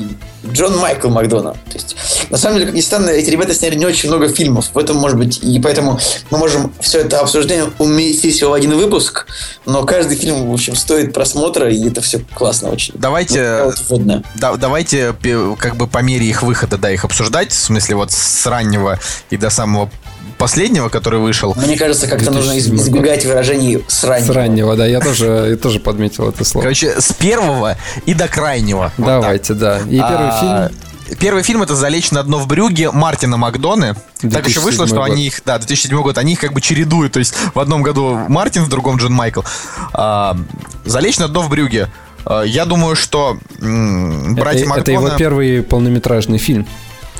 Джон 0.52 0.76
Майкл 0.78 1.08
Макдона. 1.08 1.52
То 1.52 1.74
есть, 1.74 1.96
на 2.30 2.38
самом 2.38 2.56
деле, 2.56 2.66
как 2.66 2.74
ни 2.76 2.80
странно, 2.80 3.10
эти 3.10 3.30
ребята 3.30 3.54
сняли 3.54 3.74
не 3.76 3.86
очень 3.86 4.08
много 4.08 4.28
фильмов. 4.28 4.70
В 4.74 4.78
этом, 4.78 4.96
может 4.96 5.18
быть, 5.18 5.38
и 5.42 5.58
поэтому 5.60 5.98
мы 6.30 6.38
можем 6.38 6.72
все 6.80 7.00
это 7.00 7.20
обсуждение 7.20 7.70
уместить 7.78 8.42
в 8.42 8.52
один 8.52 8.76
выпуск. 8.76 9.26
Но 9.64 9.84
каждый 9.84 10.16
фильм, 10.16 10.48
в 10.50 10.52
общем, 10.52 10.76
стоит 10.76 11.12
просмотра, 11.12 11.70
и 11.70 11.88
это 11.88 12.00
все 12.00 12.20
классно 12.34 12.70
очень. 12.70 12.94
Давайте- 12.96 13.34
Ну, 13.58 13.64
вот 13.66 13.78
да- 14.36 14.56
давайте 14.56 15.14
как 15.58 15.76
бы 15.76 15.86
по 15.86 15.98
мере 15.98 16.26
их 16.26 16.42
выхода, 16.42 16.78
да, 16.78 16.90
их 16.90 17.04
обсуждать. 17.04 17.52
В 17.52 17.58
смысле, 17.58 17.96
вот 17.96 18.12
с 18.12 18.46
раннего 18.46 18.98
и 19.30 19.36
до 19.36 19.50
самого 19.50 19.90
последнего, 20.38 20.88
который 20.88 21.18
вышел. 21.20 21.54
Мне 21.56 21.76
кажется, 21.76 22.06
как-то 22.06 22.30
нужно 22.30 22.52
из- 22.52 22.66
2007 22.66 22.76
избегать 22.76 23.24
выражений 23.24 23.84
с 23.88 24.00
С 24.00 24.04
раннего. 24.04 24.34
раннего, 24.34 24.76
да, 24.76 24.86
я 24.86 25.00
тоже, 25.00 25.46
я 25.50 25.56
тоже 25.56 25.80
подметил 25.80 26.28
это 26.28 26.44
слово. 26.44 26.62
Короче, 26.62 27.00
с 27.00 27.12
первого 27.12 27.76
и 28.04 28.14
до 28.14 28.28
крайнего. 28.28 28.92
Вот. 28.98 29.06
Давайте, 29.06 29.54
да. 29.54 29.80
И 29.80 29.96
первый 29.96 30.28
А, 30.30 30.68
фильм. 30.68 30.80
Первый 31.20 31.42
фильм 31.44 31.62
это 31.62 31.76
«Залечь 31.76 32.10
на 32.10 32.22
дно 32.24 32.38
в 32.38 32.48
брюге» 32.48 32.90
Мартина 32.90 33.36
Макдоны. 33.36 33.94
Так 34.20 34.48
еще 34.48 34.58
вышло, 34.58 34.84
2007 34.84 34.86
что 34.88 34.96
год. 34.96 35.04
они 35.10 35.26
их, 35.28 35.40
да, 35.44 35.56
2007 35.58 36.02
год, 36.02 36.18
они 36.18 36.32
их 36.32 36.40
как 36.40 36.52
бы 36.52 36.60
чередуют. 36.60 37.12
То 37.12 37.20
есть 37.20 37.32
в 37.54 37.60
одном 37.60 37.82
году 37.84 38.18
Мартин, 38.28 38.64
в 38.64 38.68
другом 38.68 38.96
Джон 38.96 39.12
Майкл. 39.12 39.42
А, 39.92 40.36
«Залечь 40.84 41.18
на 41.18 41.28
дно 41.28 41.42
в 41.42 41.48
брюге». 41.48 41.88
А, 42.24 42.42
Я 42.42 42.64
думаю, 42.64 42.96
что 42.96 43.38
м, 43.60 44.34
братья 44.34 44.64
это, 44.64 44.80
это 44.80 44.90
Макдона... 44.92 45.06
его 45.08 45.16
первый 45.16 45.62
полнометражный 45.62 46.38
фильм. 46.38 46.66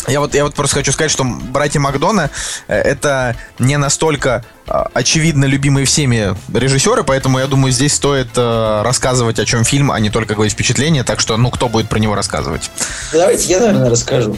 Я 0.09 0.21
вот, 0.21 0.35
я 0.35 0.45
вот 0.45 0.55
просто 0.55 0.77
хочу 0.77 0.93
сказать, 0.93 1.11
что 1.11 1.25
братья 1.25 1.81
Макдона 1.81 2.31
это 2.69 3.37
не 3.59 3.77
настолько 3.77 4.45
э, 4.67 4.73
очевидно 4.95 5.47
любимые 5.47 5.85
всеми 5.87 6.37
режиссеры, 6.53 7.03
поэтому 7.03 7.39
я 7.39 7.47
думаю, 7.47 7.73
здесь 7.73 7.95
стоит 7.95 8.29
э, 8.37 8.83
рассказывать, 8.83 9.39
о 9.39 9.45
чем 9.45 9.65
фильм, 9.65 9.91
а 9.91 9.99
не 9.99 10.11
только 10.11 10.35
говорить 10.35 10.53
впечатление. 10.53 11.03
Так 11.03 11.21
что, 11.21 11.37
ну, 11.37 11.51
кто 11.51 11.69
будет 11.69 11.89
про 11.89 11.99
него 11.99 12.15
рассказывать? 12.15 12.71
Давайте 13.13 13.49
я, 13.49 13.61
наверное, 13.61 13.91
расскажу. 13.91 14.37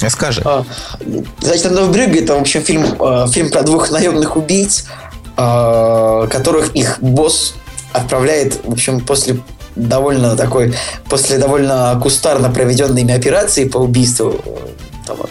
Э, 0.00 0.08
Скажи. 0.10 0.42
А, 0.44 0.64
Значит, 1.40 1.66
«Одно 1.66 1.84
в 1.84 1.92
брюге» 1.92 2.20
это, 2.20 2.34
в 2.34 2.40
общем, 2.40 2.62
фильм, 2.62 2.84
э, 3.00 3.26
фильм 3.30 3.50
про 3.50 3.62
двух 3.62 3.90
наемных 3.90 4.36
убийц, 4.36 4.86
э, 5.36 6.28
которых 6.30 6.74
их 6.74 6.98
босс 7.00 7.54
отправляет, 7.92 8.64
в 8.64 8.72
общем, 8.72 9.00
после 9.00 9.38
довольно 9.76 10.36
такой, 10.36 10.74
после 11.08 11.38
довольно 11.38 11.98
кустарно 12.02 12.50
проведенной 12.50 13.02
операции 13.14 13.64
по 13.64 13.78
убийству 13.78 14.34
э, 14.44 14.64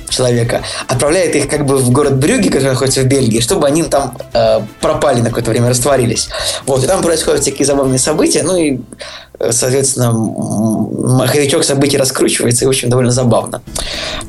человека, 0.10 0.62
отправляет 0.88 1.36
их 1.36 1.50
как 1.50 1.66
бы 1.66 1.78
в 1.78 1.91
город 1.91 2.18
Брюги, 2.18 2.50
который 2.50 2.70
находится 2.70 3.02
в 3.02 3.06
Бельгии, 3.06 3.39
чтобы 3.39 3.68
они 3.68 3.84
там 3.84 4.18
э, 4.34 4.62
пропали 4.82 5.22
на 5.22 5.30
какое-то 5.30 5.52
время, 5.52 5.70
растворились. 5.70 6.30
Вот, 6.66 6.84
и 6.84 6.88
там 6.88 7.02
происходят 7.02 7.41
всякие 7.41 7.66
забавные 7.66 8.00
события, 8.00 8.44
ну 8.44 8.56
и, 8.56 8.80
э, 9.39 9.52
соответственно, 9.52 10.12
маховичок 10.12 11.64
событий 11.64 11.98
раскручивается, 11.98 12.66
и, 12.66 12.68
в 12.68 12.70
общем, 12.70 12.89
довольно 12.89 13.12
забавно. 13.12 13.62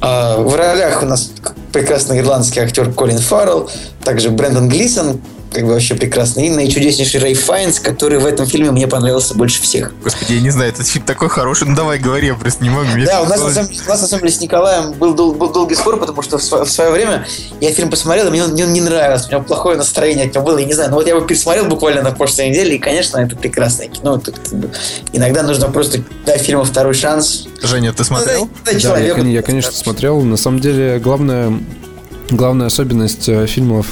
А, 0.00 0.38
В 0.38 0.54
ролях 0.54 1.02
у 1.02 1.06
нас 1.06 1.30
прекрасный 1.72 2.20
ирландский 2.20 2.60
актер 2.60 2.92
Колин 2.92 3.18
Фаррелл, 3.18 3.68
также 4.04 4.30
Брэндон 4.30 4.68
Глисон, 4.68 5.20
как 5.54 5.64
бы 5.64 5.72
вообще 5.72 5.94
прекрасный, 5.94 6.48
и 6.48 6.50
наичудеснейший 6.50 7.20
Рэй 7.20 7.34
Файнс, 7.34 7.80
который 7.80 8.18
в 8.18 8.26
этом 8.26 8.46
фильме 8.46 8.70
мне 8.72 8.86
понравился 8.88 9.34
больше 9.34 9.62
всех. 9.62 9.92
Господи, 10.02 10.32
я 10.34 10.40
не 10.40 10.50
знаю, 10.50 10.70
этот 10.70 10.86
фильм 10.86 11.04
такой 11.04 11.28
хороший. 11.28 11.68
Ну 11.68 11.74
давай 11.76 11.98
говори, 11.98 12.26
я 12.26 12.34
просто 12.34 12.62
не 12.62 12.70
могу. 12.70 12.88
Да, 13.06 13.22
у 13.22 13.26
нас, 13.26 13.38
всё 13.38 13.48
на 13.48 13.54
самом, 13.54 13.70
у 13.86 13.88
нас 13.88 14.00
на 14.02 14.06
самом 14.08 14.20
деле 14.22 14.32
с 14.32 14.40
Николаем 14.40 14.92
был, 14.92 15.14
дол- 15.14 15.34
был 15.34 15.50
долгий 15.52 15.74
спор, 15.76 15.98
потому 15.98 16.20
что 16.22 16.38
в, 16.38 16.42
сво- 16.42 16.64
в 16.64 16.70
свое 16.70 16.90
время 16.90 17.26
я 17.60 17.72
фильм 17.72 17.88
посмотрел, 17.90 18.26
и 18.28 18.30
мне 18.30 18.44
он, 18.44 18.50
мне 18.52 18.64
он 18.64 18.72
не 18.72 18.80
нравился, 18.80 19.26
у 19.26 19.30
меня 19.30 19.40
плохое 19.40 19.76
настроение 19.78 20.26
от 20.26 20.34
него 20.34 20.44
было, 20.44 20.58
я 20.58 20.66
не 20.66 20.72
знаю, 20.74 20.90
но 20.90 20.96
вот 20.96 21.06
я 21.06 21.14
его 21.14 21.24
пересмотрел 21.24 21.66
буквально 21.66 22.02
на 22.02 22.10
прошлой 22.10 22.50
неделе, 22.50 22.76
и, 22.76 22.78
конечно, 22.78 23.18
это 23.18 23.36
прекрасное 23.36 23.88
кино. 23.88 24.18
Тут, 24.18 24.38
как 24.38 24.52
бы, 24.58 24.70
иногда 25.12 25.42
нужно 25.42 25.68
просто 25.70 26.00
дать 26.26 26.40
фильму 26.42 26.64
второй 26.64 26.94
шанс. 26.94 27.46
Женя, 27.62 27.92
ты 27.92 28.02
смотрел? 28.04 28.46
Ну, 28.46 28.50
дай 28.64 28.74
Да, 28.74 28.78
я, 28.78 28.80
человеку- 28.80 29.16
кон- 29.20 29.28
я, 29.28 29.42
конечно, 29.42 29.72
смотрел. 29.72 30.20
На 30.22 30.36
самом 30.36 30.58
деле, 30.60 30.98
главная, 30.98 31.52
главная 32.30 32.66
особенность 32.66 33.28
э, 33.28 33.46
фильмов 33.46 33.88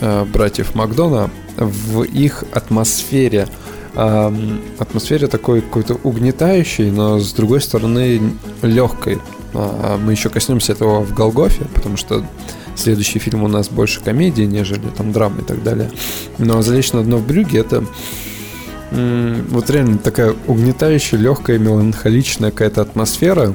э, 0.00 0.22
э, 0.22 0.24
братьев 0.24 0.74
Макдона 0.74 1.30
в 1.56 2.02
их 2.02 2.44
атмосфере. 2.52 3.48
Эм, 3.94 4.60
атмосфере 4.78 5.26
такой 5.26 5.60
какой-то 5.60 5.94
угнетающей, 6.02 6.90
но 6.90 7.18
с 7.18 7.32
другой 7.32 7.60
стороны 7.60 8.20
легкой. 8.62 9.18
А, 9.54 9.98
Мы 9.98 10.12
еще 10.12 10.28
коснемся 10.28 10.72
этого 10.72 11.00
в 11.00 11.14
Голгофе, 11.14 11.64
потому 11.74 11.96
что 11.96 12.24
следующий 12.76 13.18
фильм 13.18 13.42
у 13.42 13.48
нас 13.48 13.68
больше 13.68 14.00
комедии, 14.00 14.42
нежели 14.42 14.88
там 14.96 15.12
драмы 15.12 15.40
и 15.40 15.44
так 15.44 15.62
далее. 15.62 15.90
Но 16.38 16.62
«Залечь 16.62 16.92
на 16.92 17.02
дно 17.02 17.16
в 17.16 17.26
брюге»— 17.26 17.58
это 17.60 17.84
вот 18.90 19.68
реально 19.68 19.98
такая 19.98 20.34
угнетающая, 20.46 21.18
легкая, 21.18 21.58
меланхоличная 21.58 22.50
какая-то 22.50 22.82
атмосфера 22.82 23.54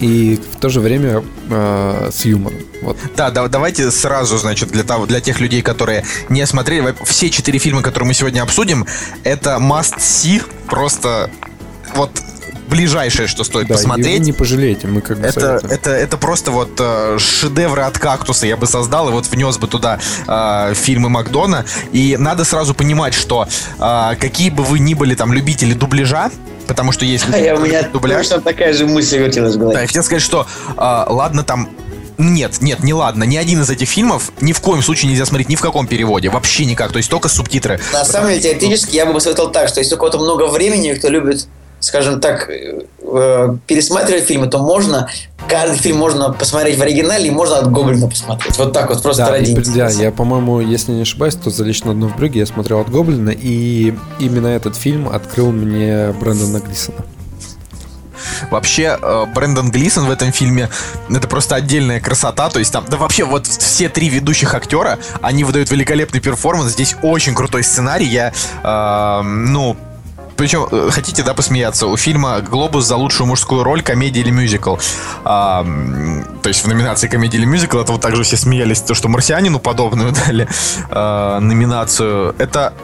и 0.00 0.40
в 0.52 0.60
то 0.60 0.68
же 0.68 0.80
время 0.80 1.24
э, 1.48 2.10
с 2.12 2.24
юмором. 2.24 2.58
Вот. 2.82 2.96
Да, 3.16 3.30
да, 3.30 3.48
давайте 3.48 3.90
сразу, 3.90 4.36
значит, 4.38 4.70
для, 4.70 4.84
того, 4.84 5.06
для 5.06 5.20
тех 5.20 5.40
людей, 5.40 5.62
которые 5.62 6.04
не 6.28 6.44
смотрели, 6.46 6.94
все 7.04 7.30
четыре 7.30 7.58
фильма, 7.58 7.82
которые 7.82 8.08
мы 8.08 8.14
сегодня 8.14 8.42
обсудим, 8.42 8.86
это 9.24 9.56
must 9.60 9.98
see, 9.98 10.42
просто 10.66 11.30
вот 11.94 12.10
ближайшее, 12.68 13.28
что 13.28 13.44
стоит 13.44 13.66
Да, 13.68 13.74
и 13.74 13.76
посмотреть. 13.76 14.18
вы 14.20 14.24
не 14.24 14.32
пожалеете, 14.32 14.86
мы 14.86 15.00
как 15.00 15.18
бы 15.18 15.26
Это, 15.26 15.40
советуем. 15.40 15.72
это, 15.72 15.90
это 15.90 16.16
просто 16.16 16.50
вот 16.50 16.70
э, 16.78 17.16
шедевры 17.18 17.82
от 17.82 17.98
кактуса 17.98 18.46
я 18.46 18.56
бы 18.56 18.66
создал 18.66 19.08
и 19.08 19.12
вот 19.12 19.26
внес 19.26 19.58
бы 19.58 19.66
туда 19.68 19.98
э, 20.26 20.74
фильмы 20.74 21.08
Макдона. 21.08 21.64
И 21.92 22.16
надо 22.18 22.44
сразу 22.44 22.74
понимать, 22.74 23.14
что 23.14 23.46
э, 23.78 24.16
какие 24.18 24.50
бы 24.50 24.62
вы 24.64 24.78
ни 24.78 24.94
были 24.94 25.14
там 25.14 25.32
любители 25.32 25.74
дубляжа, 25.74 26.30
потому 26.66 26.92
что 26.92 27.04
есть 27.04 27.24
А 27.32 27.38
я, 27.38 27.54
у 27.54 27.60
меня 27.60 27.82
дубляж. 27.82 28.26
точно 28.28 28.42
такая 28.42 28.72
же 28.72 28.86
мысль 28.86 29.18
вертелась 29.18 29.54
в 29.54 29.58
Да, 29.58 29.60
голове. 29.60 29.80
я 29.80 29.86
хотел 29.86 30.02
сказать, 30.02 30.22
что 30.22 30.46
э, 30.76 31.04
ладно 31.08 31.42
там 31.44 31.68
нет, 32.18 32.62
нет, 32.62 32.82
не 32.82 32.94
ладно. 32.94 33.24
Ни 33.24 33.36
один 33.36 33.60
из 33.60 33.68
этих 33.68 33.90
фильмов 33.90 34.32
ни 34.40 34.52
в 34.54 34.60
коем 34.62 34.82
случае 34.82 35.10
нельзя 35.10 35.26
смотреть 35.26 35.50
ни 35.50 35.54
в 35.54 35.60
каком 35.60 35.86
переводе. 35.86 36.30
Вообще 36.30 36.64
никак. 36.64 36.90
То 36.90 36.96
есть 36.96 37.10
только 37.10 37.28
субтитры. 37.28 37.78
На 37.92 38.06
самом 38.06 38.28
деле, 38.30 38.40
теоретически, 38.40 38.96
я 38.96 39.04
бы 39.04 39.12
посоветовал 39.12 39.50
так, 39.50 39.68
что 39.68 39.80
если 39.80 39.96
у 39.96 39.98
кого-то 39.98 40.18
много 40.18 40.46
времени, 40.46 40.94
кто 40.94 41.08
любит, 41.10 41.46
скажем 41.86 42.20
так, 42.20 42.50
э, 42.50 43.56
пересматривать 43.68 44.24
фильмы, 44.24 44.48
то 44.48 44.58
можно, 44.58 45.08
каждый 45.48 45.78
фильм 45.78 45.98
можно 45.98 46.32
посмотреть 46.32 46.78
в 46.78 46.82
оригинале, 46.82 47.28
и 47.28 47.30
можно 47.30 47.58
от 47.58 47.70
Гоблина 47.70 48.08
посмотреть. 48.08 48.58
Вот 48.58 48.72
так 48.72 48.88
вот, 48.88 49.00
просто 49.02 49.26
Да, 49.26 49.30
ради 49.30 49.52
и, 49.52 49.74
да, 49.74 49.88
я, 49.90 50.10
по-моему, 50.10 50.60
если 50.60 50.90
не 50.90 51.02
ошибаюсь, 51.02 51.36
то 51.36 51.50
«Залечь 51.50 51.84
на 51.84 51.94
дно 51.94 52.08
в 52.08 52.16
брюге» 52.16 52.40
я 52.40 52.46
смотрел 52.46 52.80
от 52.80 52.90
Гоблина, 52.90 53.30
и 53.30 53.94
именно 54.18 54.48
этот 54.48 54.74
фильм 54.74 55.08
открыл 55.08 55.52
мне 55.52 56.12
Брэндона 56.18 56.58
Глисона. 56.58 57.04
Вообще, 58.50 58.98
э, 59.00 59.26
Брэндон 59.32 59.70
Глисон 59.70 60.06
в 60.06 60.10
этом 60.10 60.32
фильме 60.32 60.68
это 61.08 61.28
просто 61.28 61.54
отдельная 61.54 62.00
красота. 62.00 62.50
То 62.50 62.58
есть 62.58 62.72
там, 62.72 62.84
да 62.88 62.96
вообще, 62.96 63.24
вот 63.24 63.46
все 63.46 63.88
три 63.88 64.08
ведущих 64.08 64.54
актера, 64.54 64.98
они 65.22 65.44
выдают 65.44 65.70
великолепный 65.70 66.20
перформанс. 66.20 66.72
Здесь 66.72 66.96
очень 67.02 67.34
крутой 67.34 67.62
сценарий. 67.62 68.06
Я, 68.06 68.32
э, 68.62 69.22
ну, 69.22 69.76
причем, 70.36 70.66
э, 70.70 70.90
хотите, 70.90 71.22
да, 71.22 71.34
посмеяться? 71.34 71.86
У 71.86 71.96
фильма 71.96 72.40
«Глобус» 72.40 72.84
за 72.84 72.96
лучшую 72.96 73.26
мужскую 73.26 73.62
роль, 73.62 73.82
комедия 73.82 74.20
или 74.20 74.30
мюзикл. 74.30 74.76
А, 75.24 75.64
то 76.42 76.48
есть 76.48 76.64
в 76.64 76.68
номинации 76.68 77.08
комедия 77.08 77.38
или 77.38 77.46
мюзикл, 77.46 77.78
это 77.78 77.92
вот 77.92 78.00
также 78.00 78.22
все 78.22 78.36
смеялись, 78.36 78.80
то, 78.80 78.94
что 78.94 79.08
«Марсианину» 79.08 79.58
подобную 79.58 80.12
дали 80.26 80.48
а, 80.90 81.40
номинацию. 81.40 82.34
Это 82.38 82.74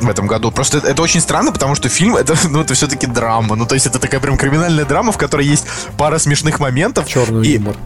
в 0.00 0.08
этом 0.08 0.26
году. 0.26 0.50
Просто 0.50 0.78
это, 0.78 0.88
это 0.88 1.02
очень 1.02 1.20
странно, 1.20 1.52
потому 1.52 1.74
что 1.74 1.88
фильм 1.88 2.16
это, 2.16 2.36
ну, 2.48 2.60
это 2.60 2.74
все-таки 2.74 3.06
драма. 3.06 3.56
Ну, 3.56 3.66
то 3.66 3.74
есть 3.74 3.86
это 3.86 3.98
такая 3.98 4.20
прям 4.20 4.36
криминальная 4.36 4.84
драма, 4.84 5.12
в 5.12 5.18
которой 5.18 5.46
есть 5.46 5.66
пара 5.96 6.18
смешных 6.18 6.60
моментов. 6.60 7.06
Черный 7.06 7.46
И 7.46 7.52
юмор. 7.54 7.76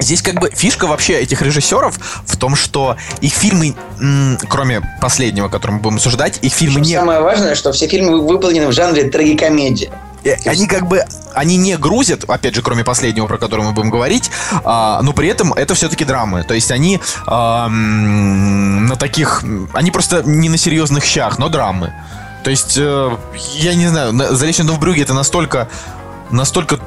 Здесь 0.00 0.22
как 0.22 0.40
бы 0.40 0.50
фишка 0.50 0.86
вообще 0.86 1.20
этих 1.20 1.42
режиссеров 1.42 1.98
в 2.24 2.36
том, 2.36 2.56
что 2.56 2.96
их 3.20 3.32
фильмы, 3.32 3.74
м, 4.00 4.38
кроме 4.48 4.80
последнего, 5.00 5.48
который 5.48 5.72
мы 5.72 5.78
будем 5.80 5.96
обсуждать, 5.96 6.38
их 6.42 6.52
фильмы 6.52 6.80
не... 6.80 6.94
Самое 6.94 7.20
важное, 7.20 7.54
что 7.54 7.70
все 7.72 7.86
фильмы 7.86 8.26
выполнены 8.26 8.66
в 8.68 8.72
жанре 8.72 9.04
трагикомедия. 9.10 9.90
э, 10.24 10.36
Они 10.46 10.66
как 10.66 10.88
бы, 10.88 11.04
они 11.34 11.56
не 11.58 11.76
грузят, 11.76 12.24
опять 12.28 12.54
же, 12.54 12.62
кроме 12.62 12.82
последнего, 12.82 13.26
про 13.26 13.36
который 13.38 13.64
мы 13.64 13.72
будем 13.72 13.90
говорить, 13.90 14.30
а, 14.64 15.00
но 15.02 15.12
при 15.12 15.28
этом 15.28 15.52
это 15.52 15.74
все-таки 15.74 16.04
драмы. 16.06 16.44
То 16.44 16.54
есть 16.54 16.70
они 16.70 16.98
а, 17.26 17.68
на 17.68 18.96
таких, 18.96 19.44
они 19.74 19.90
просто 19.90 20.22
не 20.24 20.48
на 20.48 20.56
серьезных 20.56 21.04
щах, 21.04 21.38
но 21.38 21.48
драмы. 21.48 21.92
То 22.42 22.50
есть, 22.50 22.76
э, 22.78 23.10
я 23.56 23.74
не 23.74 23.86
знаю, 23.88 24.12
на- 24.14 24.34
«Залечь 24.34 24.58
на 24.58 24.64
дно 24.64 24.72
в 24.74 24.80
брюге» 24.80 25.02
это 25.02 25.12
настолько, 25.12 25.68
настолько 26.30 26.78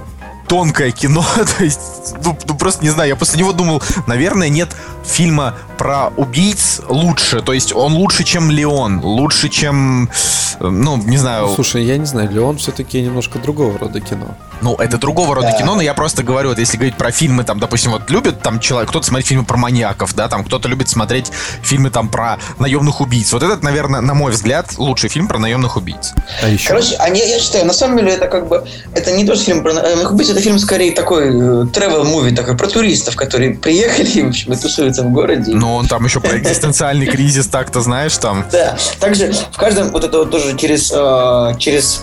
тонкое 0.53 0.91
кино, 0.91 1.25
то 1.57 1.63
есть, 1.63 2.13
ну, 2.23 2.37
ну, 2.47 2.55
просто 2.55 2.83
не 2.83 2.91
знаю, 2.91 3.09
я 3.09 3.15
после 3.15 3.39
него 3.39 3.53
думал, 3.53 3.81
наверное, 4.05 4.49
нет 4.49 4.69
фильма 5.03 5.55
про 5.79 6.09
убийц 6.15 6.79
лучше, 6.87 7.41
то 7.41 7.53
есть 7.53 7.73
он 7.73 7.93
лучше, 7.93 8.23
чем 8.23 8.51
Леон, 8.51 8.99
лучше, 8.99 9.49
чем, 9.49 10.11
э, 10.59 10.67
ну, 10.69 10.97
не 10.97 11.17
знаю, 11.17 11.47
Ну, 11.47 11.55
слушай, 11.55 11.83
я 11.83 11.97
не 11.97 12.05
знаю, 12.05 12.29
Леон 12.31 12.57
все-таки 12.57 13.01
немножко 13.01 13.39
другого 13.39 13.79
рода 13.79 13.99
кино. 13.99 14.37
Ну, 14.63 14.75
это 14.75 14.97
другого 14.97 15.35
рода 15.35 15.49
Да. 15.51 15.57
кино, 15.57 15.75
но 15.75 15.81
я 15.81 15.93
просто 15.93 16.23
говорю, 16.23 16.49
вот 16.49 16.57
если 16.57 16.77
говорить 16.77 16.95
про 16.95 17.11
фильмы, 17.11 17.43
там, 17.43 17.59
допустим, 17.59 17.91
вот 17.91 18.09
любит 18.09 18.41
там 18.41 18.59
человек, 18.59 18.89
кто-то 18.89 19.05
смотреть 19.05 19.27
фильмы 19.27 19.43
про 19.43 19.57
маньяков, 19.57 20.15
да, 20.15 20.29
там, 20.29 20.43
кто-то 20.45 20.69
любит 20.69 20.87
смотреть 20.89 21.31
фильмы 21.61 21.89
там 21.89 22.07
про 22.07 22.37
наемных 22.59 23.01
убийц. 23.01 23.33
Вот 23.33 23.43
этот, 23.43 23.61
наверное, 23.61 23.99
на 24.01 24.13
мой 24.13 24.31
взгляд, 24.31 24.77
лучший 24.77 25.09
фильм 25.09 25.27
про 25.27 25.37
наемных 25.37 25.75
убийц. 25.75 26.13
А 26.41 26.47
еще... 26.47 26.69
Короче, 26.69 26.95
они, 26.95 27.19
я 27.19 27.39
считаю, 27.39 27.65
на 27.65 27.73
самом 27.73 27.97
деле 27.97 28.13
это 28.13 28.27
как 28.27 28.47
бы 28.47 28.65
это 28.95 29.11
не 29.11 29.25
то, 29.25 29.35
что 29.35 29.43
фильм 29.43 29.63
про 29.63 29.73
наемных 29.73 30.11
убийц, 30.13 30.29
это 30.29 30.39
фильм 30.39 30.57
скорее 30.59 30.93
такой 30.93 31.29
travel 31.29 32.05
муви 32.05 32.33
такой 32.33 32.55
про 32.55 32.67
туристов, 32.67 33.17
которые 33.17 33.51
приехали 33.63 34.07
и, 34.07 34.21
в 34.21 34.29
общем, 34.29 34.53
и 34.53 34.55
тусуются 34.55 35.03
в 35.03 35.11
городе. 35.11 35.53
Но 35.53 35.75
он 35.75 35.87
там 35.87 36.05
еще 36.05 36.21
про 36.21 36.37
экзистенциальный 36.37 37.07
кризис, 37.07 37.47
так-то 37.47 37.81
знаешь, 37.81 38.17
там. 38.17 38.45
Да, 38.51 38.77
также 38.99 39.33
в 39.51 39.57
каждом 39.57 39.89
вот 39.91 40.03
это 40.05 40.19
вот 40.19 40.31
тоже 40.31 40.55
через, 40.57 40.89
э, 40.95 41.53
через, 41.59 42.01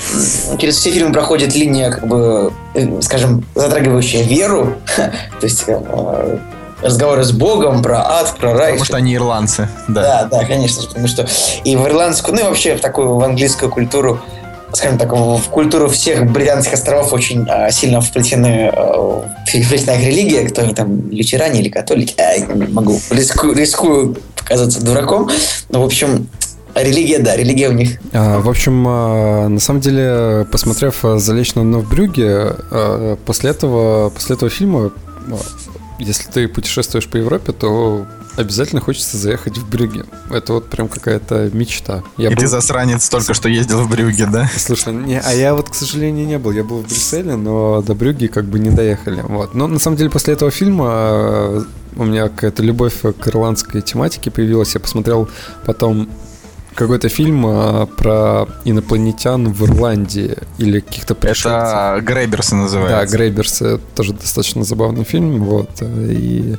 через 0.59 0.77
все 0.77 0.91
фильмы 0.91 1.13
проходит 1.13 1.55
линия, 1.55 1.91
как 1.91 2.07
бы, 2.07 2.17
э, 2.19 2.50
скажем, 3.01 3.45
затрагивающая 3.55 4.23
веру, 4.23 4.75
то 4.97 5.13
есть 5.43 5.65
э, 5.67 6.39
разговоры 6.83 7.25
с 7.25 7.33
Богом 7.33 7.83
про 7.83 7.99
ад, 8.07 8.37
про 8.39 8.55
рай. 8.55 8.73
Потому 8.73 8.85
что 8.85 8.97
они 8.97 9.15
ирландцы, 9.15 9.69
да. 9.89 10.29
Да, 10.29 10.39
да, 10.39 10.45
конечно, 10.45 10.83
потому 10.87 11.09
что 11.09 11.27
и 11.65 11.77
в 11.77 11.87
ирландскую, 11.87 12.37
ну 12.37 12.43
и 12.43 12.45
вообще 12.45 12.77
в 12.77 12.81
такую 12.81 13.17
в 13.17 13.23
английскую 13.23 13.71
культуру, 13.71 14.21
скажем 14.73 14.99
так, 14.99 15.13
в 15.13 15.43
культуру 15.51 15.89
всех 15.89 16.31
британских 16.31 16.75
островов 16.75 17.13
очень 17.13 17.47
а, 17.49 17.71
сильно 17.71 18.01
вплетены, 18.01 18.71
а, 18.73 19.25
вплетена 19.47 19.93
их 19.93 20.07
религия, 20.07 20.49
кто 20.49 20.63
они 20.63 20.75
там, 20.75 21.11
лютеране 21.11 21.61
или 21.61 21.69
католики, 21.69 22.15
а, 22.19 22.33
я 22.33 22.47
не 22.47 22.67
могу, 22.67 22.99
рискую, 23.11 23.55
рискую 23.55 24.17
показаться 24.37 24.85
дураком, 24.85 25.29
но, 25.69 25.83
в 25.83 25.85
общем, 25.85 26.29
религия, 26.75 27.19
да, 27.19 27.37
религия 27.37 27.69
у 27.69 27.73
них 27.73 27.99
А, 28.13 28.41
в 28.41 28.49
общем, 28.49 28.85
а, 28.87 29.49
на 29.49 29.61
самом 29.61 29.81
деле, 29.81 30.47
посмотрев 30.51 31.05
а, 31.05 31.19
«Залечь 31.19 31.55
на 31.55 31.63
дно 31.63 31.81
в 31.81 31.89
Брюге», 31.89 32.55
а, 32.71 33.17
после 33.25 33.51
этого, 33.51 34.11
после 34.11 34.37
этого 34.37 34.51
фильма, 34.51 34.91
если 35.99 36.31
ты 36.31 36.49
путешествуешь 36.49 37.07
по 37.09 37.17
Европе, 37.19 37.53
то 37.53 38.07
обязательно 38.37 38.81
хочется 38.81 39.19
заехать 39.19 39.59
в 39.59 39.69
Брюге. 39.69 40.05
Это 40.31 40.55
вот 40.55 40.69
прям 40.71 40.89
какая-то 40.89 41.51
мечта. 41.53 42.03
Я 42.17 42.31
И 42.31 42.35
был- 42.35 42.41
ты 42.41 42.47
засранец 42.47 43.09
только 43.09 43.35
что 43.35 43.49
ездил 43.49 43.83
в 43.83 43.91
Брюге, 43.91 44.27
да? 44.27 44.49
Слушай, 44.57 44.95
не, 44.95 45.21
а 45.21 45.33
я 45.33 45.55
вот, 45.55 45.69
к 45.69 45.75
сожалению, 45.75 46.27
не 46.27 46.39
был. 46.39 46.53
Я 46.53 46.65
был 46.65 46.79
в 46.79 46.87
Брюсселе, 46.87 47.35
но 47.37 47.83
до 47.83 47.95
Брюги 47.95 48.29
как 48.29 48.45
бы 48.47 48.59
не 48.59 48.71
доехали. 48.71 49.21
Вот. 49.29 49.55
Но 49.55 49.67
на 49.67 49.79
самом 49.79 49.97
деле 49.99 50.09
после 50.11 50.35
этого 50.35 50.51
фильма 50.51 51.67
у 51.97 52.05
меня 52.05 52.29
какая-то 52.29 52.63
любовь 52.63 52.95
к 53.03 53.29
ирландской 53.29 53.83
тематике 53.83 54.31
появилась. 54.31 54.73
Я 54.75 54.81
посмотрел 54.81 55.29
потом 55.67 56.09
какой-то 56.75 57.09
фильм 57.09 57.45
э, 57.47 57.87
про 57.97 58.47
инопланетян 58.65 59.53
в 59.53 59.65
Ирландии 59.65 60.37
или 60.59 60.81
каких-то 60.81 61.15
пришельцев. 61.15 61.53
Это 61.53 61.99
Грейберсы 62.03 62.51
Да, 62.53 62.57
называется. 62.57 63.17
Грейберс 63.17 63.63
это 63.63 63.79
тоже 63.97 64.13
достаточно 64.15 64.65
забавный 64.65 65.05
фильм, 65.05 65.43
вот. 65.45 65.71
э, 65.81 66.07
И, 66.13 66.57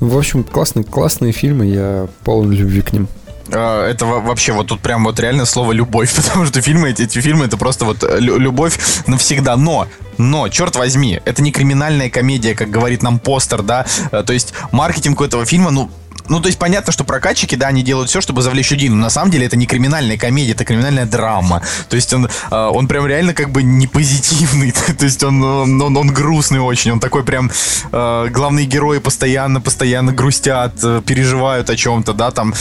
ну, 0.00 0.08
в 0.08 0.16
общем, 0.18 0.44
классные, 0.44 0.84
классные 0.84 1.32
фильмы, 1.32 1.66
я 1.66 2.08
полон 2.24 2.50
любви 2.52 2.80
к 2.82 2.92
ним. 2.92 3.08
А, 3.52 3.88
Это 3.90 4.06
во- 4.06 4.20
вообще 4.20 4.52
вот 4.52 4.68
тут 4.68 4.80
прям 4.80 5.04
вот 5.04 5.18
реально 5.18 5.44
слово 5.44 5.72
любовь, 5.72 6.14
потому 6.16 6.46
что 6.46 6.60
фильмы 6.62 6.90
эти, 6.90 7.02
эти 7.02 7.18
фильмы 7.20 7.46
это 7.46 7.56
просто 7.56 7.84
вот 7.84 8.04
э, 8.04 8.18
лю- 8.20 8.38
любовь 8.38 8.78
навсегда. 9.08 9.56
Но, 9.56 9.88
но, 10.18 10.48
черт 10.48 10.76
возьми, 10.76 11.20
это 11.24 11.42
не 11.42 11.50
криминальная 11.50 12.08
комедия, 12.10 12.54
как 12.54 12.70
говорит 12.70 13.02
нам 13.02 13.18
постер, 13.18 13.62
да. 13.62 13.86
Э, 14.12 14.22
То 14.24 14.32
есть 14.32 14.54
маркетинг 14.70 15.20
у 15.20 15.24
этого 15.24 15.44
фильма, 15.46 15.70
ну, 15.72 15.90
ну, 16.28 16.40
то 16.40 16.46
есть 16.46 16.58
понятно, 16.58 16.92
что 16.92 17.04
прокатчики, 17.04 17.54
да, 17.54 17.68
они 17.68 17.82
делают 17.82 18.10
все, 18.10 18.20
чтобы 18.20 18.42
завлечь 18.42 18.70
людей, 18.70 18.88
но 18.88 18.96
на 18.96 19.10
самом 19.10 19.30
деле 19.30 19.46
это 19.46 19.56
не 19.56 19.66
криминальная 19.66 20.16
комедия, 20.16 20.52
это 20.52 20.64
криминальная 20.64 21.06
драма. 21.06 21.62
То 21.88 21.96
есть 21.96 22.12
он, 22.12 22.26
э, 22.26 22.56
он 22.56 22.88
прям 22.88 23.06
реально 23.06 23.34
как 23.34 23.50
бы 23.50 23.62
не 23.62 23.86
позитивный, 23.86 24.72
то 24.98 25.04
есть 25.04 25.22
он, 25.22 25.42
он, 25.42 25.80
он, 25.80 25.96
он 25.96 26.08
грустный 26.08 26.60
очень, 26.60 26.92
он 26.92 27.00
такой 27.00 27.24
прям, 27.24 27.50
э, 27.92 28.28
главные 28.30 28.66
герои 28.66 28.98
постоянно, 28.98 29.60
постоянно 29.60 30.12
грустят, 30.12 30.74
э, 30.82 31.02
переживают 31.04 31.70
о 31.70 31.76
чем-то, 31.76 32.12
да, 32.12 32.30
там 32.30 32.54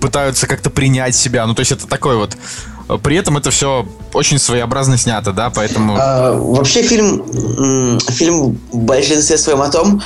пытаются 0.00 0.46
как-то 0.46 0.70
принять 0.70 1.14
себя, 1.14 1.46
ну, 1.46 1.54
то 1.54 1.60
есть 1.60 1.72
это 1.72 1.86
такой 1.86 2.16
вот... 2.16 2.36
При 3.02 3.16
этом 3.16 3.36
это 3.36 3.50
все 3.50 3.86
очень 4.12 4.38
своеобразно 4.38 4.96
снято, 4.96 5.32
да, 5.32 5.50
поэтому... 5.50 5.96
А, 5.98 6.32
вообще 6.34 6.82
фильм, 6.82 7.98
фильм 7.98 8.58
в 8.70 8.76
большинстве 8.76 9.38
своем 9.38 9.60
о 9.62 9.70
том, 9.70 10.00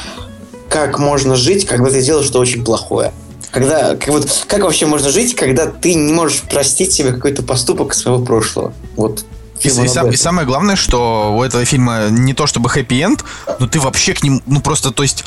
как 0.71 0.99
можно 0.99 1.37
жить, 1.37 1.67
когда 1.67 1.91
ты 1.91 2.01
делаешь 2.01 2.27
что 2.27 2.39
очень 2.39 2.65
плохое. 2.65 3.13
Когда, 3.51 3.97
как, 3.97 4.09
вот, 4.09 4.45
как 4.47 4.63
вообще 4.63 4.87
можно 4.87 5.11
жить, 5.11 5.35
когда 5.35 5.67
ты 5.67 5.95
не 5.95 6.13
можешь 6.13 6.43
простить 6.43 6.93
себе 6.93 7.13
какой-то 7.13 7.43
поступок 7.43 7.95
своего 7.95 8.25
прошлого? 8.25 8.73
Вот. 8.97 9.25
И, 9.61 9.69
и 9.69 9.89
сам- 9.89 10.11
и 10.11 10.17
самое 10.17 10.47
главное, 10.47 10.77
что 10.77 11.35
у 11.37 11.43
этого 11.43 11.65
фильма 11.65 12.09
не 12.09 12.33
то 12.33 12.47
чтобы 12.47 12.71
хэппи-энд, 12.71 13.25
но 13.59 13.67
ты 13.67 13.81
вообще 13.81 14.15
к 14.15 14.23
ним, 14.23 14.41
ну 14.47 14.61
просто, 14.61 14.93
то 14.93 15.03
есть 15.03 15.25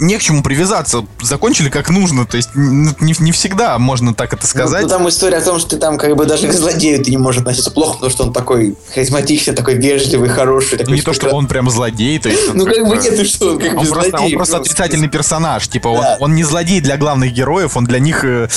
не 0.00 0.18
к 0.18 0.22
чему 0.22 0.42
привязаться. 0.42 1.04
Закончили 1.22 1.68
как 1.68 1.90
нужно. 1.90 2.26
То 2.26 2.36
есть 2.36 2.50
не, 2.54 3.14
не 3.18 3.32
всегда 3.32 3.78
можно 3.78 4.14
так 4.14 4.32
это 4.32 4.46
сказать. 4.46 4.82
Ну, 4.82 4.88
там 4.88 5.08
история 5.08 5.38
о 5.38 5.42
том, 5.42 5.58
что 5.58 5.70
ты 5.70 5.76
там 5.76 5.98
как 5.98 6.16
бы 6.16 6.26
даже 6.26 6.48
к 6.48 6.52
злодею 6.52 7.04
ты 7.04 7.10
не 7.10 7.18
можешь 7.18 7.40
относиться 7.40 7.70
плохо, 7.70 7.94
потому 7.94 8.10
что 8.10 8.24
он 8.24 8.32
такой 8.32 8.76
харизматичный, 8.94 9.54
такой 9.54 9.74
вежливый, 9.74 10.28
хороший. 10.28 10.78
Такой 10.78 10.94
не 10.94 11.02
то, 11.02 11.12
что 11.12 11.30
он 11.30 11.46
прям 11.46 11.70
злодей. 11.70 12.18
То 12.18 12.28
есть, 12.28 12.54
Ну 12.54 12.64
как 12.64 12.84
бы 12.84 12.96
бы- 12.96 12.96
нет, 12.96 13.26
что 13.26 13.52
он 13.52 13.58
как 13.58 13.78
бы 13.78 13.84
злодей. 13.84 14.12
он 14.12 14.32
просто 14.32 14.56
ну, 14.56 14.62
отрицательный 14.62 15.08
персонаж. 15.08 15.68
Типа, 15.68 15.88
он 16.20 16.34
не 16.34 16.44
злодей 16.44 16.80
для 16.80 16.96
главных 16.96 17.32
героев, 17.32 17.76
он 17.76 17.84
для 17.84 17.98
них, 17.98 18.24
э, 18.24 18.48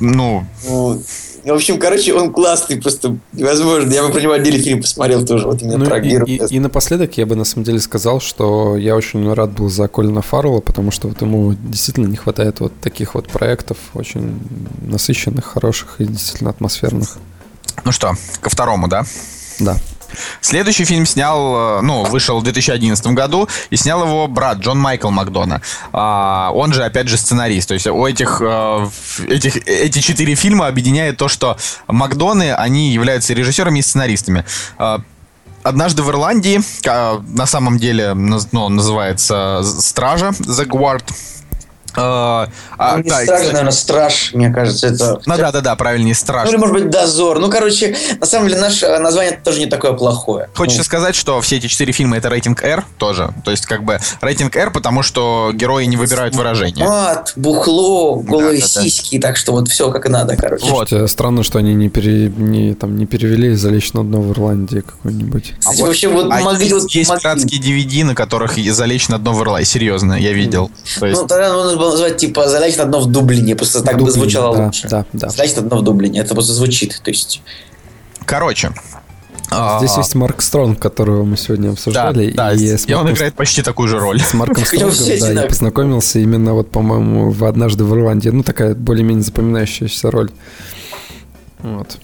ну, 0.00 0.46
ну, 1.44 1.52
В 1.52 1.56
общем, 1.56 1.78
короче, 1.78 2.14
он 2.14 2.32
классный, 2.32 2.80
просто 2.80 3.16
невозможно. 3.32 3.92
Я 3.92 4.02
бы 4.06 4.12
про 4.12 4.20
него 4.20 4.32
отдельный 4.32 4.60
фильм 4.60 4.80
посмотрел 4.80 5.24
тоже, 5.26 5.46
вот 5.46 5.60
именно 5.62 5.78
Ну 5.78 5.84
про 5.86 5.98
и, 5.98 6.36
и- 6.36 6.54
и 6.56 6.60
напоследок 6.60 7.16
я 7.18 7.26
бы 7.26 7.34
на 7.36 7.44
самом 7.44 7.64
деле 7.64 7.80
сказал, 7.80 8.20
что 8.20 8.76
я 8.76 8.94
очень 8.96 9.32
рад 9.32 9.50
был 9.52 9.68
за 9.68 9.88
Колина 9.88 10.22
Фаррелла, 10.22 10.60
потому 10.60 10.90
что 10.90 11.08
вот 11.08 11.20
ему 11.20 11.54
действительно 11.54 12.06
не 12.06 12.16
хватает 12.16 12.60
вот 12.60 12.72
таких 12.80 13.14
вот 13.14 13.28
проектов, 13.28 13.76
очень 13.94 14.38
насыщенных, 14.82 15.44
хороших 15.44 15.96
и 16.00 16.04
действительно 16.04 16.50
атмосферных. 16.50 17.18
ну 17.84 17.92
что, 17.92 18.12
ко 18.40 18.50
второму, 18.50 18.88
да? 18.88 19.04
Да. 19.60 19.76
Следующий 20.40 20.84
фильм 20.84 21.06
снял, 21.06 21.78
э, 21.78 21.80
ну, 21.82 22.04
вышел 22.04 22.38
в 22.40 22.42
2011 22.42 23.06
году, 23.08 23.48
и 23.70 23.76
снял 23.76 24.02
его 24.02 24.26
брат 24.28 24.58
Джон 24.58 24.78
Майкл 24.78 25.10
Макдона. 25.10 25.60
А, 25.92 26.50
он 26.54 26.72
же, 26.72 26.84
опять 26.84 27.08
же, 27.08 27.16
сценарист. 27.16 27.68
То 27.68 27.74
есть 27.74 27.86
у 27.86 28.06
этих, 28.06 28.40
э, 28.44 28.88
этих, 29.28 29.56
эти 29.66 30.00
четыре 30.00 30.34
фильма 30.34 30.66
объединяет 30.66 31.16
то, 31.16 31.28
что 31.28 31.56
Макдоны, 31.86 32.54
они 32.54 32.92
являются 32.92 33.34
режиссерами 33.34 33.78
и 33.78 33.82
сценаристами. 33.82 34.44
А, 34.78 35.00
Однажды 35.62 36.02
в 36.02 36.10
Ирландии, 36.10 36.60
на 37.36 37.46
самом 37.46 37.78
деле, 37.78 38.14
ну, 38.14 38.68
называется 38.68 39.62
«Стража», 39.62 40.30
«The 40.30 40.66
Guard». 40.66 41.04
А, 41.94 42.48
а, 42.78 42.96
Ну, 42.96 43.02
не 43.02 43.08
да, 43.10 43.16
страж, 43.22 43.26
кстати, 43.38 43.52
наверное, 43.52 43.72
страж, 43.72 44.30
мне 44.34 44.50
кажется, 44.50 44.86
это... 44.88 45.20
ну 45.26 45.36
да, 45.36 45.52
да, 45.52 45.60
да, 45.60 45.76
правильнее, 45.76 46.14
«Страж». 46.14 46.44
Ну, 46.46 46.50
или, 46.52 46.56
может 46.58 46.74
быть, 46.74 46.90
дозор. 46.90 47.38
Ну, 47.38 47.50
короче, 47.50 47.96
на 48.18 48.26
самом 48.26 48.48
деле, 48.48 48.60
наше 48.60 48.86
э, 48.86 48.98
название 48.98 49.38
тоже 49.42 49.58
не 49.60 49.66
такое 49.66 49.92
плохое. 49.92 50.48
Хочется 50.54 50.80
Ну, 50.80 50.84
сказать, 50.84 51.14
что 51.14 51.40
все 51.40 51.56
эти 51.56 51.66
четыре 51.66 51.92
фильма 51.92 52.16
это 52.16 52.28
рейтинг 52.28 52.62
R 52.62 52.84
тоже. 52.98 53.32
То 53.44 53.50
есть, 53.50 53.66
как 53.66 53.84
бы 53.84 53.98
рейтинг 54.20 54.56
R, 54.56 54.70
потому 54.70 55.02
что 55.02 55.50
герои 55.54 55.84
не 55.84 55.96
выбирают 55.96 56.34
выражения. 56.34 56.84
Мат, 56.84 57.32
бухло, 57.36 58.16
голые 58.16 58.60
Да, 58.60 58.66
да, 58.66 58.74
да. 58.74 58.82
сиськи, 58.82 59.18
так 59.18 59.36
что 59.36 59.52
вот 59.52 59.68
все 59.68 59.90
как 59.90 60.06
и 60.06 60.08
надо, 60.08 60.36
короче. 60.36 60.64
Вот. 60.66 60.90
Странно, 61.10 61.42
что 61.42 61.58
они 61.58 61.74
не, 61.74 61.88
пере, 61.88 62.28
не, 62.28 62.74
там, 62.74 62.96
не 62.96 63.06
перевели 63.06 63.54
«Залечь 63.54 63.92
на 63.92 64.02
дно 64.04 64.20
в 64.22 64.32
Ирландии» 64.32 64.80
какой-нибудь. 64.80 65.54
Кстати, 65.58 65.82
вообще 65.82 66.08
вот 66.08 66.26
А 66.30 66.40
могли 66.40 66.66
есть, 66.68 66.72
вот 66.82 66.90
есть 66.90 67.10
могли. 67.10 67.22
пиратские 67.22 67.60
DVD, 67.60 68.04
на 68.04 68.14
которых 68.14 68.56
залечь 68.72 69.08
на 69.08 69.18
дно 69.18 69.32
в 69.32 69.42
Ирландии. 69.42 69.64
Серьезно, 69.66 70.14
я 70.14 70.32
видел. 70.32 70.70
То 70.98 71.06
есть, 71.06 71.20
Ну, 71.20 71.26
тогда 71.26 71.52
нужно 71.52 71.76
было 71.82 71.90
назвать, 71.90 72.16
типа, 72.16 72.48
«Залечь 72.48 72.76
на 72.76 72.84
дно 72.84 73.00
в 73.00 73.06
Дублине», 73.10 73.56
просто 73.56 73.82
так 73.82 73.94
бы 73.94 74.06
Дублин, 74.06 74.14
звучало 74.14 74.56
да, 74.56 74.64
лучше. 74.66 74.88
Да, 74.88 75.04
да. 75.12 75.28
«Залечь 75.28 75.56
на 75.56 75.62
дно 75.62 75.78
в 75.78 75.82
Дублине», 75.82 76.20
это 76.20 76.34
просто 76.34 76.52
звучит, 76.52 77.00
то 77.02 77.10
есть... 77.10 77.42
короче. 78.24 78.72
Здесь 79.78 79.92
а, 79.96 79.98
есть 79.98 80.14
Марк 80.14 80.40
Стронг, 80.40 80.78
которого 80.78 81.24
мы 81.24 81.36
сегодня 81.36 81.66
да, 81.66 81.72
обсуждали. 81.72 82.30
да, 82.30 82.54
и 82.54 82.74
с 82.74 82.86
и 82.86 82.94
он 82.94 83.00
Марком 83.00 83.16
играет 83.16 83.34
почти 83.34 83.60
такую 83.60 83.86
же 83.86 83.98
роль. 83.98 84.18
С 84.18 84.32
Марком 84.32 84.64
бы 84.64 84.64
Стронгом, 84.64 85.18
да, 85.20 85.42
я 85.42 85.46
познакомился 85.46 86.20
именно 86.20 86.54
вот, 86.54 86.70
по-моему, 86.70 87.30
в 87.30 87.44
«Однажды 87.44 87.84
в 87.84 87.94
Ирландии». 87.94 88.30
Ну, 88.30 88.42
такая 88.42 88.74
более-менее 88.74 89.24
запоминающаяся 89.24 90.10
роль. 90.10 90.30
Вот. 91.58 91.98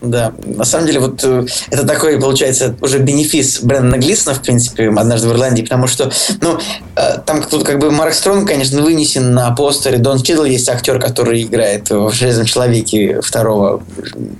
Да, 0.00 0.32
на 0.46 0.64
самом 0.64 0.86
деле, 0.86 1.00
вот 1.00 1.20
э, 1.24 1.44
это 1.70 1.86
такой, 1.86 2.18
получается, 2.18 2.74
уже 2.80 2.98
бенефис 3.00 3.60
Брэндона 3.60 4.00
Глисона, 4.00 4.34
в 4.34 4.40
принципе, 4.40 4.88
однажды 4.88 5.28
в 5.28 5.32
Ирландии, 5.32 5.62
потому 5.62 5.86
что, 5.88 6.10
ну, 6.40 6.58
э, 6.96 7.18
там 7.26 7.42
тут 7.42 7.64
как 7.64 7.78
бы 7.78 7.90
Марк 7.90 8.14
Стронг, 8.14 8.48
конечно, 8.48 8.80
вынесен 8.80 9.34
на 9.34 9.50
постере. 9.50 9.98
Дон 9.98 10.22
Чидл 10.22 10.44
есть 10.44 10.68
актер, 10.70 10.98
который 10.98 11.42
играет 11.42 11.90
в 11.90 12.10
«Железном 12.12 12.46
человеке» 12.46 13.20
второго, 13.20 13.82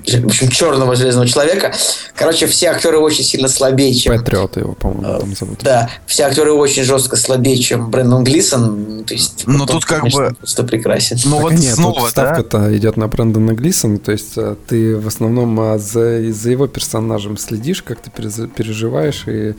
в 0.06 0.26
общем, 0.26 0.48
черного 0.48 0.96
«Железного 0.96 1.28
человека». 1.28 1.74
Короче, 2.14 2.46
все 2.46 2.68
актеры 2.68 2.98
очень 2.98 3.24
сильно 3.24 3.48
слабее, 3.48 3.94
чем... 3.94 4.16
Патриот 4.16 4.56
его, 4.56 4.72
по-моему, 4.72 5.18
там 5.20 5.36
зовут. 5.36 5.58
Да, 5.62 5.90
все 6.06 6.22
актеры 6.24 6.52
очень 6.52 6.84
жестко 6.84 7.16
слабее, 7.16 7.58
чем 7.58 7.90
Брэндон 7.90 8.24
Глисон. 8.24 9.04
То 9.06 9.12
есть, 9.12 9.42
Ну, 9.46 9.66
тут 9.66 9.84
как 9.84 9.98
конечно, 10.00 10.28
бы- 10.30 10.34
просто 10.36 10.64
прекрасен. 10.64 11.18
Ну 11.26 11.40
вот 11.40 11.52
нет, 11.52 11.74
снова, 11.74 12.02
да? 12.04 12.08
ставка-то 12.08 12.74
идет 12.76 12.96
на 12.96 13.08
Брэндона 13.08 13.52
Глисона, 13.52 13.98
то 13.98 14.12
есть 14.12 14.36
ты 14.66 14.96
в 14.96 15.06
основном 15.06 15.49
а, 15.58 15.78
за, 15.78 16.30
за 16.32 16.50
его 16.50 16.66
персонажем 16.66 17.36
следишь, 17.38 17.82
как 17.82 18.00
ты 18.00 18.10
перез- 18.10 18.46
переживаешь 18.48 19.24
и 19.26 19.54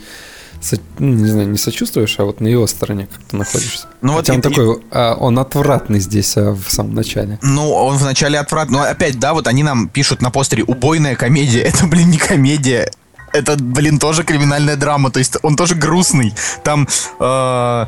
со- 0.62 0.78
ну, 1.00 1.08
не 1.16 1.28
знаю, 1.28 1.50
не 1.50 1.58
сочувствуешь, 1.58 2.16
а 2.20 2.24
вот 2.26 2.40
на 2.40 2.48
его 2.48 2.68
стороне 2.68 3.08
как 3.12 3.24
ты 3.24 3.36
находишься. 3.36 3.88
Ну 4.02 4.14
вот 4.14 4.28
Хотя 4.28 4.34
он 4.34 4.40
и- 4.40 4.44
такой, 4.44 4.78
а, 4.92 5.16
он 5.16 5.40
отвратный 5.40 6.00
здесь 6.00 6.38
а, 6.38 6.52
в 6.54 6.72
самом 6.72 6.94
начале. 6.94 7.40
Ну, 7.42 7.72
он 7.72 7.98
вначале 7.98 8.38
отвратный. 8.38 8.78
Но 8.78 8.84
опять, 8.84 9.20
да, 9.20 9.34
вот 9.34 9.48
они 9.48 9.64
нам 9.64 9.90
пишут 9.90 10.22
на 10.22 10.30
постере 10.30 10.64
«убойная 10.64 11.16
комедия». 11.16 11.62
Это, 11.64 11.88
блин, 11.88 12.12
не 12.12 12.18
комедия. 12.20 12.92
Это, 13.34 13.56
блин, 13.58 14.00
тоже 14.00 14.24
криминальная 14.24 14.76
драма. 14.76 15.12
То 15.12 15.20
есть 15.20 15.38
он 15.42 15.56
тоже 15.56 15.76
грустный. 15.76 16.34
Там 16.64 16.88
э, 17.20 17.86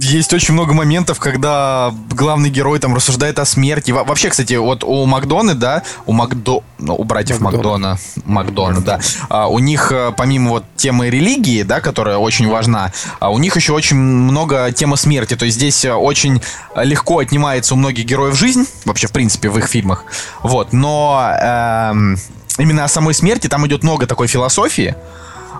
есть 0.00 0.32
очень 0.32 0.54
много 0.54 0.72
моментов, 0.72 1.18
когда 1.18 1.92
главный 2.10 2.50
герой 2.50 2.78
там 2.78 2.94
рассуждает 2.94 3.38
о 3.38 3.44
смерти. 3.44 3.90
Во- 3.90 4.04
вообще, 4.04 4.30
кстати, 4.30 4.54
вот 4.54 4.84
у 4.84 5.04
Макдоны, 5.06 5.54
да, 5.54 5.82
у 6.06 6.12
Макдо... 6.12 6.62
ну, 6.78 6.94
у 6.94 7.04
братьев 7.04 7.40
Макдона. 7.40 7.98
Макдона, 8.24 8.78
Макдона, 8.78 8.80
да, 8.80 9.00
а, 9.28 9.48
у 9.48 9.58
них 9.58 9.92
э, 9.92 10.12
помимо 10.16 10.50
вот 10.50 10.64
темы 10.76 11.10
религии, 11.10 11.62
да, 11.62 11.80
которая 11.80 12.18
очень 12.18 12.48
важна, 12.48 12.92
а 13.20 13.30
у 13.30 13.38
них 13.38 13.56
еще 13.56 13.72
очень 13.72 13.96
много 13.96 14.72
темы 14.72 14.96
смерти. 14.96 15.36
То 15.36 15.44
есть 15.44 15.56
здесь 15.58 15.84
э, 15.84 15.92
очень 15.92 16.40
легко 16.76 17.18
отнимается 17.18 17.74
у 17.74 17.76
многих 17.76 18.04
героев 18.04 18.36
жизнь, 18.36 18.66
вообще, 18.84 19.06
в 19.06 19.12
принципе, 19.12 19.48
в 19.48 19.58
их 19.58 19.66
фильмах. 19.66 20.04
Вот, 20.42 20.72
но 20.72 21.30
эм, 21.40 22.16
именно 22.58 22.84
о 22.84 22.88
самой 22.88 23.14
смерти 23.14 23.48
там 23.48 23.66
идет 23.66 23.82
много 23.82 24.06
такой 24.06 24.26
философии. 24.26 24.94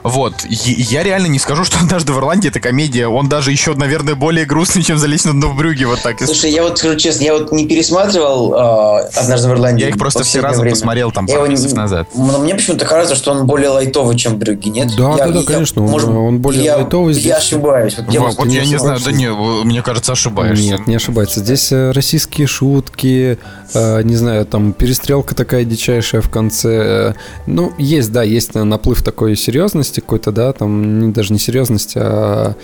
Вот, 0.05 0.35
я 0.49 1.03
реально 1.03 1.27
не 1.27 1.39
скажу, 1.39 1.65
что 1.67 1.79
«Однажды 1.79 2.13
в 2.13 2.19
Ирландии» 2.19 2.49
это 2.49 2.61
комедия. 2.61 3.09
Он 3.09 3.29
даже 3.29 3.51
еще, 3.51 3.75
наверное, 3.75 4.15
более 4.15 4.45
грустный, 4.47 4.83
чем 4.83 4.99
«Залезть 4.99 5.25
на 5.27 5.33
дно 5.33 5.49
в 5.49 5.57
брюге». 5.57 5.87
Вот 5.87 6.01
так. 6.03 6.21
Слушай, 6.21 6.51
я 6.53 6.63
вот 6.63 6.79
скажу 6.79 6.97
честно, 6.97 7.25
я 7.25 7.33
вот 7.35 7.53
не 7.53 7.67
пересматривал 7.67 8.55
э, 8.55 9.09
«Однажды 9.17 9.49
в 9.49 9.53
Ирландии». 9.53 9.83
Я 9.83 9.89
их 9.89 9.99
просто 9.99 10.23
все 10.25 10.41
разом 10.41 10.63
время. 10.63 10.75
посмотрел 10.77 11.11
там 11.13 11.27
Я 11.27 11.37
пару 11.39 11.51
месяцев 11.51 11.73
назад. 11.75 12.09
Но 12.15 12.39
мне 12.39 12.55
почему-то 12.55 12.85
кажется, 12.85 13.17
что 13.17 13.33
он 13.33 13.47
более 13.47 13.71
лайтовый, 13.71 14.17
чем 14.17 14.39
Брюги, 14.39 14.69
нет? 14.69 14.89
Да, 14.97 15.11
Я- 15.11 15.27
да, 15.27 15.33
да, 15.33 15.39
я- 15.41 15.45
конечно, 15.45 15.83
он- 15.83 15.91
может, 15.91 16.09
он 16.09 16.39
более 16.39 16.65
я- 16.65 16.77
лайтовый 16.77 17.13
здесь. 17.15 17.27
Я 17.27 17.37
ошибаюсь. 17.37 17.97
Вот 17.99 18.13
я 18.13 18.21
Вот, 18.21 18.47
я 18.47 18.63
не 18.65 18.69
не 18.71 18.79
знаю, 18.79 19.01
да 19.05 19.13
не, 19.13 19.29
мне 19.65 19.83
кажется, 19.83 20.13
ошибаешься. 20.13 20.63
Нет, 20.65 20.87
не 20.87 20.95
ошибается. 20.97 21.41
Здесь 21.41 21.73
э, 21.73 21.91
российские 21.91 22.47
шутки, 22.47 23.39
э, 23.75 24.03
не 24.03 24.15
знаю, 24.17 24.47
там 24.47 24.73
перестрелка 24.73 25.35
такая 25.35 25.65
дичайшая 25.65 26.21
в 26.23 26.29
конце. 26.31 26.69
Э, 26.69 27.13
Ну, 27.47 27.73
есть, 27.79 28.13
да, 28.13 28.23
есть 28.23 28.55
наплыв 28.55 29.03
такой 29.03 29.37
серьезности 29.79 30.01
какой-то, 30.01 30.33
да, 30.33 30.53
там 30.53 31.01
не- 31.01 31.13
даже 31.13 31.33
не 31.33 31.39
серьезности, 31.39 31.99
а 32.01 32.55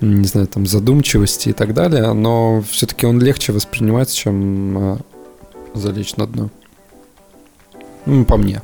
не 0.00 0.26
знаю, 0.26 0.46
там 0.46 0.66
задумчивости 0.66 1.50
и 1.50 1.52
так 1.52 1.72
далее, 1.72 2.12
но 2.12 2.62
все-таки 2.70 3.06
он 3.06 3.20
легче 3.20 3.52
воспринимается, 3.52 4.16
чем 4.16 4.78
э, 4.78 4.98
залечь 5.74 6.16
на 6.16 6.26
дно. 6.26 6.50
Ну, 8.06 8.24
по 8.24 8.36
мне. 8.36 8.60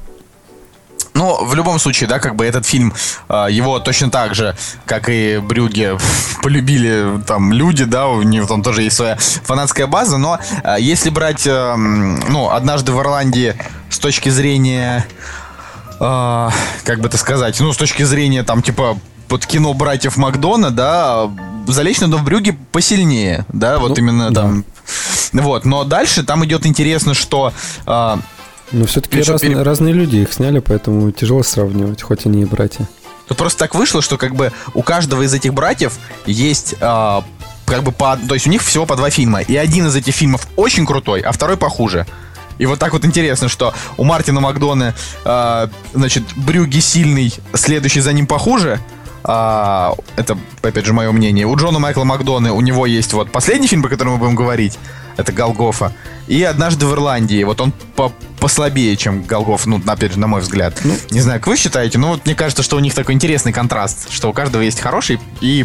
Ну, 1.14 1.44
в 1.44 1.54
любом 1.54 1.78
случае, 1.78 2.08
да, 2.08 2.18
как 2.18 2.34
бы 2.34 2.44
этот 2.44 2.66
фильм, 2.66 2.92
а, 3.28 3.48
его 3.48 3.78
точно 3.78 4.10
так 4.10 4.34
же, 4.34 4.56
как 4.86 5.08
и 5.08 5.38
Брюге, 5.38 5.98
полюбили 6.42 7.20
там 7.26 7.52
люди, 7.52 7.84
да, 7.84 8.08
у 8.08 8.22
него 8.22 8.46
там 8.46 8.62
тоже 8.62 8.82
есть 8.82 8.96
своя 8.96 9.16
фанатская 9.18 9.86
база, 9.86 10.18
но 10.18 10.38
а, 10.64 10.78
если 10.78 11.10
брать, 11.10 11.46
ну, 11.46 12.50
однажды 12.50 12.92
в 12.92 13.00
Ирландии 13.00 13.54
с 13.88 13.98
точки 13.98 14.30
зрения, 14.30 15.04
а, 16.00 16.50
как 16.84 17.00
бы 17.00 17.08
это 17.08 17.18
сказать, 17.18 17.60
ну, 17.60 17.72
с 17.72 17.76
точки 17.76 18.02
зрения 18.02 18.42
там, 18.42 18.62
типа, 18.62 18.98
под 19.28 19.46
кино 19.46 19.74
братьев 19.74 20.16
Макдона, 20.16 20.70
да, 20.70 21.30
залечь 21.68 22.00
на 22.00 22.08
дно 22.08 22.16
в 22.16 22.24
Брюге 22.24 22.56
посильнее, 22.72 23.44
да, 23.52 23.78
вот 23.78 23.90
Ну, 23.90 23.96
именно 23.96 24.30
да. 24.30 24.42
там. 24.42 24.64
Вот, 25.32 25.64
но 25.64 25.84
дальше 25.84 26.24
там 26.24 26.44
идет 26.44 26.66
интересно, 26.66 27.14
что 27.14 27.52
а, 27.86 28.18
Но 28.72 28.86
все-таки 28.86 29.18
Ты 29.18 29.22
что, 29.22 29.62
разные, 29.62 29.94
люди 29.94 30.16
их 30.16 30.32
сняли, 30.32 30.58
поэтому 30.58 31.10
тяжело 31.12 31.42
сравнивать, 31.44 32.02
хоть 32.02 32.26
они 32.26 32.42
и 32.42 32.44
братья. 32.44 32.88
Тут 33.28 33.38
просто 33.38 33.60
так 33.60 33.76
вышло, 33.76 34.02
что 34.02 34.16
как 34.16 34.34
бы 34.34 34.52
у 34.74 34.82
каждого 34.82 35.22
из 35.22 35.32
этих 35.32 35.54
братьев 35.54 35.98
есть 36.26 36.74
а, 36.80 37.22
как 37.66 37.84
бы 37.84 37.92
по... 37.92 38.16
То 38.16 38.34
есть 38.34 38.48
у 38.48 38.50
них 38.50 38.62
всего 38.62 38.86
по 38.86 38.96
два 38.96 39.10
фильма. 39.10 39.40
И 39.42 39.54
один 39.54 39.86
из 39.86 39.94
этих 39.94 40.14
фильмов 40.14 40.48
очень 40.56 40.84
крутой, 40.84 41.20
а 41.20 41.30
второй 41.30 41.56
похуже. 41.56 42.06
И 42.60 42.66
вот 42.66 42.78
так 42.78 42.92
вот 42.92 43.06
интересно, 43.06 43.48
что 43.48 43.72
у 43.96 44.04
Мартина 44.04 44.40
Макдона, 44.40 44.94
а, 45.24 45.70
значит, 45.94 46.24
Брюги 46.36 46.80
сильный, 46.80 47.32
следующий 47.54 48.00
за 48.00 48.12
ним 48.12 48.26
похуже. 48.26 48.78
А, 49.24 49.94
это, 50.16 50.36
опять 50.60 50.84
же, 50.84 50.92
мое 50.92 51.10
мнение. 51.10 51.46
У 51.46 51.56
Джона 51.56 51.78
Майкла 51.78 52.04
Макдона 52.04 52.52
у 52.52 52.60
него 52.60 52.84
есть 52.84 53.14
вот 53.14 53.32
последний 53.32 53.66
фильм, 53.66 53.82
по 53.82 53.88
которому 53.88 54.16
мы 54.16 54.20
будем 54.20 54.34
говорить. 54.34 54.78
Это 55.16 55.32
Голгофа. 55.32 55.94
И 56.28 56.42
однажды 56.42 56.84
в 56.84 56.92
Ирландии. 56.92 57.42
Вот 57.44 57.62
он 57.62 57.72
по 57.96 58.12
послабее, 58.38 58.94
чем 58.96 59.22
Голгоф, 59.22 59.64
ну, 59.64 59.80
опять 59.86 60.12
же, 60.12 60.18
на 60.18 60.26
мой 60.26 60.42
взгляд. 60.42 60.78
не 61.10 61.20
знаю, 61.20 61.40
как 61.40 61.46
вы 61.46 61.56
считаете, 61.56 61.96
но 61.96 62.08
вот 62.08 62.26
мне 62.26 62.34
кажется, 62.34 62.62
что 62.62 62.76
у 62.76 62.80
них 62.80 62.94
такой 62.94 63.14
интересный 63.14 63.54
контраст, 63.54 64.12
что 64.12 64.28
у 64.28 64.34
каждого 64.34 64.60
есть 64.60 64.80
хороший 64.80 65.18
и 65.40 65.64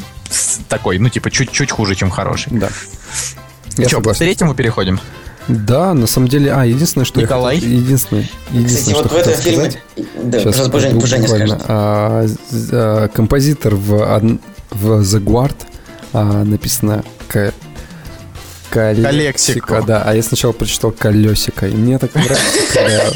такой, 0.69 0.97
ну, 0.99 1.09
типа, 1.09 1.29
чуть-чуть 1.29 1.71
хуже, 1.71 1.95
чем 1.95 2.09
хороший. 2.09 2.53
Да. 2.53 2.69
Я 3.77 3.87
к 3.87 3.91
согласен. 3.91 4.19
третьему 4.19 4.55
переходим? 4.55 4.99
Да, 5.47 5.93
на 5.93 6.07
самом 6.07 6.27
деле, 6.27 6.51
а, 6.53 6.65
единственное, 6.65 7.05
что 7.05 7.21
Николай? 7.21 7.55
я 7.55 7.61
хотел- 7.61 7.77
единственное, 7.77 8.23
Кстати, 8.23 8.55
единственное, 8.57 8.95
вот 8.95 9.05
что 9.05 9.15
в 9.15 9.17
этом 9.19 9.33
фильме... 9.33 9.71
сказать, 9.71 9.79
Да, 10.23 10.39
Сейчас 10.39 10.81
Женя 10.81 10.93
буквально. 10.95 11.27
скажет. 11.27 11.61
А, 11.67 12.25
а, 12.71 13.07
композитор 13.09 13.75
в, 13.75 14.31
в 14.71 15.01
The 15.01 15.19
Guard 15.23 15.55
а, 16.13 16.43
написано 16.43 17.03
к-. 17.27 17.53
Колексико, 18.71 19.83
да. 19.85 20.03
А 20.05 20.13
я 20.13 20.21
сначала 20.23 20.51
прочитал 20.51 20.91
колесико. 20.91 21.67
И 21.67 21.73
мне 21.75 21.97
так 21.97 22.13
нравится, 22.13 22.41
когда... 22.73 23.11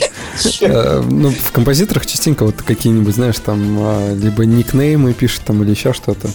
э, 0.61 1.01
Ну, 1.09 1.31
в 1.31 1.51
композиторах 1.51 2.05
частенько 2.05 2.45
вот 2.45 2.61
какие-нибудь, 2.61 3.15
знаешь, 3.15 3.35
там 3.43 3.77
а, 3.79 4.13
либо 4.15 4.45
никнеймы 4.45 5.13
пишут 5.13 5.41
там 5.45 5.61
или 5.63 5.71
еще 5.71 5.91
что-то. 5.93 6.29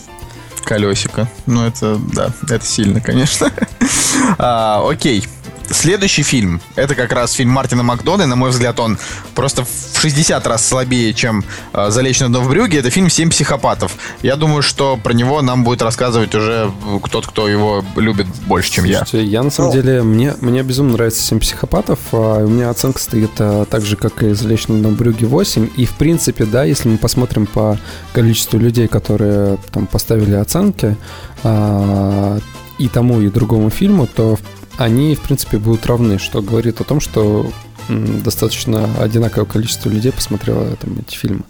Колесико. 0.65 1.29
Ну, 1.47 1.67
это, 1.67 1.99
да, 2.13 2.33
это 2.51 2.67
сильно, 2.67 3.01
конечно. 3.01 3.51
А, 4.39 4.83
окей. 4.89 5.27
Следующий 5.71 6.23
фильм, 6.23 6.61
это 6.77 6.95
как 6.95 7.13
раз 7.13 7.33
фильм 7.33 7.51
Мартина 7.51 7.83
Макдона, 7.83 8.23
и, 8.23 8.27
на 8.27 8.37
мой 8.37 8.51
взгляд, 8.51 8.79
он 8.81 8.99
просто 9.35 9.65
в 9.65 10.01
60 10.01 10.47
раз 10.47 10.67
слабее, 10.67 11.15
чем 11.15 11.43
э, 11.73 11.91
«Залечь 11.91 12.21
на 12.21 12.29
дно 12.29 12.41
в 12.41 12.49
брюге». 12.49 12.79
Это 12.79 12.91
фильм 12.91 13.09
«Семь 13.09 13.31
психопатов». 13.31 13.97
Я 14.23 14.37
думаю, 14.37 14.63
что 14.63 14.97
про 14.97 15.13
него 15.15 15.41
нам 15.43 15.65
будет 15.65 15.81
рассказывать 15.83 16.35
уже 16.35 16.71
тот, 17.11 17.27
кто 17.27 17.49
его 17.49 17.85
любит 17.97 18.27
больше, 18.47 18.71
чем 18.73 18.85
я. 18.85 18.99
Слушайте, 18.99 19.25
я 19.31 19.43
на 19.43 19.51
самом 19.51 19.71
Ну. 19.75 19.83
деле, 19.83 20.03
мне, 20.03 20.35
мне 20.41 20.63
безумно 20.63 20.93
нравится 20.95 21.23
«Семь 21.23 21.41
психопатов», 21.41 21.99
а 22.13 22.45
у 22.45 22.49
меня 22.49 22.71
оценка 22.71 23.01
стоит 23.01 23.31
а, 23.39 23.65
так 23.65 23.85
же, 23.85 23.97
как 23.97 24.23
и 24.23 24.33
«Залечь 24.35 24.69
на 24.69 24.91
брюге 24.91 25.27
8». 25.27 25.71
И, 25.77 25.87
в 25.87 25.93
принципе, 25.93 26.45
да, 26.45 26.65
если 26.65 26.89
мы 26.89 26.99
посмотрим 26.99 27.47
по 27.47 27.79
количеству 28.13 28.59
людей, 28.59 28.87
которые 28.87 29.59
там 29.73 29.87
поставили 29.87 30.35
оценки 30.35 30.97
а, 31.43 32.39
и 32.79 32.89
тому, 32.89 33.21
и 33.21 33.29
другому 33.29 33.71
фильму, 33.71 34.07
то 34.07 34.39
они, 34.79 35.15
в 35.15 35.21
принципе, 35.21 35.59
будут 35.59 35.87
равны, 35.87 36.19
что 36.19 36.43
говорит 36.43 36.81
о 36.81 36.85
том, 36.85 37.01
что 37.01 37.51
достаточно 37.89 38.89
одинаковое 38.99 39.47
количество 39.47 39.91
людей 39.91 40.11
посмотрело 40.13 40.65
там, 40.77 40.97
эти 41.07 41.17
фильмы. 41.17 41.43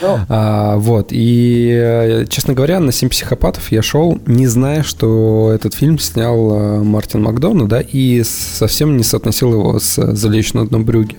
Ну. 0.00 0.20
А, 0.28 0.76
вот, 0.76 1.08
и, 1.10 1.70
э, 1.72 2.26
честно 2.28 2.54
говоря, 2.54 2.78
на 2.78 2.92
«Семь 2.92 3.08
психопатов» 3.08 3.72
я 3.72 3.82
шел, 3.82 4.20
не 4.26 4.46
зная, 4.46 4.82
что 4.84 5.50
этот 5.52 5.74
фильм 5.74 5.98
снял 5.98 6.52
э, 6.52 6.82
Мартин 6.84 7.22
Макдона, 7.22 7.66
да, 7.66 7.80
и 7.80 8.22
совсем 8.22 8.96
не 8.96 9.02
соотносил 9.02 9.52
его 9.52 9.80
с 9.80 10.14
«Залечь 10.14 10.52
на 10.52 10.66
дно 10.66 10.78
брюги». 10.78 11.16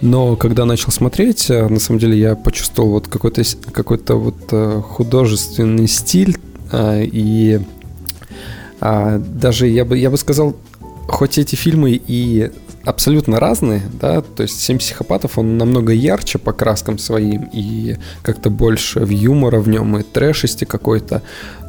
Но 0.00 0.34
когда 0.36 0.64
начал 0.64 0.92
смотреть, 0.92 1.50
э, 1.50 1.68
на 1.68 1.78
самом 1.78 2.00
деле 2.00 2.18
я 2.18 2.36
почувствовал 2.36 2.92
вот 2.92 3.08
какой-то 3.08 3.42
какой-то 3.72 4.14
вот 4.16 4.82
художественный 4.82 5.88
стиль 5.88 6.38
и 6.72 7.60
а, 8.80 9.18
даже 9.18 9.66
я 9.66 9.84
бы, 9.84 9.98
я 9.98 10.10
бы 10.10 10.16
сказал, 10.16 10.56
хоть 11.10 11.38
эти 11.38 11.56
фильмы 11.56 12.00
и 12.06 12.50
абсолютно 12.84 13.38
разные, 13.38 13.82
да, 14.00 14.22
то 14.22 14.42
есть 14.42 14.60
«Семь 14.60 14.78
психопатов», 14.78 15.38
он 15.38 15.58
намного 15.58 15.92
ярче 15.92 16.38
по 16.38 16.52
краскам 16.52 16.98
своим 16.98 17.48
и 17.52 17.96
как-то 18.22 18.48
больше 18.50 19.00
в 19.00 19.10
юмора 19.10 19.60
в 19.60 19.68
нем 19.68 19.98
и 19.98 20.02
трэшести 20.02 20.64
какой-то, 20.64 21.22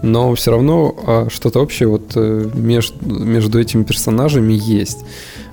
но 0.04 0.34
все 0.36 0.52
равно 0.52 0.96
а, 1.06 1.28
что-то 1.30 1.60
общее 1.60 1.90
вот 1.90 2.14
э, 2.16 2.50
между, 2.54 2.96
между 3.06 3.60
этими 3.60 3.84
персонажами 3.84 4.54
есть. 4.54 5.00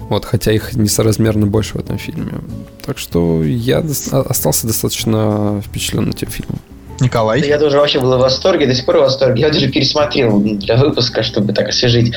Вот, 0.09 0.25
хотя 0.25 0.53
их 0.53 0.75
несоразмерно 0.75 1.47
больше 1.47 1.75
в 1.75 1.81
этом 1.81 1.99
фильме. 1.99 2.33
Так 2.87 2.97
что 2.97 3.43
я 3.43 3.85
а- 4.11 4.21
остался 4.23 4.67
достаточно 4.67 5.61
впечатлен 5.67 6.09
этим 6.09 6.29
фильмом. 6.29 6.61
Николай? 7.01 7.41
Я 7.41 7.59
тоже 7.59 7.79
вообще 7.79 8.01
был 8.01 8.17
в 8.17 8.21
восторге, 8.21 8.67
до 8.67 8.75
сих 8.75 8.85
пор 8.85 8.99
в 8.99 9.01
восторге. 9.01 9.43
Я 9.43 9.51
даже 9.51 9.69
пересмотрел 9.69 10.41
для 10.41 10.77
выпуска, 10.77 11.23
чтобы 11.23 11.53
так 11.53 11.69
освежить. 11.69 12.15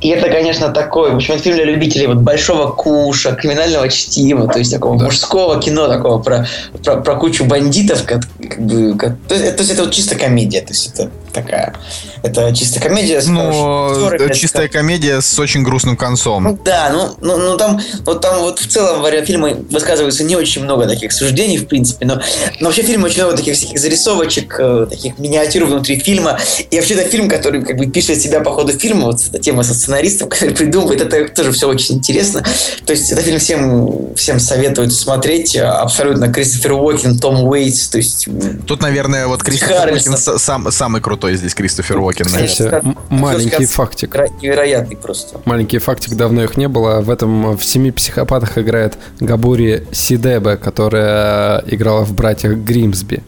И 0.00 0.08
это, 0.08 0.28
конечно, 0.28 0.70
такой, 0.70 1.12
в 1.12 1.16
общем, 1.16 1.38
фильм 1.38 1.56
для 1.56 1.64
любителей 1.64 2.06
вот 2.06 2.18
большого 2.18 2.72
куша, 2.72 3.32
криминального 3.32 3.88
чтива, 3.88 4.48
то 4.48 4.58
есть 4.58 4.72
такого 4.72 4.98
да. 4.98 5.04
мужского 5.06 5.60
кино, 5.60 5.88
такого 5.88 6.20
про, 6.20 6.46
про, 6.84 6.96
про 6.96 7.16
кучу 7.16 7.44
бандитов, 7.44 8.04
как, 8.04 8.22
как 8.48 8.60
бы, 8.60 8.96
как, 8.96 9.16
то, 9.28 9.34
есть, 9.34 9.56
то 9.56 9.62
есть 9.62 9.72
это 9.72 9.84
вот 9.84 9.92
чисто 9.92 10.16
комедия, 10.16 10.60
то 10.60 10.72
есть 10.72 10.92
это 10.94 11.10
такая, 11.34 11.74
это 12.22 12.54
чисто 12.54 12.80
комедия. 12.80 13.20
С 13.20 13.26
ну, 13.26 14.10
чистая 14.32 14.68
комедия 14.68 15.20
с 15.20 15.38
очень 15.38 15.62
грустным 15.62 15.96
концом. 15.96 16.44
Ну, 16.44 16.58
да, 16.64 16.90
ну, 16.90 17.14
ну, 17.20 17.36
ну 17.36 17.56
там, 17.56 17.80
вот 18.06 18.20
там 18.20 18.40
вот 18.40 18.58
в 18.58 18.66
целом 18.66 19.02
во 19.02 19.10
время 19.10 19.26
фильма 19.26 19.50
высказывается 19.70 20.24
не 20.24 20.36
очень 20.36 20.62
много 20.62 20.86
таких 20.86 21.12
суждений, 21.12 21.58
в 21.58 21.66
принципе, 21.66 22.06
но, 22.06 22.20
но 22.60 22.66
вообще 22.66 22.82
фильм 22.82 23.04
очень 23.04 23.22
много 23.22 23.36
таких 23.36 23.56
всяких 23.56 23.78
зарисовочек, 23.78 24.56
э, 24.58 24.86
таких 24.88 25.18
миниатюр 25.18 25.64
внутри 25.64 25.98
фильма. 25.98 26.38
И 26.70 26.76
вообще 26.76 26.94
это 26.94 27.08
фильм, 27.08 27.28
который 27.28 27.62
как 27.62 27.76
бы 27.76 27.86
пишет 27.86 28.20
себя 28.20 28.40
по 28.40 28.52
ходу 28.52 28.72
фильма, 28.72 29.06
вот 29.06 29.20
эта 29.20 29.38
тема 29.38 29.62
со 29.62 29.74
сценаристом, 29.74 30.28
который 30.30 30.54
придумывает, 30.54 31.00
это 31.00 31.28
тоже 31.34 31.52
все 31.52 31.68
очень 31.68 31.96
интересно. 31.96 32.44
То 32.86 32.92
есть 32.92 33.10
это 33.10 33.22
фильм 33.22 33.38
всем, 33.38 34.14
всем 34.14 34.38
советую 34.38 34.92
смотреть, 34.92 35.56
абсолютно 35.56 36.32
Кристофер 36.32 36.72
Уокен, 36.72 37.18
Том 37.18 37.46
Уэйтс, 37.46 37.88
то 37.88 37.98
есть... 37.98 38.28
Тут, 38.66 38.80
наверное, 38.80 39.26
вот 39.26 39.42
Кристофер 39.42 39.92
Уокен 39.92 40.16
сам, 40.16 40.70
самый 40.70 41.00
крутой 41.00 41.23
здесь 41.32 41.54
Кристофер 41.54 41.98
Уокен. 41.98 42.26
Кстати, 42.26 42.82
маленький 43.08 43.66
фактик. 43.66 44.14
Невероятный 44.42 44.96
просто. 44.96 45.40
Маленький 45.44 45.78
фактик, 45.78 46.14
давно 46.14 46.44
их 46.44 46.56
не 46.56 46.68
было. 46.68 47.00
В 47.00 47.10
этом 47.10 47.56
в 47.56 47.64
«Семи 47.64 47.90
психопатах» 47.90 48.58
играет 48.58 48.98
Габури 49.20 49.86
Сидибе, 49.92 50.56
которая 50.56 51.64
играла 51.66 52.04
в 52.04 52.14
«Братьях 52.14 52.54
Гримсби». 52.58 53.22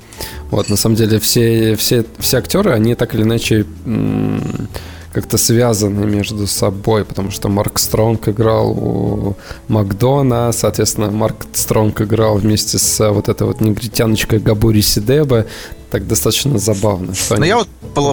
Вот, 0.50 0.68
на 0.68 0.76
самом 0.76 0.96
деле, 0.96 1.18
все, 1.18 1.74
все, 1.76 2.04
все 2.18 2.38
актеры, 2.38 2.72
они 2.72 2.94
так 2.94 3.14
или 3.14 3.22
иначе 3.22 3.66
как-то 5.12 5.38
связаны 5.38 6.04
между 6.04 6.46
собой, 6.46 7.06
потому 7.06 7.30
что 7.30 7.48
Марк 7.48 7.78
Стронг 7.78 8.28
играл 8.28 8.70
у 8.70 9.36
Макдона, 9.66 10.52
соответственно, 10.52 11.10
Марк 11.10 11.46
Стронг 11.54 12.02
играл 12.02 12.36
вместе 12.36 12.76
с 12.76 13.10
вот 13.10 13.30
этой 13.30 13.46
вот 13.46 13.62
негритяночкой 13.62 14.40
Габури 14.40 14.82
Сидебе, 14.82 15.46
так 15.96 16.06
достаточно 16.06 16.58
забавно. 16.58 17.14
Что 17.14 17.36
Но 17.36 17.42
они... 17.42 17.48
я 17.48 17.56
вот, 17.56 17.68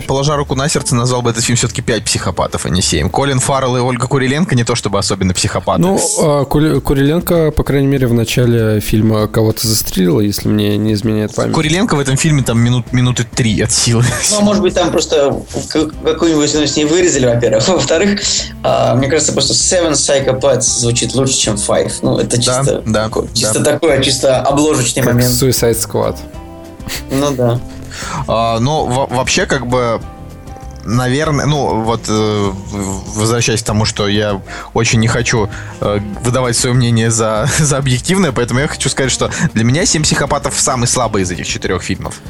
положа 0.06 0.38
руку 0.38 0.56
на 0.56 0.70
сердце, 0.70 0.96
назвал 0.96 1.22
бы 1.22 1.32
этот 1.32 1.44
фильм 1.44 1.58
все-таки 1.58 1.82
пять 1.82 2.06
психопатов, 2.06 2.66
а 2.66 2.70
не 2.70 2.82
семь. 2.82 3.10
Колин 3.10 3.42
Фаррелл 3.42 3.76
и 3.76 3.82
Ольга 3.82 4.08
Куриленко 4.08 4.56
не 4.56 4.64
то 4.64 4.76
чтобы 4.76 5.00
особенно 5.00 5.34
психопаты. 5.34 5.82
Ну, 5.82 6.00
а, 6.22 6.46
Куриленко, 6.46 7.52
по 7.52 7.64
крайней 7.64 7.88
мере, 7.88 8.08
в 8.08 8.14
начале 8.14 8.80
фильма 8.80 9.28
кого-то 9.28 9.68
застрелила, 9.68 10.22
если 10.22 10.48
мне 10.48 10.78
не 10.78 10.94
изменяет 10.94 11.36
память. 11.36 11.54
Куриленко 11.54 11.96
в 11.96 12.00
этом 12.00 12.16
фильме 12.16 12.42
там 12.42 12.58
минут, 12.62 12.94
минуты 12.94 13.26
три 13.26 13.60
от 13.60 13.74
силы. 13.74 14.06
Ну, 14.32 14.42
может 14.42 14.62
быть, 14.62 14.76
там 14.76 14.90
просто 14.90 15.44
какую-нибудь 16.06 16.54
ну, 16.54 16.66
с 16.66 16.78
ней 16.78 16.86
вырезали, 16.86 17.26
во-первых. 17.26 17.68
Во-вторых, 17.74 18.22
а, 18.64 18.96
мне 18.96 19.10
кажется, 19.10 19.34
просто 19.34 19.54
Seven 19.54 19.92
Psychopaths 19.92 20.62
звучит 20.62 21.14
лучше, 21.16 21.34
чем 21.34 21.56
Five. 21.56 21.92
Ну, 22.02 22.18
это 22.18 22.38
чисто, 22.38 22.82
да, 22.86 23.10
да, 23.10 23.28
чисто 23.34 23.60
да. 23.60 23.72
такое, 23.72 24.02
чисто 24.02 24.42
обложечный 24.42 25.04
как 25.04 25.14
момент. 25.14 25.34
Suicide 25.34 25.76
Squad. 25.76 26.18
Ну 27.12 27.32
да. 27.36 27.60
А, 28.28 28.60
но 28.60 28.86
вообще 28.86 29.46
как 29.46 29.68
бы 29.68 30.02
наверное, 30.86 31.46
ну 31.46 31.82
вот 31.82 32.02
э, 32.08 32.52
возвращаясь 33.16 33.62
к 33.62 33.66
тому, 33.66 33.86
что 33.86 34.08
я 34.08 34.42
очень 34.74 35.00
не 35.00 35.08
хочу 35.08 35.50
э, 35.80 36.00
выдавать 36.24 36.56
свое 36.56 36.76
мнение 36.76 37.10
за, 37.12 37.48
за 37.60 37.78
объективное, 37.78 38.32
поэтому 38.32 38.60
я 38.60 38.68
хочу 38.68 38.90
сказать, 38.90 39.12
что 39.12 39.32
для 39.54 39.64
меня 39.64 39.86
«Семь 39.86 40.04
психопатов» 40.04 40.60
самый 40.60 40.88
слабый 40.88 41.24
из 41.24 41.32
этих 41.32 41.48
четырех 41.48 41.82
фильмов. 41.82 42.22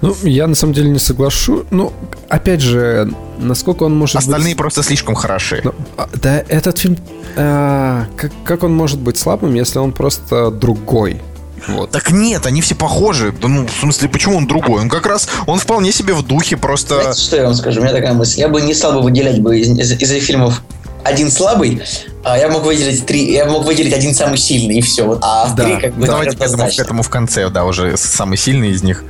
Ну, 0.00 0.16
я 0.22 0.46
на 0.46 0.54
самом 0.54 0.72
деле 0.72 0.88
не 0.88 0.98
соглашу. 0.98 1.66
Ну, 1.70 1.92
опять 2.30 2.62
же, 2.62 3.12
насколько 3.38 3.82
он 3.82 3.96
может 3.96 4.16
Остальные 4.16 4.54
быть... 4.54 4.58
просто 4.58 4.82
слишком 4.82 5.14
хороши. 5.14 5.60
Ну, 5.62 5.74
а, 5.98 6.08
да, 6.14 6.42
этот 6.48 6.78
фильм... 6.78 6.96
А, 7.36 8.06
как, 8.16 8.32
как 8.44 8.62
он 8.62 8.74
может 8.74 8.98
быть 8.98 9.18
слабым, 9.18 9.52
если 9.54 9.78
он 9.78 9.92
просто 9.92 10.50
другой? 10.50 11.20
Вот. 11.68 11.90
Так 11.90 12.10
нет, 12.10 12.46
они 12.46 12.60
все 12.60 12.74
похожи. 12.74 13.34
Ну, 13.42 13.66
в 13.66 13.80
смысле, 13.80 14.08
почему 14.08 14.36
он 14.36 14.46
другой? 14.46 14.80
Он 14.80 14.88
как 14.88 15.06
раз, 15.06 15.28
он 15.46 15.58
вполне 15.58 15.92
себе 15.92 16.14
в 16.14 16.22
духе 16.22 16.56
просто... 16.56 17.00
Знаете, 17.00 17.20
что 17.20 17.36
я 17.36 17.44
вам 17.44 17.54
скажу? 17.54 17.80
У 17.80 17.84
меня 17.84 17.92
такая 17.92 18.14
мысль. 18.14 18.40
Я 18.40 18.48
бы 18.48 18.60
не 18.60 18.74
стал 18.74 18.94
бы 18.94 19.02
выделять 19.02 19.40
бы 19.40 19.58
из, 19.58 19.68
из, 19.68 19.92
из 19.92 20.10
этих 20.10 20.24
фильмов 20.24 20.62
один 21.04 21.30
слабый, 21.30 21.82
а 22.24 22.36
я 22.36 22.48
мог 22.48 22.64
выделить 22.64 23.06
три, 23.06 23.32
я 23.32 23.46
мог 23.46 23.64
выделить 23.64 23.92
один 23.92 24.14
самый 24.14 24.36
сильный 24.36 24.78
и 24.78 24.80
все. 24.82 25.18
А 25.22 25.52
да, 25.54 25.64
три 25.64 25.80
как 25.80 25.94
бы 25.94 26.06
давайте 26.06 26.36
к 26.36 26.40
этому, 26.40 26.66
к 26.66 26.78
этому 26.78 27.02
в 27.02 27.08
конце, 27.08 27.48
да, 27.48 27.64
уже 27.64 27.96
самый 27.96 28.36
сильный 28.36 28.70
из 28.70 28.82
них. 28.82 29.04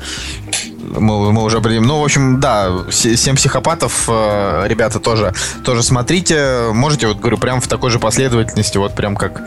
Мы, 0.82 1.32
мы 1.32 1.42
уже 1.44 1.58
определим. 1.58 1.84
Ну, 1.84 2.00
в 2.00 2.04
общем, 2.04 2.40
да, 2.40 2.70
семь 2.90 3.36
психопатов, 3.36 4.06
э, 4.08 4.64
ребята, 4.66 4.98
тоже, 4.98 5.32
тоже 5.64 5.82
смотрите. 5.82 6.70
Можете, 6.72 7.06
вот 7.06 7.18
говорю, 7.18 7.38
прям 7.38 7.60
в 7.60 7.68
такой 7.68 7.90
же 7.90 8.00
последовательности, 8.00 8.76
вот 8.76 8.94
прям 8.94 9.14
как 9.14 9.42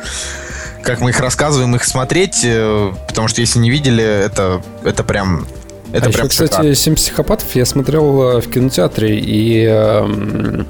как 0.83 1.01
мы 1.01 1.11
их 1.11 1.19
рассказываем, 1.19 1.75
их 1.75 1.83
смотреть, 1.83 2.41
э, 2.43 2.91
потому 3.07 3.27
что 3.27 3.41
если 3.41 3.59
не 3.59 3.71
видели, 3.71 4.03
это, 4.03 4.61
это 4.83 5.03
прям 5.03 5.47
это 5.91 6.09
а 6.09 6.11
прям 6.11 6.27
еще, 6.27 6.45
кстати, 6.45 6.73
«Семь 6.73 6.95
психопатов» 6.95 7.55
я 7.55 7.65
смотрел 7.65 8.37
э, 8.37 8.41
в 8.41 8.49
кинотеатре, 8.49 9.19
и 9.19 9.65
э, 9.69 10.63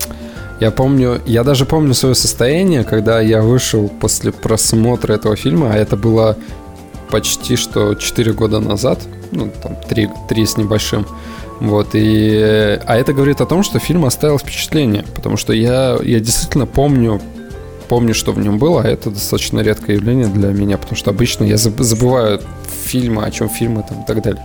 я 0.59 0.71
помню, 0.71 1.21
я 1.25 1.43
даже 1.43 1.65
помню 1.65 1.93
свое 1.93 2.13
состояние, 2.13 2.83
когда 2.83 3.21
я 3.21 3.41
вышел 3.41 3.87
после 3.87 4.31
просмотра 4.31 5.13
этого 5.13 5.35
фильма, 5.35 5.71
а 5.73 5.77
это 5.77 5.95
было 5.95 6.37
почти 7.09 7.55
что 7.55 7.95
4 7.95 8.33
года 8.33 8.59
назад, 8.59 8.99
ну, 9.31 9.49
там, 9.61 9.77
3, 9.87 10.09
3 10.27 10.45
с 10.45 10.57
небольшим. 10.57 11.05
Вот, 11.59 11.89
и, 11.93 12.79
а 12.85 12.97
это 12.97 13.13
говорит 13.13 13.39
о 13.39 13.45
том, 13.45 13.63
что 13.63 13.79
фильм 13.79 14.03
оставил 14.03 14.37
впечатление, 14.37 15.05
потому 15.15 15.37
что 15.37 15.53
я, 15.53 15.97
я 16.03 16.19
действительно 16.19 16.65
помню 16.65 17.21
помню, 17.83 18.13
что 18.13 18.31
в 18.31 18.39
нем 18.39 18.57
было, 18.57 18.81
а 18.81 18.87
это 18.87 19.09
достаточно 19.09 19.59
редкое 19.59 19.95
явление 19.95 20.27
для 20.27 20.49
меня, 20.49 20.77
потому 20.77 20.97
что 20.97 21.11
обычно 21.11 21.43
я 21.43 21.57
забываю 21.57 22.41
фильмы, 22.85 23.25
о 23.25 23.31
чем 23.31 23.49
фильмы 23.49 23.83
там 23.87 24.03
и 24.03 24.05
так 24.05 24.21
далее. 24.21 24.43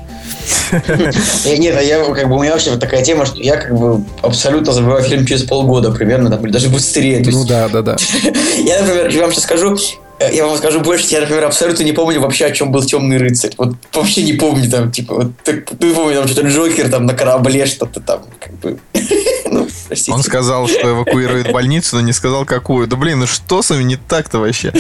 Нет, 1.44 1.77
а 1.77 1.82
я 1.82 2.05
как 2.05 2.28
бы 2.28 2.36
у 2.36 2.43
меня 2.43 2.52
вообще 2.52 2.77
такая 2.77 3.05
тема, 3.05 3.27
что 3.27 3.40
я 3.40 3.56
как 3.56 3.77
бы 3.77 4.02
абсолютно 4.23 4.73
забываю 4.73 5.02
фильм 5.02 5.27
через 5.27 5.43
полгода 5.43 5.90
примерно, 5.90 6.31
там, 6.31 6.44
или 6.44 6.52
даже 6.52 6.69
быстрее. 6.69 7.23
Ну 7.24 7.44
да, 7.44 7.69
да, 7.69 7.82
да. 7.82 7.97
Я, 8.59 8.82
например, 8.82 9.09
я 9.09 9.23
вам 9.23 9.32
сейчас 9.32 9.44
скажу, 9.44 9.77
э, 10.19 10.35
я 10.35 10.47
вам 10.47 10.56
скажу 10.56 10.81
больше, 10.81 11.06
я, 11.10 11.20
например, 11.20 11.44
абсолютно 11.44 11.85
не 11.85 11.93
помню 11.93 12.20
вообще, 12.20 12.47
о 12.47 12.51
чем 12.51 12.73
был 12.73 12.82
Темный 12.82 13.19
рыцарь. 13.19 13.52
Вот 13.56 13.74
вообще 13.93 14.23
не 14.23 14.32
помню 14.35 14.69
там, 14.70 14.90
типа, 14.90 15.15
вот 15.15 15.32
так, 15.44 15.65
ну, 15.81 15.94
помню, 15.94 16.16
там 16.16 16.28
что-то 16.28 16.48
Джокер 16.48 16.90
там 16.90 17.06
на 17.06 17.15
корабле 17.15 17.66
что-то 17.66 18.01
там, 18.01 18.23
как 18.40 18.52
бы. 18.59 18.78
простите. 19.89 20.12
Он 20.12 20.23
сказал, 20.23 20.69
что 20.69 20.90
эвакуирует 20.90 21.52
больницу, 21.52 21.97
но 21.97 22.02
не 22.02 22.12
сказал 22.12 22.44
какую. 22.44 22.86
Да 22.86 22.97
блин, 22.97 23.19
ну 23.19 23.27
что 23.27 23.62
с 23.62 23.70
вами 23.70 23.82
не 23.82 23.97
так-то 23.97 24.39
вообще? 24.39 24.73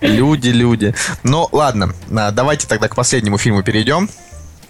Люди, 0.00 0.48
люди. 0.48 0.94
Ну 1.22 1.48
ладно, 1.52 1.94
а, 2.14 2.30
давайте 2.30 2.66
тогда 2.66 2.88
к 2.88 2.94
последнему 2.94 3.38
фильму 3.38 3.62
перейдем. 3.62 4.10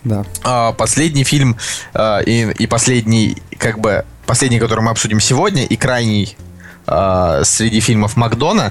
Да. 0.05 0.25
А, 0.45 0.73
последний 0.73 1.25
фильм 1.25 1.57
а, 1.95 2.21
и, 2.21 2.53
и 2.53 2.67
последний, 2.67 3.43
как 3.59 3.81
бы, 3.81 4.05
последний, 4.27 4.61
который 4.61 4.81
мы 4.81 4.91
обсудим 4.91 5.21
сегодня, 5.21 5.65
и 5.65 5.77
крайний 5.77 6.37
среди 7.43 7.81
фильмов 7.81 8.15
Макдона, 8.15 8.71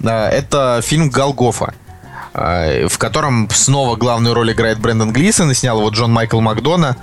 это 0.00 0.80
фильм 0.80 1.10
«Голгофа» 1.10 1.74
в 2.32 2.98
котором 2.98 3.48
снова 3.50 3.96
главную 3.96 4.32
роль 4.32 4.52
играет 4.52 4.78
Брэндон 4.78 5.12
Глисон, 5.12 5.50
и 5.50 5.54
снял 5.54 5.78
его 5.78 5.88
Джон 5.88 6.12
Майкл 6.12 6.40
Макдона. 6.40 6.96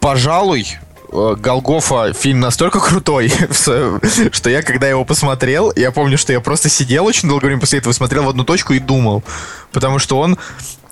Пожалуй, 0.00 0.66
Голгофа 1.12 2.12
фильм 2.14 2.40
настолько 2.40 2.80
крутой, 2.80 3.32
что 3.50 4.50
я, 4.50 4.62
когда 4.62 4.88
его 4.88 5.04
посмотрел, 5.04 5.72
я 5.76 5.92
помню, 5.92 6.16
что 6.16 6.32
я 6.32 6.40
просто 6.40 6.68
сидел 6.68 7.04
очень 7.04 7.28
долго 7.28 7.46
время 7.46 7.60
после 7.60 7.80
этого, 7.80 7.92
смотрел 7.92 8.24
в 8.24 8.28
одну 8.30 8.44
точку 8.44 8.72
и 8.72 8.78
думал. 8.78 9.22
Потому 9.72 9.98
что 9.98 10.18
он, 10.18 10.38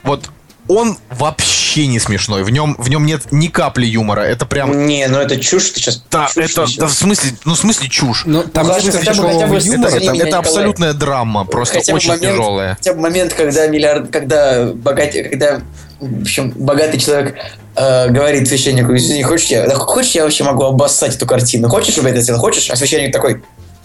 вот, 0.02 0.30
он 0.68 0.98
вообще 1.10 1.86
не 1.86 1.98
смешной. 1.98 2.44
В 2.44 2.51
нем, 2.51 2.76
в 2.78 2.88
нем 2.90 3.06
нет 3.06 3.32
ни 3.32 3.48
капли 3.48 3.86
юмора. 3.86 4.20
Это 4.20 4.47
прям... 4.47 4.86
Не, 4.86 5.09
ну 5.09 5.18
это 5.18 5.40
чушь 5.40 5.70
ты 5.70 5.80
сейчас... 5.80 6.05
Да, 6.10 6.28
это, 6.36 6.66
да, 6.76 6.86
в 6.86 6.92
смысле, 6.92 7.32
ну 7.44 7.55
в 7.55 7.59
смысле 7.59 7.88
чушь. 7.88 8.24
Ну, 8.26 8.42
там 8.42 8.66
ну, 8.66 8.74
хотя, 8.74 8.92
хотя, 8.92 9.14
бы, 9.14 9.22
хотя 9.22 9.47
бы 9.47 9.59
юмора, 9.59 9.88
это, 9.88 10.12
это, 10.12 10.26
это 10.26 10.38
абсолютная 10.38 10.92
драма, 10.92 11.44
просто 11.44 11.78
хотя 11.78 11.94
очень 11.94 12.10
момент, 12.10 12.32
тяжелая. 12.32 12.74
Хотя 12.76 12.94
бы 12.94 13.01
момент, 13.01 13.32
когда 13.32 13.66
миллиард, 13.66 14.10
когда 14.10 14.72
богат, 14.74 15.12
когда 15.12 15.60
в 16.01 16.22
общем, 16.22 16.52
богатый 16.56 16.98
человек 16.98 17.36
э, 17.77 18.09
говорит 18.09 18.48
священнику, 18.48 18.94
извини, 18.97 19.22
хочешь 19.22 19.48
я, 19.48 19.66
да, 19.66 19.74
хочешь 19.74 20.12
я 20.12 20.24
вообще 20.24 20.44
могу 20.44 20.64
обоссать 20.64 21.16
эту 21.16 21.27
картину? 21.27 21.68
Хочешь, 21.68 21.93
чтобы 21.93 22.09
я 22.09 22.14
это 22.14 22.22
сделал? 22.22 22.40
Хочешь? 22.40 22.70
А 22.70 22.77
священник 22.77 23.12
такой, 23.12 23.43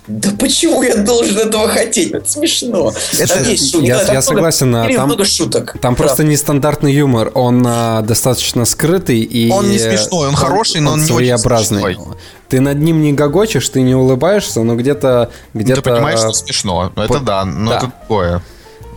да 0.07 0.29
почему 0.39 0.83
я 0.83 0.97
должен 0.97 1.37
этого 1.37 1.67
хотеть? 1.67 2.11
Это 2.11 2.29
смешно. 2.29 2.93
Это, 3.17 3.33
там 3.33 3.43
есть 3.43 3.71
шутки. 3.71 3.87
Я, 3.87 4.05
да, 4.05 4.13
я 4.13 4.21
согласен. 4.21 4.67
Много, 4.67 4.93
там, 4.93 5.05
много 5.07 5.25
шуток. 5.25 5.73
Там 5.73 5.95
правда. 5.95 6.03
просто 6.03 6.23
нестандартный 6.23 6.93
юмор. 6.93 7.31
Он 7.33 7.65
а, 7.65 8.01
достаточно 8.03 8.65
скрытый 8.65 9.21
и... 9.21 9.49
Он 9.51 9.69
не 9.69 9.79
смешной, 9.79 10.27
он, 10.27 10.29
он 10.29 10.35
хороший, 10.35 10.81
но 10.81 10.91
он, 10.91 10.99
он 10.99 11.05
не 11.05 11.07
своеобразный. 11.07 11.81
Очень 11.81 11.95
смешной. 11.95 12.17
Ты 12.49 12.59
над 12.61 12.77
ним 12.77 13.01
не 13.01 13.13
гогочешь, 13.13 13.67
ты 13.69 13.81
не 13.81 13.95
улыбаешься, 13.95 14.61
но 14.61 14.75
где-то... 14.75 15.31
где-то 15.55 15.81
ты 15.81 15.89
понимаешь, 15.89 16.19
что 16.19 16.33
смешно. 16.33 16.91
Это 16.95 17.19
да, 17.19 17.43
но 17.43 17.71
да. 17.71 17.77
это 17.77 17.85
такое. 17.87 18.43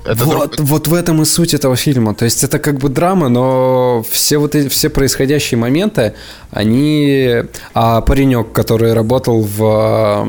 Это 0.08 0.24
вот, 0.24 0.56
друг... 0.56 0.68
вот 0.68 0.88
в 0.88 0.94
этом 0.94 1.22
и 1.22 1.24
суть 1.24 1.54
этого 1.54 1.76
фильма. 1.76 2.14
То 2.14 2.24
есть 2.24 2.42
это 2.42 2.58
как 2.58 2.78
бы 2.78 2.88
драма, 2.88 3.28
но 3.28 4.04
все 4.10 4.38
вот 4.38 4.54
эти, 4.54 4.68
все 4.68 4.88
происходящие 4.88 5.58
моменты, 5.58 6.14
они... 6.50 7.42
А 7.74 8.00
паренек, 8.00 8.52
который 8.52 8.94
работал 8.94 9.42
в, 9.42 10.26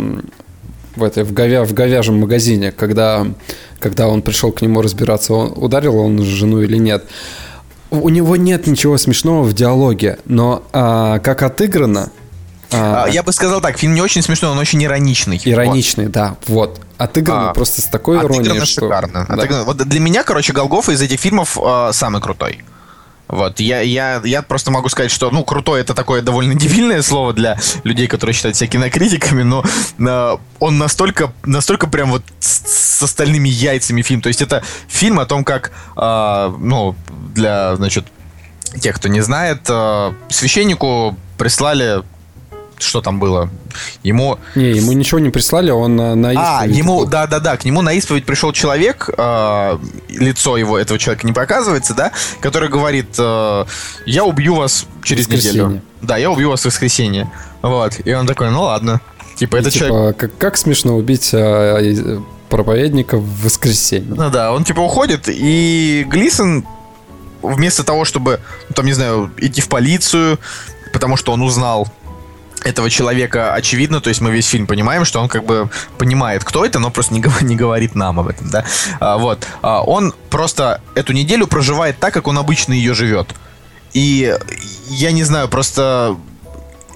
в, 0.96 1.04
этой, 1.04 1.24
в, 1.24 1.34
говя, 1.34 1.64
в 1.64 1.74
говяжьем 1.74 2.20
магазине, 2.20 2.72
когда, 2.72 3.26
когда 3.80 4.08
он 4.08 4.22
пришел 4.22 4.52
к 4.52 4.62
нему 4.62 4.82
разбираться, 4.82 5.34
он 5.34 5.54
ударил 5.56 5.98
он 5.98 6.22
жену 6.24 6.62
или 6.62 6.78
нет, 6.78 7.06
у 7.92 8.10
него 8.10 8.36
нет 8.36 8.68
ничего 8.68 8.98
смешного 8.98 9.44
в 9.44 9.54
диалоге, 9.54 10.20
но 10.26 10.64
а, 10.74 11.20
как 11.20 11.42
отыграно, 11.42 12.12
а, 12.72 13.08
я 13.08 13.24
бы 13.24 13.32
сказал 13.32 13.62
так, 13.62 13.78
фильм 13.78 13.94
не 13.94 14.02
очень 14.02 14.22
смешной, 14.22 14.52
он 14.52 14.58
очень 14.58 14.84
ироничный. 14.84 15.42
Ироничный, 15.44 16.06
вот. 16.06 16.14
да, 16.14 16.36
вот. 16.48 16.82
Отыграно 16.98 17.52
а, 17.52 17.54
просто 17.54 17.82
с 17.82 17.86
такой 17.86 18.18
иронией, 18.18 18.66
что... 18.66 18.82
шикарно. 18.82 19.26
Да. 19.28 19.36
Отыграно. 19.36 19.64
Вот 19.64 19.78
для 19.78 20.00
меня, 20.00 20.24
короче, 20.24 20.54
Голгофа 20.54 20.92
из 20.92 21.02
этих 21.02 21.20
фильмов 21.20 21.58
э, 21.62 21.92
самый 21.94 22.22
крутой. 22.22 22.64
Вот, 23.30 23.60
я, 23.60 23.82
я, 23.82 24.22
я 24.26 24.42
просто 24.42 24.72
могу 24.72 24.90
сказать, 24.90 25.12
что, 25.12 25.30
ну, 25.30 25.44
крутой 25.44 25.82
это 25.82 25.94
такое 25.94 26.24
довольно 26.24 26.56
дебильное 26.56 27.04
слово 27.04 27.32
для 27.32 27.60
людей, 27.84 28.08
которые 28.08 28.34
считают 28.34 28.58
себя 28.58 28.68
кинокритиками, 28.68 29.44
но 29.44 29.64
э, 30.00 30.38
он 30.60 30.78
настолько, 30.80 31.32
настолько 31.46 31.86
прям 31.86 32.10
вот 32.10 32.24
с, 32.40 32.98
с 32.98 33.04
остальными 33.04 33.48
яйцами 33.48 34.02
фильм. 34.02 34.22
То 34.22 34.30
есть 34.30 34.42
это 34.42 34.64
фильм 34.88 35.20
о 35.20 35.28
том, 35.28 35.44
как, 35.44 35.72
э, 35.96 36.56
ну, 36.60 36.96
для, 37.36 37.76
значит, 37.76 38.06
тех, 38.80 38.96
кто 38.96 39.08
не 39.10 39.22
знает, 39.22 39.62
э, 39.70 40.14
священнику 40.30 41.16
прислали 41.38 42.02
что 42.80 43.02
там 43.02 43.20
было? 43.20 43.50
Ему... 44.04 44.40
Не, 44.56 44.72
ему 44.72 44.92
ничего 44.94 45.20
не 45.20 45.30
прислали, 45.30 45.72
он 45.72 45.96
на, 45.96 46.16
на 46.16 46.32
А, 46.36 46.66
ему, 46.66 47.06
да-да-да, 47.06 47.58
к 47.58 47.66
нему 47.66 47.82
на 47.82 47.94
исповедь 47.94 48.26
пришел 48.26 48.52
человек, 48.52 49.10
э, 49.16 49.78
лицо 50.10 50.58
его, 50.58 50.78
этого 50.78 51.00
человека 51.00 51.26
не 51.26 51.34
показывается, 51.34 51.94
да, 51.94 52.12
который 52.42 52.70
говорит, 52.70 53.16
э, 53.18 53.66
я 54.06 54.24
убью 54.24 54.56
вас 54.56 54.86
через 55.04 55.28
неделю. 55.28 55.82
Да, 56.02 56.18
я 56.18 56.32
убью 56.32 56.50
вас 56.50 56.62
в 56.62 56.66
воскресенье. 56.66 57.30
Вот, 57.62 58.00
и 58.06 58.14
он 58.14 58.26
такой, 58.26 58.50
ну 58.52 58.64
ладно. 58.64 59.02
Типа, 59.36 59.58
и, 59.58 59.60
это 59.60 59.72
типа, 59.72 59.86
человек... 59.86 60.18
Как, 60.18 60.38
как 60.38 60.58
смешно 60.58 60.96
убить 60.96 61.32
а, 61.34 62.22
проповедника 62.50 63.18
в 63.18 63.44
воскресенье. 63.44 64.14
Ну 64.16 64.30
да, 64.30 64.52
он 64.52 64.64
типа 64.64 64.82
уходит, 64.82 65.26
и 65.28 66.06
Глисон 66.08 66.66
вместо 67.42 67.84
того, 67.84 68.06
чтобы, 68.06 68.40
ну, 68.68 68.76
там, 68.76 68.86
не 68.86 68.94
знаю, 68.94 69.32
идти 69.38 69.62
в 69.62 69.70
полицию, 69.70 70.40
потому 70.94 71.16
что 71.16 71.32
он 71.32 71.42
узнал 71.42 71.88
этого 72.64 72.90
человека 72.90 73.54
очевидно, 73.54 74.02
то 74.02 74.10
есть 74.10 74.22
мы 74.22 74.32
весь 74.32 74.48
фильм 74.48 74.68
понимаем, 74.68 75.06
что 75.06 75.20
он 75.20 75.30
как 75.30 75.46
бы 75.46 75.70
понимает, 75.98 76.44
кто 76.44 76.66
это, 76.66 76.80
но 76.80 76.90
просто 76.92 77.14
не, 77.14 77.24
не 77.42 77.56
говорит 77.56 77.96
нам 77.96 78.20
об 78.20 78.28
этом, 78.28 78.50
да. 78.50 78.66
А, 79.00 79.18
вот. 79.18 79.46
А, 79.62 79.82
он 79.82 80.14
просто 80.30 80.82
эту 80.96 81.14
неделю 81.14 81.48
проживает 81.48 82.00
так, 82.00 82.14
как 82.14 82.28
он 82.28 82.38
обычно 82.38 82.74
ее 82.74 82.94
живет. 82.94 83.34
И 83.94 84.36
я 84.88 85.12
не 85.12 85.24
знаю, 85.24 85.48
просто 85.48 86.18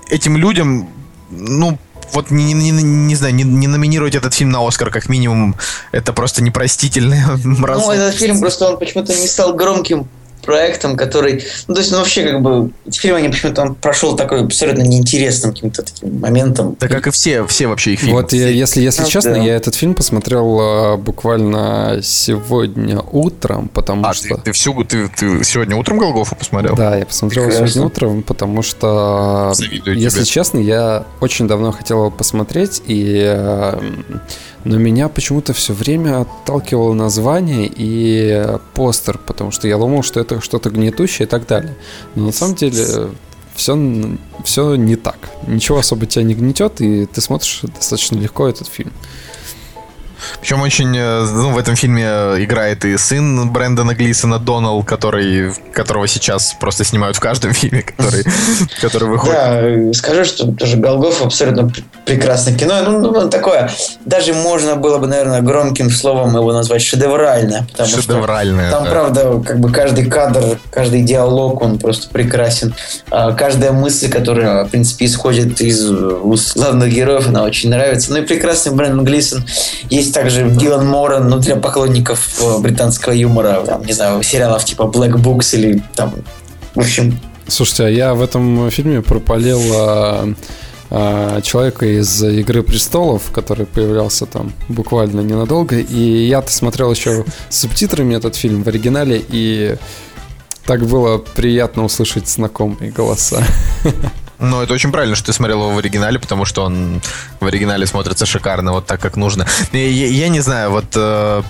этим 0.10 0.38
людям, 0.38 0.90
ну, 1.32 1.78
вот 2.12 2.30
не, 2.30 2.54
не, 2.54 2.70
не, 2.70 2.84
не 2.84 3.16
знаю, 3.16 3.34
не, 3.34 3.44
не 3.44 3.68
номинировать 3.68 4.16
этот 4.16 4.34
фильм 4.34 4.52
на 4.52 4.66
Оскар, 4.66 4.92
как 4.92 5.10
минимум, 5.10 5.56
это 5.92 6.14
просто 6.14 6.44
непростительно. 6.44 7.40
Ну, 7.44 7.92
этот 7.92 8.16
фильм 8.16 8.40
просто 8.40 8.70
он 8.70 8.78
почему-то 8.78 9.14
не 9.14 9.28
стал 9.28 9.54
громким 9.56 10.08
проектом, 10.44 10.96
который... 10.96 11.44
Ну, 11.68 11.74
то 11.74 11.82
есть, 11.82 11.92
ну, 11.92 11.98
вообще, 11.98 12.24
как 12.24 12.42
бы, 12.42 12.72
фильм 12.92 13.16
они 13.16 13.30
почему-то 13.30 13.62
он 13.62 13.76
прошел 13.76 14.16
такой 14.16 14.44
абсолютно 14.44 14.84
неинтересным 14.84 15.54
каким-то 15.54 15.84
таким 15.84 16.20
моментом. 16.20 16.78
Да, 16.80 16.88
как 16.88 17.08
и 17.08 17.12
все, 17.12 17.46
все 17.48 17.68
вообще 17.68 17.94
их 17.94 18.00
фильмы. 18.00 18.22
Вот, 18.22 18.34
я, 18.34 18.50
если, 18.50 18.82
если 18.82 19.04
а, 19.04 19.06
честно, 19.06 19.34
да. 19.34 19.40
я 19.40 19.56
этот 19.56 19.76
фильм 19.76 19.96
посмотрел 19.96 20.60
а, 20.60 20.98
буквально 20.98 22.00
сегодня 22.04 23.00
утром, 23.00 23.70
потому 23.70 24.06
а, 24.06 24.14
что... 24.14 24.36
Ты, 24.36 24.42
ты, 24.42 24.52
всю, 24.52 24.84
ты, 24.84 25.08
ты 25.08 25.44
сегодня 25.44 25.76
утром 25.76 25.98
Голгофу 25.98 26.36
посмотрел? 26.36 26.76
Да, 26.76 26.96
я 26.96 27.06
посмотрел 27.06 27.46
Прекрасно. 27.46 27.68
сегодня 27.68 27.88
утром, 27.88 28.24
потому 28.24 28.62
что, 28.62 29.52
Завидую 29.54 29.98
если 29.98 30.24
тебе. 30.24 30.26
честно, 30.26 30.60
я 30.60 31.06
очень 31.20 31.48
давно 31.48 31.72
хотел 31.72 32.00
его 32.00 32.12
посмотреть, 32.12 32.82
и 32.86 33.24
а, 33.26 33.82
но 34.64 34.78
меня 34.78 35.10
почему-то 35.10 35.54
все 35.54 35.74
время 35.74 36.22
отталкивало 36.22 36.94
название 36.94 37.72
и 37.74 38.58
постер, 38.74 39.18
потому 39.18 39.52
что 39.52 39.68
я 39.68 39.78
думал, 39.78 40.04
что 40.04 40.20
это 40.20 40.42
что-то 40.42 40.70
гнетущее 40.70 41.26
и 41.26 41.30
так 41.30 41.48
далее. 41.48 41.76
Но 42.16 42.28
на 42.28 42.32
самом 42.32 42.56
деле 42.56 42.86
все, 43.56 44.18
все 44.44 44.76
не 44.76 44.96
так. 44.96 45.18
Ничего 45.48 45.80
особо 45.80 46.06
тебя 46.06 46.24
не 46.24 46.36
гнетет, 46.36 46.82
и 46.82 47.06
ты 47.06 47.22
смотришь 47.22 47.62
достаточно 47.64 48.18
легко 48.18 48.48
этот 48.48 48.68
фильм. 48.68 48.94
Причем 50.40 50.62
очень, 50.62 50.96
э, 50.98 51.26
ну, 51.26 51.52
в 51.52 51.58
этом 51.58 51.76
фильме 51.76 52.04
играет 52.04 52.86
и 52.86 52.98
сын 52.98 53.50
Брэндона 53.50 53.94
Глисона, 53.94 54.40
Донал, 54.40 54.84
который, 54.84 55.54
которого 55.74 56.08
сейчас 56.08 56.56
просто 56.60 56.84
снимают 56.84 57.18
в 57.18 57.20
каждом 57.20 57.54
фильме, 57.54 57.82
который, 57.82 58.24
который 58.82 59.10
выходит. 59.10 59.36
Да, 59.36 59.94
скажу, 59.94 60.26
что 60.26 60.52
тоже 60.52 60.78
Голгоф 60.78 61.22
абсолютно 61.22 61.72
прекрасное 62.06 62.56
кино. 62.56 62.82
Ну, 62.86 63.12
ну, 63.12 63.30
такое, 63.30 63.72
даже 64.06 64.34
можно 64.34 64.76
было 64.76 64.98
бы, 64.98 65.08
наверное, 65.08 65.42
громким 65.42 65.90
словом 65.90 66.36
его 66.36 66.52
назвать 66.54 66.82
шедевральное. 66.82 67.66
Потому 67.72 67.90
шедевральное, 67.90 68.70
что 68.70 68.78
там, 68.78 68.84
да. 68.86 68.92
правда, 68.92 69.44
как 69.46 69.60
бы 69.60 69.72
каждый 69.72 70.06
кадр, 70.06 70.60
каждый 70.70 71.04
диалог, 71.04 71.62
он 71.62 71.80
просто 71.80 72.10
прекрасен. 72.10 72.74
А, 73.10 73.32
каждая 73.32 73.72
мысль, 73.72 74.10
которая, 74.10 74.66
в 74.66 74.70
принципе, 74.70 75.06
исходит 75.06 75.62
из 75.62 75.90
уст 75.90 76.56
главных 76.56 76.90
героев, 76.90 77.28
она 77.28 77.44
очень 77.44 77.70
нравится. 77.70 78.12
Ну 78.12 78.20
и 78.20 78.22
прекрасный 78.22 78.74
Брэндон 78.74 79.06
Глисон. 79.06 79.46
Есть 79.90 80.13
также 80.14 80.50
Дилан 80.50 80.88
Моран, 80.88 81.28
ну, 81.30 81.40
для 81.40 81.56
поклонников 81.56 82.42
э, 82.42 82.60
британского 82.60 83.14
юмора, 83.14 83.64
там, 83.66 83.84
не 83.84 83.94
знаю, 83.94 84.22
сериалов 84.24 84.64
типа 84.64 84.84
Black 84.84 85.14
Books 85.14 85.56
или 85.58 85.84
там, 85.96 86.14
в 86.76 86.80
общем... 86.80 87.20
Слушайте, 87.48 87.86
а 87.86 87.90
я 87.90 88.14
в 88.14 88.22
этом 88.22 88.72
фильме 88.72 89.02
пропалил 89.02 89.60
а, 89.76 90.34
а, 90.90 91.42
человека 91.42 91.86
из 91.86 92.24
«Игры 92.24 92.64
престолов», 92.64 93.32
который 93.34 93.66
появлялся 93.66 94.26
там 94.26 94.54
буквально 94.70 95.20
ненадолго, 95.20 95.78
и 95.78 96.26
я-то 96.28 96.52
смотрел 96.52 96.92
еще 96.92 97.26
с 97.50 97.60
субтитрами 97.60 98.16
этот 98.16 98.36
фильм 98.36 98.64
в 98.64 98.68
оригинале, 98.68 99.22
и 99.28 99.76
так 100.66 100.86
было 100.86 101.18
приятно 101.18 101.84
услышать 101.84 102.30
знакомые 102.30 102.92
голоса. 102.92 103.44
Ну, 104.44 104.62
это 104.62 104.74
очень 104.74 104.92
правильно, 104.92 105.16
что 105.16 105.28
ты 105.28 105.34
смотрел 105.34 105.62
его 105.62 105.72
в 105.72 105.78
оригинале, 105.78 106.20
потому 106.20 106.44
что 106.44 106.66
он 106.66 107.02
в 107.40 107.46
оригинале 107.46 107.88
смотрится 107.88 108.26
шикарно, 108.26 108.74
вот 108.74 108.86
так, 108.86 109.00
как 109.00 109.16
нужно. 109.16 109.48
Я, 109.72 109.88
я, 109.88 110.28
не 110.28 110.42
знаю, 110.42 110.70
вот 110.70 110.86
э, 110.96 111.44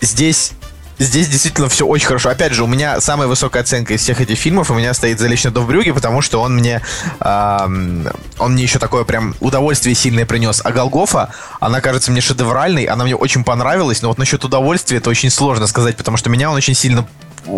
здесь 0.00 0.52
здесь 0.98 1.28
действительно 1.28 1.68
все 1.68 1.86
очень 1.86 2.08
хорошо. 2.08 2.28
Опять 2.30 2.54
же, 2.54 2.64
у 2.64 2.66
меня 2.66 3.00
самая 3.00 3.28
высокая 3.28 3.62
оценка 3.62 3.94
из 3.94 4.00
всех 4.02 4.20
этих 4.20 4.36
фильмов 4.36 4.68
у 4.72 4.74
меня 4.74 4.94
стоит 4.94 5.20
за 5.20 5.28
лично 5.28 5.52
до 5.52 5.62
Брюге, 5.62 5.94
потому 5.94 6.20
что 6.20 6.42
он 6.42 6.56
мне 6.56 6.82
э, 7.20 8.06
он 8.38 8.52
мне 8.52 8.64
еще 8.64 8.80
такое 8.80 9.04
прям 9.04 9.36
удовольствие 9.38 9.94
сильное 9.94 10.26
принес. 10.26 10.60
А 10.64 10.72
Голгофа, 10.72 11.32
она 11.60 11.80
кажется 11.80 12.10
мне 12.10 12.20
шедевральной, 12.20 12.86
она 12.86 13.04
мне 13.04 13.14
очень 13.14 13.44
понравилась, 13.44 14.02
но 14.02 14.08
вот 14.08 14.18
насчет 14.18 14.44
удовольствия 14.44 14.98
это 14.98 15.08
очень 15.08 15.30
сложно 15.30 15.68
сказать, 15.68 15.96
потому 15.96 16.16
что 16.16 16.30
меня 16.30 16.50
он 16.50 16.56
очень 16.56 16.74
сильно 16.74 17.06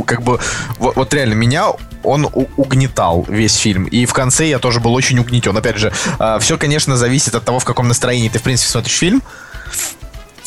как 0.06 0.22
бы, 0.22 0.38
вот, 0.78 0.96
вот 0.96 1.14
реально, 1.14 1.34
меня 1.34 1.72
он 2.02 2.28
угнетал 2.56 3.24
весь 3.28 3.56
фильм. 3.56 3.84
И 3.84 4.06
в 4.06 4.12
конце 4.12 4.48
я 4.48 4.58
тоже 4.58 4.80
был 4.80 4.94
очень 4.94 5.18
угнетен. 5.18 5.56
Опять 5.56 5.76
же, 5.76 5.92
а, 6.18 6.38
все, 6.38 6.56
конечно, 6.56 6.96
зависит 6.96 7.34
от 7.34 7.44
того, 7.44 7.58
в 7.58 7.64
каком 7.64 7.88
настроении 7.88 8.28
ты, 8.28 8.38
в 8.38 8.42
принципе, 8.42 8.70
смотришь 8.70 8.96
фильм. 8.96 9.22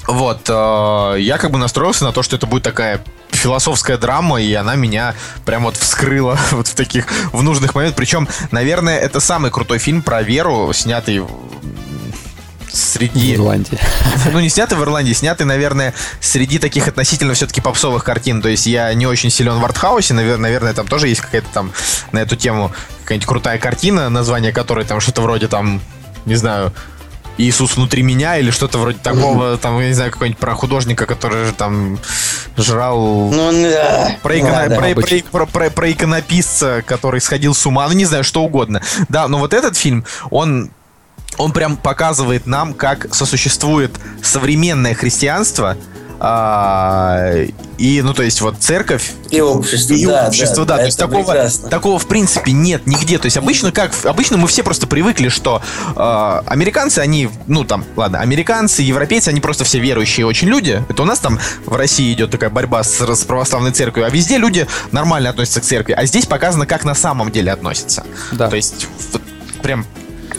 Вот, 0.08 0.50
э, 0.50 1.16
я 1.20 1.38
как 1.38 1.52
бы 1.52 1.58
настроился 1.58 2.04
на 2.04 2.12
то, 2.12 2.24
что 2.24 2.36
это 2.36 2.46
будет 2.46 2.64
такая 2.64 3.02
философская 3.32 3.98
драма, 3.98 4.42
и 4.42 4.54
она 4.54 4.76
меня 4.76 5.16
прям 5.46 5.64
вот 5.64 5.78
вскрыла 5.78 6.38
вот 6.52 6.68
в 6.68 6.76
таких, 6.76 7.08
в 7.32 7.42
нужных 7.42 7.76
моментах. 7.76 7.96
Причем, 7.98 8.28
наверное, 8.52 9.00
это 9.00 9.20
самый 9.20 9.50
крутой 9.50 9.80
фильм 9.80 10.02
про 10.02 10.22
веру, 10.22 10.72
снятый 10.74 11.24
среди... 12.74 13.36
В 13.36 13.38
Ирландии. 13.38 13.80
Ну, 14.32 14.40
не 14.40 14.50
снятый 14.50 14.78
в 14.78 14.82
Ирландии, 14.82 15.14
снятый, 15.14 15.46
наверное, 15.46 15.94
среди 16.20 16.58
таких 16.58 16.88
относительно 16.88 17.34
все-таки 17.34 17.62
попсовых 17.62 18.04
картин. 18.04 18.42
То 18.42 18.50
есть 18.50 18.66
я 18.66 18.94
не 18.94 19.06
очень 19.06 19.30
силен 19.30 19.60
в 19.60 19.66
артхаусе, 19.66 20.14
наверное, 20.14 20.74
там 20.74 20.88
тоже 20.88 21.08
есть 21.08 21.22
какая-то 21.22 21.48
там 21.54 21.72
на 22.12 22.20
эту 22.20 22.36
тему 22.36 22.72
какая-нибудь 23.04 23.28
крутая 23.28 23.60
картина, 23.60 24.10
название 24.10 24.52
которой 24.52 24.86
там 24.86 25.00
что-то 25.00 25.22
вроде 25.22 25.48
там, 25.48 25.82
не 26.26 26.36
знаю, 26.36 26.74
Иисус 27.38 27.76
внутри 27.76 28.04
меня 28.04 28.38
или 28.38 28.52
что-то 28.52 28.78
вроде 28.78 28.98
такого, 29.04 29.58
там, 29.58 29.80
я 29.80 29.88
не 29.88 29.94
знаю, 29.94 30.12
какой-нибудь 30.12 30.40
про 30.40 30.56
художника, 30.56 31.06
который 31.06 31.46
же 31.46 31.54
там 31.54 32.00
жрал... 32.58 33.30
Ну, 33.32 33.52
да. 33.52 34.18
Про, 34.22 34.40
иконо... 34.40 34.70
да, 34.70 34.76
про, 34.76 34.94
про, 34.96 35.22
про, 35.32 35.46
про, 35.46 35.70
про 35.70 35.92
иконописца, 35.92 36.84
который 36.86 37.22
сходил 37.22 37.54
с 37.54 37.66
ума, 37.66 37.88
ну, 37.88 37.94
не 37.94 38.06
знаю, 38.06 38.24
что 38.24 38.44
угодно. 38.44 38.82
Да, 39.10 39.28
но 39.28 39.38
вот 39.38 39.54
этот 39.54 39.78
фильм, 39.78 40.06
он 40.30 40.72
он 41.38 41.52
прям 41.52 41.78
показывает 41.78 42.46
нам, 42.46 42.74
как 42.74 43.14
сосуществует 43.14 43.92
современное 44.22 44.94
христианство, 44.94 45.78
а, 46.26 47.44
и, 47.78 48.02
ну, 48.02 48.14
то 48.14 48.24
есть, 48.24 48.40
вот 48.40 48.56
церковь 48.58 49.12
И 49.30 49.42
общество, 49.42 49.94
и 49.94 50.06
да, 50.06 50.28
общество, 50.28 50.66
да. 50.66 50.76
да, 50.76 50.80
то 50.80 50.86
есть 50.86 50.98
такого, 50.98 51.24
прекрасно. 51.24 51.70
такого 51.70 52.00
в 52.00 52.08
принципе 52.08 52.54
нет 52.54 52.88
нигде. 52.88 53.18
То 53.18 53.26
есть 53.26 53.36
обычно 53.36 53.74
как 53.74 53.92
обычно 54.06 54.38
мы 54.38 54.48
все 54.48 54.64
просто 54.64 54.88
привыкли, 54.88 55.28
что 55.28 55.62
э, 55.96 56.42
американцы, 56.46 57.00
они, 57.00 57.30
ну 57.48 57.66
там, 57.66 57.84
ладно, 57.98 58.20
американцы, 58.20 58.84
европейцы, 58.84 59.30
они 59.30 59.42
просто 59.42 59.66
все 59.66 59.80
верующие 59.80 60.26
очень 60.26 60.48
люди. 60.48 60.82
Это 60.88 61.02
у 61.02 61.06
нас 61.06 61.20
там 61.20 61.40
в 61.66 61.76
России 61.76 62.14
идет 62.14 62.32
такая 62.32 62.50
борьба 62.50 62.84
с, 62.84 63.02
с 63.02 63.24
православной 63.26 63.72
церковью, 63.72 64.08
а 64.08 64.10
везде 64.10 64.38
люди 64.38 64.66
нормально 64.94 65.30
относятся 65.30 65.60
к 65.60 65.66
церкви. 65.66 65.92
А 65.92 66.06
здесь 66.06 66.26
показано, 66.26 66.66
как 66.66 66.86
на 66.86 66.96
самом 66.96 67.32
деле 67.32 67.52
относятся. 67.52 68.06
Да. 68.32 68.50
То 68.50 68.56
есть 68.56 68.88
вот 69.12 69.22
прям 69.62 69.86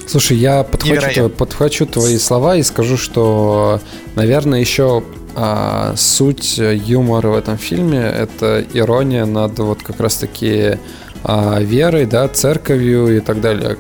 Слушай, 0.06 0.36
я 0.39 0.62
подхвачу, 0.65 1.28
подхвачу 1.31 1.86
твои 1.86 2.19
слова 2.19 2.56
и 2.56 2.62
скажу, 2.62 2.97
что, 2.97 3.81
наверное, 4.16 4.61
еще 4.61 5.02
а, 5.35 5.94
суть 5.97 6.59
юмора 6.59 7.28
в 7.28 7.35
этом 7.36 7.56
фильме 7.59 7.98
это 8.01 8.65
ирония 8.74 9.24
над 9.27 9.59
вот 9.59 9.82
как 9.82 9.98
раз-таки 10.01 10.78
а, 11.24 11.59
верой, 11.61 12.06
да, 12.06 12.28
церковью 12.28 13.16
и 13.16 13.20
так 13.20 13.40
далее. 13.40 13.77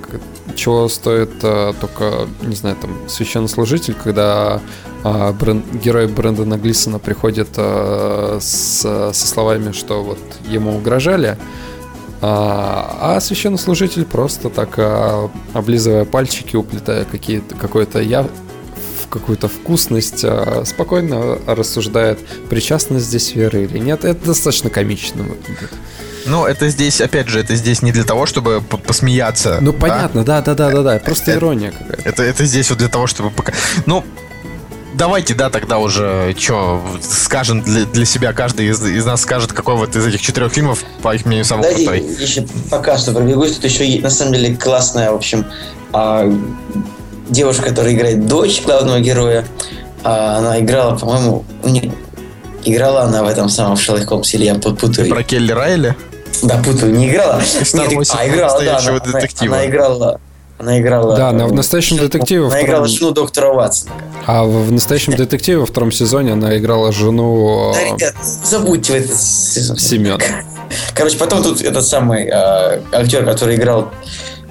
Чего 0.56 0.88
стоит 0.88 1.30
а, 1.42 1.72
только, 1.80 2.26
не 2.42 2.56
знаю, 2.56 2.76
там, 2.80 2.90
священнослужитель, 3.08 3.94
когда 4.02 4.60
а, 5.04 5.32
Брэн- 5.32 5.62
герой 5.84 6.06
Брэндона 6.08 6.56
Глисона 6.56 6.98
приходит 6.98 7.48
а, 7.56 8.38
с- 8.40 9.12
со 9.12 9.26
словами, 9.26 9.72
что 9.72 10.02
вот 10.02 10.18
ему 10.48 10.76
угрожали, 10.76 11.36
а, 12.26 13.16
а 13.16 13.20
священнослужитель 13.20 14.06
просто 14.06 14.48
так, 14.48 14.78
а, 14.78 15.30
облизывая 15.52 16.06
пальчики, 16.06 16.56
уплетая 16.56 17.04
какие-то, 17.04 17.54
какой-то 17.54 18.00
я 18.00 18.26
какую-то 19.10 19.48
вкусность, 19.48 20.24
а, 20.24 20.62
спокойно 20.64 21.38
рассуждает, 21.46 22.18
причастность 22.48 23.04
здесь 23.04 23.34
веры 23.34 23.64
или 23.64 23.78
нет. 23.78 24.04
Это 24.06 24.24
достаточно 24.26 24.70
комично 24.70 25.22
выглядит. 25.22 25.70
Ну, 26.26 26.46
это 26.46 26.70
здесь, 26.70 27.02
опять 27.02 27.28
же, 27.28 27.40
это 27.40 27.54
здесь 27.56 27.82
не 27.82 27.92
для 27.92 28.04
того, 28.04 28.24
чтобы 28.24 28.62
посмеяться. 28.62 29.58
Ну, 29.60 29.72
да? 29.72 29.78
понятно, 29.78 30.24
да, 30.24 30.40
да, 30.40 30.54
да, 30.54 30.70
да, 30.70 30.82
да. 30.82 30.98
Просто 30.98 31.32
Это- 31.32 31.40
ирония 31.40 31.72
какая-то. 31.72 32.08
Это, 32.08 32.22
это 32.22 32.46
здесь 32.46 32.70
вот 32.70 32.78
для 32.78 32.88
того, 32.88 33.06
чтобы 33.06 33.30
пока... 33.30 33.52
Ну, 33.84 34.02
давайте, 34.94 35.34
да, 35.34 35.50
тогда 35.50 35.78
уже, 35.78 36.34
что, 36.38 36.82
скажем 37.02 37.62
для, 37.62 37.84
для 37.84 38.04
себя, 38.04 38.32
каждый 38.32 38.66
из, 38.66 38.82
из 38.84 39.04
нас 39.04 39.22
скажет, 39.22 39.52
какой 39.52 39.76
вот 39.76 39.94
из 39.96 40.06
этих 40.06 40.22
четырех 40.22 40.52
фильмов, 40.52 40.84
по 41.02 41.14
их 41.14 41.24
мнению, 41.26 41.44
самый 41.44 41.62
Дайте 41.62 41.86
крутой. 41.86 42.16
еще 42.20 42.46
пока 42.70 42.96
что 42.98 43.12
пробегусь. 43.12 43.56
Тут 43.56 43.64
еще 43.64 44.00
на 44.00 44.10
самом 44.10 44.34
деле 44.34 44.56
классная, 44.56 45.12
в 45.12 45.16
общем, 45.16 45.46
а, 45.92 46.32
девушка, 47.28 47.70
которая 47.70 47.94
играет 47.94 48.26
дочь 48.26 48.62
главного 48.64 49.00
героя. 49.00 49.44
А, 50.02 50.38
она 50.38 50.60
играла, 50.60 50.96
по-моему, 50.96 51.44
играла 52.64 53.02
она 53.02 53.22
в 53.22 53.28
этом 53.28 53.48
самом 53.48 53.76
Шерлок 53.76 54.08
Холмсе, 54.08 54.36
или 54.38 54.44
я 54.44 54.54
путаю. 54.54 55.08
Про 55.08 55.22
Келли 55.22 55.52
Райли? 55.52 55.96
Да, 56.42 56.58
путаю, 56.58 56.94
не 56.94 57.08
играла. 57.08 57.40
Нет, 57.72 58.08
а, 58.10 58.28
играла, 58.28 58.62
да. 58.62 58.78
Она, 58.78 58.98
детектива. 58.98 59.56
она 59.56 59.66
играла. 59.66 60.20
Она 60.58 60.78
играла. 60.78 61.16
Да, 61.16 61.28
она 61.30 61.46
в 61.46 61.52
э, 61.52 61.54
настоящем 61.54 61.96
детективе 61.98 62.46
Она 62.46 62.62
играла 62.62 62.84
втором- 62.84 62.98
жену 62.98 63.10
доктора 63.10 63.52
Ватсона. 63.52 63.92
А 64.26 64.44
в 64.44 64.70
настоящем 64.70 65.14
детективе 65.16 65.58
во 65.58 65.66
втором 65.66 65.90
сезоне 65.90 66.32
она 66.32 66.56
играла 66.56 66.92
жену 66.92 67.72
Да, 67.74 67.80
а, 67.80 67.96
ребят, 67.96 68.14
забудьте 68.22 68.92
в 68.92 68.96
этот 68.96 69.16
сезон. 69.20 69.76
Семена. 69.76 70.18
Короче, 70.94 71.18
потом 71.18 71.42
тут 71.42 71.60
этот 71.60 71.84
самый 71.84 72.26
э, 72.26 72.80
актер, 72.92 73.24
который 73.24 73.56
играл 73.56 73.90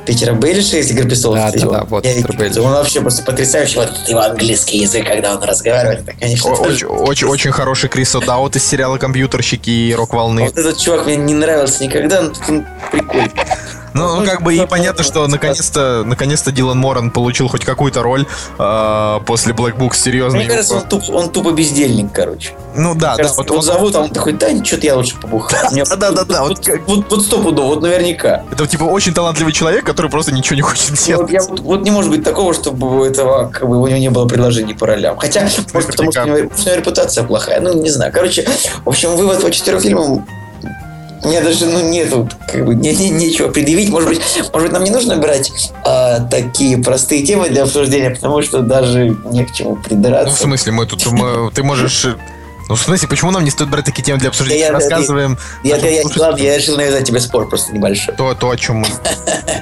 Питера 0.05 0.33
Бейлиша 0.33 0.77
из 0.77 0.91
«Игры 0.91 1.07
престолов». 1.07 1.37
Да, 1.37 1.51
да, 1.51 1.69
да, 1.69 1.83
вот 1.85 2.03
Питер 2.03 2.35
Бейлиш. 2.35 2.57
Он 2.57 2.71
вообще 2.73 2.99
просто 2.99 3.23
потрясающий. 3.23 3.77
Вот 3.77 3.89
его 4.07 4.19
английский 4.19 4.79
язык, 4.79 5.07
когда 5.07 5.35
он 5.35 5.43
разговаривает, 5.43 6.01
это, 6.01 6.13
конечно, 6.19 6.51
Очень, 6.51 6.87
очень, 6.87 7.27
очень 7.27 7.51
хороший 7.51 7.89
Крис 7.89 8.13
О'Даут 8.15 8.57
из 8.57 8.65
сериала 8.65 8.97
«Компьютерщики» 8.97 9.69
и 9.69 9.93
«Рок 9.95 10.13
волны». 10.13 10.43
Вот 10.43 10.57
этот 10.57 10.77
чувак 10.77 11.05
мне 11.05 11.15
не 11.15 11.33
нравился 11.33 11.83
никогда, 11.83 12.21
но 12.21 12.29
тут 12.29 12.49
он 12.49 12.65
прикольный. 12.91 13.31
Ну, 13.93 14.19
ну, 14.21 14.25
как 14.25 14.41
бы 14.41 14.55
и 14.55 14.65
понятно, 14.65 15.03
что 15.03 15.27
наконец-то, 15.27 16.03
наконец-то 16.05 16.51
Дилан 16.51 16.77
Моран 16.79 17.11
получил 17.11 17.47
хоть 17.47 17.63
какую-то 17.63 18.01
роль 18.01 18.25
э, 18.57 19.19
после 19.25 19.53
Black 19.53 19.77
Book, 19.77 19.95
серьезно. 19.95 20.39
Мне 20.39 20.47
кажется, 20.47 20.75
он, 20.75 20.83
туп- 20.87 21.09
он 21.09 21.29
тупо 21.29 21.51
бездельник, 21.51 22.11
короче. 22.11 22.53
Ну 22.75 22.95
да, 22.95 23.09
Мне 23.13 23.17
да, 23.17 23.17
кажется, 23.17 23.37
вот 23.37 23.51
он 23.51 23.57
он- 23.57 23.63
зовут, 23.63 23.95
а 23.95 24.01
он 24.01 24.09
такой, 24.09 24.33
да, 24.33 24.47
что-то 24.63 24.85
я 24.85 24.95
лучше 24.95 25.15
побухаю. 25.19 25.69
Мне- 25.71 25.83
Да-да-да, 25.85 26.43
вот 26.43 26.57
Вот, 26.67 26.79
вот, 26.87 27.05
вот 27.11 27.21
стопудово, 27.23 27.67
вот 27.75 27.81
наверняка. 27.83 28.43
это 28.51 28.65
типа 28.65 28.83
очень 28.85 29.13
талантливый 29.13 29.53
человек, 29.53 29.85
который 29.85 30.09
просто 30.09 30.31
ничего 30.33 30.55
не 30.55 30.61
хочет 30.61 30.89
Вот, 30.89 30.99
делать. 31.05 31.31
я, 31.31 31.41
вот, 31.43 31.59
вот 31.59 31.81
не 31.83 31.91
может 31.91 32.09
быть 32.09 32.23
такого, 32.23 32.53
чтобы 32.53 32.99
у 32.99 33.03
этого, 33.03 33.49
как 33.49 33.67
бы, 33.69 33.79
у 33.79 33.87
него 33.87 33.99
не 33.99 34.09
было 34.09 34.27
предложений 34.27 34.73
по 34.73 34.87
ролям. 34.87 35.17
Хотя, 35.17 35.41
может, 35.73 35.87
потому 35.91 36.11
что 36.11 36.23
у 36.23 36.25
него, 36.25 36.37
у 36.37 36.39
него 36.41 36.75
репутация 36.75 37.23
плохая. 37.23 37.61
Ну, 37.61 37.73
не 37.73 37.89
знаю. 37.89 38.11
Короче, 38.11 38.47
в 38.83 38.89
общем, 38.89 39.15
вывод 39.15 39.41
по 39.41 39.51
четырем 39.51 39.79
фильмам 39.79 40.25
меня 41.29 41.41
даже 41.41 41.65
ну, 41.65 41.87
нету, 41.89 42.29
как 42.51 42.65
бы, 42.65 42.75
не, 42.75 42.93
не- 42.95 43.09
нечего 43.09 43.49
предъявить. 43.49 43.89
Может 43.89 44.09
быть, 44.09 44.21
может 44.51 44.61
быть, 44.67 44.71
нам 44.71 44.83
не 44.83 44.91
нужно 44.91 45.17
брать 45.17 45.51
а, 45.85 46.19
такие 46.21 46.77
простые 46.77 47.23
темы 47.25 47.49
для 47.49 47.63
обсуждения, 47.63 48.09
потому 48.11 48.41
что 48.41 48.59
даже 48.61 49.15
не 49.25 49.45
к 49.45 49.53
чему 49.53 49.71
Ну, 49.71 49.75
в 49.75 49.83
придраться. 49.83 50.35
смысле, 50.43 50.71
мы 50.73 50.85
тут, 50.85 51.05
мы- 51.11 51.51
ты 51.51 51.63
можешь... 51.63 52.05
э, 52.05 52.15
Ну, 52.69 52.75
в 52.75 52.81
смысле, 52.81 53.07
почему 53.09 53.31
нам 53.31 53.43
не 53.43 53.51
стоит 53.51 53.69
брать 53.69 53.85
такие 53.85 54.03
темы 54.03 54.19
для 54.19 54.29
обсуждения? 54.29 54.61
Я- 54.61 54.71
Рассказываем 54.71 55.37
я, 55.63 55.75
я, 55.77 55.89
я, 55.89 56.03
ладно, 56.17 56.41
я 56.41 56.57
решил 56.57 56.77
навязать 56.77 57.05
тебе 57.05 57.19
спор 57.19 57.47
просто 57.49 57.73
небольшой. 57.73 58.15
то, 58.15 58.33
то, 58.35 58.49
о 58.49 58.55
чем 58.57 58.77
мы... 58.77 58.87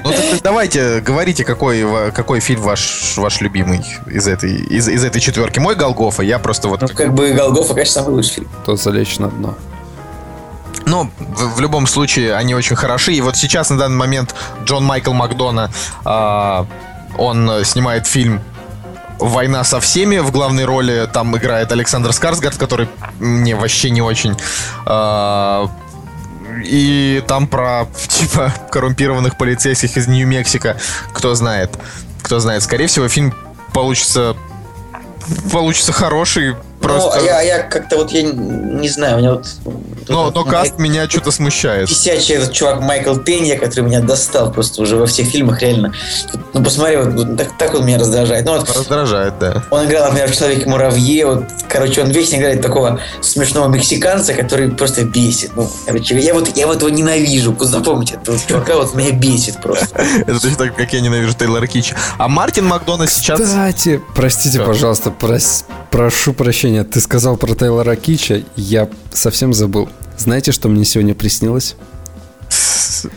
Ну, 0.04 0.10
так, 0.10 0.42
давайте, 0.42 1.00
говорите, 1.00 1.44
какой, 1.44 1.84
какой 2.12 2.40
фильм 2.40 2.62
ваш, 2.62 3.14
ваш 3.16 3.40
любимый 3.40 3.84
из 4.06 4.26
этой, 4.28 4.54
из, 4.54 4.88
из 4.88 5.04
этой 5.04 5.20
четверки. 5.20 5.58
Мой 5.58 5.74
Голгофа, 5.74 6.22
я 6.22 6.38
просто 6.38 6.68
вот... 6.68 6.80
Ну, 6.82 6.88
как 6.88 7.12
бы 7.14 7.30
Голгофа, 7.32 7.74
конечно, 7.74 8.02
самый 8.02 8.14
лучший 8.14 8.34
фильм. 8.34 8.48
То 8.64 8.76
залечь 8.76 9.18
на 9.18 9.28
дно. 9.28 9.54
Ну, 10.86 11.10
в, 11.18 11.56
в 11.56 11.60
любом 11.60 11.86
случае, 11.86 12.34
они 12.34 12.54
очень 12.54 12.76
хороши. 12.76 13.12
И 13.12 13.20
вот 13.20 13.36
сейчас, 13.36 13.70
на 13.70 13.78
данный 13.78 13.96
момент, 13.96 14.34
Джон 14.64 14.84
Майкл 14.84 15.12
Макдона, 15.12 15.70
а, 16.04 16.66
он 17.16 17.48
э, 17.50 17.64
снимает 17.64 18.06
фильм 18.06 18.40
«Война 19.18 19.64
со 19.64 19.80
всеми». 19.80 20.18
В 20.18 20.30
главной 20.30 20.64
роли 20.64 21.08
там 21.12 21.36
играет 21.36 21.70
Александр 21.72 22.12
Скарсгард, 22.12 22.56
который 22.56 22.88
мне 23.20 23.54
вообще 23.54 23.90
не 23.90 24.02
очень. 24.02 24.36
А, 24.86 25.70
и 26.64 27.22
там 27.26 27.46
про, 27.46 27.86
типа, 28.08 28.52
коррумпированных 28.70 29.36
полицейских 29.36 29.96
из 29.96 30.06
Нью-Мексико. 30.06 30.76
Кто 31.12 31.34
знает. 31.34 31.78
Кто 32.22 32.40
знает. 32.40 32.62
Скорее 32.62 32.86
всего, 32.86 33.08
фильм 33.08 33.34
получится... 33.72 34.36
Получится 35.52 35.92
хороший. 35.92 36.56
Просто... 36.82 37.18
Ну, 37.20 37.22
а 37.22 37.24
я, 37.24 37.38
а 37.38 37.42
я 37.42 37.58
как-то 37.60 37.96
вот, 37.96 38.10
я 38.10 38.22
не 38.22 38.88
знаю, 38.88 39.16
у 39.16 39.18
меня 39.20 39.32
вот... 39.34 39.46
но, 40.08 40.24
вот- 40.24 40.34
но 40.34 40.44
каст 40.44 40.78
меня 40.78 41.08
что-то 41.08 41.30
смущает. 41.30 41.88
Висячий 41.88 42.34
этот 42.34 42.52
чувак 42.52 42.80
Майкл 42.80 43.16
Пенья, 43.16 43.56
который 43.56 43.84
меня 43.84 44.00
достал 44.00 44.52
просто 44.52 44.82
уже 44.82 44.96
во 44.96 45.06
всех 45.06 45.28
фильмах, 45.28 45.62
реально. 45.62 45.92
Ну, 46.52 46.62
посмотри, 46.64 46.96
вот, 46.96 47.14
вот 47.14 47.36
так, 47.36 47.56
так 47.56 47.74
он 47.74 47.86
меня 47.86 47.98
раздражает. 47.98 48.44
Ну, 48.44 48.58
вот 48.58 48.68
Раздражает, 48.68 49.38
да. 49.38 49.62
он 49.70 49.86
играл, 49.86 50.06
например, 50.08 50.30
в 50.30 50.36
«Человеке-муравье», 50.36 51.26
вот, 51.26 51.44
короче, 51.68 52.02
он 52.02 52.10
вечно 52.10 52.36
играет 52.36 52.60
такого 52.62 53.00
смешного 53.20 53.68
мексиканца, 53.68 54.34
который 54.34 54.70
просто 54.70 55.04
бесит. 55.04 55.52
Ну, 55.54 55.70
короче, 55.86 56.18
я 56.18 56.34
вот, 56.34 56.56
я 56.56 56.66
вот 56.66 56.80
его 56.80 56.88
ненавижу, 56.90 57.56
запомните, 57.60 58.14
этого 58.14 58.38
чувака 58.46 58.76
вот 58.76 58.94
меня 58.94 59.12
бесит 59.12 59.60
просто. 59.62 59.86
Это 60.26 60.40
точно 60.40 60.56
так, 60.56 60.76
как 60.76 60.92
я 60.92 61.00
ненавижу 61.00 61.34
Тейлора 61.34 61.66
Кича. 61.66 61.96
А 62.18 62.28
Мартин 62.28 62.66
Макдона 62.66 63.06
сейчас... 63.06 63.40
Кстати, 63.40 64.00
простите, 64.14 64.60
пожалуйста, 64.60 65.12
прошу 65.90 66.32
прощения. 66.32 66.71
Ты 66.84 67.00
сказал 67.00 67.36
про 67.36 67.54
Тейлора 67.54 67.96
Кича, 67.96 68.42
я 68.56 68.88
совсем 69.12 69.52
забыл. 69.52 69.88
Знаете, 70.16 70.52
что 70.52 70.68
мне 70.68 70.84
сегодня 70.84 71.14
приснилось? 71.14 71.76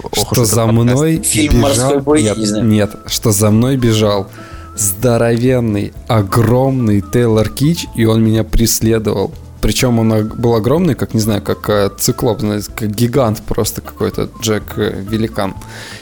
Ох 0.04 0.34
что 0.34 0.46
за 0.46 0.66
мной 0.66 1.22
Фильм 1.24 1.60
«Морской 1.60 1.88
бежал... 1.88 2.02
бой», 2.02 2.24
нет, 2.24 2.38
не 2.38 2.46
знаю. 2.46 2.66
нет, 2.66 2.96
что 3.06 3.32
за 3.32 3.52
мной 3.52 3.78
бежал 3.78 4.28
здоровенный, 4.76 5.94
огромный 6.08 7.02
Тейлор 7.02 7.50
Кич, 7.50 7.86
и 7.96 8.06
он 8.06 8.24
меня 8.24 8.44
преследовал. 8.44 9.34
Причем 9.66 9.98
он 9.98 10.28
был 10.28 10.54
огромный, 10.54 10.94
как, 10.94 11.16
не 11.16 11.20
знаю, 11.20 11.42
как 11.42 11.68
э, 11.72 11.90
циклоп, 11.98 12.40
как 12.76 12.88
гигант 12.92 13.42
просто 13.42 13.82
какой-то, 13.82 14.30
Джек 14.40 14.62
э, 14.78 15.02
Великан. 15.10 15.56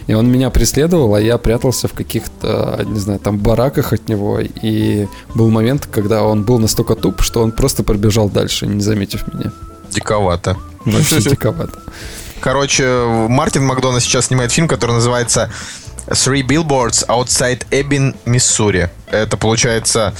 И 0.07 0.13
он 0.13 0.29
меня 0.29 0.49
преследовал, 0.49 1.15
а 1.15 1.21
я 1.21 1.37
прятался 1.37 1.87
в 1.87 1.93
каких-то, 1.93 2.83
не 2.85 2.99
знаю, 2.99 3.19
там 3.19 3.37
бараках 3.37 3.93
от 3.93 4.09
него. 4.09 4.41
И 4.41 5.07
был 5.33 5.49
момент, 5.49 5.87
когда 5.89 6.23
он 6.23 6.43
был 6.43 6.59
настолько 6.59 6.95
туп, 6.95 7.21
что 7.21 7.41
он 7.41 7.53
просто 7.53 7.83
пробежал 7.83 8.29
дальше, 8.29 8.67
не 8.67 8.81
заметив 8.81 9.33
меня. 9.33 9.53
Диковато. 9.91 10.57
Вообще 10.83 11.21
диковато. 11.21 11.79
Короче, 12.41 13.05
Мартин 13.29 13.63
Макдона 13.63 14.01
сейчас 14.01 14.25
снимает 14.25 14.51
фильм, 14.51 14.67
который 14.67 14.91
называется 14.91 15.49
Three 16.07 16.41
Billboards 16.45 17.05
Outside 17.07 17.65
Ebbing, 17.71 18.15
Миссури. 18.25 18.89
Это 19.09 19.37
получается... 19.37 20.13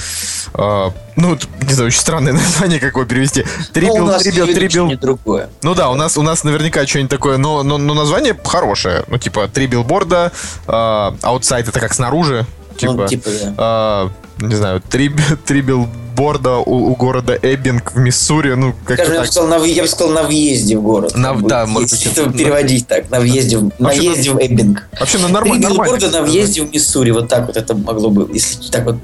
э, 0.54 0.90
ну, 1.16 1.38
не 1.62 1.72
знаю, 1.72 1.88
очень 1.88 2.00
странное 2.00 2.32
название, 2.34 2.80
как 2.80 2.94
его 2.94 3.04
перевести. 3.04 3.44
Три 3.72 3.86
Ну, 3.88 4.06
нас 4.06 4.22
три 4.22 4.32
билл- 4.32 4.52
три 4.54 4.68
не 4.84 4.96
другое. 4.96 5.50
Ну 5.62 5.74
да, 5.74 5.90
у 5.90 5.94
нас, 5.94 6.16
у 6.16 6.22
нас 6.22 6.44
наверняка 6.44 6.86
что-нибудь 6.86 7.10
такое, 7.10 7.36
но, 7.36 7.62
но, 7.62 7.78
но 7.78 7.94
название 7.94 8.38
хорошее. 8.44 9.04
Ну, 9.08 9.18
типа, 9.18 9.48
три 9.48 9.66
билборда, 9.66 10.32
э, 10.66 10.70
outside 10.70 11.68
это 11.68 11.80
как 11.80 11.92
снаружи, 11.92 12.46
типа, 12.76 12.92
Ну, 12.92 13.06
типа, 13.08 13.30
да. 13.42 13.54
а, 13.58 14.10
не 14.40 14.54
знаю, 14.54 14.80
три, 14.88 15.10
три 15.46 15.60
билборда 15.62 16.56
у, 16.58 16.90
у 16.90 16.94
города 16.96 17.38
Эббинг 17.40 17.92
в 17.92 17.98
Миссури, 17.98 18.54
ну, 18.54 18.74
как 18.84 18.96
Скажем, 18.98 19.14
я 19.14 19.20
бы, 19.20 19.26
сказал, 19.26 19.48
на, 19.48 19.64
я 19.64 19.82
бы 19.82 19.88
сказал, 19.88 20.12
на 20.14 20.22
въезде 20.22 20.76
в 20.78 20.82
город. 20.82 21.16
На- 21.16 21.34
да, 21.34 21.66
может 21.66 21.90
быть, 21.90 22.06
это 22.06 22.26
на- 22.26 22.32
переводить 22.32 22.86
так, 22.86 23.10
на 23.10 23.20
въезде, 23.20 23.58
в- 23.58 23.70
на 23.78 23.88
въезде 23.90 24.30
в 24.30 24.38
Эббинг. 24.38 24.88
Вообще, 24.98 25.18
ну, 25.18 25.24
Три 25.26 25.32
нормально. 25.34 25.68
билборда 25.68 26.10
на 26.10 26.22
въезде 26.22 26.62
в 26.62 26.70
Миссури, 26.72 27.10
вот 27.10 27.28
так 27.28 27.46
вот 27.46 27.56
это 27.56 27.74
могло 27.74 28.10
бы, 28.10 28.28
если 28.32 28.70
так 28.70 28.84
вот 28.84 28.96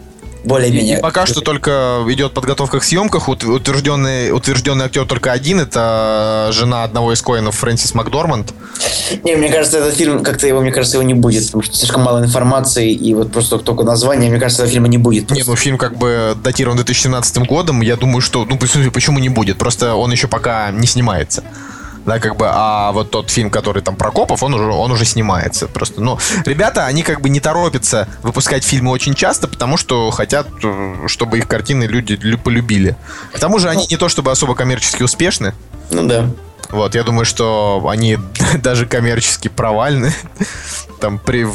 более-менее. 0.44 0.98
И 0.98 1.00
пока 1.00 1.26
что 1.26 1.40
только 1.40 2.02
идет 2.08 2.32
подготовка 2.32 2.80
к 2.80 2.84
съемках. 2.84 3.28
Ут- 3.28 3.44
Утвержденный, 3.44 4.32
утвержденный 4.32 4.86
актер 4.86 5.06
только 5.06 5.32
один. 5.32 5.60
Это 5.60 6.50
жена 6.52 6.84
одного 6.84 7.12
из 7.12 7.22
коинов 7.22 7.56
Фрэнсис 7.56 7.94
Макдорманд. 7.94 8.52
Не, 9.24 9.36
мне 9.36 9.48
кажется, 9.50 9.78
этот 9.78 9.94
фильм, 9.94 10.22
как-то 10.22 10.46
его, 10.46 10.60
мне 10.60 10.72
кажется, 10.72 10.96
его 10.96 11.06
не 11.06 11.14
будет, 11.14 11.46
потому 11.46 11.62
что 11.62 11.76
слишком 11.76 12.02
мало 12.02 12.22
информации, 12.24 12.92
и 12.92 13.14
вот 13.14 13.32
просто 13.32 13.58
только 13.58 13.84
название, 13.84 14.30
мне 14.30 14.38
кажется, 14.40 14.62
этого 14.62 14.72
фильма 14.72 14.88
не 14.88 14.98
будет. 14.98 15.30
Не, 15.30 15.42
ну 15.42 15.56
фильм 15.56 15.76
как 15.78 15.96
бы 15.96 16.36
датирован 16.42 16.76
2017 16.76 17.38
годом. 17.46 17.80
Я 17.80 17.96
думаю, 17.96 18.20
что, 18.20 18.44
ну, 18.44 18.58
почему 18.58 19.18
не 19.18 19.28
будет? 19.28 19.58
Просто 19.58 19.94
он 19.94 20.10
еще 20.12 20.28
пока 20.28 20.70
не 20.70 20.86
снимается. 20.86 21.42
Да, 22.10 22.18
как 22.18 22.34
бы, 22.36 22.46
а 22.50 22.90
вот 22.90 23.12
тот 23.12 23.30
фильм, 23.30 23.50
который 23.50 23.82
там 23.82 23.94
про 23.94 24.10
копов, 24.10 24.42
он 24.42 24.52
уже, 24.52 24.64
он 24.64 24.90
уже 24.90 25.04
снимается. 25.04 25.68
Просто, 25.68 26.00
ну, 26.00 26.18
ребята, 26.44 26.86
они 26.86 27.04
как 27.04 27.20
бы 27.20 27.28
не 27.28 27.38
торопятся 27.38 28.08
выпускать 28.24 28.64
фильмы 28.64 28.90
очень 28.90 29.14
часто, 29.14 29.46
потому 29.46 29.76
что 29.76 30.10
хотят, 30.10 30.48
э, 30.64 31.04
чтобы 31.06 31.38
их 31.38 31.46
картины 31.46 31.84
люди 31.84 32.18
лю- 32.20 32.36
полюбили. 32.36 32.96
К 33.32 33.38
тому 33.38 33.60
же 33.60 33.68
они 33.68 33.86
не 33.88 33.96
то 33.96 34.08
чтобы 34.08 34.32
особо 34.32 34.56
коммерчески 34.56 35.04
успешны. 35.04 35.54
Ну 35.92 36.04
да. 36.08 36.26
Вот, 36.70 36.96
я 36.96 37.04
думаю, 37.04 37.24
что 37.24 37.80
они 37.88 38.18
даже 38.60 38.86
коммерчески 38.86 39.46
провальны. 39.46 40.12
Там 41.00 41.20
при 41.20 41.46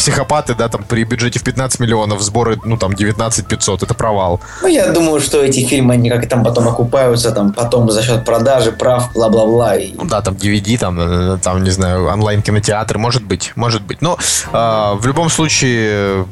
психопаты, 0.00 0.54
да, 0.54 0.68
там 0.68 0.82
при 0.82 1.04
бюджете 1.04 1.38
в 1.38 1.42
15 1.42 1.78
миллионов 1.80 2.22
сборы, 2.22 2.58
ну, 2.64 2.78
там, 2.78 2.94
19 2.94 3.46
500, 3.46 3.82
это 3.82 3.94
провал. 3.94 4.40
Ну, 4.62 4.68
я 4.68 4.88
думаю, 4.92 5.20
что 5.20 5.44
эти 5.44 5.62
фильмы, 5.66 5.94
они 5.94 6.08
как 6.08 6.26
там 6.26 6.42
потом 6.42 6.68
окупаются, 6.68 7.32
там 7.32 7.52
потом 7.52 7.90
за 7.90 8.02
счет 8.02 8.24
продажи, 8.24 8.72
прав, 8.72 9.12
бла-бла-бла. 9.12 9.76
И... 9.76 9.92
Ну 9.92 10.06
да, 10.06 10.22
там 10.22 10.34
DVD, 10.34 10.78
там, 10.78 10.98
э, 10.98 11.38
там, 11.42 11.62
не 11.62 11.70
знаю, 11.70 12.06
онлайн-кинотеатр, 12.06 12.96
может 12.96 13.22
быть, 13.22 13.52
может 13.56 13.82
быть. 13.82 14.00
Но 14.00 14.16
э, 14.52 14.56
в 14.98 15.06
любом 15.06 15.28
случае, 15.28 16.26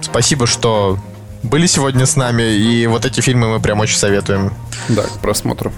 спасибо, 0.00 0.48
что 0.48 0.98
были 1.44 1.66
сегодня 1.66 2.06
с 2.06 2.16
нами, 2.16 2.42
и 2.42 2.88
вот 2.88 3.04
эти 3.04 3.20
фильмы 3.20 3.48
мы 3.48 3.60
прям 3.60 3.78
очень 3.78 3.98
советуем. 3.98 4.52
Да, 4.88 5.02
к 5.02 5.20
просмотру. 5.20 5.72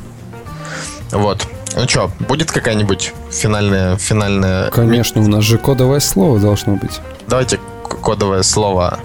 Вот. 1.12 1.46
Ну 1.76 1.88
что, 1.88 2.10
будет 2.20 2.50
какая-нибудь 2.52 3.12
финальная, 3.30 3.96
финальная... 3.96 4.70
Конечно, 4.70 5.20
у 5.20 5.26
нас 5.28 5.42
же 5.44 5.58
кодовое 5.58 6.00
слово 6.00 6.38
должно 6.38 6.76
быть. 6.76 7.00
Давайте 7.26 7.58
кодовое 8.02 8.42
слово. 8.42 8.98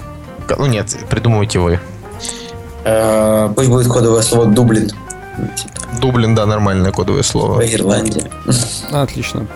Ну 0.57 0.65
нет, 0.67 0.95
придумывайте 1.09 1.59
вы. 1.59 1.79
Э, 2.83 3.51
пусть 3.55 3.69
будет 3.69 3.87
кодовое 3.87 4.21
слово 4.21 4.45
Дублин. 4.45 4.91
Дублин, 5.99 6.35
да, 6.35 6.45
нормальное 6.45 6.91
кодовое 6.91 7.23
слово. 7.23 7.57
по 7.57 7.65
Ирландии. 7.73 8.23
Отлично. 8.91 9.47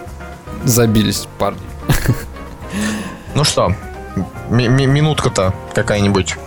Забились 0.64 1.28
парни. 1.38 1.60
Ну 3.36 3.44
что, 3.44 3.74
ми- 4.50 4.68
ми- 4.68 4.86
минутка-то 4.88 5.54
какая-нибудь. 5.74 6.38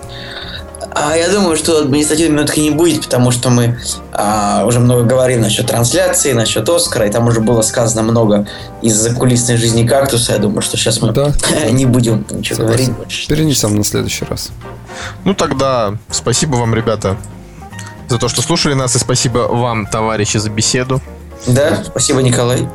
А 0.99 1.15
я 1.15 1.29
думаю, 1.29 1.59
что 1.59 1.79
административной 1.81 2.37
минутки 2.39 2.59
не 2.59 2.71
будет, 2.71 3.03
потому 3.03 3.31
что 3.31 3.51
мы 3.51 3.79
а, 4.13 4.65
уже 4.65 4.81
много 4.81 5.03
говорим 5.03 5.43
насчет 5.43 5.67
трансляции, 5.67 6.33
насчет 6.33 6.67
Оскара, 6.67 7.07
и 7.07 7.11
там 7.11 7.27
уже 7.27 7.41
было 7.41 7.61
сказано 7.61 8.03
много 8.03 8.47
из 8.81 8.95
закулисной 8.95 9.59
жизни 9.59 9.87
кактуса. 9.87 10.33
Я 10.33 10.39
думаю, 10.39 10.63
что 10.63 10.79
сейчас 10.79 11.03
мы 11.03 11.13
Да. 11.13 11.33
не 11.71 11.85
будем 11.85 12.25
ничего 12.31 12.57
Согласен. 12.57 12.67
говорить 12.67 12.91
больше. 12.93 13.29
Перенесем 13.29 13.77
на 13.77 13.85
следующий 13.85 14.25
раз. 14.25 14.49
Ну 15.25 15.35
тогда 15.35 15.93
спасибо 16.11 16.57
вам, 16.57 16.75
ребята, 16.75 17.19
за 18.09 18.17
то, 18.17 18.29
что 18.29 18.41
слушали 18.41 18.73
нас, 18.73 18.97
и 18.97 18.99
спасибо 18.99 19.41
вам, 19.41 19.87
товарищи, 19.87 20.39
за 20.39 20.49
беседу. 20.49 21.03
Да, 21.47 21.85
спасибо, 21.85 22.23
Николай. 22.23 22.67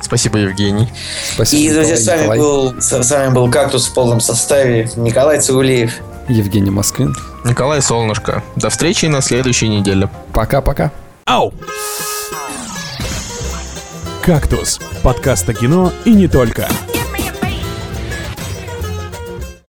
Спасибо, 0.00 0.38
Евгений. 0.38 0.88
Спасибо. 1.34 1.62
И, 1.62 1.74
друзья, 1.74 1.96
Николай, 1.96 2.02
с 2.02 2.06
вами, 2.06 2.20
Николай. 2.22 2.38
был, 2.38 2.74
с, 2.80 3.02
с 3.02 3.10
вами 3.10 3.34
был 3.34 3.50
Кактус 3.50 3.86
в 3.86 3.92
полном 3.92 4.20
составе. 4.20 4.90
Николай 4.96 5.40
Цигулеев. 5.40 5.92
Евгений 6.30 6.70
Москвин. 6.70 7.14
Николай 7.44 7.82
Солнышко. 7.82 8.42
До 8.56 8.70
встречи 8.70 9.06
на 9.06 9.20
следующей 9.20 9.68
неделе. 9.68 10.08
Пока-пока. 10.32 10.92
Ау! 11.26 11.52
«Кактус»— 14.22 14.78
подкаст 15.02 15.48
о 15.48 15.54
кино 15.54 15.92
и 16.04 16.12
не 16.12 16.28
только. 16.28 16.68